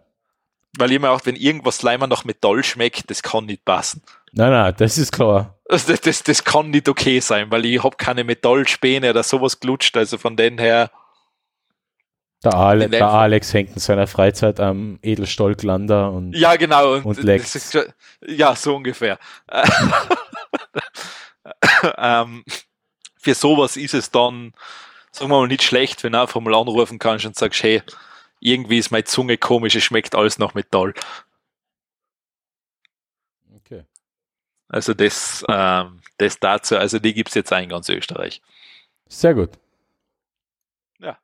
Weil 0.78 0.92
ich 0.92 1.00
mir 1.00 1.10
auch, 1.10 1.22
wenn 1.26 1.36
irgendwas 1.36 1.82
Leimer 1.82 2.08
nach 2.08 2.24
Metall 2.24 2.64
schmeckt, 2.64 3.10
das 3.10 3.22
kann 3.22 3.46
nicht 3.46 3.66
passen. 3.66 4.02
Nein, 4.32 4.52
nein, 4.52 4.74
das 4.78 4.98
ist 4.98 5.12
klar. 5.12 5.58
Also 5.70 5.92
das, 5.92 6.02
das, 6.02 6.24
das 6.24 6.44
kann 6.44 6.70
nicht 6.70 6.88
okay 6.88 7.20
sein, 7.20 7.52
weil 7.52 7.66
ich 7.66 7.84
habe 7.84 7.98
keine 7.98 8.24
Metallspäne 8.24 9.10
oder 9.10 9.24
sowas 9.24 9.60
gelutscht. 9.60 9.98
Also 9.98 10.18
von 10.18 10.38
den 10.38 10.58
her. 10.58 10.90
Der, 12.44 12.54
Ale 12.56 12.90
der 12.90 13.08
Alex 13.08 13.54
hängt 13.54 13.74
in 13.74 13.80
seiner 13.80 14.08
Freizeit 14.08 14.60
am 14.60 14.98
Edelstollglander 15.04 16.12
und 16.12 16.34
Ja, 16.34 16.56
genau. 16.56 16.96
Und, 16.96 17.06
und 17.06 17.28
das 17.28 17.56
ist, 17.56 17.78
ja, 18.26 18.56
so 18.56 18.76
ungefähr. 18.78 19.20
ähm, 21.98 22.44
für 23.18 23.36
sowas 23.36 23.78
ist 23.78 23.94
es 23.94 24.12
dann, 24.12 24.54
sagen 25.12 25.32
wir 25.32 25.40
mal, 25.40 25.48
nicht 25.48 25.64
schlecht, 25.64 26.04
wenn 26.04 26.14
du 26.14 26.22
einfach 26.22 26.42
mal 26.42 26.56
anrufen 26.56 27.00
kannst 27.00 27.26
und 27.26 27.36
sagst, 27.36 27.64
hey, 27.64 27.84
irgendwie 28.40 28.80
ist 28.80 28.92
meine 28.92 29.04
Zunge 29.04 29.38
komisch, 29.38 29.76
es 29.76 29.84
schmeckt 29.84 30.16
alles 30.16 30.40
nach 30.40 30.54
Metall. 30.54 30.94
Okay. 33.56 33.86
Also 34.68 34.94
das, 34.94 35.46
ähm, 35.48 36.02
das 36.18 36.40
dazu, 36.40 36.78
also 36.78 37.00
die 37.00 37.14
gibt 37.14 37.30
es 37.30 37.36
jetzt 37.36 37.54
auch 37.54 37.60
in 37.60 37.70
ganz 37.70 37.90
Österreich. 37.90 38.42
Sehr 39.08 39.36
gut. 39.36 39.52
Ja. 41.00 41.20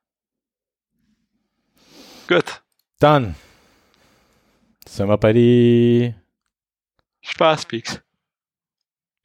Gut. 2.28 2.62
Dann 3.00 3.34
sind 4.86 5.08
wir 5.08 5.18
bei 5.18 5.32
die 5.32 6.14
Spaßpix. 7.20 8.00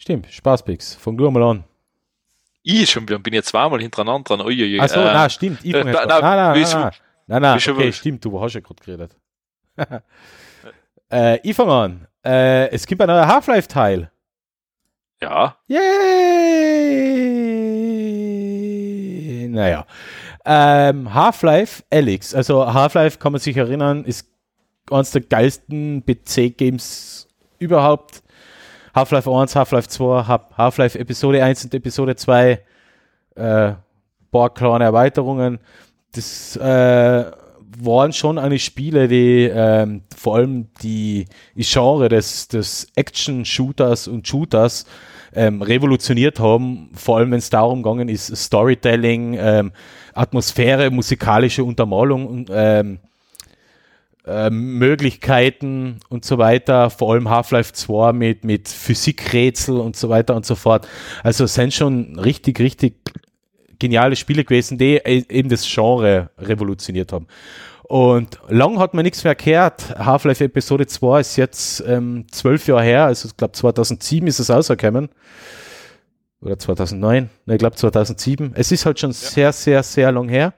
Stimmt, 0.03 0.27
du 1.17 1.31
mal 1.31 1.43
an. 1.43 1.63
Ich 2.61 2.89
schon 2.89 3.03
wieder, 3.03 3.19
bin 3.19 3.33
jetzt 3.33 3.47
zweimal 3.47 3.79
hintereinander 3.79 4.35
dran. 4.35 4.45
Uiuiui, 4.45 4.77
Achso, 4.77 4.99
äh, 4.99 5.05
nein, 5.05 5.29
stimmt. 5.29 5.63
Ich 5.63 5.73
äh, 5.73 5.81
nein, 5.81 5.93
nein, 5.93 6.07
nein, 6.09 6.53
du- 6.61 6.77
nein, 6.77 6.91
nein, 7.27 7.41
nein, 7.41 7.57
du 7.57 7.71
okay, 7.71 7.93
stimmt, 7.93 8.25
du 8.25 8.41
hast 8.41 8.53
ja 8.53 8.59
gerade 8.59 8.83
geredet. 8.83 9.15
äh, 11.09 11.39
ich 11.49 11.55
fange 11.55 11.71
an. 11.71 12.05
Äh, 12.21 12.69
es 12.71 12.85
gibt 12.85 12.99
ein 13.01 13.07
neuer 13.07 13.25
Half-Life-Teil. 13.25 14.11
Ja, 15.21 15.55
Yay! 15.67 15.87
Naja. 19.47 19.85
Ähm, 20.43 21.13
Half-Life 21.13 21.81
Alyx. 21.89 22.35
Also 22.35 22.73
Half-Life 22.73 23.19
kann 23.19 23.31
man 23.31 23.39
sich 23.39 23.55
erinnern, 23.55 24.03
ist 24.03 24.27
eines 24.91 25.11
der 25.11 25.21
geilsten 25.21 26.03
PC-Games 26.05 27.29
überhaupt. 27.57 28.21
Half-Life 28.93 29.29
1, 29.29 29.55
Half-Life 29.55 29.87
2, 29.89 30.27
Half- 30.27 30.57
Half-Life 30.57 30.97
Episode 30.99 31.43
1 31.43 31.65
und 31.65 31.73
Episode 31.73 32.15
2. 32.15 32.59
Äh, 33.35 33.73
paar 34.31 34.53
kleine 34.53 34.83
Erweiterungen. 34.83 35.59
Das 36.13 36.55
äh, 36.57 37.25
waren 37.79 38.13
schon 38.13 38.37
eine 38.37 38.59
Spiele, 38.59 39.07
die 39.07 39.49
ähm, 39.53 40.03
vor 40.15 40.35
allem 40.35 40.67
die, 40.81 41.25
die 41.55 41.63
Genre 41.63 42.09
des, 42.09 42.47
des 42.49 42.87
Action-Shooters 42.95 44.07
und 44.07 44.27
Shooters 44.27 44.85
ähm, 45.33 45.61
revolutioniert 45.61 46.39
haben, 46.39 46.91
vor 46.93 47.17
allem 47.17 47.31
wenn 47.31 47.39
es 47.39 47.49
darum 47.49 47.81
gegangen 47.81 48.09
ist, 48.09 48.35
Storytelling, 48.35 49.35
ähm, 49.39 49.71
Atmosphäre, 50.13 50.91
musikalische 50.91 51.63
Untermalung 51.63 52.27
und 52.27 52.51
ähm, 52.53 52.99
ähm, 54.25 54.77
Möglichkeiten 54.77 55.99
und 56.09 56.25
so 56.25 56.37
weiter, 56.37 56.89
vor 56.89 57.13
allem 57.13 57.29
Half-Life 57.29 57.73
2 57.73 58.13
mit, 58.13 58.43
mit 58.45 58.69
Physikrätsel 58.69 59.77
und 59.77 59.95
so 59.95 60.09
weiter 60.09 60.35
und 60.35 60.45
so 60.45 60.55
fort. 60.55 60.87
Also 61.23 61.43
es 61.43 61.53
sind 61.53 61.73
schon 61.73 62.17
richtig, 62.19 62.59
richtig 62.59 62.95
geniale 63.79 64.15
Spiele 64.15 64.43
gewesen, 64.45 64.77
die 64.77 64.95
e- 64.95 65.25
eben 65.29 65.49
das 65.49 65.65
Genre 65.67 66.29
revolutioniert 66.37 67.11
haben. 67.11 67.27
Und 67.83 68.39
lang 68.47 68.79
hat 68.79 68.93
man 68.93 69.03
nichts 69.03 69.23
mehr 69.25 69.35
gehört. 69.35 69.97
Half-Life 69.99 70.43
Episode 70.43 70.87
2 70.87 71.19
ist 71.19 71.35
jetzt 71.35 71.83
ähm, 71.85 72.25
zwölf 72.31 72.65
Jahre 72.67 72.83
her, 72.83 73.05
also 73.05 73.27
ich 73.27 73.35
glaube 73.35 73.51
2007 73.53 74.25
ist 74.27 74.39
es 74.39 74.49
rausgekommen. 74.49 75.09
Oder 76.41 76.57
2009, 76.59 77.29
ne, 77.45 77.53
ich 77.53 77.59
glaube 77.59 77.75
2007. 77.75 78.51
Es 78.55 78.71
ist 78.71 78.85
halt 78.85 78.99
schon 78.99 79.11
sehr, 79.11 79.53
sehr, 79.53 79.83
sehr 79.83 80.11
lang 80.11 80.27
her. 80.29 80.53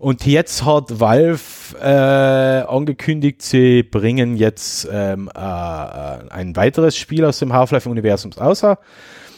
Und 0.00 0.24
jetzt 0.24 0.64
hat 0.64 0.98
Valve 0.98 1.76
äh, 1.78 2.62
angekündigt, 2.66 3.42
sie 3.42 3.82
bringen 3.82 4.34
jetzt 4.34 4.88
ähm, 4.90 5.28
äh, 5.34 5.38
ein 5.38 6.56
weiteres 6.56 6.96
Spiel 6.96 7.22
aus 7.26 7.38
dem 7.38 7.52
Half-Life-Universum 7.52 8.32
außer. 8.32 8.78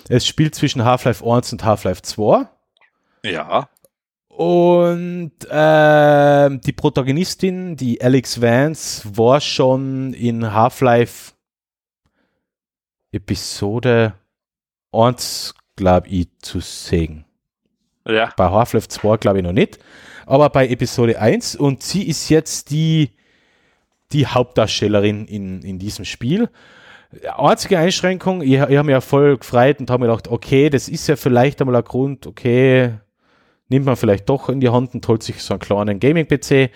Es 0.08 0.24
spielt 0.24 0.54
zwischen 0.54 0.84
Half-Life 0.84 1.28
1 1.28 1.54
und 1.54 1.64
Half-Life 1.64 2.02
2. 2.02 2.46
ja, 3.24 3.68
Und 4.28 5.32
ähm, 5.50 6.60
die 6.60 6.72
Protagonistin, 6.72 7.74
die 7.74 8.00
Alex 8.00 8.40
Vance, 8.40 9.16
war 9.16 9.40
schon 9.40 10.14
in 10.14 10.52
Half-Life 10.52 11.32
Episode 13.10 14.14
1, 14.92 15.56
glaube 15.74 16.06
ich, 16.06 16.28
zu 16.40 16.60
sehen. 16.60 17.24
ja, 18.06 18.32
Bei 18.36 18.48
Half-Life 18.48 18.86
2 18.86 19.16
glaube 19.16 19.38
ich 19.38 19.44
noch 19.44 19.50
nicht, 19.50 19.80
aber 20.26 20.50
bei 20.50 20.68
Episode 20.68 21.20
1 21.20 21.56
und 21.56 21.82
sie 21.82 22.06
ist 22.06 22.28
jetzt 22.28 22.70
die, 22.70 23.10
die 24.12 24.26
Hauptdarstellerin 24.26 25.26
in, 25.26 25.62
in 25.62 25.78
diesem 25.78 26.04
Spiel. 26.04 26.48
Einzige 27.36 27.78
Einschränkung, 27.78 28.42
ich, 28.42 28.52
ich 28.52 28.60
habe 28.60 28.84
mich 28.84 28.92
ja 28.92 29.00
voll 29.00 29.36
gefreut 29.36 29.80
und 29.80 29.90
habe 29.90 30.04
mir 30.04 30.10
gedacht, 30.10 30.28
okay, 30.28 30.70
das 30.70 30.88
ist 30.88 31.06
ja 31.08 31.16
vielleicht 31.16 31.60
einmal 31.60 31.76
ein 31.76 31.84
Grund, 31.84 32.26
okay, 32.26 32.94
nimmt 33.72 33.86
man 33.86 33.96
vielleicht 33.96 34.28
doch 34.28 34.48
in 34.48 34.60
die 34.60 34.68
Hand 34.68 34.94
und 34.94 35.06
holt 35.08 35.22
sich 35.22 35.42
so 35.42 35.54
einen 35.54 35.60
kleinen 35.60 35.98
Gaming-PC. 35.98 36.70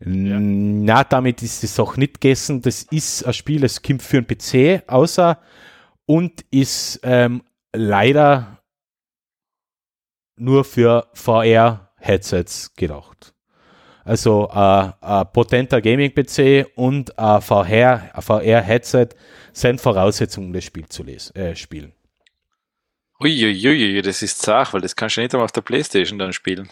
Na, 0.00 1.04
damit 1.04 1.42
ist 1.42 1.62
die 1.62 1.66
Sache 1.66 2.00
nicht 2.00 2.20
gegessen. 2.20 2.62
Das 2.62 2.82
ist 2.82 3.24
ein 3.24 3.32
Spiel, 3.32 3.60
das 3.60 3.82
kommt 3.82 4.02
für 4.02 4.18
einen 4.18 4.26
PC, 4.26 4.82
außer 4.88 5.38
und 6.06 6.44
ist 6.50 7.00
ähm, 7.04 7.42
leider 7.72 8.58
nur 10.36 10.64
für 10.64 11.06
VR-Headsets 12.00 12.74
gedacht. 12.74 13.34
Also 14.04 14.48
äh, 14.52 14.92
ein 15.00 15.26
potenter 15.32 15.80
Gaming-PC 15.80 16.72
und 16.74 17.18
ein 17.18 17.40
VR 17.42 18.10
VR-Headset 18.18 19.08
sind 19.52 19.80
Voraussetzungen, 19.80 20.48
um 20.48 20.52
das 20.52 20.64
Spiel 20.64 20.88
zu 20.88 21.02
lesen, 21.02 21.36
äh, 21.36 21.54
spielen. 21.54 21.92
Uiuiui, 23.20 24.00
das 24.00 24.22
ist 24.22 24.40
zart, 24.40 24.72
weil 24.72 24.80
das 24.80 24.96
kannst 24.96 25.16
du 25.16 25.20
nicht 25.20 25.34
einmal 25.34 25.44
auf 25.44 25.52
der 25.52 25.60
Playstation 25.60 26.18
dann 26.18 26.32
spielen. 26.32 26.70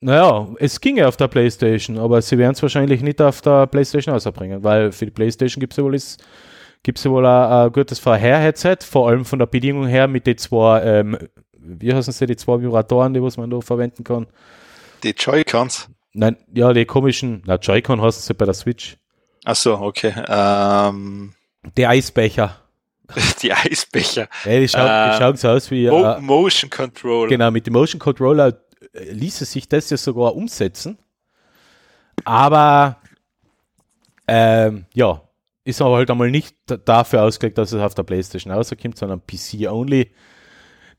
Naja, 0.00 0.54
es 0.58 0.82
ginge 0.82 1.08
auf 1.08 1.16
der 1.16 1.28
Playstation, 1.28 1.98
aber 1.98 2.20
sie 2.20 2.36
werden 2.36 2.52
es 2.52 2.60
wahrscheinlich 2.60 3.00
nicht 3.00 3.22
auf 3.22 3.40
der 3.40 3.66
Playstation 3.66 4.14
ausbringen, 4.14 4.62
weil 4.62 4.92
für 4.92 5.06
die 5.06 5.10
Playstation 5.10 5.60
gibt 5.60 5.72
es 5.72 5.78
ja 5.78 5.84
wohl, 5.84 5.94
ist, 5.94 6.22
gibt's 6.82 7.04
ja 7.04 7.10
wohl 7.10 7.24
ein, 7.24 7.50
ein 7.50 7.72
gutes 7.72 8.00
VR-Headset, 8.00 8.76
vor 8.82 9.08
allem 9.08 9.24
von 9.24 9.38
der 9.38 9.46
Bedingung 9.46 9.86
her 9.86 10.06
mit 10.06 10.26
den 10.26 10.36
zwei, 10.36 10.82
ähm, 10.82 11.18
wie 11.64 11.92
heißen 11.94 12.12
sie, 12.12 12.26
die 12.26 12.36
zwei 12.36 12.60
Vibratoren, 12.60 13.14
die 13.14 13.22
was 13.22 13.36
man 13.36 13.50
da 13.50 13.60
verwenden 13.60 14.04
kann. 14.04 14.26
Die 15.02 15.10
Joy-Cons. 15.10 15.88
Nein, 16.12 16.36
ja, 16.52 16.72
die 16.72 16.84
komischen, 16.84 17.42
na, 17.46 17.56
Joy-Con 17.56 18.00
heißen 18.00 18.22
sie 18.22 18.34
bei 18.34 18.44
der 18.44 18.54
Switch. 18.54 18.96
Ach 19.44 19.56
so, 19.56 19.78
okay. 19.78 20.14
Ähm, 20.28 21.34
Die 21.76 21.86
Eisbecher. 21.86 22.56
die 23.42 23.52
Eisbecher. 23.52 24.28
Ja, 24.44 24.60
die, 24.60 24.68
schauen, 24.68 24.88
Äh, 24.88 25.10
die 25.10 25.16
schauen 25.18 25.36
so 25.36 25.48
aus 25.48 25.70
wie, 25.70 25.88
Mo 25.88 26.02
äh, 26.04 26.20
Motion 26.20 26.70
Control. 26.70 27.28
Genau, 27.28 27.50
mit 27.50 27.66
dem 27.66 27.74
Motion 27.74 27.98
Controller 27.98 28.58
äh, 28.92 29.10
ließe 29.10 29.44
sich 29.44 29.68
das 29.68 29.90
ja 29.90 29.96
sogar 29.96 30.34
umsetzen. 30.34 30.98
Aber 32.24 32.96
ähm, 34.26 34.86
ja, 34.94 35.20
ist 35.64 35.82
aber 35.82 35.96
halt 35.96 36.10
einmal 36.10 36.30
nicht 36.30 36.56
dafür 36.84 37.22
ausgelegt, 37.22 37.58
dass 37.58 37.72
es 37.72 37.80
auf 37.80 37.94
der 37.94 38.02
Playstation 38.04 38.52
rauskommt, 38.52 38.96
sondern 38.98 39.20
PC-only. 39.26 40.10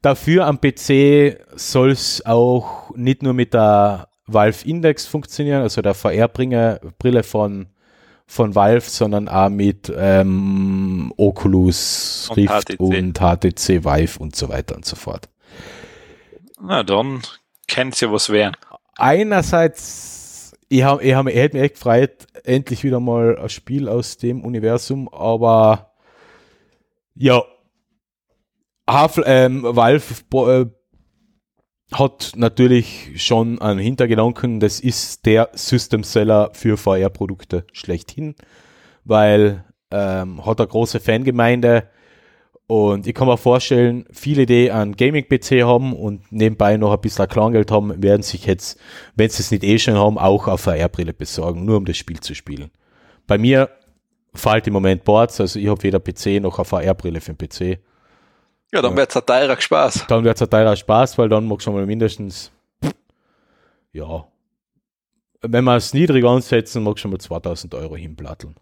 Dafür 0.06 0.46
am 0.46 0.62
PC 0.62 1.40
soll 1.56 1.90
es 1.90 2.24
auch 2.28 2.96
nicht 2.96 3.24
nur 3.24 3.34
mit 3.34 3.56
der 3.56 4.08
Valve 4.28 4.64
Index 4.64 5.08
funktionieren, 5.08 5.64
also 5.64 5.82
der 5.82 5.96
VR-Brille 5.96 7.24
von, 7.24 7.70
von 8.28 8.54
Valve, 8.54 8.88
sondern 8.88 9.28
auch 9.28 9.50
mit 9.50 9.92
ähm, 9.98 11.12
Oculus 11.18 12.28
Und 12.30 12.38
Rift 12.38 12.74
HTC. 12.74 12.80
und 12.80 13.18
HTC 13.18 13.84
Vive 13.84 14.20
und 14.20 14.36
so 14.36 14.48
weiter 14.48 14.76
und 14.76 14.86
so 14.86 14.96
fort. 14.96 15.28
Na 16.62 16.84
dann 16.84 17.24
kennt's 17.68 18.00
ja 18.00 18.12
was 18.12 18.30
werden. 18.30 18.56
einerseits, 18.98 20.54
ich, 20.70 20.84
hab, 20.84 21.02
ich, 21.02 21.16
hab, 21.16 21.26
ich 21.26 21.36
hätte 21.36 21.58
mich 21.58 21.64
echt 21.66 21.76
gefreut, 21.78 22.28
endlich 22.44 22.84
wieder 22.84 23.00
mal 23.00 23.40
ein 23.40 23.50
Spiel 23.50 23.90
aus 23.90 24.18
dem 24.18 24.46
Universum, 24.46 25.10
aber 25.12 25.94
ja, 27.16 27.42
Half, 28.88 29.20
ähm, 29.26 29.64
Valve 29.64 30.04
bo- 30.30 30.50
äh, 30.50 30.66
hat 31.92 32.34
natürlich 32.36 33.12
schon 33.24 33.62
einen 33.62 33.80
Hintergedanken, 33.80 34.60
das 34.60 34.80
ist 34.80 35.26
der 35.26 35.50
System 35.54 36.04
Seller 36.04 36.50
für 36.54 36.78
VR-Produkte 36.78 37.66
schlechthin, 37.74 38.36
weil 39.04 39.64
ähm, 39.92 40.46
hat 40.46 40.60
eine 40.60 40.68
große 40.68 41.00
Fangemeinde 41.00 41.88
und 42.68 43.06
ich 43.06 43.14
kann 43.14 43.28
mir 43.28 43.38
vorstellen, 43.38 44.06
viele, 44.12 44.48
die 44.48 44.72
einen 44.72 44.96
Gaming-PC 44.96 45.64
haben 45.64 45.94
und 45.94 46.32
nebenbei 46.32 46.78
noch 46.78 46.92
ein 46.92 47.02
bisschen 47.02 47.28
Kleingeld 47.28 47.72
haben, 47.72 48.02
werden 48.02 48.24
sich 48.24 48.46
jetzt, 48.48 48.80
wenn 49.16 49.30
sie 49.30 49.44
es 49.44 49.52
nicht 49.52 49.64
eh 49.64 49.78
schon 49.78 49.94
haben, 49.96 50.18
auch 50.18 50.48
auf 50.48 50.62
VR-Brille 50.62 51.14
besorgen, 51.14 51.66
nur 51.66 51.78
um 51.78 51.86
das 51.86 51.98
Spiel 51.98 52.20
zu 52.20 52.34
spielen. 52.34 52.72
Bei 53.28 53.38
mir 53.38 53.70
fällt 54.34 54.66
im 54.66 54.74
Moment 54.74 55.04
Boards, 55.04 55.40
also 55.40 55.60
ich 55.60 55.68
habe 55.68 55.84
weder 55.84 56.00
PC 56.00 56.42
noch 56.42 56.58
eine 56.58 56.66
VR-Brille 56.66 57.22
für 57.22 57.34
den 57.34 57.48
PC. 57.48 57.80
Ja, 58.74 58.82
dann 58.82 58.96
wird's 58.98 59.16
ein 59.16 59.26
teurer 59.26 59.60
Spaß. 59.60 60.06
Dann 60.08 60.24
wird 60.24 60.36
es 60.36 60.42
ein 60.42 60.50
teurer 60.50 60.76
Spaß, 60.76 61.18
weil 61.18 61.30
dann 61.30 61.48
magst 61.48 61.68
du 61.68 61.72
mal 61.72 61.86
mindestens, 61.86 62.52
ja, 63.94 64.26
wenn 65.42 65.64
wir 65.64 65.76
es 65.76 65.94
niedrig 65.94 66.26
ansetzen, 66.26 66.84
magst 66.84 67.04
du 67.04 67.08
mal 67.10 67.20
2000 67.20 67.74
Euro 67.76 67.96
hinplatteln. 67.96 68.56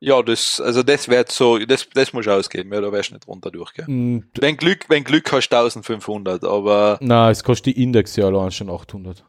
Ja, 0.00 0.20
das, 0.20 0.60
also 0.60 0.82
das 0.82 1.08
wird 1.08 1.30
so, 1.30 1.58
das, 1.58 1.88
das 1.94 2.12
muss 2.12 2.26
ausgeben, 2.26 2.72
ja, 2.72 2.80
da 2.80 2.90
wärst 2.90 3.10
du 3.10 3.14
nicht 3.14 3.28
runter 3.28 3.52
durchgehen. 3.52 4.16
Mm, 4.16 4.24
Wenn 4.40 4.56
Glück, 4.56 4.86
wenn 4.88 5.04
Glück 5.04 5.30
hast 5.30 5.48
1500, 5.54 6.42
aber, 6.44 6.98
Na, 7.00 7.30
es 7.30 7.44
kostet 7.44 7.76
die 7.76 7.82
Index 7.84 8.16
ja 8.16 8.26
allein 8.26 8.50
schon 8.50 8.68
800. 8.68 9.24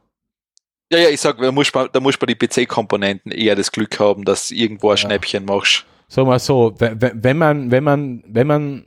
ja, 0.91 0.98
ja, 0.98 1.10
ich 1.10 1.22
sag, 1.22 1.38
da 1.38 1.52
muss 1.52 1.72
man, 1.74 1.90
da 1.94 1.99
muss 1.99 2.20
man 2.20 2.28
die 2.28 2.36
PC-Komponenten 2.36 3.32
eher 3.32 3.56
das 3.56 3.72
Glück 3.72 3.99
haben, 3.99 4.26
dass 4.26 4.49
irgendwo 4.49 4.88
ein 4.90 4.94
Ja. 4.94 4.98
Schnäppchen 4.98 5.45
machst. 5.45 5.86
Sagen 6.07 6.28
wir 6.28 6.40
so, 6.40 6.74
wenn 6.80 6.99
wenn 7.24 7.38
man, 7.38 7.70
wenn 7.72 7.84
man, 7.84 8.24
wenn 8.28 8.48
man 8.48 8.86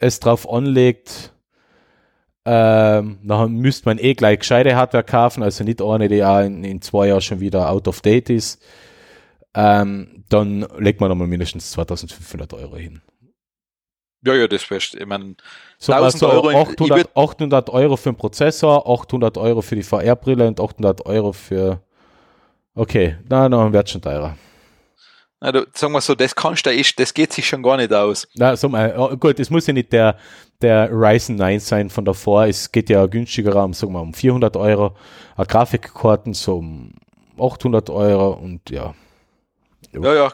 es 0.00 0.18
drauf 0.20 0.50
anlegt, 0.50 1.32
ähm, 2.44 3.18
dann 3.22 3.52
müsste 3.52 3.88
man 3.88 3.98
eh 3.98 4.14
gleich 4.14 4.40
gescheite 4.40 4.74
Hardware 4.74 5.04
kaufen, 5.04 5.42
also 5.42 5.62
nicht 5.62 5.82
eine, 5.82 6.08
die 6.08 6.24
auch 6.24 6.40
in, 6.40 6.64
in 6.64 6.80
zwei 6.82 7.08
Jahren 7.08 7.20
schon 7.20 7.40
wieder 7.40 7.70
out 7.70 7.86
of 7.86 8.00
date 8.00 8.30
ist. 8.30 8.62
Ähm, 9.54 10.24
dann 10.28 10.66
legt 10.78 11.00
man 11.00 11.10
nochmal 11.10 11.26
mindestens 11.28 11.70
2500 11.72 12.52
Euro 12.54 12.76
hin. 12.76 13.02
Ja, 14.24 14.34
ja, 14.34 14.46
das 14.46 14.70
wärst, 14.70 14.94
ich 14.94 15.06
mein, 15.06 15.36
Sagen 15.78 16.00
wir 16.02 16.06
1000 16.06 16.20
so, 16.20 16.28
Euro 16.30 16.50
in- 16.50 16.56
ich 16.56 16.62
800, 16.68 16.98
würd- 16.98 17.08
800 17.14 17.70
Euro 17.70 17.96
für 17.96 18.10
den 18.12 18.16
Prozessor, 18.16 18.86
800 18.88 19.38
Euro 19.38 19.62
für 19.62 19.76
die 19.76 19.82
VR-Brille 19.82 20.46
und 20.48 20.60
800 20.60 21.06
Euro 21.06 21.32
für. 21.32 21.82
Okay, 22.74 23.16
na, 23.28 23.48
dann 23.48 23.72
wird 23.72 23.88
schon 23.90 24.02
teurer. 24.02 24.36
Du, 25.40 25.66
sagen 25.74 25.92
wir 25.92 26.00
so, 26.00 26.14
das 26.14 26.34
kannst 26.34 26.66
du, 26.66 26.70
echt- 26.70 26.98
das 27.00 27.14
geht 27.14 27.32
sich 27.32 27.48
schon 27.48 27.62
gar 27.62 27.76
nicht 27.76 27.92
aus. 27.92 28.28
Na, 28.34 28.56
so 28.56 28.68
mal, 28.68 28.94
oh, 28.96 29.16
gut, 29.16 29.40
es 29.40 29.48
muss 29.50 29.66
ja 29.66 29.72
nicht 29.72 29.92
der, 29.92 30.18
der 30.60 30.90
Ryzen 30.92 31.36
9 31.36 31.60
sein 31.60 31.90
von 31.90 32.04
davor. 32.04 32.44
Es 32.46 32.70
geht 32.70 32.90
ja 32.90 33.06
günstiger 33.06 33.64
um, 33.64 33.72
sagen 33.72 33.92
wir, 33.92 34.02
um 34.02 34.12
400 34.12 34.56
Euro. 34.56 34.96
Eine 35.36 35.46
Grafikkarten 35.46 36.34
so 36.34 36.56
um 36.58 36.92
800 37.38 37.88
Euro 37.90 38.32
und 38.32 38.68
ja. 38.70 38.94
Ja, 39.92 40.14
ja, 40.14 40.32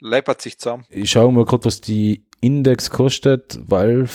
leipert 0.00 0.40
sich 0.40 0.58
zusammen. 0.58 0.86
Ich 0.88 1.10
schaue 1.10 1.32
mal 1.32 1.44
gerade, 1.44 1.64
was 1.64 1.80
die 1.80 2.24
Index 2.40 2.90
kostet, 2.90 3.58
Valve. 3.68 4.10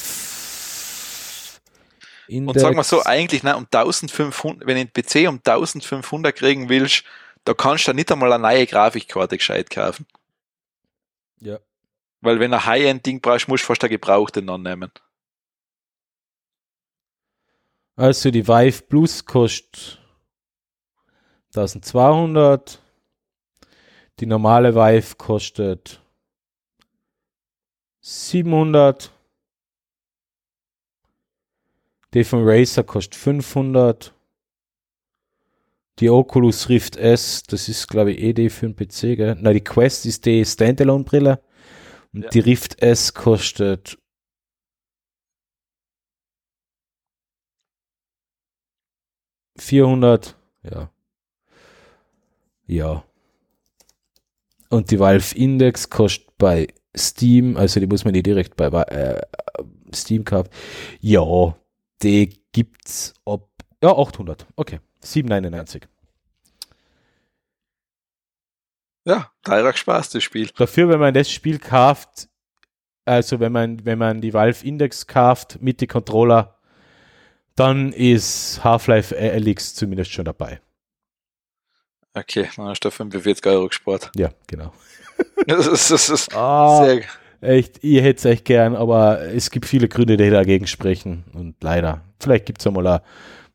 Index. 2.28 2.56
Und 2.56 2.60
sagen 2.61 2.76
wir 2.76 2.84
so, 2.84 3.03
eigentlich, 3.03 3.44
nein, 3.44 3.56
um 3.56 3.66
1500, 3.72 4.68
wenn 4.68 4.76
du 4.76 4.82
einen 4.82 4.94
PC 4.94 5.28
um 5.28 5.36
1500 5.44 6.36
kriegen 6.36 6.70
willst, 6.70 7.03
da 7.44 7.53
kannst 7.53 7.88
du 7.88 7.94
nicht 7.94 8.11
einmal 8.11 8.32
eine 8.32 8.41
neue 8.44 8.68
Grafikkarte 8.68 9.38
gescheit 9.38 9.70
kaufen. 9.70 10.06
Ja. 11.40 11.60
Weil 12.22 12.40
wenn 12.40 12.53
ein 12.53 12.66
High-End-Ding 12.66 13.22
brauchst, 13.22 13.48
musst 13.48 13.64
du 13.64 13.68
fast 13.68 13.84
eine 13.84 13.90
gebrauchte 13.90 14.44
annehmen. 14.48 14.91
Also 17.95 18.32
die 18.32 18.48
Vive 18.48 18.82
Plus 18.84 19.26
kostet 19.26 19.99
1200. 21.56 22.82
Die 24.20 24.26
normale 24.26 24.76
Vive 24.76 25.16
kostet 25.16 26.02
700. 28.02 29.11
Die 32.14 32.24
von 32.24 32.41
Razer 32.44 32.84
kostet 32.84 33.16
500. 33.16 34.14
Die 36.00 36.10
Oculus 36.10 36.70
Rift 36.70 36.96
S, 36.96 37.44
das 37.44 37.68
ist 37.68 37.88
glaube 37.88 38.14
ich 38.14 38.20
eh 38.22 38.34
die 38.34 38.50
für 38.50 38.70
den 38.70 38.76
PC, 38.76 39.18
gell? 39.18 39.36
Nein, 39.40 39.54
die 39.54 39.64
Quest 39.64 40.06
ist 40.06 40.26
die 40.26 40.46
Standalone-Brille. 40.46 41.42
Und 42.14 42.24
Ja. 42.24 42.30
die 42.30 42.40
Rift 42.40 42.82
S 42.82 43.14
kostet 43.14 43.98
vierhundert, 49.58 50.38
ja. 50.64 50.90
Ja. 52.66 53.04
Und 54.70 54.92
die 54.92 55.00
Valve 55.00 55.36
Index 55.36 55.90
kostet 55.90 56.38
bei 56.38 56.68
Steam, 56.96 57.58
also 57.58 57.80
die 57.80 57.88
muss 57.88 58.06
man 58.06 58.14
nicht 58.14 58.26
direkt 58.26 58.56
bei 58.56 58.68
äh, 58.68 59.22
Steam 59.94 60.24
kaufen. 60.24 60.50
Ja, 61.02 61.56
die 62.02 62.42
gibt's 62.52 63.14
ab, 63.26 63.50
ja, 63.84 63.92
800, 63.96 64.48
okay, 64.56 64.80
799. 65.02 65.88
Ja, 69.06 69.32
teurer 69.44 69.74
Spaß, 69.74 70.12
das 70.12 70.24
Spiel. 70.24 70.50
Dafür, 70.58 70.90
wenn 70.90 71.00
man 71.00 71.14
das 71.14 71.32
Spiel 71.32 71.58
kauft, 71.58 72.28
also 73.06 73.40
wenn 73.40 73.52
man, 73.52 73.84
wenn 73.86 73.98
man 73.98 74.22
die 74.22 74.34
Valve 74.34 74.66
Index 74.66 75.08
kauft 75.08 75.62
mit 75.62 75.82
die 75.82 75.88
Controller, 75.88 76.56
dann 77.56 77.92
ist 77.92 78.64
Half-Life 78.64 79.18
Alyx 79.18 79.76
zumindest 79.76 80.12
schon 80.12 80.26
dabei. 80.26 80.62
Okay, 82.14 82.50
dann 82.56 82.68
hast 82.68 82.82
du 82.82 82.92
45 82.92 83.46
Euro 83.48 83.68
gespart. 83.68 84.12
Ja, 84.16 84.30
genau. 84.48 84.74
Das 85.48 85.68
ist, 85.68 85.90
das 85.92 86.10
ist 86.10 86.36
Ah, 86.36 86.86
sehr, 86.86 87.04
echt, 87.42 87.84
ich 87.84 88.02
hätte 88.02 88.20
es 88.20 88.26
echt 88.26 88.46
gern, 88.46 88.76
aber 88.76 89.22
es 89.22 89.50
gibt 89.50 89.66
viele 89.66 89.88
Gründe, 89.90 90.16
die 90.16 90.30
dagegen 90.30 90.68
sprechen 90.68 91.26
und 91.34 91.56
leider. 91.62 92.02
Vielleicht 92.22 92.46
gibt 92.46 92.62
es 92.62 92.68
einmal 92.68 92.86
eine 92.88 93.02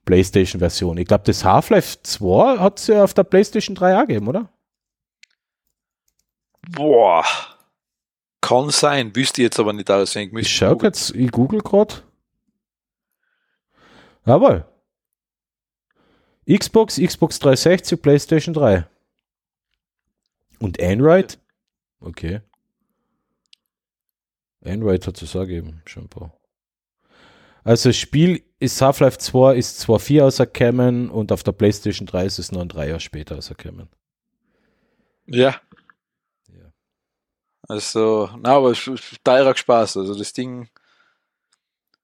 PlayStation-Version. 0.04 0.98
Ich 0.98 1.06
glaube, 1.06 1.24
das 1.24 1.44
Half-Life 1.44 1.98
2 2.02 2.58
hat 2.58 2.78
es 2.78 2.86
ja 2.88 3.04
auf 3.04 3.14
der 3.14 3.24
PlayStation 3.24 3.74
3 3.74 3.96
auch 3.96 4.06
gegeben, 4.06 4.28
oder? 4.28 4.50
boah. 6.70 7.24
Kann 8.40 8.70
sein, 8.70 9.14
wüsste 9.16 9.40
ich 9.40 9.44
jetzt 9.44 9.58
aber 9.58 9.72
nicht 9.72 9.90
auswendig. 9.90 10.28
Ich 10.28 10.34
Müsste 10.34 10.52
schau 10.52 10.70
googeln. 10.72 10.92
jetzt, 10.92 11.10
ich 11.14 11.30
google 11.30 11.60
gerade. 11.60 11.94
Jawohl. 14.26 14.66
Xbox, 16.46 17.00
Xbox 17.00 17.38
360, 17.38 18.00
PlayStation 18.00 18.52
3. 18.54 18.86
Und 20.58 20.80
Android? 20.82 21.38
Okay. 22.00 22.42
Android 24.62 25.06
hat 25.06 25.20
es 25.22 25.34
auch 25.36 25.40
gegeben, 25.40 25.82
schon 25.86 26.04
ein 26.04 26.08
paar. 26.08 26.32
Also 27.64 27.92
Spiel 27.92 28.42
ist 28.64 28.80
Half-Life 28.82 29.18
2 29.18 29.54
ist 29.56 29.78
zwar 29.80 29.98
4 29.98 30.22
rausgekommen 30.24 31.10
und 31.10 31.30
auf 31.32 31.42
der 31.42 31.52
Playstation 31.52 32.06
3 32.06 32.26
ist 32.26 32.38
es 32.38 32.52
nur 32.52 32.62
ein 32.62 32.68
Dreier 32.68 32.98
später 33.00 33.36
rausgekommen. 33.36 33.88
Ja. 35.26 35.56
Ja. 36.48 36.72
Also, 37.68 38.28
na, 38.42 38.56
aber 38.56 38.70
es 38.72 38.86
ist 38.86 39.02
teurer 39.24 39.56
Spaß. 39.56 39.96
Also 39.98 40.14
das 40.18 40.32
Ding. 40.32 40.68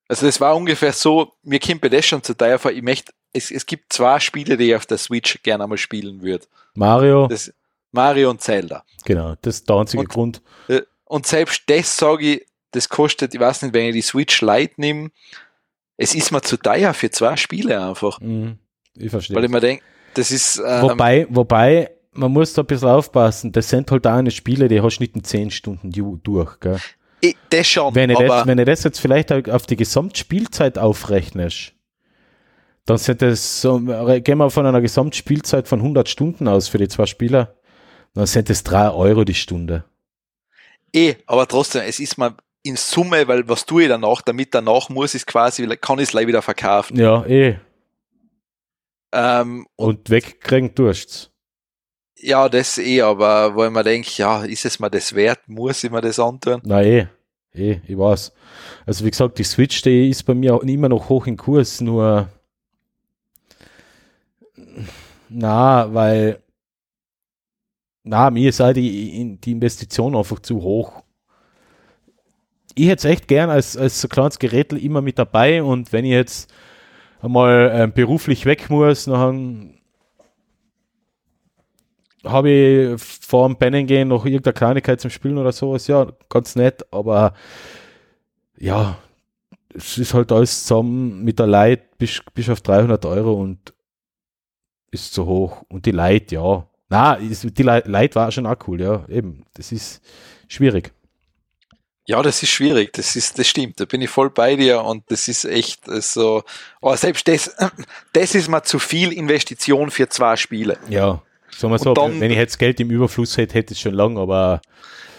Also 0.08 0.26
das 0.26 0.40
war 0.40 0.56
ungefähr 0.56 0.92
so, 0.92 1.32
mir 1.42 1.60
kommt 1.60 1.82
bei 1.82 1.88
das 1.88 2.04
schon 2.06 2.22
zu 2.22 2.34
teuer 2.36 2.58
vor, 2.58 2.72
ich 2.72 2.82
möchte, 2.82 3.12
es, 3.32 3.50
es 3.52 3.64
gibt 3.64 3.92
zwei 3.92 4.18
Spiele, 4.18 4.56
die 4.56 4.70
ich 4.70 4.74
auf 4.74 4.86
der 4.86 4.98
Switch 4.98 5.40
gerne 5.44 5.62
einmal 5.62 5.78
spielen 5.78 6.20
würde. 6.22 6.46
Mario, 6.74 7.28
Das 7.28 7.52
Mario 7.92 8.30
und 8.30 8.40
Zelda. 8.40 8.84
genau, 9.04 9.36
das 9.42 9.56
ist 9.56 9.68
der 9.68 9.76
einzige 9.76 10.00
Und- 10.02 10.08
Grund. 10.08 10.42
Äh, 10.68 10.82
Und 11.04 11.26
selbst 11.26 11.62
das 11.68 11.96
sage 11.96 12.24
ich, 12.34 12.46
das 12.72 12.88
kostet, 12.88 13.34
ich 13.34 13.40
weiß 13.40 13.62
nicht, 13.62 13.74
wenn 13.74 13.86
ich 13.86 13.94
die 13.94 14.02
Switch 14.02 14.40
Lite 14.42 14.74
nehme, 14.78 15.10
es 16.02 16.14
ist 16.14 16.30
mir 16.32 16.40
zu 16.40 16.56
teuer 16.56 16.94
für 16.94 17.10
zwei 17.10 17.36
Spiele 17.36 17.86
einfach. 17.86 18.20
Mhm. 18.20 18.58
Ich 18.96 19.10
verstehe. 19.10 19.36
Weil 19.36 19.44
ich 19.44 19.50
mir 19.50 19.60
denke, 19.60 19.84
das 20.14 20.30
ist, 20.30 20.58
ähm, 20.66 20.82
Wobei, 20.82 21.26
wobei, 21.28 21.90
man 22.12 22.32
muss 22.32 22.52
da 22.54 22.62
ein 22.62 22.66
bisschen 22.66 22.88
aufpassen. 22.88 23.52
Das 23.52 23.68
sind 23.68 23.90
halt 23.90 24.06
auch 24.06 24.12
eine 24.14 24.30
Spiele, 24.30 24.66
die 24.68 24.80
hast 24.80 24.98
du 24.98 25.02
nicht 25.02 25.14
in 25.14 25.22
10 25.22 25.50
Stunden 25.50 25.90
du- 25.92 26.16
durch. 26.22 26.58
Gell? 26.58 26.78
ich, 27.20 27.36
das 27.50 27.66
schon, 27.68 27.94
Wenn, 27.94 28.10
aber 28.10 28.26
das, 28.26 28.46
wenn 28.46 28.58
ich 28.58 28.64
das 28.64 28.82
jetzt 28.82 28.98
vielleicht 28.98 29.30
auf 29.48 29.66
die 29.66 29.76
Gesamtspielzeit 29.76 30.78
aufrechnest, 30.78 31.72
dann 32.86 32.96
sind 32.98 33.20
das 33.22 33.60
so, 33.60 33.78
gehen 33.78 34.38
wir 34.38 34.50
von 34.50 34.66
einer 34.66 34.80
Gesamtspielzeit 34.80 35.68
von 35.68 35.80
100 35.80 36.08
Stunden 36.08 36.48
aus 36.48 36.66
für 36.68 36.78
die 36.78 36.88
zwei 36.88 37.06
Spieler, 37.06 37.54
dann 38.14 38.26
sind 38.26 38.48
das 38.50 38.64
3 38.64 38.90
Euro 38.90 39.24
die 39.24 39.34
Stunde. 39.34 39.84
eh, 40.92 41.14
aber 41.26 41.46
trotzdem, 41.46 41.82
es 41.86 42.00
ist 42.00 42.16
mal 42.18 42.32
in 42.62 42.76
Summe, 42.76 43.26
weil 43.28 43.48
was 43.48 43.64
tue 43.66 43.84
ich 43.84 43.88
danach, 43.88 44.22
damit 44.22 44.54
danach 44.54 44.88
muss 44.90 45.14
ich 45.14 45.24
quasi, 45.26 45.66
kann 45.76 45.98
ich 45.98 46.04
es 46.04 46.10
gleich 46.10 46.26
wieder 46.26 46.42
verkaufen. 46.42 46.98
Ja, 46.98 47.24
eh. 47.26 47.58
Ähm, 49.12 49.66
und 49.76 49.86
Und 49.86 50.10
wegkriegen 50.10 50.74
durch's. 50.74 51.30
ja, 52.16 52.48
das 52.48 52.78
eh, 52.78 53.00
aber 53.02 53.54
wo 53.54 53.64
ich 53.64 53.70
mir 53.70 53.82
denke, 53.82 54.10
ja, 54.16 54.44
ist 54.44 54.64
es 54.66 54.78
mir 54.78 54.90
das 54.90 55.14
wert, 55.14 55.40
muss 55.48 55.82
ich 55.82 55.90
mir 55.90 56.00
das 56.02 56.18
antun? 56.18 56.60
Na 56.64 56.82
eh. 56.82 57.08
Eh, 57.52 57.80
ich 57.88 57.98
weiß. 57.98 58.32
Also 58.86 59.04
wie 59.04 59.10
gesagt, 59.10 59.38
die 59.38 59.44
Switch, 59.44 59.82
die 59.82 60.08
ist 60.10 60.22
bei 60.24 60.34
mir 60.34 60.54
auch 60.54 60.62
immer 60.62 60.88
noch 60.88 61.08
hoch 61.08 61.26
im 61.26 61.36
Kurs, 61.36 61.80
nur 61.80 62.28
na, 65.28 65.92
weil 65.92 66.42
na, 68.02 68.30
mir 68.30 68.48
ist 68.48 68.60
auch 68.60 68.72
die, 68.72 69.36
die 69.38 69.50
Investition 69.52 70.16
einfach 70.16 70.38
zu 70.40 70.62
hoch. 70.62 71.02
Ich 72.74 72.88
hätte 72.88 73.08
es 73.08 73.12
echt 73.12 73.28
gern 73.28 73.50
als, 73.50 73.76
als 73.76 74.00
so 74.00 74.08
kleines 74.08 74.38
Gerät 74.38 74.72
immer 74.72 75.02
mit 75.02 75.18
dabei 75.18 75.62
und 75.62 75.92
wenn 75.92 76.04
ich 76.04 76.12
jetzt 76.12 76.52
einmal 77.20 77.70
ähm, 77.74 77.92
beruflich 77.92 78.46
weg 78.46 78.70
muss, 78.70 79.04
dann 79.04 79.74
habe 82.24 82.50
ich 82.50 83.02
vor 83.02 83.48
dem 83.48 83.56
Pennen 83.56 83.86
gehen 83.86 84.08
noch 84.08 84.26
irgendeine 84.26 84.54
Kleinigkeit 84.54 85.00
zum 85.00 85.10
Spielen 85.10 85.38
oder 85.38 85.52
sowas, 85.52 85.86
ja, 85.86 86.06
ganz 86.28 86.54
nett, 86.54 86.84
aber 86.90 87.32
ja, 88.58 88.98
es 89.74 89.98
ist 89.98 90.14
halt 90.14 90.32
alles 90.32 90.64
zusammen 90.64 91.22
mit 91.24 91.38
der 91.38 91.46
Leit 91.46 91.96
bis, 91.98 92.20
bis 92.34 92.48
auf 92.48 92.60
300 92.60 93.04
Euro 93.06 93.34
und 93.34 93.72
ist 94.90 95.14
zu 95.14 95.26
hoch. 95.26 95.62
Und 95.68 95.86
die 95.86 95.92
Leit, 95.92 96.32
ja. 96.32 96.66
Na, 96.88 97.16
die 97.16 97.62
Leit 97.62 98.16
war 98.16 98.32
schon 98.32 98.46
auch 98.46 98.56
cool, 98.66 98.80
ja, 98.80 99.04
eben. 99.08 99.44
Das 99.54 99.70
ist 99.70 100.02
schwierig. 100.48 100.92
Ja, 102.06 102.22
das 102.22 102.42
ist 102.42 102.48
schwierig, 102.50 102.92
das 102.94 103.14
ist, 103.14 103.38
das 103.38 103.46
stimmt, 103.46 103.78
da 103.78 103.84
bin 103.84 104.00
ich 104.00 104.10
voll 104.10 104.30
bei 104.30 104.56
dir 104.56 104.82
und 104.82 105.04
das 105.10 105.28
ist 105.28 105.44
echt 105.44 105.82
so, 105.86 106.42
aber 106.80 106.96
selbst 106.96 107.28
das, 107.28 107.54
das 108.12 108.34
ist 108.34 108.48
mal 108.48 108.62
zu 108.62 108.78
viel 108.78 109.12
Investition 109.12 109.90
für 109.90 110.08
zwei 110.08 110.36
Spiele. 110.36 110.78
Ja. 110.88 111.22
Sagen 111.56 111.72
wir 111.72 111.78
so, 111.78 111.94
dann- 111.94 112.20
wenn 112.20 112.30
ich 112.30 112.36
jetzt 112.38 112.58
Geld 112.58 112.80
im 112.80 112.90
Überfluss 112.90 113.36
hätte, 113.36 113.54
hätte 113.54 113.72
ich 113.74 113.78
es 113.78 113.82
schon 113.82 113.94
lang, 113.94 114.18
aber 114.18 114.60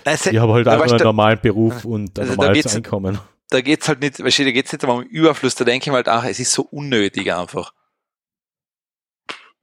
Also, 0.04 0.32
ich 0.32 0.38
habe 0.38 0.54
halt 0.54 0.68
da 0.68 0.74
einfach 0.74 0.88
einen 0.90 0.98
du, 0.98 1.04
normalen 1.04 1.40
Beruf 1.42 1.86
und 1.86 2.18
ein 2.18 2.22
also 2.24 2.32
da 2.36 2.36
normales 2.38 2.64
geht's- 2.64 2.76
Einkommen. 2.76 3.20
da 3.50 3.62
geht's 3.62 3.88
halt 3.88 4.00
nicht, 4.02 4.22
weißt 4.22 4.40
du, 4.40 4.46
da 4.46 4.52
geht's 4.52 4.72
nicht 4.74 4.84
um 4.84 5.02
Überfluss, 5.04 5.56
da 5.56 5.64
denke 5.64 5.84
ich 5.84 5.88
mir 5.92 5.96
halt, 5.98 6.08
ach, 6.10 6.26
es 6.26 6.40
ist 6.40 6.52
so 6.52 6.64
unnötig 6.64 7.32
einfach. 7.34 7.74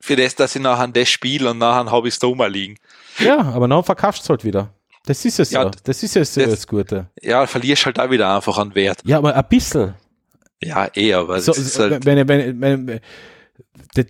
Für 0.00 0.14
das, 0.16 0.34
dass 0.36 0.54
ich 0.54 0.62
nachher 0.62 0.88
das 0.88 1.08
spiele 1.10 1.50
und 1.50 1.58
nachher 1.58 1.90
habe 1.90 2.06
ich 2.08 2.14
es 2.14 2.20
da 2.20 2.28
mal 2.28 2.50
liegen. 2.50 2.76
Ja, 3.18 3.40
aber 3.40 3.66
dann 3.66 3.82
verkaufst 3.82 4.20
du 4.22 4.24
es 4.24 4.28
halt 4.30 4.44
wieder. 4.44 4.72
Das 5.06 5.24
ist 5.24 5.38
es 5.40 5.50
ja. 5.50 5.64
Ja, 5.64 5.70
Das 5.84 6.02
ist 6.02 6.16
es 6.16 6.34
ja 6.34 6.44
das- 6.44 6.54
das 6.54 6.66
Gute. 6.66 7.06
Ja, 7.22 7.46
verlierst 7.46 7.86
halt 7.86 7.98
auch 7.98 8.10
wieder 8.10 8.34
einfach 8.34 8.58
an 8.58 8.74
Wert. 8.74 9.00
Ja, 9.04 9.18
aber 9.18 9.34
ein 9.34 9.44
bisschen. 9.48 9.94
Ja, 10.62 10.88
eh, 10.94 11.14
aber 11.14 11.40
So, 11.40 11.52
halt, 11.54 12.04
wenn, 12.04 12.28
wenn, 12.28 12.60
wenn, 12.60 12.88
wenn, 12.88 13.00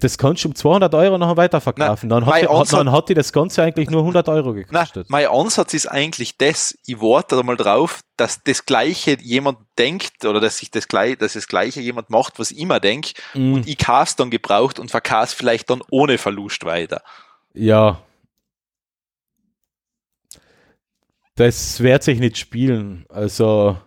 das, 0.01 0.19
kannst 0.19 0.45
du 0.45 0.49
um 0.49 0.55
200 0.55 0.93
Euro 0.95 1.19
nachher 1.19 1.37
weiterverkaufen. 1.37 2.09
Dann 2.09 2.25
hat, 2.27 2.43
die, 2.43 2.47
dann 2.77 2.91
hat 2.93 3.09
die 3.09 3.15
das 3.15 3.33
Ganze 3.33 3.63
eigentlich 3.63 3.91
nur 3.91 4.01
100 4.01 4.29
Euro 4.29 4.53
gekostet. 4.55 5.09
mein 5.11 5.27
Ansatz 5.27 5.75
ist 5.75 5.87
eigentlich 5.87 6.37
das, 6.39 6.77
ich 6.87 7.01
warte 7.01 7.37
da 7.37 7.43
mal 7.43 7.57
drauf, 7.57 8.01
dass 8.17 8.43
das 8.43 8.65
Gleiche 8.67 9.17
jemand 9.21 9.59
denkt 9.79 10.25
oder 10.25 10.41
dass 10.41 10.59
sich 10.59 10.71
das 10.71 10.89
Gleiche, 10.89 11.17
dass 11.19 11.35
das 11.35 11.49
Gleiche 11.49 11.81
jemand 11.81 12.11
macht, 12.11 12.39
was 12.39 12.51
ich 12.51 12.59
immer 12.59 12.81
denke 12.81 13.13
Mm, 13.35 13.53
und 13.55 13.69
ich 13.69 13.79
kauf's 13.79 14.17
dann 14.17 14.31
gebraucht 14.31 14.79
und 14.79 14.91
verkauf's 14.91 15.33
vielleicht 15.35 15.69
dann 15.71 15.83
ohne 15.91 16.19
Verlust 16.19 16.65
weiter. 16.65 17.03
ja. 17.55 18.01
Das 21.39 21.81
wird 21.81 22.03
sich 22.03 22.19
nicht 22.19 22.37
spielen. 22.37 23.07
Also, 23.09 23.79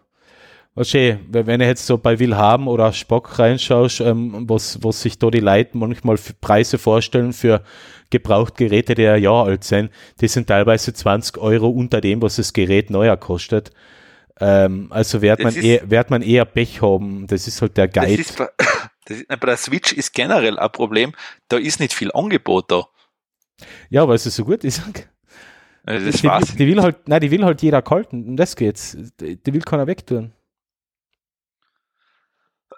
du, 0.73 1.19
wenn 1.31 1.59
ich 1.59 1.67
jetzt 1.67 1.85
so 1.85 1.97
bei 1.97 2.17
Willhaben 2.17 2.67
oder 2.69 2.93
Spock 2.93 3.37
reinschaust, 3.39 3.99
ähm, 3.99 4.45
was, 4.47 4.81
was 4.83 5.01
sich 5.01 5.19
da 5.19 5.29
die 5.29 5.41
Leute 5.41 5.77
manchmal 5.77 6.15
für 6.15 6.33
Preise 6.33 6.77
vorstellen 6.77 7.33
für 7.33 7.61
Gebrauchtgeräte, 8.09 8.95
die 8.95 9.05
ein 9.05 9.21
Jahr 9.21 9.47
alt 9.47 9.65
sind, 9.65 9.91
die 10.21 10.29
sind 10.29 10.47
teilweise 10.47 10.93
20 10.93 11.39
Euro 11.39 11.67
unter 11.69 11.99
dem, 11.99 12.21
was 12.21 12.37
das 12.37 12.53
Gerät 12.53 12.89
neuer 12.89 13.17
kostet. 13.17 13.71
Ähm, 14.39 14.87
also 14.89 15.21
wird 15.21 15.43
Das 15.43 15.55
man, 15.55 15.63
eher, 15.63 15.89
wird 15.91 16.09
man 16.09 16.21
eher 16.21 16.45
Pech 16.45 16.81
haben. 16.81 17.27
Das 17.27 17.49
ist 17.49 17.61
halt 17.61 17.75
der 17.75 17.89
Das 17.89 18.05
Guide. 18.05 18.21
ist 18.21 18.37
bei, 18.37 18.47
das 19.07 19.17
ist, 19.17 19.27
bei 19.27 19.35
der 19.35 19.57
Switch 19.57 19.91
ist 19.91 20.13
generell 20.13 20.57
ein 20.57 20.71
Problem, 20.71 21.11
da 21.49 21.57
ist 21.57 21.81
nicht 21.81 21.91
viel 21.93 22.13
Angebot 22.13 22.71
da. 22.71 22.85
Ja, 23.89 24.07
weil 24.07 24.15
es 24.15 24.23
so 24.23 24.45
gut 24.45 24.63
ist. 24.63 24.81
Also 25.83 26.05
das 26.05 26.21
die, 26.21 26.27
war's. 26.27 26.55
die, 26.55 26.67
will 26.67 26.81
halt, 26.81 27.07
nein, 27.07 27.21
die 27.21 27.31
will 27.31 27.43
halt 27.43 27.61
jeder 27.61 27.81
kalten. 27.81 28.27
Um 28.29 28.37
das 28.37 28.55
geht's. 28.55 28.95
Die, 29.19 29.41
die 29.41 29.53
will 29.53 29.61
keiner 29.61 29.87
wegtun. 29.87 30.33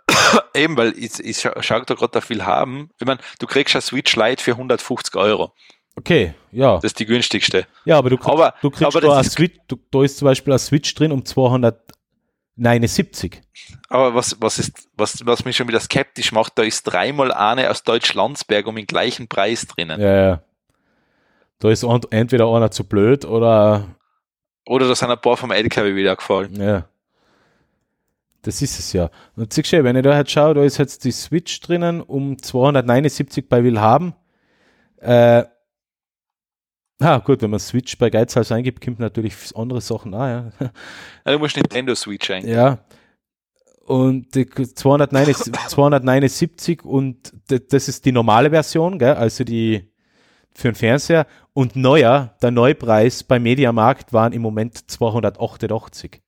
Eben, 0.53 0.77
weil 0.77 0.93
ich, 0.97 1.19
ich 1.19 1.37
scha- 1.37 1.61
schau 1.61 1.79
da 1.81 1.93
gerade 1.95 2.11
da 2.11 2.21
viel 2.21 2.45
haben. 2.45 2.89
Ich 2.99 3.05
meine, 3.05 3.19
du 3.39 3.47
kriegst 3.47 3.75
eine 3.75 3.81
Switch 3.81 4.15
Lite 4.15 4.41
für 4.43 4.51
150 4.51 5.15
Euro. 5.15 5.53
Okay, 5.95 6.33
ja. 6.51 6.75
Das 6.75 6.85
ist 6.85 6.99
die 6.99 7.05
günstigste. 7.05 7.67
Ja, 7.85 7.97
aber 7.97 8.09
du, 8.09 8.17
kriegst- 8.17 8.29
Aber- 8.31 8.53
du 8.61 8.69
kriegst 8.71 8.95
aber 8.95 9.01
da, 9.01 9.19
ist- 9.19 9.33
Switch, 9.33 9.57
du, 9.67 9.77
da 9.91 10.03
ist 10.03 10.17
zum 10.17 10.25
Beispiel 10.25 10.53
eine 10.53 10.59
Switch 10.59 10.93
drin 10.95 11.11
um 11.11 11.23
279. 11.25 13.41
Aber 13.89 14.15
was, 14.15 14.37
was 14.41 14.57
ist, 14.59 14.87
was, 14.97 15.23
was 15.25 15.45
mich 15.45 15.55
schon 15.55 15.67
wieder 15.67 15.79
skeptisch 15.79 16.31
macht, 16.31 16.57
da 16.57 16.63
ist 16.63 16.81
dreimal 16.83 17.31
eine 17.31 17.69
aus 17.69 17.83
Deutsch-Landsberg 17.83 18.65
um 18.67 18.75
den 18.75 18.87
gleichen 18.87 19.27
Preis 19.27 19.67
drinnen. 19.67 20.01
Ja, 20.01 20.15
ja. 20.27 20.43
Da 21.59 21.69
ist 21.69 21.83
ent- 21.83 22.11
entweder 22.11 22.47
einer 22.53 22.71
zu 22.71 22.83
blöd 22.83 23.25
oder 23.25 23.85
Oder 24.65 24.87
da 24.87 24.95
sind 24.95 25.09
ein 25.11 25.19
paar 25.21 25.37
vom 25.37 25.51
LKW 25.51 25.95
wieder 25.95 26.15
gefallen. 26.15 26.55
Ja. 26.61 26.87
Das 28.41 28.61
ist 28.61 28.77
es 28.77 28.91
ja. 28.91 29.09
Und 29.37 29.53
siehst 29.53 29.71
du, 29.71 29.83
wenn 29.85 29.95
ich 29.95 30.03
da 30.03 30.17
jetzt 30.17 30.31
schaue, 30.31 30.53
da 30.53 30.63
ist 30.63 30.77
jetzt 30.77 31.05
die 31.05 31.11
Switch 31.11 31.61
drinnen 31.61 32.01
um 32.01 32.37
279 32.41 33.47
bei 33.47 33.63
Willhaben. 33.63 34.13
Äh, 34.97 35.43
ah, 36.99 37.17
gut, 37.19 37.41
wenn 37.41 37.51
man 37.51 37.59
Switch 37.61 37.97
bei 37.97 38.09
Geizhals 38.09 38.51
eingibt, 38.51 38.83
kommt 38.83 38.99
natürlich 38.99 39.33
andere 39.55 39.79
Sachen 39.79 40.13
auch, 40.13 40.25
ja. 40.27 40.51
Ja, 41.25 41.31
du 41.31 41.39
musst 41.39 41.55
Nintendo 41.55 41.95
Switch 41.95 42.29
ein. 42.31 42.45
ja. 42.47 42.79
Und 43.85 44.33
die 44.35 44.45
279, 44.49 45.53
279 45.67 46.85
und 46.85 47.33
das 47.47 47.89
ist 47.89 48.05
die 48.05 48.13
normale 48.13 48.49
Version, 48.49 48.97
gell? 48.97 49.13
also 49.15 49.43
die 49.43 49.91
für 50.55 50.69
den 50.69 50.75
Fernseher. 50.75 51.25
Und 51.53 51.75
neuer, 51.75 52.35
der 52.41 52.51
Neupreis 52.51 53.23
bei 53.23 53.39
Mediamarkt 53.39 54.13
waren 54.13 54.33
im 54.33 54.41
Moment 54.41 54.89
288. 54.89 56.21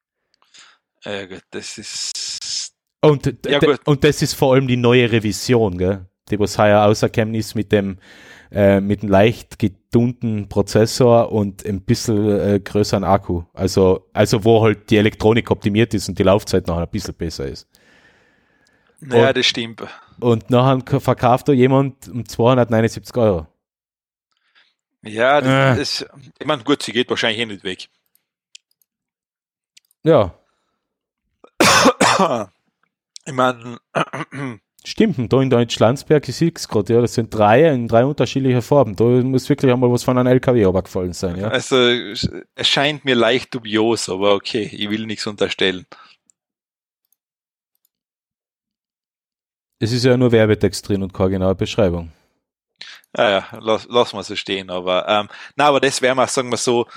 Äh, 1.04 1.28
gut, 1.28 1.42
das 1.52 1.78
ist. 1.78 2.74
Und, 3.02 3.32
Ja, 3.48 3.60
gut. 3.60 3.80
und 3.86 4.04
das 4.04 4.22
ist 4.22 4.34
vor 4.34 4.54
allem 4.54 4.68
die 4.68 4.78
neue 4.78 5.12
Revision, 5.12 5.78
gell? 5.78 6.06
die 6.30 6.40
was 6.40 6.58
heuer 6.58 6.80
rausgekommen 6.80 7.36
ist 7.36 7.54
mit 7.54 7.72
dem, 7.72 8.00
äh, 8.52 8.80
mit 8.82 9.04
einem 9.04 9.12
leicht 9.12 9.60
getunten 9.60 10.50
Prozessor 10.50 11.32
und 11.32 11.64
ein 11.68 11.82
bisschen 11.82 12.40
äh, 12.40 12.60
größeren 12.60 13.04
Akku. 13.04 13.44
Also, 13.54 14.10
also 14.12 14.44
wo 14.44 14.64
halt 14.64 14.90
die 14.90 14.98
Elektronik 14.98 15.52
optimiert 15.52 15.94
ist 15.94 16.10
und 16.10 16.18
die 16.18 16.24
Laufzeit 16.24 16.66
noch 16.66 16.78
ein 16.78 16.88
bisschen 16.90 17.14
besser 17.14 17.46
ist. 17.46 17.68
Ja, 19.08 19.28
Und- 19.28 19.38
das 19.38 19.46
stimmt. 19.46 19.84
Und 20.20 20.50
nachher 20.50 21.00
verkauft 21.00 21.48
da 21.50 21.52
jemand 21.52 22.08
um 22.08 22.26
279 22.28 23.16
Euro. 23.18 23.46
Ja, 25.06 25.40
das 25.42 25.78
Äh. 25.78 25.82
ist. 25.82 26.06
Ich 26.40 26.46
meine, 26.46 26.64
gut, 26.64 26.82
sie 26.84 26.92
geht 26.92 27.10
wahrscheinlich 27.10 27.40
eh 27.40 27.46
nicht 27.46 27.64
weg. 27.64 27.88
Ja, 30.04 30.36
Ich 33.28 33.34
meine, 33.34 33.80
Stimmt, 34.88 35.34
da 35.34 35.42
in 35.42 35.50
Deutschlandsberg, 35.50 36.30
ich 36.30 36.36
sehe 36.36 36.52
es 36.56 36.68
gerade, 36.68 36.94
ja, 36.94 37.02
das 37.02 37.16
sind 37.16 37.34
drei 37.34 37.68
in 37.74 37.88
drei 37.88 38.06
unterschiedliche 38.06 38.62
Farben. 38.62 38.96
Da 38.96 39.04
muss 39.04 39.50
wirklich 39.50 39.72
einmal 39.72 39.92
was 39.92 40.04
von 40.04 40.16
einem 40.16 40.28
LKW 40.28 40.64
runtergefallen 40.64 41.14
sein, 41.14 41.38
ja. 41.38 41.48
also 41.48 41.76
es 41.76 42.30
scheint 42.62 43.04
mir 43.04 43.16
leicht 43.16 43.54
dubios, 43.56 44.10
aber 44.10 44.36
okay, 44.36 44.70
ich 44.72 44.88
will 44.92 45.08
nichts 45.08 45.26
unterstellen. 45.26 45.88
Es 49.80 49.92
ist 49.92 50.06
ja 50.06 50.16
nur 50.18 50.32
Werbetext 50.32 50.88
drin 50.88 51.02
und 51.04 51.14
keine 51.14 51.32
genaue 51.32 51.56
Beschreibung. 51.56 52.12
Ja, 53.18 53.30
ja, 53.30 53.48
lass, 53.60 53.86
lass 53.90 54.14
mal 54.14 54.24
so 54.24 54.36
stehen, 54.36 54.70
aber 54.70 55.08
ähm, 55.08 55.30
na, 55.56 55.68
aber 55.68 55.80
das 55.80 56.02
wäre 56.02 56.16
mal, 56.16 56.28
sagen 56.28 56.50
wir 56.52 56.58
so, 56.58 56.88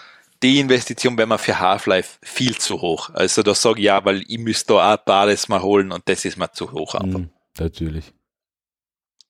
die 0.43 0.59
Investition 0.61 1.17
wäre 1.19 1.27
mir 1.29 1.39
für 1.39 1.59
Half-Life 1.59 2.19
viel 2.23 2.57
zu 2.59 2.81
hoch. 2.81 3.11
Also 3.13 3.43
da 3.43 3.55
sage 3.55 3.81
ich 3.81 3.87
ja, 3.87 4.05
weil 4.05 4.23
ich 4.29 4.39
müsste 4.39 4.75
da 4.75 4.95
auch 4.95 4.99
beides 4.99 5.49
mal 5.49 5.63
holen 5.63 5.93
und 5.93 6.09
das 6.09 6.25
ist 6.25 6.37
mir 6.37 6.51
zu 6.53 6.73
hoch 6.73 6.95
einfach. 6.95 7.21
Mhm, 7.21 7.31
natürlich. 7.59 8.13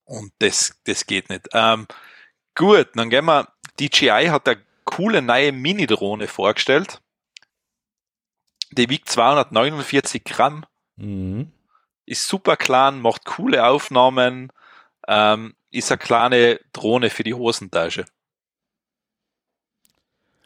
Und 0.05 0.33
das, 0.39 0.79
das 0.85 1.07
geht 1.07 1.29
nicht. 1.29 1.49
Ähm, 1.53 1.87
gut, 2.55 2.89
dann 2.95 3.11
gehen 3.11 3.27
wir. 3.27 3.49
DJI 3.81 4.29
hat 4.31 4.49
eine 4.49 4.61
coole 4.85 5.21
neue 5.23 5.53
Mini-Drohne 5.53 6.27
vorgestellt. 6.29 7.01
Die 8.73 8.89
wiegt 8.91 9.09
249 9.09 10.25
Gramm, 10.25 10.65
Mhm. 10.97 11.53
ist 12.07 12.27
super 12.27 12.57
klein, 12.57 13.01
macht 13.01 13.25
coole 13.25 13.67
Aufnahmen, 13.67 14.51
ähm, 15.09 15.55
ist 15.71 15.91
eine 15.91 15.99
kleine 15.99 16.61
Drohne 16.73 17.11
für 17.11 17.25
die 17.25 17.35
Hosentasche. 17.35 18.05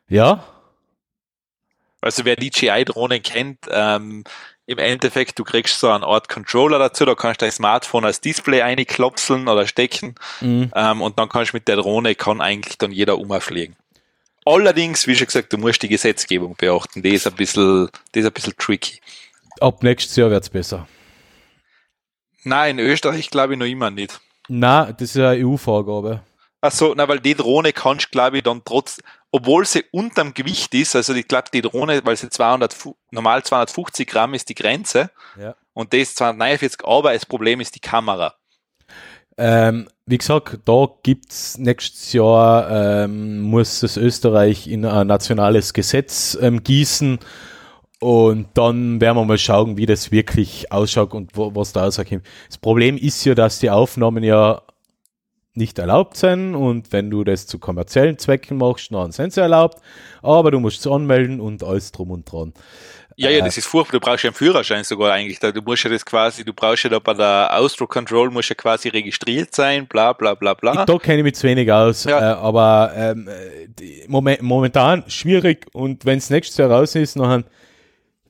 Ja, 0.08 0.44
Also 2.00 2.24
wer 2.24 2.36
DJI-Drohnen 2.36 3.22
kennt, 3.22 3.58
ähm, 3.70 4.24
im 4.66 4.78
Endeffekt, 4.78 5.38
du 5.38 5.44
kriegst 5.44 5.78
so 5.80 5.90
eine 5.90 6.06
Art 6.06 6.28
Controller 6.28 6.78
dazu, 6.78 7.04
da 7.04 7.14
kannst 7.14 7.40
du 7.40 7.46
dein 7.46 7.52
Smartphone 7.52 8.04
als 8.04 8.20
Display 8.20 8.62
einklopseln 8.62 9.48
oder 9.48 9.66
stecken 9.66 10.14
mhm. 10.40 10.70
ähm, 10.74 11.02
und 11.02 11.18
dann 11.18 11.28
kannst 11.28 11.52
du 11.52 11.56
mit 11.56 11.66
der 11.68 11.76
Drohne, 11.76 12.14
kann 12.14 12.40
eigentlich 12.40 12.78
dann 12.78 12.92
jeder 12.92 13.18
umfliegen. 13.18 13.76
Allerdings, 14.44 15.06
wie 15.06 15.14
schon 15.14 15.26
gesagt, 15.26 15.52
du 15.52 15.58
musst 15.58 15.82
die 15.82 15.88
Gesetzgebung 15.88 16.56
beachten, 16.56 17.02
die 17.02 17.14
ist 17.14 17.26
ein 17.26 17.34
bisschen, 17.34 17.88
die 18.14 18.20
ist 18.20 18.26
ein 18.26 18.32
bisschen 18.32 18.56
tricky. 18.56 19.00
ab 19.60 19.82
nächstes 19.82 20.16
Jahr 20.16 20.30
wird's 20.30 20.50
besser. 20.50 20.86
Nein, 22.44 22.78
in 22.78 22.86
Österreich 22.86 23.30
glaube 23.30 23.52
ich 23.52 23.58
noch 23.58 23.66
immer 23.66 23.90
nicht. 23.90 24.20
Na, 24.48 24.92
das 24.92 25.10
ist 25.10 25.16
eine 25.16 25.44
EU-Vorgabe. 25.46 26.20
Ach 26.60 26.70
so, 26.72 26.94
na, 26.96 27.08
weil 27.08 27.20
die 27.20 27.34
Drohne 27.34 27.72
kannst, 27.72 28.10
glaube 28.12 28.36
ich, 28.38 28.42
dann 28.44 28.62
trotz, 28.64 29.00
obwohl 29.32 29.64
sie 29.66 29.84
unterm 29.90 30.32
Gewicht 30.34 30.72
ist, 30.74 30.94
also 30.94 31.12
ich 31.14 31.26
glaube, 31.26 31.48
die 31.52 31.62
Drohne, 31.62 32.00
weil 32.04 32.16
sie 32.16 32.28
200, 32.30 32.72
fu- 32.72 32.96
normal 33.10 33.42
250 33.42 34.06
Gramm 34.08 34.34
ist 34.34 34.48
die 34.48 34.54
Grenze 34.54 35.10
Ja. 35.40 35.54
und 35.72 35.92
das 35.92 36.14
249, 36.14 36.86
aber 36.86 37.12
das 37.14 37.26
Problem 37.26 37.60
ist 37.60 37.74
die 37.74 37.80
Kamera. 37.80 38.34
Ähm, 39.38 39.88
wie 40.06 40.18
gesagt, 40.18 40.58
da 40.66 40.86
gibt's 41.02 41.56
nächstes 41.58 42.12
Jahr, 42.12 42.70
ähm, 43.04 43.40
muss 43.40 43.80
das 43.80 43.96
Österreich 43.96 44.68
in 44.68 44.84
ein 44.84 45.06
nationales 45.06 45.72
Gesetz 45.72 46.36
ähm, 46.40 46.62
gießen 46.62 47.18
und 48.02 48.46
dann 48.54 49.00
werden 49.00 49.16
wir 49.16 49.24
mal 49.24 49.38
schauen, 49.38 49.76
wie 49.76 49.86
das 49.86 50.10
wirklich 50.10 50.72
ausschaut 50.72 51.14
und 51.14 51.36
wo, 51.36 51.54
was 51.54 51.72
da 51.72 51.84
rauskommt. 51.84 52.22
Das 52.48 52.58
Problem 52.58 52.96
ist 52.96 53.24
ja, 53.24 53.34
dass 53.36 53.60
die 53.60 53.70
Aufnahmen 53.70 54.24
ja 54.24 54.62
nicht 55.54 55.78
erlaubt 55.78 56.16
sind 56.16 56.54
und 56.56 56.92
wenn 56.92 57.10
du 57.10 57.22
das 57.24 57.46
zu 57.46 57.58
kommerziellen 57.58 58.18
Zwecken 58.18 58.56
machst, 58.56 58.90
dann 58.90 59.12
sind 59.12 59.34
sie 59.34 59.40
erlaubt, 59.40 59.78
aber 60.22 60.50
du 60.50 60.58
musst 60.58 60.80
es 60.80 60.90
anmelden 60.90 61.40
und 61.40 61.62
alles 61.62 61.92
drum 61.92 62.10
und 62.10 62.24
dran. 62.30 62.52
Ja, 63.16 63.28
ja, 63.28 63.38
Äh. 63.40 63.42
das 63.42 63.58
ist 63.58 63.66
furchtbar. 63.66 64.00
Du 64.00 64.04
brauchst 64.06 64.24
ja 64.24 64.30
einen 64.30 64.34
Führerschein 64.34 64.82
sogar 64.84 65.12
eigentlich. 65.12 65.38
Da- 65.38 65.52
Du 65.52 65.60
musst 65.60 65.84
ja 65.84 65.90
das 65.90 66.04
quasi, 66.04 66.42
du 66.44 66.54
brauchst 66.54 66.82
ja 66.84 66.90
da 66.90 66.98
bei 66.98 67.12
der 67.12 67.50
Austro 67.56 67.86
Control 67.86 68.30
musst 68.30 68.48
ja 68.48 68.54
quasi 68.54 68.88
registriert 68.88 69.54
sein, 69.54 69.86
bla 69.86 70.14
bla 70.14 70.34
bla 70.34 70.54
bla. 70.54 70.86
Da 70.86 70.96
kenne 70.98 71.18
ich 71.18 71.24
mich 71.24 71.34
zu 71.34 71.46
wenig 71.46 71.70
aus, 71.70 72.04
Ja. 72.04 72.18
äh, 72.18 72.34
aber 72.36 72.92
ähm, 72.96 73.28
äh, 73.28 73.68
die, 73.68 74.04
moment, 74.08 74.40
momentan 74.40 75.04
schwierig 75.08 75.66
und 75.74 76.04
wenn 76.06 76.16
es 76.18 76.30
nächstes 76.30 76.56
Jahr 76.56 76.70
raus 76.70 76.94
ist, 76.94 77.16
dann 77.18 77.44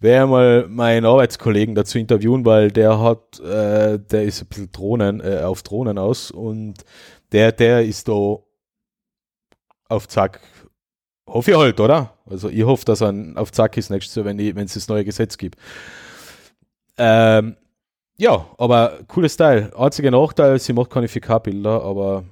werde 0.03 0.27
mal 0.27 0.69
meinen 0.69 1.07
Arbeitskollegen 1.07 1.75
dazu 1.75 1.99
interviewen, 1.99 2.45
weil 2.45 2.71
der 2.71 2.99
hat, 3.01 3.41
äh, 3.41 3.99
der 3.99 4.25
ist 4.25 4.43
ein 4.43 4.47
bisschen 4.49 4.73
Drohnen, 4.73 5.21
äh, 5.21 5.43
auf 5.43 5.63
Drohnen 5.63 5.99
aus 5.99 6.31
und 6.31 6.75
der, 7.33 7.53
der 7.53 7.85
ist 7.85 8.09
da 8.09 8.39
auf 9.89 10.09
Zack. 10.09 10.41
Hoffe 11.29 11.53
ich 11.53 11.57
halt, 11.57 11.81
oder? 11.81 12.15
Also 12.27 12.49
ich 12.49 12.63
hoffe, 12.65 12.85
dass 12.85 13.01
er 13.01 13.15
auf 13.37 13.53
Zack 13.53 13.77
ist 13.77 13.91
nächstes 13.91 14.15
Jahr, 14.15 14.25
wenn 14.25 14.39
es 14.59 14.75
das 14.75 14.89
neue 14.89 15.05
Gesetz 15.05 15.39
gibt. 15.39 15.59
Ähm, 16.99 17.57
ja, 18.19 18.47
aber 18.59 18.99
cooles 19.09 19.37
Teil. 19.37 19.73
Einziger 19.77 20.11
Nachteil, 20.11 20.59
sie 20.59 20.73
macht 20.73 20.91
keine 20.91 21.07
4K-Bilder, 21.09 21.83
aber 21.83 22.25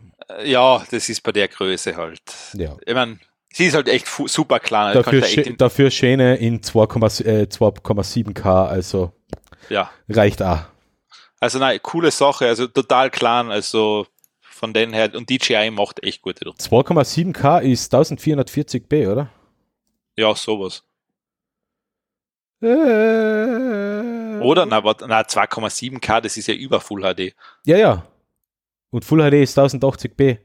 Ja, 0.45 0.85
das 0.91 1.09
ist 1.09 1.23
bei 1.23 1.33
der 1.33 1.49
Größe 1.49 1.97
halt. 1.97 2.21
ja. 2.55 2.77
Ich 2.85 2.95
meine, 2.95 3.19
sie 3.53 3.67
ist 3.67 3.75
halt 3.75 3.89
echt 3.89 4.07
super 4.07 4.61
klein. 4.61 4.97
Du 4.97 5.03
Dafür, 5.03 5.21
da 5.21 5.51
dafür 5.53 5.91
Schäne 5.91 6.37
in 6.37 6.61
2,7 6.61 7.25
äh, 7.25 7.43
2,7K, 7.45 8.67
also 8.67 9.13
ja. 9.69 9.91
reicht 10.09 10.43
auch. 10.43 10.63
Also 11.41 11.59
nein, 11.59 11.79
coole 11.83 12.11
Sache, 12.11 12.47
also 12.47 12.67
total 12.67 13.11
klein, 13.11 13.51
also 13.51 14.07
von 14.41 14.75
den 14.75 14.93
her, 14.93 15.11
und 15.15 15.31
DJI 15.31 15.71
macht 15.71 16.03
echt 16.03 16.23
gute 16.23 16.45
Drohnen. 16.45 16.59
2,7K 16.59 17.61
ist 17.61 17.95
1440p, 17.95 19.11
oder? 19.11 19.31
Ja, 20.17 20.35
sowas. 20.35 20.83
Äh, 22.63 22.67
Oder? 24.43 24.67
Na, 24.67 24.81
na 24.83 25.21
2,7K, 25.23 26.21
das 26.21 26.37
ist 26.37 26.47
ja 26.47 26.55
über 26.55 26.81
Full 26.81 27.03
HD. 27.03 27.35
Ja, 27.65 27.79
ja. 27.79 28.07
Und 28.91 29.05
Full 29.05 29.21
HD 29.31 29.35
ist 29.43 29.59
1080p. 29.59 30.39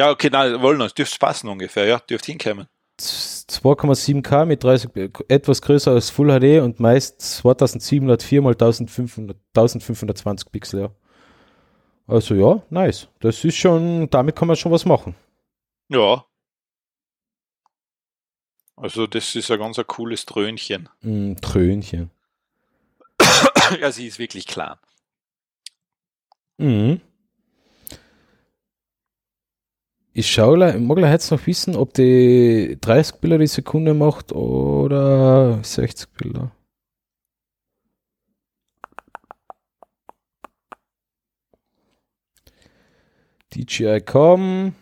Ja, 0.00 0.08
okay, 0.08 0.30
na, 0.32 0.62
wollen 0.62 0.80
uns, 0.80 0.94
dürfte 0.94 1.18
passen 1.18 1.46
ungefähr, 1.50 1.84
ja, 1.84 1.98
dürfte 1.98 2.32
hinkommen. 2.32 2.68
2,7K 2.98 4.46
mit 4.46 4.64
30, 4.64 4.96
äh, 4.96 5.10
etwas 5.28 5.60
größer 5.60 5.90
als 5.90 6.08
Full 6.08 6.28
HD 6.28 6.62
und 6.62 6.80
meist 6.80 7.20
2704 7.20 8.40
mal 8.40 8.52
1500, 8.52 9.36
1520 9.54 10.50
Pixel, 10.50 10.80
ja. 10.80 10.90
Also 12.06 12.34
ja, 12.34 12.62
nice. 12.70 13.08
Das 13.20 13.44
ist 13.44 13.56
schon, 13.56 14.08
damit 14.08 14.36
kann 14.36 14.48
man 14.48 14.56
schon 14.56 14.72
was 14.72 14.86
machen. 14.86 15.14
Ja. 15.90 16.24
Also 18.76 19.06
das 19.06 19.34
ist 19.34 19.50
ein 19.50 19.58
ganz 19.58 19.78
ein 19.78 19.86
cooles 19.86 20.24
Dröhnchen. 20.24 20.88
Mm, 21.02 21.34
Trönchen. 21.42 22.10
ja, 23.78 23.92
sie 23.92 24.06
ist 24.06 24.18
wirklich 24.18 24.46
klein. 24.46 24.76
Mhm. 26.56 27.02
Ich 30.12 30.28
schaue, 30.30 30.74
ich 30.74 30.80
mag 30.80 30.98
jetzt 30.98 31.30
noch 31.30 31.46
wissen, 31.46 31.76
ob 31.76 31.94
die 31.94 32.76
30 32.80 33.16
Bilder 33.16 33.38
die 33.38 33.46
Sekunde 33.46 33.94
macht 33.94 34.32
oder 34.32 35.60
60 35.62 36.08
Bilder. 36.12 36.50
DJI.com. 43.54 44.74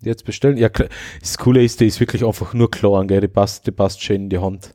Jetzt 0.00 0.24
bestellen. 0.24 0.56
Ja, 0.56 0.68
klar. 0.68 0.88
das 1.20 1.36
Coole 1.38 1.62
ist, 1.62 1.80
die 1.80 1.86
ist 1.86 2.00
wirklich 2.00 2.24
einfach 2.24 2.54
nur 2.54 2.70
klar, 2.70 3.06
gell? 3.06 3.20
Die 3.20 3.28
passt, 3.28 3.66
die 3.66 3.72
passt 3.72 4.02
schön 4.02 4.22
in 4.24 4.30
die 4.30 4.38
Hand. 4.38 4.74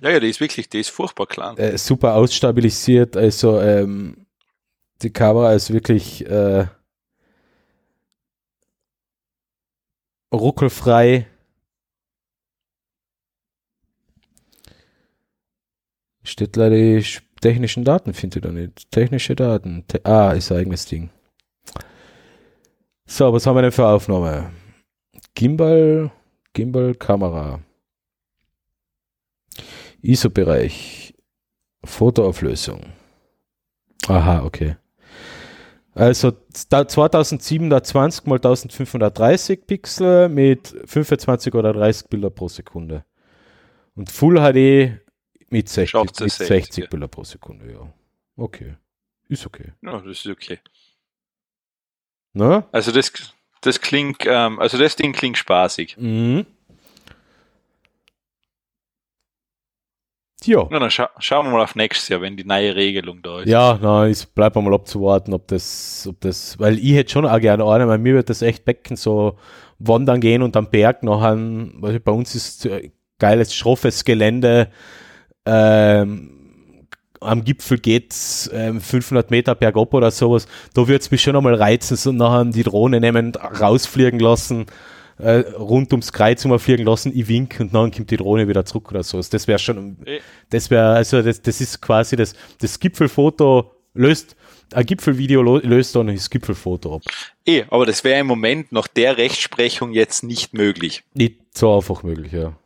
Ja, 0.00 0.10
ja, 0.10 0.20
die 0.20 0.28
ist 0.28 0.40
wirklich, 0.40 0.68
die 0.68 0.80
ist 0.80 0.90
furchtbar 0.90 1.26
klein. 1.26 1.56
Äh, 1.56 1.76
super 1.78 2.14
ausstabilisiert, 2.14 3.16
also 3.16 3.60
ähm, 3.60 4.26
die 5.02 5.10
Kamera 5.10 5.54
ist 5.54 5.72
wirklich 5.72 6.24
äh, 6.26 6.66
ruckelfrei. 10.32 11.26
Steht 16.22 16.56
leider 16.56 16.76
die 16.76 16.98
sch- 16.98 17.22
technischen 17.40 17.84
Daten, 17.84 18.12
finde 18.12 18.38
ich 18.38 18.42
da 18.42 18.50
nicht. 18.52 18.90
Technische 18.90 19.34
Daten. 19.34 19.84
Te 19.86 20.04
ah, 20.04 20.32
ist 20.32 20.52
ein 20.52 20.58
eigenes 20.58 20.84
Ding. 20.86 21.10
So, 23.06 23.32
was 23.32 23.46
haben 23.46 23.56
wir 23.56 23.62
denn 23.62 23.72
für 23.72 23.86
Aufnahme? 23.86 24.52
Gimbal, 25.34 26.10
Gimbal, 26.52 26.94
Kamera. 26.94 27.60
ISO-Bereich. 30.02 31.14
Fotoauflösung. 31.84 32.92
Aha, 34.08 34.42
okay. 34.44 34.76
Also 35.98 36.32
da- 36.70 36.86
2720 36.86 38.26
mal 38.26 38.36
1530 38.36 39.66
Pixel 39.66 40.28
mit 40.28 40.74
25 40.86 41.54
oder 41.54 41.72
30 41.72 42.08
Bilder 42.08 42.30
pro 42.30 42.48
Sekunde. 42.48 43.04
Und 43.96 44.10
Full 44.10 44.36
HD 44.36 45.00
mit 45.50 45.68
60, 45.68 45.90
Schafft 45.90 46.20
mit 46.20 46.30
es 46.30 46.36
60 46.36 46.46
60, 46.46 46.90
Bilder 46.90 47.08
pro 47.08 47.24
Sekunde, 47.24 47.72
ja. 47.72 47.92
Okay. 48.36 48.76
Ist 49.28 49.44
okay. 49.44 49.72
Ja, 49.82 49.98
das 50.00 50.24
ist 50.24 50.26
okay. 50.28 50.58
Ne? 52.32 52.64
Also 52.70 52.92
das, 52.92 53.12
das 53.60 53.80
klingt, 53.80 54.22
ähm, 54.24 54.60
also 54.60 54.78
das 54.78 54.94
Ding 54.94 55.12
klingt 55.12 55.36
spaßig. 55.36 55.96
Mhm. 55.98 56.46
Ja. 60.44 60.68
Ja, 60.70 60.78
dann 60.78 60.90
scha 60.90 61.10
schauen 61.18 61.46
wir 61.46 61.52
mal 61.52 61.62
auf 61.62 61.74
nächstes 61.74 62.08
Jahr, 62.08 62.20
wenn 62.20 62.36
die 62.36 62.44
neue 62.44 62.76
Regelung 62.76 63.22
da 63.22 63.40
ist. 63.40 63.48
Ja, 63.48 63.78
na, 63.80 64.06
es 64.06 64.24
bleibt 64.24 64.56
mal 64.56 64.72
abzuwarten, 64.72 65.34
ob 65.34 65.48
das, 65.48 66.06
ob 66.08 66.20
das, 66.20 66.58
weil 66.58 66.78
ich 66.78 66.94
hätte 66.94 67.12
schon 67.12 67.26
auch 67.26 67.40
gerne 67.40 67.64
eine, 67.66 67.88
weil 67.88 67.98
mir 67.98 68.14
wird 68.14 68.30
das 68.30 68.42
echt 68.42 68.64
becken, 68.64 68.96
so 68.96 69.36
wandern 69.78 70.20
gehen 70.20 70.42
und 70.42 70.56
am 70.56 70.70
Berg 70.70 71.02
nachher, 71.02 71.36
weil 71.36 72.00
bei 72.00 72.12
uns 72.12 72.34
ist 72.34 72.68
geiles, 73.18 73.54
schroffes 73.54 74.04
Gelände, 74.04 74.68
ähm, 75.44 76.38
am 77.20 77.44
Gipfel 77.44 77.78
geht's 77.78 78.48
ähm, 78.52 78.80
500 78.80 79.30
Meter 79.30 79.54
bergab 79.56 79.92
oder 79.92 80.10
sowas, 80.12 80.46
da 80.74 80.82
würde 80.82 81.00
es 81.00 81.10
mich 81.10 81.22
schon 81.22 81.34
einmal 81.34 81.54
reizen, 81.54 81.96
so 81.96 82.12
nachher 82.12 82.44
die 82.44 82.62
Drohne 82.62 83.00
nehmen, 83.00 83.34
rausfliegen 83.34 84.20
lassen, 84.20 84.66
äh, 85.18 85.38
rund 85.56 85.92
ums 85.92 86.12
Kreuz 86.12 86.46
fliegen 86.58 86.84
lassen, 86.84 87.12
ich 87.14 87.28
wink 87.28 87.56
und 87.60 87.74
dann 87.74 87.90
kommt 87.90 88.10
die 88.10 88.16
Drohne 88.16 88.48
wieder 88.48 88.64
zurück 88.64 88.90
oder 88.90 89.02
sowas. 89.02 89.30
Das 89.30 89.46
wäre 89.48 89.58
schon, 89.58 89.96
Eh. 90.06 90.20
das 90.50 90.70
wäre, 90.70 90.94
also 90.94 91.22
das, 91.22 91.42
das 91.42 91.60
ist 91.60 91.80
quasi 91.80 92.16
das, 92.16 92.34
das 92.60 92.78
Gipfelfoto 92.78 93.72
löst, 93.94 94.36
ein 94.72 94.84
Gipfelvideo 94.86 95.42
löst 95.42 95.96
dann 95.96 96.08
das 96.08 96.30
Gipfelfoto 96.30 96.96
ab. 96.96 97.02
Eh, 97.46 97.64
aber 97.70 97.86
das 97.86 98.04
wäre 98.04 98.20
im 98.20 98.26
Moment 98.26 98.70
nach 98.70 98.86
der 98.86 99.16
Rechtsprechung 99.16 99.92
jetzt 99.92 100.22
nicht 100.22 100.54
möglich. 100.54 101.04
Nicht 101.14 101.56
so 101.56 101.74
einfach 101.74 102.02
möglich, 102.02 102.32
ja. 102.32 102.56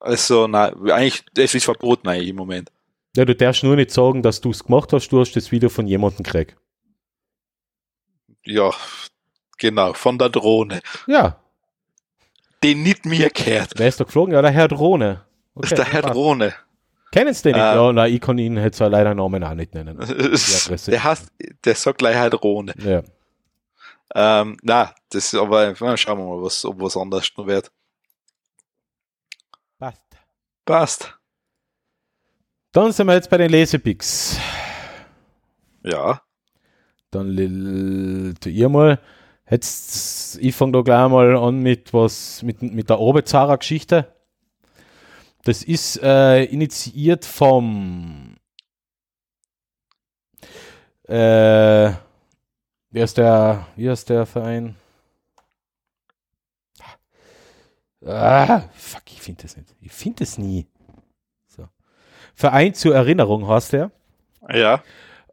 Also, 0.00 0.46
na, 0.46 0.72
eigentlich, 0.92 1.24
das 1.34 1.54
ist 1.54 1.64
verboten 1.64 2.08
eigentlich 2.08 2.28
im 2.28 2.36
Moment. 2.36 2.70
Ja, 3.16 3.24
du 3.24 3.34
darfst 3.34 3.64
nur 3.64 3.74
nicht 3.74 3.90
sagen, 3.90 4.22
dass 4.22 4.40
du 4.40 4.50
es 4.50 4.62
gemacht 4.64 4.92
hast, 4.92 5.08
du 5.08 5.18
hast 5.20 5.32
das 5.32 5.50
Video 5.50 5.68
von 5.68 5.88
jemandem 5.88 6.22
gekriegt. 6.22 6.56
Ja, 8.44 8.70
genau, 9.58 9.92
von 9.92 10.16
der 10.18 10.28
Drohne. 10.28 10.80
Ja, 11.06 11.40
Den 12.62 12.82
nicht 12.82 13.04
mir 13.06 13.30
gehört. 13.30 13.72
wer 13.76 13.88
ist 13.88 14.00
da 14.00 14.04
geflogen? 14.04 14.34
Ja, 14.34 14.42
der 14.42 14.50
Herr 14.50 14.68
Drohne. 14.68 15.24
Das 15.54 15.72
ist 15.72 15.78
der 15.78 15.86
Herr. 15.86 16.02
Drohne. 16.02 16.54
Kennen 17.10 17.32
Sie 17.32 17.42
den 17.44 17.52
nicht? 17.52 17.62
Ähm. 17.62 17.76
Ja, 17.76 17.92
nein, 17.92 18.12
ich 18.12 18.20
kann 18.20 18.38
ihn 18.38 18.56
jetzt 18.56 18.78
leider 18.80 19.14
Namen 19.14 19.42
auch 19.42 19.54
nicht 19.54 19.74
nennen. 19.74 19.98
Der 20.86 21.04
heißt, 21.04 21.32
der 21.64 21.74
sagt 21.74 21.98
gleich 21.98 22.14
Herr 22.14 22.30
Drohne. 22.30 22.74
Ja. 22.78 23.02
Ähm, 24.14 24.56
na, 24.62 24.94
das 25.10 25.32
ist 25.32 25.34
aber, 25.34 25.74
na, 25.80 25.96
schauen 25.96 26.18
wir 26.18 26.24
mal, 26.24 26.42
was, 26.42 26.64
ob 26.64 26.80
was 26.80 26.96
anderes 26.96 27.30
noch 27.36 27.46
wird. 27.46 27.70
Passt. 29.78 30.02
Passt. 30.64 31.18
Dann 32.72 32.92
sind 32.92 33.06
wir 33.06 33.14
jetzt 33.14 33.30
bei 33.30 33.38
den 33.38 33.50
Lesepicks. 33.50 34.38
Ja. 35.82 36.20
Dann 37.10 38.36
tu 38.40 38.48
ihr 38.48 38.68
mal. 38.68 39.00
Jetzt, 39.50 40.38
ich 40.38 40.54
fange 40.54 40.72
da 40.72 40.82
gleich 40.82 41.08
mal 41.08 41.36
an 41.36 41.60
mit 41.60 41.94
was, 41.94 42.42
mit, 42.42 42.62
mit 42.62 42.90
der 42.90 43.00
Orbezara-Geschichte. 43.00 44.12
Das 45.44 45.62
ist 45.62 46.02
äh, 46.02 46.44
initiiert 46.44 47.24
vom 47.24 48.36
äh, 51.04 51.92
wie 52.90 53.02
heißt 53.02 53.18
der, 53.18 53.66
wie 53.76 53.88
heißt 53.90 54.08
der 54.08 54.26
Verein? 54.26 54.76
Ah, 58.04 58.62
fuck, 58.74 59.02
ich 59.06 59.20
finde 59.20 59.42
das 59.42 59.56
nicht. 59.56 59.74
Ich 59.80 59.92
finde 59.92 60.20
das 60.20 60.38
nie. 60.38 60.66
So. 61.48 61.68
Verein 62.34 62.74
zur 62.74 62.94
Erinnerung 62.94 63.48
heißt 63.48 63.72
der. 63.72 63.90
Ja. 64.52 64.82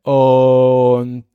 Und 0.02 1.26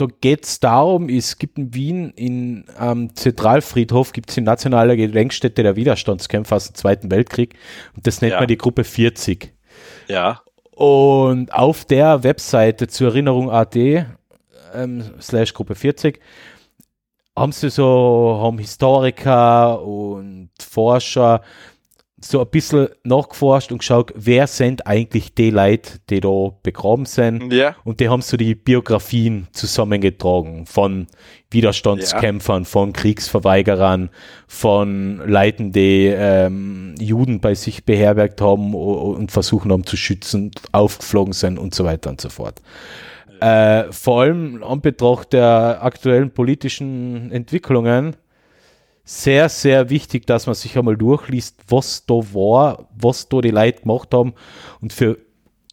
da 0.00 0.06
geht 0.20 0.44
es 0.44 0.60
darum, 0.60 1.08
es 1.08 1.38
gibt 1.38 1.58
in 1.58 1.74
Wien 1.74 2.10
in, 2.16 2.64
am 2.76 3.14
Zentralfriedhof 3.14 4.12
gibt 4.12 4.30
es 4.30 4.34
die 4.36 4.40
nationale 4.40 4.96
Gedenkstätte 4.96 5.62
der 5.62 5.76
Widerstandskämpfer 5.76 6.56
aus 6.56 6.68
dem 6.68 6.74
Zweiten 6.74 7.10
Weltkrieg 7.10 7.54
und 7.96 8.06
das 8.06 8.20
nennt 8.20 8.32
Ja. 8.32 8.38
man 8.40 8.48
die 8.48 8.58
Gruppe 8.58 8.84
40. 8.84 9.52
Ja. 10.08 10.40
Und 10.72 11.52
auf 11.52 11.84
der 11.84 12.22
Webseite 12.22 12.88
zur 12.88 13.08
Erinnerung 13.08 13.50
AD 13.50 14.06
ähm, 14.74 15.04
slash 15.20 15.52
Gruppe 15.52 15.74
40 15.74 16.20
haben 17.36 17.52
sie 17.52 17.70
so, 17.70 18.38
haben 18.42 18.58
Historiker 18.58 19.82
und 19.82 20.50
Forscher 20.60 21.42
so 22.22 22.40
ein 22.40 22.48
bisschen 22.50 22.88
nachgeforscht 23.02 23.72
und 23.72 23.78
geschaut, 23.78 24.12
wer 24.14 24.46
sind 24.46 24.86
eigentlich 24.86 25.34
die 25.34 25.50
Leute, 25.50 25.98
die 26.10 26.20
da 26.20 26.50
begraben 26.62 27.06
sind. 27.06 27.52
Ja. 27.52 27.74
Und 27.84 28.00
die 28.00 28.08
haben 28.08 28.20
so 28.20 28.36
die 28.36 28.54
Biografien 28.54 29.48
zusammengetragen 29.52 30.66
von 30.66 31.06
Widerstandskämpfern, 31.50 32.66
von 32.66 32.92
Kriegsverweigerern, 32.92 34.10
von 34.46 35.22
Leuten, 35.26 35.72
die 35.72 36.06
ähm, 36.06 36.94
Juden 36.98 37.40
bei 37.40 37.54
sich 37.54 37.84
beherbergt 37.84 38.40
haben 38.40 38.74
und 38.74 39.32
versuchen 39.32 39.72
haben 39.72 39.86
zu 39.86 39.96
schützen, 39.96 40.50
aufgeflogen 40.72 41.32
sind 41.32 41.58
und 41.58 41.74
so 41.74 41.84
weiter 41.84 42.10
und 42.10 42.20
so 42.20 42.28
fort. 42.28 42.60
Äh, 43.40 43.90
vor 43.90 44.20
allem 44.20 44.62
an 44.62 44.82
Betracht 44.82 45.32
der 45.32 45.78
aktuellen 45.82 46.30
politischen 46.30 47.32
Entwicklungen 47.32 48.16
sehr, 49.10 49.48
sehr 49.48 49.90
wichtig, 49.90 50.24
dass 50.28 50.46
man 50.46 50.54
sich 50.54 50.78
einmal 50.78 50.96
durchliest, 50.96 51.56
was 51.66 52.06
da 52.06 52.14
war, 52.14 52.86
was 52.96 53.28
da 53.28 53.40
die 53.40 53.50
Leute 53.50 53.82
gemacht 53.82 54.14
haben 54.14 54.34
und 54.80 54.92
für 54.92 55.18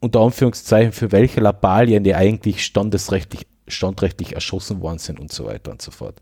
unter 0.01 0.21
Anführungszeichen, 0.21 0.91
für 0.91 1.11
welche 1.11 1.39
Lappalien 1.39 2.03
die 2.03 2.15
eigentlich 2.15 2.65
standesrechtlich, 2.65 3.45
standrechtlich 3.67 4.33
erschossen 4.33 4.81
worden 4.81 4.97
sind 4.97 5.19
und 5.19 5.31
so 5.31 5.45
weiter 5.45 5.69
und 5.69 5.83
so 5.83 5.91
fort. 5.91 6.19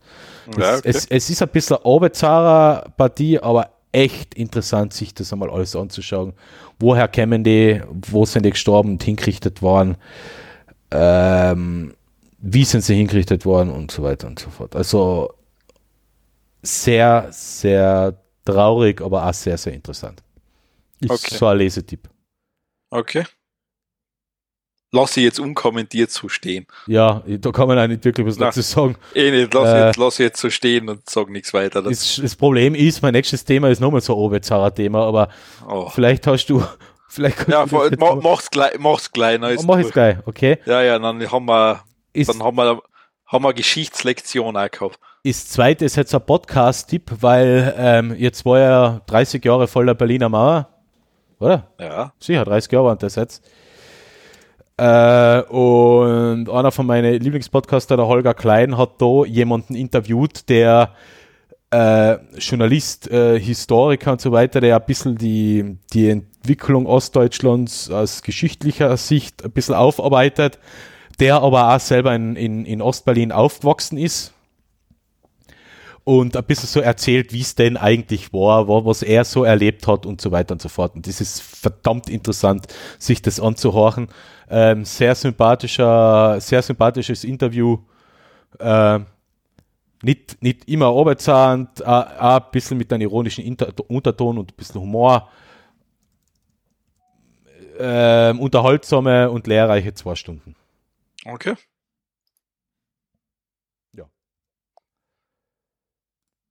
Ja, 0.57 0.73
es, 0.73 0.79
okay. 0.79 0.89
es, 0.89 1.05
es 1.05 1.29
ist 1.29 1.41
ein 1.41 1.47
bisschen 1.47 1.77
eine 1.85 1.99
bizarre 2.01 2.91
Partie, 2.97 3.39
aber 3.39 3.69
echt 3.93 4.33
interessant, 4.33 4.91
sich 4.91 5.13
das 5.13 5.31
einmal 5.31 5.49
alles 5.49 5.73
anzuschauen. 5.73 6.33
Woher 6.81 7.07
kämen 7.07 7.45
die, 7.45 7.81
wo 8.09 8.25
sind 8.25 8.45
die 8.45 8.49
gestorben 8.49 8.91
und 8.91 9.03
hingerichtet 9.03 9.61
worden, 9.61 9.95
ähm, 10.91 11.93
wie 12.39 12.65
sind 12.65 12.81
sie 12.81 12.95
hingerichtet 12.95 13.45
worden 13.45 13.69
und 13.69 13.89
so 13.89 14.03
weiter 14.03 14.27
und 14.27 14.37
so 14.37 14.49
fort. 14.49 14.75
Also 14.75 15.29
sehr, 16.65 17.27
sehr 17.31 18.17
traurig, 18.43 19.01
aber 19.01 19.25
auch 19.27 19.33
sehr, 19.33 19.57
sehr 19.57 19.73
interessant. 19.73 20.21
Ist 20.99 21.11
Okay. 21.11 21.35
so 21.35 21.47
ein 21.47 21.57
Lesetipp. 21.57 22.09
Okay. 22.89 23.25
Lass 24.91 25.17
ich 25.17 25.23
jetzt 25.23 25.39
unkommentiert 25.39 26.09
so 26.09 26.29
stehen. 26.29 26.65
Ja, 26.87 27.21
da 27.27 27.51
kann 27.51 27.67
man 27.67 27.77
auch 27.77 27.87
nicht 27.87 28.05
wirklich 28.05 28.25
was 28.27 28.37
dazu 28.37 28.61
sagen. 28.61 28.95
Eh 29.13 29.29
nicht, 29.29 29.53
lass, 29.53 29.67
Äh. 29.67 29.87
jetzt, 29.87 29.97
lass 29.97 30.13
ich 30.19 30.23
jetzt 30.23 30.39
so 30.39 30.49
stehen 30.49 30.87
und 30.87 31.09
sag 31.09 31.29
nichts 31.29 31.53
weiter. 31.53 31.81
Das, 31.81 32.15
Das, 32.21 32.35
Problem 32.35 32.75
ist, 32.75 33.01
mein 33.01 33.11
nächstes 33.11 33.43
Thema 33.43 33.69
ist 33.69 33.81
nochmal 33.81 33.99
so 33.99 34.25
ein 34.25 34.31
bizarrer 34.31 34.73
Thema, 34.73 35.05
aber 35.05 35.27
oh. 35.67 35.89
vielleicht 35.89 36.25
hast 36.27 36.45
du, 36.45 36.63
vielleicht 37.09 37.45
Ja, 37.49 37.65
jetzt 37.65 37.99
ma, 37.99 38.15
mach's 38.15 38.49
gleich, 38.49 38.79
mach's 38.79 39.11
dann 39.11 39.43
ist 39.43 39.65
mach 39.65 39.81
durch. 39.81 39.91
gleich, 39.91 40.17
okay? 40.25 40.59
Ja, 40.65 40.81
ja, 40.81 40.97
dann 40.97 41.29
haben 41.29 41.45
wir, 41.45 41.83
Ist, 42.13 42.29
dann 42.29 42.41
haben 42.41 42.55
wir, 42.55 42.81
haben 43.25 43.43
wir 43.43 43.53
Geschichtslektion 43.53 44.55
auch 44.55 44.71
gehabt. 44.71 44.99
Ist 45.25 45.51
zweite 45.51 45.85
ist 45.85 45.95
jetzt 45.95 46.13
ein 46.13 46.23
Podcast-Tipp, 46.23 47.11
weil 47.21 47.73
ähm, 47.79 48.15
jetzt 48.15 48.45
war 48.45 48.59
ja 48.59 49.01
30 49.07 49.43
Jahre 49.43 49.65
voll 49.65 49.87
der 49.87 49.95
Berliner 49.95 50.29
Mauer, 50.29 50.69
oder? 51.39 51.71
Ja. 51.79 52.13
Sicher, 52.19 52.45
30 52.45 52.71
Jahre 52.71 52.85
waren 52.85 52.99
das 52.99 53.15
jetzt. 53.15 53.43
Äh, 54.77 55.41
und 55.41 56.47
einer 56.47 56.71
von 56.71 56.85
meinen 56.85 57.19
Lieblingspodcaster, 57.19 57.97
der 57.97 58.05
Holger 58.05 58.35
Klein, 58.35 58.77
hat 58.77 59.01
da 59.01 59.25
jemanden 59.25 59.73
interviewt, 59.73 60.47
der 60.47 60.91
äh, 61.71 62.17
Journalist, 62.37 63.09
äh, 63.09 63.39
Historiker 63.39 64.11
und 64.11 64.21
so 64.21 64.31
weiter, 64.31 64.61
der 64.61 64.75
ein 64.75 64.85
bisschen 64.85 65.17
die, 65.17 65.79
die 65.91 66.09
Entwicklung 66.09 66.85
Ostdeutschlands 66.85 67.89
aus 67.89 68.21
geschichtlicher 68.21 68.95
Sicht 68.95 69.43
ein 69.43 69.49
bisschen 69.49 69.73
aufarbeitet, 69.73 70.59
der 71.19 71.41
aber 71.41 71.73
auch 71.73 71.79
selber 71.79 72.13
in, 72.13 72.35
in, 72.35 72.63
in 72.65 72.79
Ostberlin 72.79 73.31
aufgewachsen 73.31 73.97
ist 73.97 74.34
und 76.05 76.37
ein 76.37 76.45
bisschen 76.45 76.69
so 76.69 76.81
erzählt, 76.81 77.33
wie 77.33 77.41
es 77.41 77.55
denn 77.55 77.77
eigentlich 77.77 78.31
war, 78.33 78.69
wa- 78.69 78.85
was 78.85 79.03
er 79.03 79.25
so 79.25 79.43
erlebt 79.43 79.87
hat 79.87 80.05
und 80.05 80.21
so 80.21 80.31
weiter 80.31 80.53
und 80.53 80.61
so 80.63 80.69
fort. 80.69 80.95
Und 80.95 81.07
das 81.07 81.21
ist 81.21 81.41
verdammt 81.41 82.09
interessant, 82.09 82.67
sich 82.99 83.21
das 83.21 83.39
anzuhorchen. 83.41 84.07
Ähm, 84.49 84.85
sehr 84.85 85.15
sympathischer, 85.15 86.39
sehr 86.41 86.61
sympathisches 86.61 87.23
Interview. 87.25 87.79
Ähm, 88.59 89.07
nicht, 90.03 90.41
nicht 90.41 90.67
immer 90.69 90.87
auch 90.87 91.05
ein 92.37 92.51
bisschen 92.51 92.77
mit 92.77 92.93
einem 92.93 93.01
ironischen 93.03 93.43
Inter 93.43 93.73
Unterton 93.89 94.37
und 94.37 94.51
ein 94.51 94.55
bisschen 94.55 94.81
Humor. 94.81 95.29
Ähm, 97.77 98.39
unterhaltsame 98.39 99.29
und 99.29 99.47
lehrreiche 99.47 99.93
zwei 99.93 100.15
Stunden. 100.15 100.55
Okay. 101.25 101.55
Ja. 103.93 104.09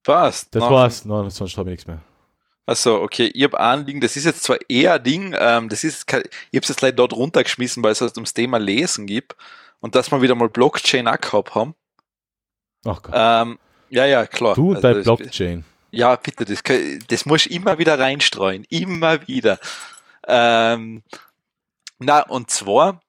Passt. 0.05 0.55
Das 0.55 0.63
Nach- 0.63 0.71
war's. 0.71 1.05
Nein, 1.05 1.31
sonst 1.31 1.57
habe 1.57 1.71
ich 1.71 1.75
nichts 1.75 1.87
mehr. 1.87 2.01
Achso, 2.67 3.03
okay. 3.03 3.31
Ich 3.35 3.43
habe 3.45 3.59
ein 3.61 3.85
Ding, 3.85 4.01
das 4.01 4.17
ist 4.17 4.25
jetzt 4.25 4.43
zwar 4.43 4.57
eher 4.69 4.95
ein 4.95 5.03
Ding, 5.03 5.35
ähm, 5.39 5.69
das 5.69 5.85
ist, 5.85 6.05
ich 6.09 6.15
habe 6.15 6.29
es 6.53 6.69
jetzt 6.69 6.81
leider 6.81 6.97
dort 6.97 7.13
runtergeschmissen, 7.13 7.83
weil 7.83 7.93
es 7.93 8.01
halt 8.01 8.17
ums 8.17 8.33
Thema 8.33 8.59
Lesen 8.59 9.07
gibt 9.07 9.37
und 9.81 9.95
dass 9.95 10.11
wir 10.11 10.23
wieder 10.23 10.35
mal 10.35 10.49
Blockchain 10.49 11.07
auch 11.09 11.21
gehabt 11.21 11.55
haben. 11.55 11.75
Ach 12.87 13.03
Gott. 13.03 13.13
Ähm, 13.15 13.59
ja, 13.91 14.07
ja, 14.07 14.27
klar. 14.27 14.55
du 14.55 14.71
und 14.71 14.77
Also 14.77 14.89
dein 14.89 15.03
Blockchain. 15.03 15.65
Ja, 15.91 16.17
bitte, 16.17 16.45
das, 16.47 16.63
das 17.09 17.27
muss 17.27 17.47
ich 17.47 17.53
immer 17.53 17.79
wieder 17.79 17.99
reinstreuen. 17.99 18.65
Immer 18.71 19.27
wieder. 19.29 19.59
Ähm, 20.27 21.03
na, 21.99 22.21
und 22.23 22.51
zwar 22.51 23.01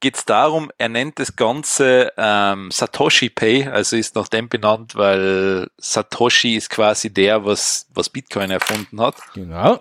geht 0.00 0.16
es 0.16 0.24
darum, 0.24 0.70
er 0.78 0.88
nennt 0.88 1.18
das 1.18 1.36
Ganze 1.36 2.12
ähm, 2.16 2.70
Satoshi 2.70 3.30
Pay, 3.30 3.68
also 3.68 3.96
ist 3.96 4.14
nach 4.14 4.28
dem 4.28 4.48
benannt, 4.48 4.94
weil 4.94 5.68
Satoshi 5.78 6.56
ist 6.56 6.70
quasi 6.70 7.12
der, 7.12 7.44
was, 7.44 7.86
was 7.94 8.08
Bitcoin 8.08 8.50
erfunden 8.50 9.00
hat. 9.00 9.16
Genau. 9.34 9.80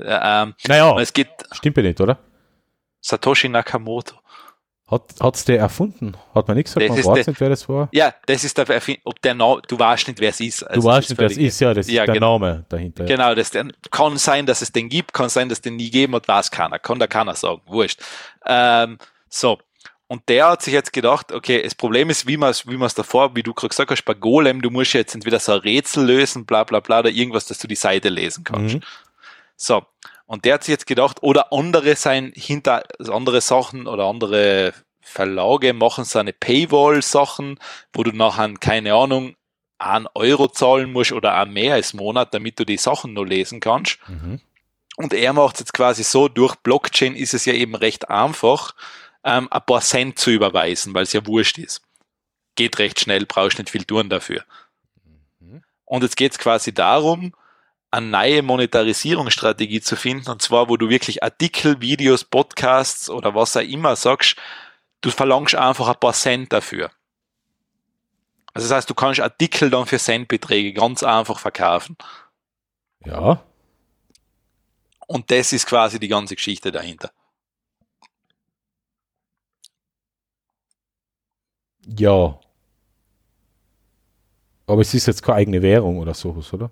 Ähm, 0.00 0.54
Naja, 0.66 0.98
es 1.00 1.12
geht 1.12 1.28
stimmt 1.52 1.76
ja 1.76 1.82
nicht, 1.82 2.00
oder? 2.00 2.18
Satoshi 3.00 3.48
Nakamoto. 3.48 4.16
Hat 4.90 5.02
hat's 5.20 5.44
der 5.44 5.58
erfunden? 5.58 6.16
Hat 6.34 6.48
man 6.48 6.56
nicht 6.56 6.64
gesagt, 6.64 6.88
man 6.88 6.96
ist 6.96 7.04
weiß 7.04 7.26
nicht, 7.26 7.40
wer 7.40 7.50
das 7.50 7.68
war? 7.68 7.90
Ja, 7.92 8.14
das 8.24 8.42
ist 8.42 8.56
der 8.56 8.66
Erfind 8.70 9.00
ob 9.04 9.20
der 9.20 9.34
Name, 9.34 9.60
du 9.68 9.78
weißt 9.78 10.08
nicht, 10.08 10.18
wer 10.18 10.30
es 10.30 10.40
ist. 10.40 10.62
Du 10.62 10.66
Also 10.66 10.88
weißt 10.88 10.98
das 10.98 11.10
nicht, 11.10 11.18
wer 11.18 11.26
es 11.26 11.36
ist, 11.36 11.60
ja, 11.60 11.74
das 11.74 11.88
ist 11.88 11.92
Ja, 11.92 12.06
der 12.06 12.14
genau. 12.14 12.38
Name 12.38 12.64
dahinter. 12.70 13.04
Genau, 13.04 13.34
das 13.34 13.50
der, 13.50 13.68
kann 13.90 14.16
sein, 14.16 14.46
dass 14.46 14.62
es 14.62 14.72
den 14.72 14.88
gibt, 14.88 15.12
kann 15.12 15.28
sein, 15.28 15.50
dass 15.50 15.60
den 15.60 15.76
nie 15.76 15.90
geben 15.90 16.14
hat, 16.14 16.26
weiß 16.26 16.50
keiner, 16.50 16.78
kann 16.78 16.98
da 16.98 17.06
keiner 17.06 17.34
sagen, 17.34 17.60
wurscht. 17.66 18.00
Ähm, 18.46 18.96
so. 19.30 19.58
Und 20.06 20.26
der 20.30 20.48
hat 20.48 20.62
sich 20.62 20.72
jetzt 20.72 20.94
gedacht, 20.94 21.32
okay, 21.32 21.62
das 21.62 21.74
Problem 21.74 22.08
ist, 22.08 22.26
wie 22.26 22.38
man 22.38 22.50
es 22.50 22.66
wie 22.66 22.78
man's 22.78 22.94
davor, 22.94 23.36
wie 23.36 23.42
du 23.42 23.52
gerade 23.52 23.68
gesagt 23.68 23.90
hast, 23.90 24.04
bei 24.04 24.14
Golem, 24.14 24.62
du 24.62 24.70
musst 24.70 24.94
jetzt 24.94 25.14
entweder 25.14 25.38
so 25.38 25.52
ein 25.52 25.60
Rätsel 25.60 26.06
lösen, 26.06 26.46
bla 26.46 26.64
bla 26.64 26.80
bla, 26.80 27.00
oder 27.00 27.10
irgendwas, 27.10 27.46
dass 27.46 27.58
du 27.58 27.68
die 27.68 27.74
Seite 27.74 28.08
lesen 28.08 28.42
kannst. 28.42 28.76
Mhm. 28.76 28.80
So. 29.56 29.82
Und 30.24 30.44
der 30.44 30.54
hat 30.54 30.64
sich 30.64 30.72
jetzt 30.72 30.86
gedacht, 30.86 31.22
oder 31.22 31.52
andere 31.52 31.94
sein 31.94 32.32
hinter, 32.34 32.84
also 32.98 33.12
andere 33.12 33.42
Sachen 33.42 33.86
oder 33.86 34.04
andere 34.04 34.72
Verlage 35.00 35.72
machen 35.74 36.04
so 36.04 36.18
eine 36.18 36.32
Paywall-Sachen, 36.32 37.58
wo 37.92 38.02
du 38.02 38.12
nachher, 38.12 38.52
keine 38.54 38.94
Ahnung, 38.94 39.36
einen 39.78 40.08
Euro 40.14 40.48
zahlen 40.48 40.92
musst 40.92 41.12
oder 41.12 41.40
auch 41.40 41.46
mehr 41.46 41.74
als 41.74 41.94
Monat, 41.94 42.34
damit 42.34 42.58
du 42.58 42.64
die 42.64 42.76
Sachen 42.76 43.12
nur 43.12 43.26
lesen 43.26 43.60
kannst. 43.60 43.98
Mhm. 44.08 44.40
Und 44.96 45.14
er 45.14 45.32
macht 45.32 45.54
es 45.54 45.60
jetzt 45.60 45.72
quasi 45.74 46.02
so, 46.02 46.28
durch 46.28 46.56
Blockchain 46.56 47.14
ist 47.14 47.32
es 47.32 47.44
ja 47.44 47.52
eben 47.52 47.74
recht 47.74 48.10
einfach, 48.10 48.74
ähm, 49.28 49.48
ein 49.50 49.62
paar 49.66 49.82
Cent 49.82 50.18
zu 50.18 50.30
überweisen, 50.30 50.94
weil 50.94 51.02
es 51.02 51.12
ja 51.12 51.26
wurscht 51.26 51.58
ist. 51.58 51.82
Geht 52.54 52.78
recht 52.78 52.98
schnell, 52.98 53.26
brauchst 53.26 53.58
nicht 53.58 53.70
viel 53.70 53.84
tun 53.84 54.08
dafür. 54.08 54.44
Mhm. 55.38 55.62
Und 55.84 56.02
jetzt 56.02 56.16
geht 56.16 56.32
es 56.32 56.38
quasi 56.38 56.72
darum, 56.72 57.34
eine 57.90 58.06
neue 58.06 58.42
Monetarisierungsstrategie 58.42 59.80
zu 59.80 59.96
finden, 59.96 60.30
und 60.30 60.42
zwar, 60.42 60.68
wo 60.68 60.76
du 60.76 60.88
wirklich 60.88 61.22
Artikel, 61.22 61.80
Videos, 61.80 62.24
Podcasts 62.24 63.08
oder 63.08 63.34
was 63.34 63.56
auch 63.56 63.60
immer 63.60 63.96
sagst, 63.96 64.36
du 65.02 65.10
verlangst 65.10 65.54
einfach 65.54 65.88
ein 65.88 66.00
paar 66.00 66.12
Cent 66.12 66.52
dafür. 66.52 66.90
Also 68.54 68.68
das 68.68 68.76
heißt, 68.76 68.90
du 68.90 68.94
kannst 68.94 69.20
Artikel 69.20 69.70
dann 69.70 69.86
für 69.86 69.98
Centbeträge 69.98 70.72
ganz 70.72 71.02
einfach 71.02 71.38
verkaufen. 71.38 71.96
Ja, 73.04 73.42
Und 75.06 75.30
das 75.30 75.52
ist 75.52 75.66
quasi 75.66 75.98
die 75.98 76.08
ganze 76.08 76.34
Geschichte 76.34 76.72
dahinter. 76.72 77.10
Ja. 81.96 82.38
Aber 84.66 84.82
es 84.82 84.92
ist 84.92 85.06
jetzt 85.06 85.22
keine 85.22 85.38
eigene 85.38 85.62
Währung 85.62 85.98
oder 85.98 86.14
sowas, 86.14 86.52
oder? 86.52 86.70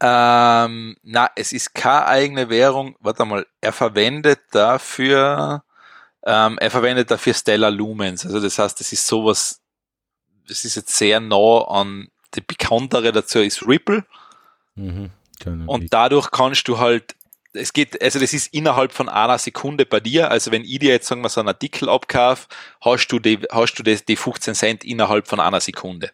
Ähm, 0.00 0.96
na, 1.02 1.30
es 1.34 1.52
ist 1.52 1.74
keine 1.74 2.06
eigene 2.06 2.50
Währung. 2.50 2.96
Warte 3.00 3.24
mal, 3.24 3.46
er 3.62 3.72
verwendet 3.72 4.40
dafür, 4.50 5.64
ähm, 6.24 6.58
er 6.58 6.70
verwendet 6.70 7.10
dafür 7.10 7.32
Stellar 7.32 7.70
Lumens. 7.70 8.26
Also 8.26 8.40
das 8.40 8.58
heißt, 8.58 8.78
das 8.78 8.92
ist 8.92 9.06
sowas, 9.06 9.62
das 10.46 10.64
ist 10.64 10.76
jetzt 10.76 10.94
sehr 10.94 11.20
nah 11.20 11.64
an, 11.68 12.08
die 12.34 12.42
bekanntere 12.42 13.12
dazu 13.12 13.38
ist 13.38 13.66
Ripple. 13.66 14.04
Mhm. 14.74 15.10
Und 15.66 15.92
dadurch 15.92 16.30
kannst 16.30 16.68
du 16.68 16.78
halt, 16.78 17.14
es 17.56 17.72
geht, 17.72 18.00
also 18.02 18.18
das 18.18 18.32
ist 18.32 18.52
innerhalb 18.54 18.92
von 18.92 19.08
einer 19.08 19.38
Sekunde 19.38 19.86
bei 19.86 20.00
dir. 20.00 20.30
Also 20.30 20.50
wenn 20.52 20.64
ich 20.64 20.78
dir 20.78 20.90
jetzt, 20.90 21.06
sagen 21.08 21.22
wir, 21.22 21.28
so 21.28 21.40
einen 21.40 21.48
Artikel 21.48 21.88
abkaufe, 21.88 22.46
hast 22.80 23.08
du 23.08 23.18
die, 23.18 23.40
hast 23.50 23.74
du 23.74 23.82
das, 23.82 24.04
die 24.04 24.16
15 24.16 24.54
Cent 24.54 24.84
innerhalb 24.84 25.28
von 25.28 25.40
einer 25.40 25.60
Sekunde. 25.60 26.10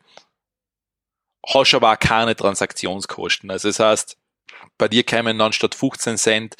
Hast 1.46 1.74
aber 1.74 1.92
auch 1.92 1.98
keine 1.98 2.36
Transaktionskosten. 2.36 3.50
Also 3.50 3.68
das 3.68 3.80
heißt, 3.80 4.16
bei 4.78 4.88
dir 4.88 5.02
kämen 5.02 5.38
dann 5.38 5.52
statt 5.52 5.74
15 5.74 6.16
Cent 6.16 6.56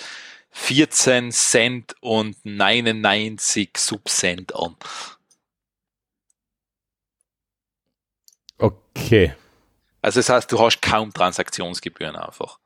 14 0.52 1.32
Cent 1.32 1.94
und 2.00 2.36
99 2.44 3.70
Subcent 3.76 4.54
an. 4.54 4.76
Okay. 8.58 9.34
Also 10.02 10.20
das 10.20 10.28
heißt, 10.28 10.52
du 10.52 10.60
hast 10.60 10.82
kaum 10.82 11.12
Transaktionsgebühren 11.12 12.16
einfach. 12.16 12.58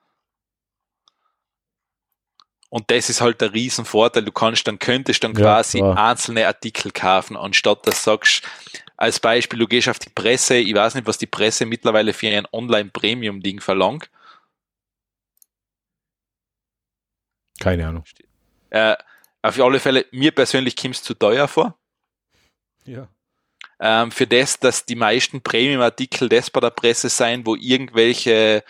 Und 2.76 2.90
das 2.90 3.08
ist 3.08 3.22
halt 3.22 3.40
der 3.40 3.54
Riesenvorteil. 3.54 4.22
Du 4.22 4.32
kannst 4.32 4.66
dann, 4.68 4.78
könntest 4.78 5.24
dann 5.24 5.32
Ja, 5.32 5.40
quasi 5.40 5.78
klar. 5.78 5.96
einzelne 6.10 6.46
Artikel 6.46 6.90
kaufen, 6.92 7.34
anstatt 7.34 7.86
dass 7.86 8.04
du 8.04 8.10
sagst, 8.10 8.42
als 8.98 9.18
Beispiel, 9.18 9.58
du 9.58 9.66
gehst 9.66 9.88
auf 9.88 9.98
die 9.98 10.10
Presse, 10.10 10.56
ich 10.56 10.74
weiß 10.74 10.94
nicht, 10.94 11.06
was 11.06 11.16
die 11.16 11.26
Presse 11.26 11.64
mittlerweile 11.64 12.12
für 12.12 12.28
ein 12.28 12.46
Online-Premium-Ding 12.52 13.62
verlangt. 13.62 14.10
Keine 17.60 17.88
Ahnung. 17.88 18.04
Äh, 18.70 18.96
auf 19.42 19.58
alle 19.58 19.80
Fälle, 19.80 20.04
mir 20.10 20.32
persönlich 20.32 20.76
kommt 20.76 20.96
es 20.96 21.02
zu 21.02 21.14
teuer 21.14 21.48
vor. 21.48 21.78
Ja. 22.84 23.08
ähm, 23.80 24.10
für 24.10 24.26
das, 24.26 24.60
dass 24.60 24.84
die 24.84 24.96
meisten 24.96 25.40
Premium-Artikel 25.40 26.28
das 26.28 26.50
bei 26.50 26.60
der 26.60 26.70
Presse 26.70 27.08
sein, 27.08 27.46
wo 27.46 27.56
irgendwelche 27.56 28.62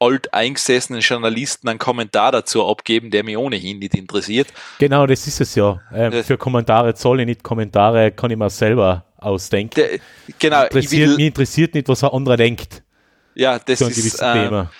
alt 0.00 0.32
eingesessenen 0.34 1.00
Journalisten 1.02 1.68
einen 1.68 1.78
Kommentar 1.78 2.32
dazu 2.32 2.66
abgeben, 2.66 3.10
der 3.10 3.22
mich 3.22 3.36
ohnehin 3.36 3.78
nicht 3.78 3.94
interessiert. 3.94 4.48
Genau, 4.78 5.06
das 5.06 5.26
ist 5.26 5.40
es 5.40 5.54
ja. 5.54 5.80
Ähm, 5.94 6.10
Das- 6.12 6.26
für 6.26 6.38
Kommentare 6.38 6.94
zahle 6.94 7.22
ich 7.22 7.26
nicht 7.26 7.42
Kommentare, 7.42 8.10
kann 8.10 8.30
ich 8.30 8.36
mir 8.38 8.50
selber 8.50 9.04
ausdenken. 9.18 9.74
Der, 9.76 10.00
genau, 10.38 10.60
ich 10.60 10.64
interessiert, 10.70 11.08
will, 11.10 11.16
mich 11.16 11.26
interessiert 11.26 11.74
nicht, 11.74 11.88
was 11.88 12.02
ein 12.02 12.10
anderer 12.10 12.36
denkt. 12.38 12.82
ja, 13.34 13.58
das 13.58 13.82
ein 13.82 13.88
ist, 13.90 13.96
gewisses 13.96 14.20
äh, 14.20 14.32
Thema. 14.32 14.70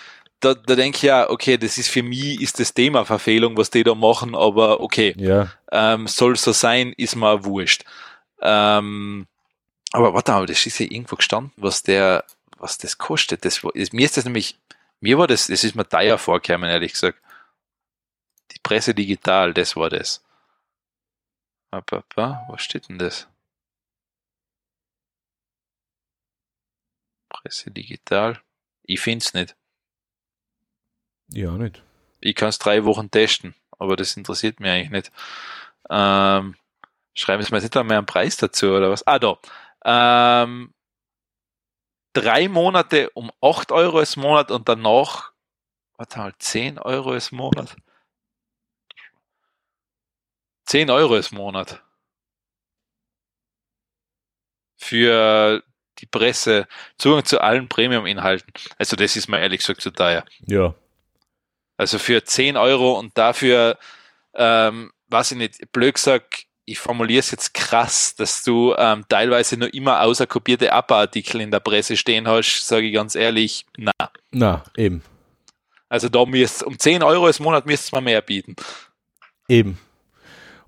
da, 0.40 0.54
da 0.54 0.74
denke 0.74 0.96
ich 0.96 1.02
ja, 1.02 1.28
okay, 1.28 1.58
das 1.58 1.76
ist 1.76 1.90
für 1.90 2.02
mich 2.02 2.40
ist 2.40 2.58
das 2.58 2.72
Thema 2.72 3.04
Verfehlung, 3.04 3.56
was 3.58 3.68
die 3.68 3.82
da 3.84 3.94
machen, 3.94 4.34
aber 4.34 4.80
okay, 4.80 5.14
Ja. 5.18 5.48
ähm, 5.70 6.06
soll 6.06 6.36
so 6.36 6.52
sein, 6.52 6.94
ist 6.96 7.14
mir 7.14 7.44
wurscht. 7.44 7.84
Ähm, 8.40 9.26
aber 9.92 10.14
warte 10.14 10.32
mal, 10.32 10.46
das 10.46 10.64
ist 10.64 10.78
ja 10.78 10.86
irgendwo 10.88 11.16
gestanden, 11.16 11.52
was 11.56 11.82
der, 11.82 12.24
was 12.58 12.78
das 12.78 12.96
kostet. 12.96 13.44
Das, 13.44 13.60
ist- 13.74 13.92
mir 13.92 14.04
ist 14.06 14.16
das 14.16 14.24
nämlich, 14.24 14.56
mir 15.00 15.18
war 15.18 15.26
das, 15.26 15.46
das 15.46 15.64
ist 15.64 15.74
mir 15.74 15.88
teuer 15.88 16.18
vorgekommen, 16.18 16.70
ehrlich 16.70 16.92
gesagt. 16.92 17.20
Die 18.52 18.58
Presse 18.62 18.94
digital, 18.94 19.54
das 19.54 19.76
war 19.76 19.90
das. 19.90 20.24
Was 22.48 22.62
steht 22.62 22.88
denn 22.88 22.98
das? 22.98 23.28
Presse 27.28 27.70
digital. 27.70 28.40
Ich 28.82 29.00
find's 29.00 29.34
nicht. 29.34 29.56
Ja, 31.28 31.52
nicht. 31.52 31.82
Ich 32.20 32.34
kann 32.34 32.48
es 32.48 32.58
drei 32.58 32.84
Wochen 32.84 33.10
testen, 33.10 33.54
aber 33.78 33.96
das 33.96 34.16
interessiert 34.16 34.60
mich 34.60 34.70
eigentlich 34.70 34.90
nicht. 34.90 35.12
Ähm, 35.88 36.56
schreiben 37.14 37.42
Sie 37.42 37.50
mir 37.50 37.58
jetzt 37.58 37.64
nicht 37.64 37.76
einmal 37.76 37.98
einen 37.98 38.06
Preis 38.06 38.36
dazu 38.36 38.70
oder 38.70 38.90
was? 38.90 39.06
Ah, 39.06 39.18
da. 39.18 39.38
Ähm, 39.84 40.74
drei 42.12 42.48
Monate 42.48 43.10
um 43.10 43.30
8 43.40 43.72
Euro 43.72 44.00
im 44.00 44.20
Monat 44.20 44.50
und 44.50 44.68
danach, 44.68 45.32
warte 45.96 46.18
mal, 46.18 46.34
10 46.38 46.78
Euro 46.78 47.14
im 47.14 47.22
Monat. 47.32 47.76
10 50.66 50.90
Euro 50.90 51.16
im 51.16 51.24
Monat. 51.32 51.82
Für 54.76 55.62
die 55.98 56.06
Presse, 56.06 56.66
Zugang 56.96 57.24
zu 57.24 57.40
allen 57.40 57.68
Premium-Inhalten. 57.68 58.52
Also 58.78 58.96
das 58.96 59.16
ist 59.16 59.28
mir 59.28 59.40
ehrlich 59.40 59.60
gesagt 59.60 59.82
zu 59.82 59.90
teuer. 59.90 60.24
Ja. 60.46 60.74
Also 61.76 61.98
für 61.98 62.24
10 62.24 62.56
Euro 62.56 62.98
und 62.98 63.16
dafür, 63.16 63.78
ähm, 64.34 64.92
weiß 65.08 65.32
ich 65.32 65.38
nicht, 65.38 65.72
blöd 65.72 65.94
gesagt, 65.94 66.46
ich 66.70 66.78
formuliere 66.78 67.18
es 67.18 67.32
jetzt 67.32 67.52
krass, 67.52 68.14
dass 68.14 68.44
du 68.44 68.74
ähm, 68.78 69.04
teilweise 69.08 69.56
nur 69.56 69.74
immer 69.74 70.02
außerkopierte 70.02 70.72
APA-Artikel 70.72 71.40
in 71.40 71.50
der 71.50 71.58
Presse 71.58 71.96
stehen 71.96 72.28
hast, 72.28 72.66
sage 72.66 72.86
ich 72.86 72.94
ganz 72.94 73.16
ehrlich, 73.16 73.66
na. 73.76 73.92
Na, 74.30 74.62
eben. 74.76 75.02
Also 75.88 76.08
da 76.08 76.24
müsst 76.24 76.62
um 76.62 76.78
10 76.78 77.02
Euro 77.02 77.28
im 77.28 77.34
Monat 77.42 77.66
müsst 77.66 77.92
mir 77.92 78.00
mehr 78.00 78.22
bieten. 78.22 78.54
Eben. 79.48 79.78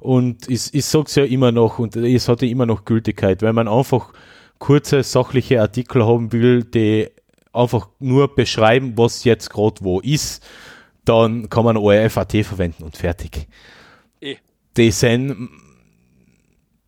Und 0.00 0.48
ich, 0.48 0.74
ich 0.74 0.84
sage 0.84 1.04
es 1.06 1.14
ja 1.14 1.24
immer 1.24 1.52
noch, 1.52 1.78
und 1.78 1.94
es 1.94 2.28
hat 2.28 2.42
ja 2.42 2.48
immer 2.48 2.66
noch 2.66 2.84
Gültigkeit, 2.84 3.40
wenn 3.40 3.54
man 3.54 3.68
einfach 3.68 4.12
kurze, 4.58 5.04
sachliche 5.04 5.60
Artikel 5.60 6.04
haben 6.04 6.32
will, 6.32 6.64
die 6.64 7.10
einfach 7.52 7.88
nur 8.00 8.34
beschreiben, 8.34 8.94
was 8.96 9.22
jetzt 9.22 9.50
gerade 9.50 9.76
wo 9.82 10.00
ist, 10.00 10.44
dann 11.04 11.48
kann 11.48 11.64
man 11.64 11.76
ORF.at 11.76 12.32
verwenden 12.44 12.82
und 12.82 12.96
fertig. 12.96 13.46
Eh. 14.20 14.36
Die 14.76 14.90
sind 14.90 15.50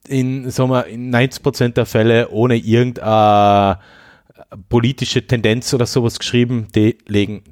in, 0.08 0.50
sagen 0.50 0.70
wir, 0.70 0.86
in 0.86 1.14
90% 1.14 1.74
der 1.74 1.86
Fälle 1.86 2.30
ohne 2.30 2.56
irgendeine 2.56 3.78
politische 4.68 5.26
Tendenz 5.26 5.72
oder 5.74 5.86
sowas 5.86 6.18
geschrieben, 6.18 6.68
die 6.74 6.98
legen 7.06 7.42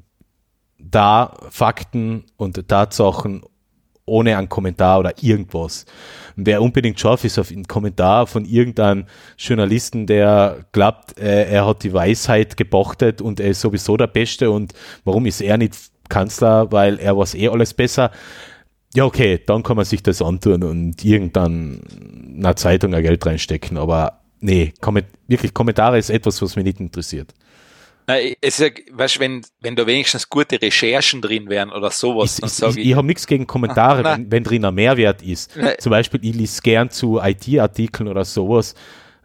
da 0.78 1.34
Fakten 1.50 2.24
und 2.36 2.68
Tatsachen 2.68 3.42
ohne 4.04 4.36
einen 4.36 4.48
Kommentar 4.48 4.98
oder 4.98 5.14
irgendwas. 5.22 5.86
Und 6.36 6.46
wer 6.46 6.60
unbedingt 6.60 6.98
scharf 6.98 7.24
ist 7.24 7.38
auf 7.38 7.50
einen 7.50 7.66
Kommentar 7.66 8.26
von 8.26 8.44
irgendeinem 8.44 9.06
Journalisten, 9.38 10.06
der 10.06 10.66
glaubt, 10.72 11.18
äh, 11.18 11.50
er 11.50 11.66
hat 11.66 11.84
die 11.84 11.92
Weisheit 11.92 12.56
gepachtet 12.56 13.20
und 13.22 13.38
er 13.38 13.50
ist 13.50 13.60
sowieso 13.60 13.96
der 13.96 14.08
Beste 14.08 14.50
und 14.50 14.74
warum 15.04 15.26
ist 15.26 15.40
er 15.40 15.56
nicht 15.56 15.76
Kanzler, 16.08 16.70
weil 16.72 16.98
er 16.98 17.16
weiß 17.16 17.34
eh 17.34 17.48
alles 17.48 17.72
besser. 17.72 18.10
Ja, 18.94 19.04
okay, 19.04 19.40
dann 19.46 19.62
kann 19.62 19.76
man 19.76 19.86
sich 19.86 20.02
das 20.02 20.20
antun 20.20 20.62
und 20.62 21.04
irgendwann 21.04 21.80
einer 22.36 22.56
Zeitung 22.56 22.94
ein 22.94 23.02
Geld 23.02 23.24
reinstecken, 23.24 23.78
aber 23.78 24.20
nee, 24.40 24.74
Komment 24.80 25.06
wirklich 25.28 25.54
Kommentare 25.54 25.98
ist 25.98 26.10
etwas, 26.10 26.42
was 26.42 26.56
mich 26.56 26.64
nicht 26.64 26.80
interessiert. 26.80 27.32
Es 28.06 28.58
ist 28.58 28.58
ja, 28.58 28.68
weißt, 28.90 29.20
wenn, 29.20 29.42
wenn 29.60 29.76
da 29.76 29.86
wenigstens 29.86 30.28
gute 30.28 30.60
Recherchen 30.60 31.22
drin 31.22 31.48
wären 31.48 31.70
oder 31.70 31.90
sowas, 31.90 32.40
ich, 32.42 32.62
ich. 32.62 32.76
Ich, 32.76 32.86
ich 32.88 32.94
habe 32.96 33.06
nichts 33.06 33.26
gegen 33.26 33.46
Kommentare, 33.46 34.04
wenn, 34.04 34.30
wenn 34.30 34.44
drin 34.44 34.64
ein 34.64 34.74
Mehrwert 34.74 35.22
ist. 35.22 35.56
Nein. 35.56 35.74
Zum 35.78 35.90
Beispiel, 35.90 36.20
ich 36.24 36.34
lese 36.34 36.60
gern 36.62 36.90
zu 36.90 37.20
IT-Artikeln 37.22 38.08
oder 38.08 38.24
sowas. 38.24 38.74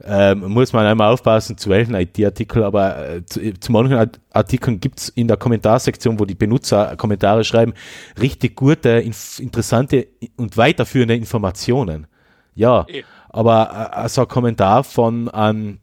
Ähm, 0.03 0.51
muss 0.51 0.73
man 0.73 0.85
einmal 0.85 1.11
aufpassen, 1.11 1.57
zu 1.57 1.71
welchen 1.71 1.95
IT-Artikel, 1.95 2.63
aber 2.63 3.09
äh, 3.09 3.25
zu, 3.25 3.41
zu, 3.59 3.71
manchen 3.71 4.11
Artikeln 4.31 4.79
gibt 4.79 4.99
es 4.99 5.09
in 5.09 5.27
der 5.27 5.37
Kommentarsektion, 5.37 6.19
wo 6.19 6.25
die 6.25 6.35
Benutzer 6.35 6.95
Kommentare 6.97 7.43
schreiben, 7.43 7.73
richtig 8.19 8.55
gute, 8.55 8.89
inf 8.89 9.39
interessante 9.39 10.07
und 10.35 10.55
weiterführende 10.55 11.15
Informationen. 11.15 12.05
Ja, 12.53 12.85
e. 12.87 13.03
aber 13.29 13.69
äh, 13.71 13.95
also 13.95 14.21
ein 14.21 14.27
Kommentar 14.27 14.83
von 14.83 15.29
einem 15.29 15.79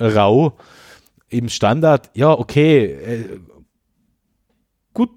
Rau, 0.00 0.56
im 1.28 1.48
Standard, 1.48 2.10
ja, 2.14 2.30
okay, 2.30 2.84
äh, 2.84 3.40
gut, 4.92 5.10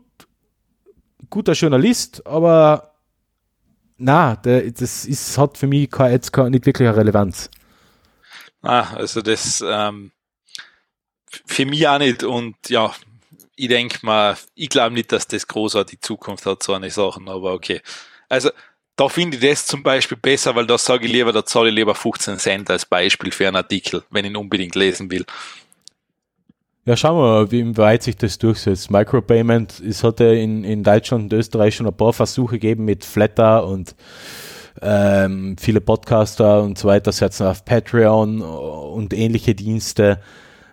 guter 1.29 1.53
Journalist, 1.53 2.25
aber 2.25 2.93
na, 3.97 4.35
das 4.35 5.05
ist, 5.05 5.37
hat 5.37 5.57
für 5.57 5.67
mich 5.67 5.91
keine, 5.91 6.13
jetzt 6.13 6.31
keine, 6.31 6.51
nicht 6.51 6.65
wirklich 6.65 6.87
eine 6.87 6.97
Relevanz. 6.97 7.49
Ah, 8.65 8.95
also 8.95 9.21
das 9.21 9.63
ähm, 9.65 10.11
für 11.45 11.67
mich 11.67 11.87
auch 11.87 11.99
nicht 11.99 12.23
und 12.23 12.55
ja, 12.67 12.91
ich 13.55 13.67
denke 13.67 13.99
mal, 14.01 14.35
ich 14.55 14.69
glaube 14.69 14.95
nicht, 14.95 15.11
dass 15.11 15.27
das 15.27 15.47
großartig 15.47 16.01
Zukunft 16.01 16.47
hat, 16.47 16.63
so 16.63 16.73
eine 16.73 16.89
Sachen, 16.89 17.29
aber 17.29 17.53
okay. 17.53 17.81
Also 18.27 18.49
da 18.95 19.07
finde 19.07 19.37
ich 19.37 19.43
das 19.43 19.67
zum 19.67 19.83
Beispiel 19.83 20.17
besser, 20.17 20.55
weil 20.55 20.65
da 20.65 20.79
sage 20.79 21.05
ich 21.05 21.11
lieber, 21.11 21.31
da 21.31 21.45
zahle 21.45 21.69
ich 21.69 21.75
lieber 21.75 21.93
15 21.93 22.39
Cent 22.39 22.71
als 22.71 22.87
Beispiel 22.87 23.31
für 23.31 23.47
einen 23.47 23.57
Artikel, 23.57 24.03
wenn 24.09 24.25
ich 24.25 24.31
ihn 24.31 24.37
unbedingt 24.37 24.73
lesen 24.73 25.11
will. 25.11 25.25
Ja, 26.85 26.97
schauen 26.97 27.17
wir 27.17 27.21
mal, 27.21 27.51
wie 27.51 27.77
weit 27.77 28.01
sich 28.01 28.17
das 28.17 28.39
durchsetzt. 28.39 28.89
Micropayment, 28.89 29.79
es 29.79 30.03
hat 30.03 30.19
ja 30.19 30.31
in, 30.31 30.63
in 30.63 30.83
Deutschland 30.83 31.25
und 31.25 31.33
Österreich 31.33 31.75
schon 31.75 31.85
ein 31.87 31.95
paar 31.95 32.13
Versuche 32.13 32.55
gegeben 32.55 32.85
mit 32.85 33.05
Flatter 33.05 33.67
und 33.67 33.95
ähm, 34.81 35.55
viele 35.59 35.81
Podcaster 35.81 36.61
und 36.61 36.77
so 36.77 36.87
weiter 36.87 37.11
setzen 37.11 37.47
auf 37.47 37.63
Patreon 37.65 38.41
und 38.41 39.13
ähnliche 39.13 39.55
Dienste. 39.55 40.19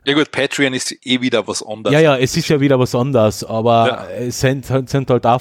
Ja 0.04 0.14
gut, 0.14 0.32
Patreon 0.32 0.74
ist 0.74 0.94
eh 1.06 1.20
wieder 1.20 1.46
was 1.46 1.62
anderes. 1.62 1.94
Ja, 1.94 2.00
ja, 2.00 2.16
es 2.16 2.36
ist 2.36 2.48
ja 2.48 2.60
wieder 2.60 2.78
was 2.78 2.94
anderes, 2.94 3.44
aber 3.44 3.86
ja. 3.86 4.24
es 4.26 4.40
sind, 4.40 4.66
sind 4.66 5.08
halt 5.10 5.26
auch, 5.26 5.40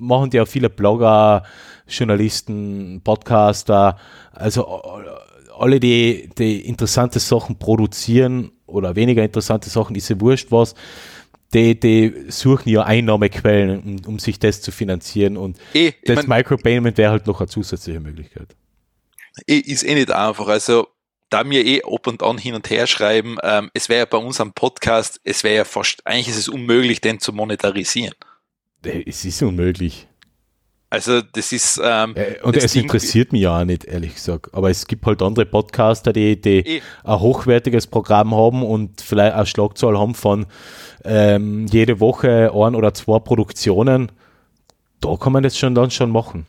machen 0.00 0.30
die 0.30 0.40
auch 0.40 0.48
viele 0.48 0.68
Blogger, 0.68 1.44
Journalisten, 1.86 3.00
Podcaster, 3.04 3.96
also 4.32 4.82
alle, 5.56 5.78
die, 5.78 6.30
die 6.36 6.66
interessante 6.66 7.20
Sachen 7.20 7.58
produzieren 7.58 8.50
oder 8.66 8.96
weniger 8.96 9.22
interessante 9.22 9.70
Sachen, 9.70 9.94
ist 9.94 10.08
ja 10.08 10.20
wurscht 10.20 10.50
was, 10.50 10.74
die, 11.54 11.78
die 11.78 12.24
suchen 12.28 12.68
ja 12.70 12.82
Einnahmequellen, 12.82 13.82
um, 13.82 14.14
um 14.14 14.18
sich 14.18 14.38
das 14.38 14.62
zu 14.62 14.72
finanzieren 14.72 15.36
und 15.36 15.58
eh, 15.74 15.92
das 16.04 16.26
mein, 16.26 16.38
Micropayment 16.38 16.98
wäre 16.98 17.12
halt 17.12 17.26
noch 17.26 17.40
eine 17.40 17.48
zusätzliche 17.48 18.00
Möglichkeit. 18.00 18.48
Eh, 19.46 19.58
ist 19.58 19.82
eh 19.82 19.94
nicht 19.94 20.10
einfach, 20.10 20.48
also 20.48 20.88
da 21.30 21.44
mir 21.44 21.64
eh 21.64 21.82
ab 21.82 22.06
und 22.06 22.22
an 22.22 22.38
hin 22.38 22.54
und 22.54 22.68
her 22.68 22.86
schreiben, 22.86 23.38
ähm, 23.42 23.70
es 23.74 23.88
wäre 23.88 24.00
ja 24.00 24.04
bei 24.04 24.18
uns 24.18 24.40
am 24.40 24.52
Podcast, 24.52 25.20
es 25.24 25.44
wäre 25.44 25.56
ja 25.56 25.64
fast, 25.64 26.06
eigentlich 26.06 26.28
ist 26.28 26.38
es 26.38 26.48
unmöglich, 26.48 27.00
den 27.00 27.20
zu 27.20 27.32
monetarisieren. 27.32 28.14
Äh, 28.84 29.02
es 29.06 29.24
ist 29.24 29.42
unmöglich. 29.42 30.08
Also 30.92 31.22
das 31.22 31.52
ist 31.52 31.80
ähm, 31.82 32.14
äh, 32.16 32.38
und 32.42 32.54
es 32.54 32.76
interessiert 32.76 33.32
mich 33.32 33.40
ja 33.40 33.58
auch 33.58 33.64
nicht 33.64 33.86
ehrlich 33.86 34.14
gesagt. 34.14 34.52
Aber 34.52 34.68
es 34.68 34.86
gibt 34.86 35.06
halt 35.06 35.22
andere 35.22 35.46
Podcaster, 35.46 36.12
die, 36.12 36.38
die 36.38 36.58
eh. 36.58 36.82
ein 37.02 37.18
hochwertiges 37.18 37.86
Programm 37.86 38.34
haben 38.34 38.62
und 38.62 39.00
vielleicht 39.00 39.34
eine 39.34 39.46
Schlagzahl 39.46 39.98
haben 39.98 40.14
von 40.14 40.44
ähm, 41.02 41.64
jede 41.68 41.98
Woche 41.98 42.52
ein 42.52 42.74
oder 42.74 42.92
zwei 42.92 43.20
Produktionen. 43.20 44.12
Da 45.00 45.16
kann 45.16 45.32
man 45.32 45.42
das 45.42 45.56
schon 45.56 45.74
dann 45.74 45.90
schon 45.90 46.10
machen. 46.10 46.46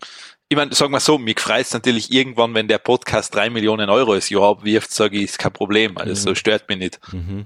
Ich 0.49 0.57
meine, 0.57 0.75
sagen 0.75 0.91
wir 0.91 0.99
so, 0.99 1.17
mich 1.17 1.39
freut 1.39 1.61
es 1.61 1.71
natürlich 1.73 2.11
irgendwann, 2.11 2.53
wenn 2.53 2.67
der 2.67 2.79
Podcast 2.79 3.33
drei 3.33 3.49
Millionen 3.49 3.89
Euro 3.89 4.13
das 4.13 4.29
Jahr 4.29 4.49
abwirft, 4.49 4.91
sage 4.91 5.19
ich, 5.19 5.23
ist 5.23 5.39
kein 5.39 5.53
Problem. 5.53 5.97
Also 5.97 6.31
mhm. 6.31 6.35
stört 6.35 6.67
mich 6.67 6.79
nicht. 6.79 6.99
Mhm. 7.13 7.45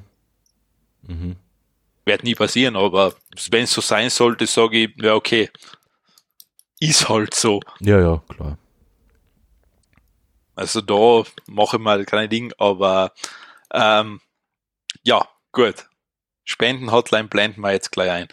Mhm. 1.04 1.36
Wird 2.06 2.24
nie 2.24 2.34
passieren, 2.34 2.76
aber 2.76 3.14
wenn 3.52 3.66
es 3.66 3.72
so 3.72 3.82
sein 3.82 4.10
sollte, 4.10 4.48
sage 4.48 4.86
ich, 4.86 4.90
ja 5.00 5.14
okay, 5.14 5.52
ist 6.80 7.10
halt 7.10 7.34
so. 7.34 7.60
Ja, 7.80 8.00
ja, 8.00 8.22
klar. 8.30 8.58
Also 10.56 10.80
da 10.82 11.24
mache 11.48 11.78
ich 11.78 11.82
mal 11.82 12.06
keine 12.06 12.30
Ding, 12.30 12.54
aber 12.58 13.12
ähm, 13.74 14.22
ja, 15.04 15.28
gut. 15.52 15.88
Spenden-Hotline 16.46 17.28
blenden 17.28 17.62
wir 17.62 17.74
jetzt 17.74 17.92
gleich 17.92 18.10
ein. 18.10 18.28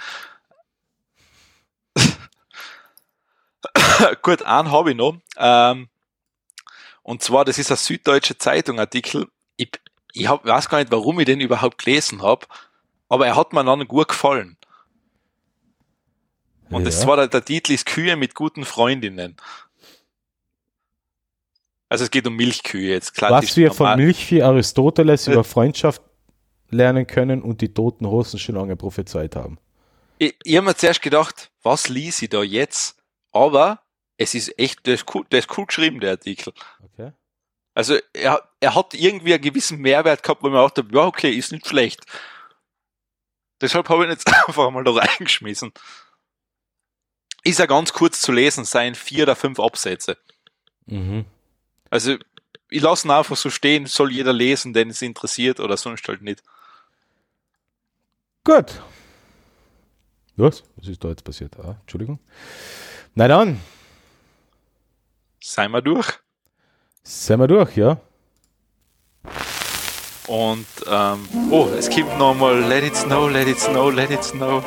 gut, 4.23 4.43
einen 4.43 4.71
habe 4.71 4.93
ich 4.93 4.97
noch. 4.97 5.17
Ähm, 5.37 5.89
und 7.03 7.23
zwar, 7.23 7.45
das 7.45 7.59
ist 7.59 7.71
ein 7.71 7.77
Süddeutsche 7.77 8.39
Zeitung 8.39 8.81
Artikel. 8.81 9.29
Ich, 9.57 9.71
ich 10.13 10.29
hab, 10.29 10.47
weiß 10.47 10.69
gar 10.69 10.79
nicht, 10.79 10.93
warum 10.93 11.21
ich 11.21 11.27
den 11.27 11.41
überhaupt 11.41 11.85
gelesen 11.85 12.23
habe, 12.23 12.47
aber 13.09 13.27
er 13.27 13.37
hat 13.37 13.53
mir 13.53 13.65
dann 13.65 13.87
gut 13.87 14.09
gefallen. 14.09 14.57
Und 16.75 16.83
ja. 16.83 16.87
das 16.87 17.07
war 17.07 17.17
der, 17.17 17.29
der 17.29 17.45
Titel 17.45 17.73
ist 17.73 17.87
Kühe 17.87 18.17
mit 18.17 18.35
guten 18.35 18.65
Freundinnen. 18.65 19.37
Also 21.89 22.05
es 22.05 22.11
geht 22.11 22.27
um 22.27 22.35
Milchkühe 22.35 22.91
jetzt. 22.91 23.15
Klar, 23.15 23.31
Was 23.31 23.57
wir 23.57 23.69
normal. 23.69 23.97
von 23.97 24.05
Milchvieh 24.05 24.43
Aristoteles 24.43 25.29
über 25.29 25.45
Freundschaft 25.45 26.03
lernen 26.71 27.07
können 27.07 27.43
und 27.43 27.61
die 27.61 27.73
toten 27.73 28.05
Russen 28.05 28.41
schon 28.41 28.57
lange 28.57 28.75
prophezeit 28.75 29.37
haben. 29.37 29.59
Ich, 30.19 30.35
ich 30.43 30.57
habe 30.57 30.67
mir 30.67 30.75
zuerst 30.75 31.03
gedacht, 31.03 31.53
was 31.63 31.89
lies 31.89 32.21
ich 32.23 32.31
da 32.31 32.43
jetzt? 32.43 32.97
Aber 33.31 33.81
es 34.17 34.35
ist 34.35 34.59
echt, 34.59 34.85
der 34.87 34.95
ist 34.95 35.15
cool, 35.15 35.25
der 35.31 35.39
ist 35.39 35.57
cool 35.57 35.67
geschrieben, 35.67 36.01
der 36.01 36.13
Artikel. 36.13 36.53
Okay. 36.83 37.13
Also 37.75 37.97
er, 38.13 38.43
er 38.59 38.75
hat 38.75 38.95
irgendwie 38.95 39.35
einen 39.35 39.43
gewissen 39.43 39.79
Mehrwert 39.79 40.25
gehabt, 40.25 40.43
wo 40.43 40.49
man 40.49 40.61
auch 40.61 40.71
dachte, 40.71 40.93
ja 40.93 41.07
okay, 41.07 41.31
ist 41.31 41.53
nicht 41.53 41.69
schlecht. 41.69 42.05
Deshalb 43.61 43.89
habe 43.89 44.03
ich 44.03 44.09
ihn 44.09 44.13
jetzt 44.13 44.27
einfach 44.49 44.71
mal 44.73 44.83
da 44.83 44.91
reingeschmissen 44.91 45.73
ist 47.45 47.59
ja 47.59 47.67
ganz 47.67 47.93
kurz 47.93 48.21
zu 48.21 48.33
lesen, 48.33 48.65
seien 48.65 48.95
vier 48.95 49.25
oder 49.25 49.37
fünf 49.37 49.61
Absätze. 49.61 50.17
Mhm. 50.87 51.27
Also, 51.91 52.17
ich 52.71 52.83
lasse 52.83 53.07
ihn 53.07 53.11
einfach 53.11 53.37
so 53.37 53.51
stehen, 53.51 53.87
soll 53.87 54.11
jeder 54.11 54.33
lesen, 54.33 54.73
den 54.73 54.91
es 54.91 55.03
interessiert 55.03 55.61
oder 55.61 55.77
sonst 55.77 56.09
halt 56.09 56.23
nicht. 56.23 56.43
Gut. 58.43 58.81
Was? 60.37 60.65
Was 60.77 60.89
ist 60.89 61.05
da 61.05 61.09
jetzt 61.09 61.25
passiert? 61.25 61.57
Ah, 61.61 61.77
Entschuldigung. 61.83 62.19
Na 63.15 63.29
dann. 63.29 63.61
Seien 65.41 65.71
wir 65.71 65.83
durch. 65.83 66.19
Seien 67.03 67.39
wir 67.39 67.47
durch, 67.47 67.77
ja. 67.77 68.01
Und, 70.27 70.67
ähm, 70.87 71.29
oh, 71.51 71.69
es 71.79 71.91
gibt 71.91 72.19
nochmal 72.19 72.59
Let 72.61 72.83
it 72.83 72.97
snow, 72.97 73.31
let 73.31 73.47
it 73.47 73.61
snow, 73.61 73.93
let 73.93 74.11
it 74.11 74.25
snow. 74.25 74.65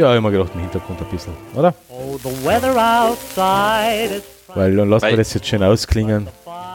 Ja, 0.00 0.12
ich 0.12 0.16
habe 0.16 0.22
mir 0.22 0.30
gedacht, 0.30 0.52
im 0.54 0.60
Hintergrund 0.62 0.98
ein 0.98 1.06
bisschen, 1.08 1.34
oder? 1.54 1.74
Oh, 1.90 2.18
Weil 4.54 4.74
dann 4.74 4.88
lassen 4.88 5.08
wir 5.08 5.16
das 5.18 5.34
jetzt 5.34 5.46
schön 5.46 5.62
ausklingen. 5.62 6.26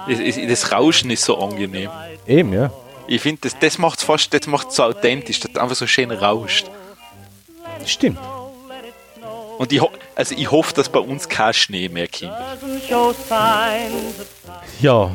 Das, 0.08 0.36
das 0.48 0.72
Rauschen 0.72 1.10
ist 1.10 1.26
so 1.26 1.40
angenehm. 1.40 1.90
Eben, 2.28 2.54
ja. 2.54 2.70
Ich 3.08 3.22
finde, 3.22 3.42
das, 3.42 3.58
das 3.58 3.80
macht 3.80 3.98
es 3.98 4.06
fast 4.06 4.32
das 4.32 4.46
macht's 4.46 4.76
so 4.76 4.84
authentisch, 4.84 5.40
das 5.40 5.56
einfach 5.60 5.76
so 5.76 5.88
schön 5.88 6.12
rauscht. 6.12 6.68
Stimmt. 7.84 8.20
Und 9.58 9.74
ich, 9.74 9.82
also 10.14 10.36
ich 10.38 10.52
hoffe, 10.52 10.76
dass 10.76 10.88
bei 10.90 11.00
uns 11.00 11.28
kein 11.28 11.56
Schnee 11.56 11.90
mehr 11.90 12.08
kommt. 12.08 12.32
Ja, 14.82 15.10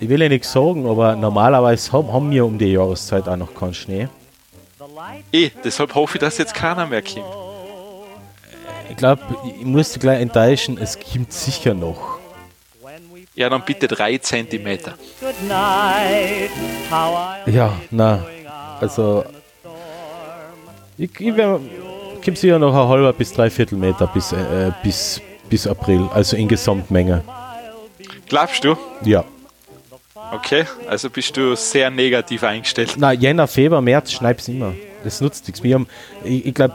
ich 0.00 0.08
will 0.08 0.20
ja 0.20 0.28
nichts 0.28 0.50
sagen, 0.50 0.88
aber 0.88 1.14
normalerweise 1.14 1.92
haben 1.92 2.28
wir 2.32 2.44
um 2.44 2.58
die 2.58 2.72
Jahreszeit 2.72 3.28
auch 3.28 3.36
noch 3.36 3.54
keinen 3.54 3.74
Schnee. 3.74 4.08
Eh, 5.30 5.50
deshalb 5.62 5.94
hoffe 5.94 6.16
ich, 6.16 6.20
dass 6.20 6.38
jetzt 6.38 6.54
keiner 6.54 6.86
mehr 6.86 7.02
kommt. 7.02 7.51
Ich 8.92 8.98
glaube, 8.98 9.22
ich 9.58 9.64
muss 9.64 9.98
gleich 9.98 10.20
enttäuschen, 10.20 10.76
es 10.76 10.98
kommt 11.00 11.32
sicher 11.32 11.72
noch. 11.72 12.18
Ja, 13.34 13.48
dann 13.48 13.64
bitte 13.64 13.88
drei 13.88 14.18
Zentimeter. 14.18 14.92
Ja, 17.46 17.72
na, 17.90 18.22
also 18.82 19.24
ich, 20.98 21.10
ich 21.18 21.34
wär, 21.34 21.58
kommt 22.22 22.36
sicher 22.36 22.58
noch 22.58 22.74
ein 22.74 22.86
halber 22.86 23.14
bis 23.14 23.32
dreiviertel 23.32 23.78
Meter 23.78 24.06
bis, 24.08 24.30
äh, 24.32 24.70
bis, 24.82 25.22
bis 25.48 25.66
April, 25.66 26.06
also 26.12 26.36
in 26.36 26.46
Gesamtmenge. 26.46 27.24
Glaubst 28.28 28.62
du? 28.62 28.76
Ja. 29.04 29.24
Okay, 30.34 30.66
also 30.86 31.08
bist 31.08 31.34
du 31.34 31.56
sehr 31.56 31.88
negativ 31.90 32.44
eingestellt. 32.44 32.92
Na, 32.98 33.12
Jänner, 33.12 33.48
Februar, 33.48 33.80
März 33.80 34.12
schneib's 34.12 34.48
immer. 34.48 34.74
Das 35.02 35.22
nutzt 35.22 35.48
nichts. 35.48 35.62
Wir 35.62 35.76
haben, 35.76 35.88
ich, 36.24 36.44
ich 36.44 36.54
glaube, 36.54 36.74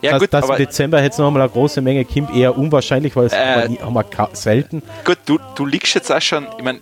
Ja 0.00 0.12
dass, 0.12 0.20
gut, 0.20 0.32
dass 0.32 0.44
aber 0.44 0.58
im 0.58 0.66
Dezember 0.66 1.02
jetzt 1.02 1.18
noch 1.18 1.30
mal 1.30 1.40
eine 1.40 1.50
große 1.50 1.80
Menge 1.80 2.04
kommt, 2.04 2.34
eher 2.34 2.56
unwahrscheinlich, 2.56 3.14
weil 3.16 3.26
es 3.26 3.32
Äh. 3.32 3.68
haben 3.80 3.94
wir, 3.94 4.28
selten. 4.32 4.82
gut, 5.04 5.18
du, 5.26 5.38
du 5.54 5.66
liegst 5.66 5.94
jetzt 5.94 6.10
auch 6.12 6.20
schon, 6.20 6.46
ich 6.58 6.64
meine, 6.64 6.80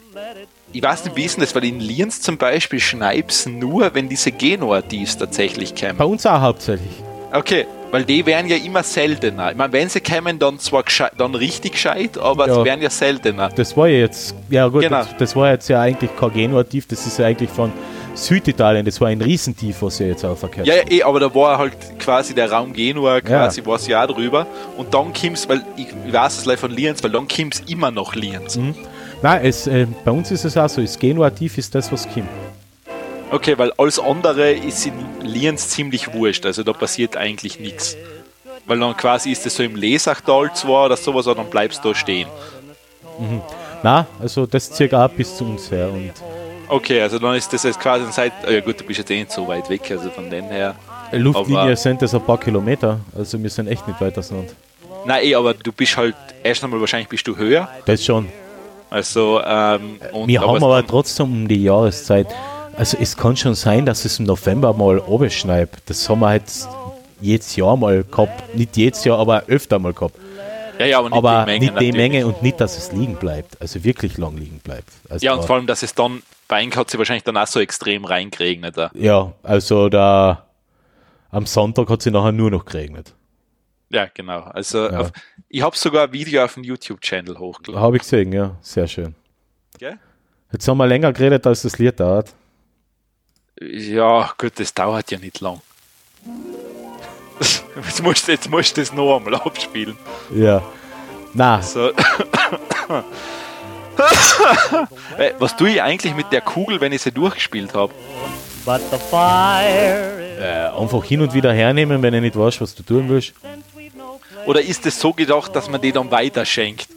ich 0.73 0.83
weiß 0.83 1.05
nicht, 1.05 1.17
wie 1.17 1.25
ist 1.25 1.37
denn 1.37 1.43
das, 1.43 1.55
weil 1.55 1.65
in 1.65 1.81
Lienz 1.81 2.20
zum 2.20 2.39
Beispiel 2.39 2.79
schneibst 2.81 3.49
nur, 3.49 3.93
wenn 3.95 4.09
diese 4.09 4.31
Genua-Dies 4.33 5.17
tatsächlich 5.19 5.75
Bei 5.75 5.89
kämen. 5.89 6.01
uns 6.01 6.25
auch 6.27 6.41
hauptsächlich. 6.41 6.93
Okay, 7.33 7.67
weil 7.93 8.05
die 8.05 8.25
wären 8.27 8.47
ja 8.49 8.57
immer 8.57 8.83
seltener. 8.83 9.51
Ich 9.53 9.57
meine, 9.57 9.73
wenn 9.73 9.89
sie 9.89 10.01
kämen, 10.01 10.39
dann 10.39 10.59
zwar 10.59 10.85
dann 11.17 11.35
richtig 11.35 11.73
gescheit, 11.73 12.19
aber 12.19 12.47
Ja. 12.49 12.55
sie 12.55 12.65
wären 12.65 12.83
ja 12.83 12.91
seltener. 12.91 13.49
Das 13.55 13.77
war 13.77 13.89
ja 13.89 13.99
jetzt, 13.99 14.35
ja 14.49 14.67
gut, 14.69 14.83
Genau. 14.83 14.99
das, 14.99 15.17
das 15.17 15.37
war 15.37 15.51
jetzt 15.51 15.69
ja 15.69 15.81
eigentlich 15.81 16.11
kein 16.17 16.33
Genua-Tief, 16.33 16.87
das 16.89 17.07
ist 17.07 17.19
ja 17.19 17.27
eigentlich 17.27 17.51
von 17.51 17.73
Süditalien, 18.14 18.84
das 18.84 19.00
war 19.00 19.08
ein 19.08 19.20
Riesentief, 19.20 19.82
was 19.82 19.98
ja 19.98 20.06
jetzt 20.06 20.24
aufgehört 20.24 20.66
Ja, 20.66 20.74
ja, 20.74 20.82
eh, 20.90 21.02
aber 21.02 21.20
da 21.20 21.34
war 21.34 21.58
halt 21.58 21.74
quasi 21.98 22.34
der 22.34 22.50
Raum 22.50 22.72
Genua, 22.72 23.20
quasi 23.20 23.64
war 23.64 23.80
ja 23.80 24.05
auch 24.05 24.08
drüber. 24.08 24.47
Und 24.76 24.92
dann 24.92 25.12
kommst 25.12 25.48
weil 25.48 25.62
ich, 25.76 25.89
ich 26.06 26.12
weiß 26.12 26.39
es 26.39 26.44
leider 26.44 26.58
von 26.58 26.70
Lienz, 26.70 27.02
weil 27.02 27.10
dann 27.10 27.28
kommst 27.28 27.68
immer 27.70 27.90
noch 27.90 28.14
Lienz. 28.14 28.58
Nein, 29.22 29.40
es, 29.44 29.66
äh, 29.66 29.86
bei 30.05 30.10
uns 30.10 30.30
ist 30.30 30.44
es 30.44 30.56
auch 30.56 30.68
so, 30.68 30.80
das 30.80 30.98
Genua-Tief 30.98 31.58
ist 31.58 31.74
das, 31.74 31.90
was 31.92 32.08
kommt. 32.08 32.28
Okay, 33.30 33.56
weil 33.56 33.72
alles 33.78 33.98
andere 33.98 34.52
ist 34.52 34.86
in 34.86 34.94
Lienz 35.22 35.68
ziemlich 35.68 36.12
wurscht, 36.12 36.44
also 36.47 36.62
da 36.64 36.72
passiert 36.72 37.16
eigentlich 37.16 37.60
nichts. 37.60 37.97
Weil 38.66 38.80
dann 38.80 38.97
quasi 38.97 39.30
ist 39.30 39.47
es 39.47 39.55
so 39.56 39.62
im 39.62 39.76
Lesachtal 39.76 40.52
zwar 40.55 40.86
oder 40.86 40.97
sowas, 40.97 41.26
aber 41.26 41.42
dann 41.42 41.50
bleibst 41.50 41.84
du 41.84 41.90
da 41.90 41.94
stehen. 41.94 42.28
Na, 43.82 44.06
also 44.20 44.47
das 44.47 44.74
circa 44.74 45.06
auch 45.06 45.10
bis 45.10 45.36
zu 45.36 45.44
uns 45.44 45.70
her. 45.70 45.90
Und 45.90 46.12
Okay, 46.70 47.00
also 47.02 47.18
dann 47.18 47.34
ist 47.34 47.52
das 47.52 47.65
jetzt 47.65 47.81
quasi 47.81 48.05
eine 48.05 48.12
Zeit, 48.12 48.32
ja 48.49 48.60
gut, 48.60 48.81
du 48.81 48.84
bist 48.84 48.99
jetzt 48.99 49.10
eh 49.10 49.18
nicht 49.18 49.32
so 49.32 49.47
weit 49.49 49.68
weg, 49.68 49.90
also 49.90 50.08
von 50.10 50.31
dem 50.31 50.44
her. 50.47 50.74
Luftlinie 51.12 51.60
Aber- 51.62 51.76
sind 51.76 52.00
das 52.02 52.15
ein 52.15 52.20
paar 52.20 52.39
Kilometer, 52.39 53.00
also 53.16 53.42
wir 53.42 53.50
sind 53.50 53.66
echt 53.68 53.86
nicht 53.89 54.00
weit 54.00 54.16
auseinander. 54.16 54.52
Nein, 55.05 55.24
eh, 55.24 55.34
aber 55.34 55.55
du 55.55 55.73
bist 55.73 55.97
halt, 55.97 56.15
erst 56.42 56.62
einmal 56.62 56.81
wahrscheinlich 56.81 57.08
bist 57.08 57.26
du 57.26 57.36
höher, 57.36 57.68
Das 57.86 58.05
schon. 58.05 58.28
also 58.90 59.40
ähm, 59.44 59.99
Wir 60.26 60.40
haben 60.40 60.62
aber 60.62 60.86
trotzdem 60.86 61.26
um 61.32 61.49
die 61.49 61.65
Jahreszeit, 61.65 62.28
also 62.76 62.97
es 63.00 63.16
kann 63.16 63.36
schon 63.36 63.55
sein, 63.55 63.84
dass 63.84 64.05
es 64.05 64.18
im 64.20 64.26
November 64.26 64.73
mal 64.73 64.99
oben 65.00 65.31
schneit. 65.31 65.70
Das 65.86 66.08
haben 66.08 66.20
wir 66.20 66.34
jetzt 66.34 66.68
jedes 67.20 67.55
Jahr 67.57 67.76
mal 67.76 68.05
gehabt. 68.05 68.55
Nicht 68.57 68.76
jedes 68.76 69.05
Jahr, 69.05 69.18
aber 69.18 69.42
öfter 69.49 69.78
mal 69.78 69.92
gehabt. 69.92 70.15
ja, 70.78 70.86
ja, 70.86 70.99
aber 71.00 71.08
nicht 71.10 71.18
aber 71.18 71.44
die 71.44 71.50
Menge. 71.52 71.60
nicht 71.73 71.81
die. 71.81 71.92
Menge 71.92 72.26
und 72.26 72.42
nicht, 72.42 72.58
dass 72.60 72.78
es 72.78 72.92
liegen 72.92 73.16
bleibt. 73.16 73.60
Also 73.60 73.82
wirklich 73.84 74.16
lang 74.16 74.36
liegen 74.39 74.60
bleibt. 74.65 74.89
Also 75.10 75.26
Ja, 75.26 75.34
und 75.34 75.44
vor 75.44 75.57
allem, 75.57 75.66
dass 75.66 75.82
es 75.82 75.94
dann, 75.94 76.23
Ihnen 76.59 76.75
hat 76.75 76.91
sie 76.91 76.99
wahrscheinlich 76.99 77.25
dann 77.25 77.37
auch 77.37 77.47
so 77.47 77.61
extrem 77.61 78.05
reingeregnet. 78.05 78.77
da. 78.77 78.91
ja, 78.95 79.33
also 79.43 79.89
da 79.89 80.47
am 81.31 81.47
Sonntag 81.47 81.89
hat 81.91 82.03
sie 82.03 82.11
nachher 82.11 82.33
nur 82.33 82.51
noch 82.51 82.65
geregnet. 82.65 83.15
Ja, 83.91 84.07
genau. 84.12 84.41
Also 84.41 84.89
Ja. 84.91 85.01
Auf, 85.01 85.12
ich 85.49 85.62
habe 85.62 85.77
sogar 85.77 86.05
ein 86.09 86.12
Video 86.12 86.45
auf 86.45 86.55
dem 86.55 86.65
YouTube-Channel 86.65 87.39
hochgeladen. 87.39 87.83
Habe 87.85 87.97
ich 87.97 88.03
gesehen, 88.03 88.33
ja, 88.33 88.57
sehr 88.62 88.87
schön. 88.89 89.15
Gell? 89.79 89.99
Jetzt 90.53 90.67
haben 90.67 90.79
wir 90.79 90.87
länger 90.87 91.12
geredet, 91.12 91.47
als 91.47 91.62
das 91.62 91.79
Lied 91.79 92.01
dauert. 92.01 92.35
Ja, 93.61 94.33
gut, 94.39 94.59
das 94.59 94.73
dauert 94.75 95.11
ja 95.11 95.19
nicht 95.19 95.41
lang. 95.41 95.61
Jetzt 97.77 98.03
musst, 98.03 98.29
du- 98.29 98.33
jetzt 98.33 98.51
musst 98.51 98.77
du 98.77 98.81
das 98.83 98.93
noch 98.93 99.17
einmal 99.17 99.35
abspielen. 99.37 99.97
Ja. 100.35 100.62
Na, 101.33 101.62
So. 101.62 101.91
Äh, 105.19 105.33
Was 105.39 105.57
tue 105.57 105.70
ich 105.70 105.83
eigentlich 105.83 106.15
mit 106.15 106.33
der 106.33 106.41
Kugel, 106.41 106.81
wenn 106.81 106.93
ich 106.93 107.03
sie 107.03 107.12
durchgespielt 107.12 107.75
habe? 107.75 107.93
But 108.65 108.81
the 108.91 108.99
fire 109.11 110.20
is 110.20 110.41
äh, 110.41 110.69
einfach 110.81 111.05
hin 111.05 111.20
und 111.20 111.35
wieder 111.35 111.53
hernehmen, 111.53 112.03
wenn 112.03 112.12
du 112.12 112.20
nicht 112.20 112.39
weißt, 112.39 112.61
was 112.61 112.75
du 112.75 112.83
tun 112.83 113.09
willst. 113.09 113.33
Oder 114.47 114.62
ist 114.62 114.87
es 114.87 114.99
so 114.99 115.12
gedacht, 115.12 115.55
dass 115.55 115.69
man 115.69 115.81
die 115.81 115.93
dann 115.93 116.11
weiterschenkt? 116.11 116.89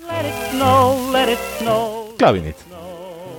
Glaube 2.18 2.38
ich 2.38 2.44
nicht. 2.44 2.58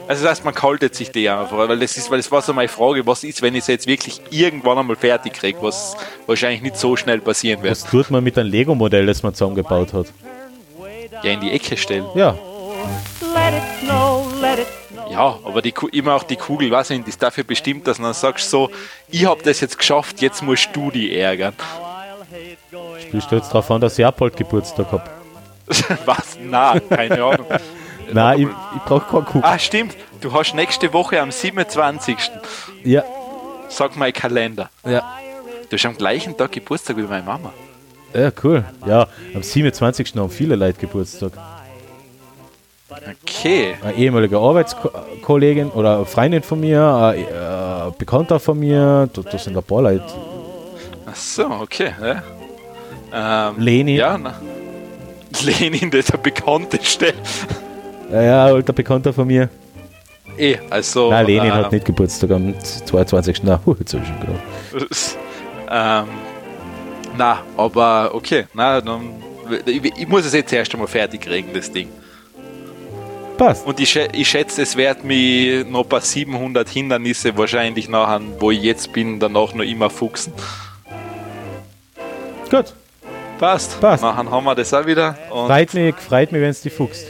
Also 0.07 0.23
das 0.23 0.33
heißt, 0.33 0.45
man 0.45 0.55
kaltet 0.55 0.95
sich 0.95 1.11
die 1.11 1.29
einfach, 1.31 1.57
weil 1.57 1.79
das 1.79 1.97
ist, 1.97 2.11
weil 2.11 2.19
das 2.19 2.31
war 2.31 2.43
so 2.43 2.53
meine 2.53 2.69
Frage, 2.69 3.07
was 3.07 3.25
ist, 3.25 3.41
wenn 3.41 3.55
ich 3.55 3.65
sie 3.65 3.73
jetzt 3.73 3.87
wirklich 3.87 4.21
irgendwann 4.31 4.77
einmal 4.77 4.97
fertig 4.97 5.33
kriege, 5.33 5.63
was 5.63 5.97
wahrscheinlich 6.27 6.61
nicht 6.61 6.77
so 6.77 6.95
schnell 6.97 7.21
passieren 7.21 7.63
wird. 7.63 7.71
Was 7.71 7.85
tut 7.85 8.11
man 8.11 8.23
mit 8.23 8.37
einem 8.37 8.51
Lego-Modell, 8.51 9.07
das 9.07 9.23
man 9.23 9.33
zusammengebaut 9.33 9.95
hat? 9.95 10.07
Ja, 11.23 11.31
in 11.31 11.41
die 11.41 11.53
Ecke 11.53 11.79
stellen. 11.79 12.05
Ja, 12.15 12.37
Let 13.35 13.55
it 13.55 13.63
snow, 13.83 14.27
let 14.41 14.59
it 14.61 14.67
snow. 14.89 15.11
Ja, 15.11 15.39
aber 15.45 15.61
die, 15.63 15.75
immer 15.93 16.15
auch 16.15 16.23
die 16.23 16.37
Kugel, 16.37 16.71
was 16.71 16.91
nicht, 16.91 17.07
ist 17.09 17.23
dafür 17.23 17.45
bestimmt, 17.45 17.87
dass 17.87 17.97
du 17.99 18.03
dann 18.05 18.15
sagst 18.15 18.49
so, 18.49 18.71
ich 19.09 19.27
habe 19.27 19.43
das 19.43 19.61
jetzt 19.61 19.77
geschafft, 19.79 20.21
jetzt 20.23 20.43
musst 20.43 20.69
du 20.73 20.91
die 20.91 21.17
ärgern. 21.19 21.55
spielst 23.01 23.31
du 23.31 23.37
jetzt 23.37 23.49
darauf 23.49 23.71
an, 23.71 23.81
dass 23.81 23.99
ich 23.99 24.07
auch 24.07 24.13
bald 24.13 24.37
Geburtstag 24.37 24.91
habe? 24.93 25.05
was? 26.05 26.39
Na, 26.43 26.79
keine 26.81 27.23
Ahnung. 27.23 27.47
Nein, 28.13 28.41
ich, 28.43 28.49
ich 28.77 28.83
brauche 28.85 29.07
keine 29.11 29.23
Kugel. 29.25 29.43
Ah, 29.45 29.59
stimmt. 29.59 29.97
Du 30.21 30.33
hast 30.33 30.55
nächste 30.55 30.93
Woche 30.93 31.21
am 31.21 31.31
27. 31.31 32.17
Ja, 32.85 33.03
Sag 33.69 33.97
mein 33.97 34.13
Kalender. 34.13 34.71
ja. 34.85 35.03
Du 35.71 35.77
hast 35.77 35.87
am 35.87 35.97
gleichen 35.97 36.37
Tag 36.37 36.53
Geburtstag 36.53 36.97
wie 36.99 37.03
meine 37.03 37.25
Mama. 37.25 37.53
Ja, 38.13 38.31
cool. 38.45 38.65
Ja, 38.87 39.09
am 39.35 39.43
27. 39.43 40.15
haben 40.15 40.31
viele 40.31 40.55
Leute 40.55 40.79
Geburtstag. 40.79 41.33
Okay. 43.23 43.75
Eine 43.83 43.95
ehemalige 43.95 44.39
Arbeitskollegin 44.39 45.71
oder 45.71 46.05
Freundin 46.07 46.43
von 46.43 46.61
mir, 46.61 46.83
ein 46.83 47.19
äh, 47.19 47.93
Bekannter 47.99 48.39
von 48.41 48.59
mir, 48.59 49.09
da, 49.13 49.23
da 49.23 49.39
sind 49.39 49.57
ein 49.57 49.63
paar 49.63 49.83
Leute. 49.83 50.05
Ach 51.07 51.17
so, 51.17 51.47
okay. 51.47 51.93
Ja. 52.01 53.51
Ähm, 53.51 53.55
Leni. 53.59 53.97
Ja, 53.97 54.19
na. 54.19 54.35
Lenin, 55.45 55.91
das 55.91 56.01
ist 56.01 56.13
der 56.13 56.19
bekannteste. 56.19 57.15
Ja, 58.11 58.23
ja, 58.23 58.45
alter 58.47 58.73
Bekannter 58.73 59.13
von 59.13 59.27
mir. 59.27 59.49
Eh, 60.37 60.57
also. 60.71 61.11
Nein, 61.11 61.27
Lenin 61.27 61.51
äh, 61.51 61.53
hat 61.53 61.73
nicht 61.73 61.85
Geburtstag 61.85 62.31
am 62.31 62.55
22. 62.59 63.43
Na, 63.45 63.61
huh, 63.65 63.77
jetzt 63.79 63.95
hab 63.95 64.03
ich 64.03 64.09
schon 64.09 64.21
gedacht. 64.21 65.17
ähm, 65.71 66.09
na, 67.17 67.39
aber 67.57 68.11
okay. 68.15 68.47
Na, 68.55 68.81
dann, 68.81 69.23
ich, 69.67 69.85
ich 69.85 70.09
muss 70.09 70.25
es 70.25 70.33
jetzt 70.33 70.53
erst 70.53 70.73
einmal 70.73 70.89
fertig 70.89 71.21
kriegen, 71.23 71.51
das 71.55 71.71
Ding. 71.71 71.89
Passt. 73.37 73.67
Und 73.67 73.81
ich, 73.81 73.97
ich 73.97 74.29
schätze, 74.29 74.63
es 74.63 74.77
wird 74.77 75.05
mich 75.05 75.67
noch 75.67 75.83
ein 75.83 75.89
paar 75.89 76.01
700 76.01 76.69
Hindernisse 76.69 77.37
wahrscheinlich 77.37 77.89
nachher, 77.89 78.21
wo 78.39 78.51
ich 78.51 78.63
jetzt 78.63 78.93
bin, 78.93 79.19
danach 79.19 79.55
noch 79.55 79.65
immer 79.65 79.91
fuchsen. 79.91 80.33
Gut. 82.51 82.75
Passt. 83.39 83.81
Passt. 83.81 84.03
Nachher 84.03 84.31
haben 84.31 84.45
wir 84.45 84.55
das 84.55 84.73
auch 84.73 84.87
wieder. 84.87 85.19
Freut 85.29 85.75
mich, 85.75 85.95
freut 85.97 86.31
mich, 86.31 86.41
wenn 86.41 86.51
es 86.51 86.61
dich 86.63 86.73
fuchst. 86.73 87.07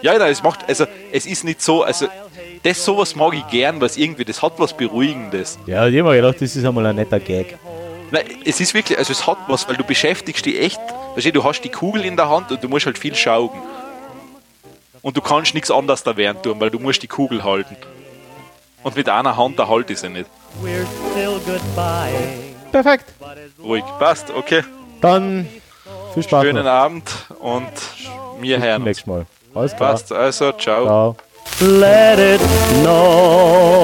ja, 0.00 0.14
ja, 0.16 0.28
es 0.28 0.42
macht, 0.42 0.60
also 0.68 0.86
es 1.12 1.26
ist 1.26 1.44
nicht 1.44 1.60
so, 1.60 1.82
also 1.82 2.06
das 2.62 2.84
sowas 2.84 3.14
mag 3.14 3.34
ich 3.34 3.46
gern, 3.48 3.80
was 3.80 3.96
irgendwie, 3.96 4.24
das 4.24 4.42
hat 4.42 4.54
was 4.58 4.74
Beruhigendes. 4.76 5.58
Ja, 5.66 5.86
ich 5.86 5.98
hab 5.98 6.06
mir 6.06 6.16
gedacht, 6.16 6.40
das 6.40 6.56
ist 6.56 6.64
einmal 6.64 6.86
ein 6.86 6.96
netter 6.96 7.20
Gag. 7.20 7.58
Nein, 8.10 8.24
es 8.44 8.58
ist 8.60 8.72
wirklich, 8.72 8.98
also 8.98 9.12
es 9.12 9.26
hat 9.26 9.36
was, 9.48 9.68
weil 9.68 9.76
du 9.76 9.84
beschäftigst 9.84 10.46
dich 10.46 10.58
echt, 10.58 10.80
du, 11.14 11.32
du 11.32 11.44
hast 11.44 11.60
die 11.60 11.68
Kugel 11.68 12.04
in 12.04 12.16
der 12.16 12.28
Hand 12.30 12.50
und 12.50 12.64
du 12.64 12.68
musst 12.68 12.86
halt 12.86 12.98
viel 12.98 13.14
schaugen. 13.14 13.60
Und 15.02 15.16
du 15.16 15.20
kannst 15.20 15.54
nichts 15.54 15.70
anderes 15.70 16.02
da 16.02 16.16
während 16.16 16.42
tun, 16.42 16.60
weil 16.60 16.70
du 16.70 16.78
musst 16.78 17.02
die 17.02 17.06
Kugel 17.06 17.44
halten. 17.44 17.76
Und 18.82 18.96
mit 18.96 19.08
einer 19.08 19.36
Hand, 19.36 19.58
da 19.58 19.68
halte 19.68 19.92
ich 19.92 19.98
sie 20.00 20.08
nicht. 20.08 20.30
We're 20.62 20.86
still 21.12 21.40
goodbye. 21.46 22.12
Perfekt. 22.72 23.06
Ruhig, 23.62 23.84
passt, 23.98 24.30
okay. 24.30 24.62
Dann 25.00 25.48
viel 26.14 26.22
Spaß 26.22 26.44
Schönen 26.44 26.64
noch. 26.64 26.70
Abend 26.70 27.10
und 27.40 27.70
wir 28.40 28.56
Bis 28.56 28.64
hören 28.66 28.84
nächsten 28.84 29.10
Mal. 29.10 29.26
Alles 29.54 29.74
klar. 29.74 29.92
Passt, 29.92 30.12
also, 30.12 30.52
ciao. 30.52 30.84
Ciao. 30.84 31.16
Let 31.60 32.18
it 32.18 32.40
snow. 32.70 33.74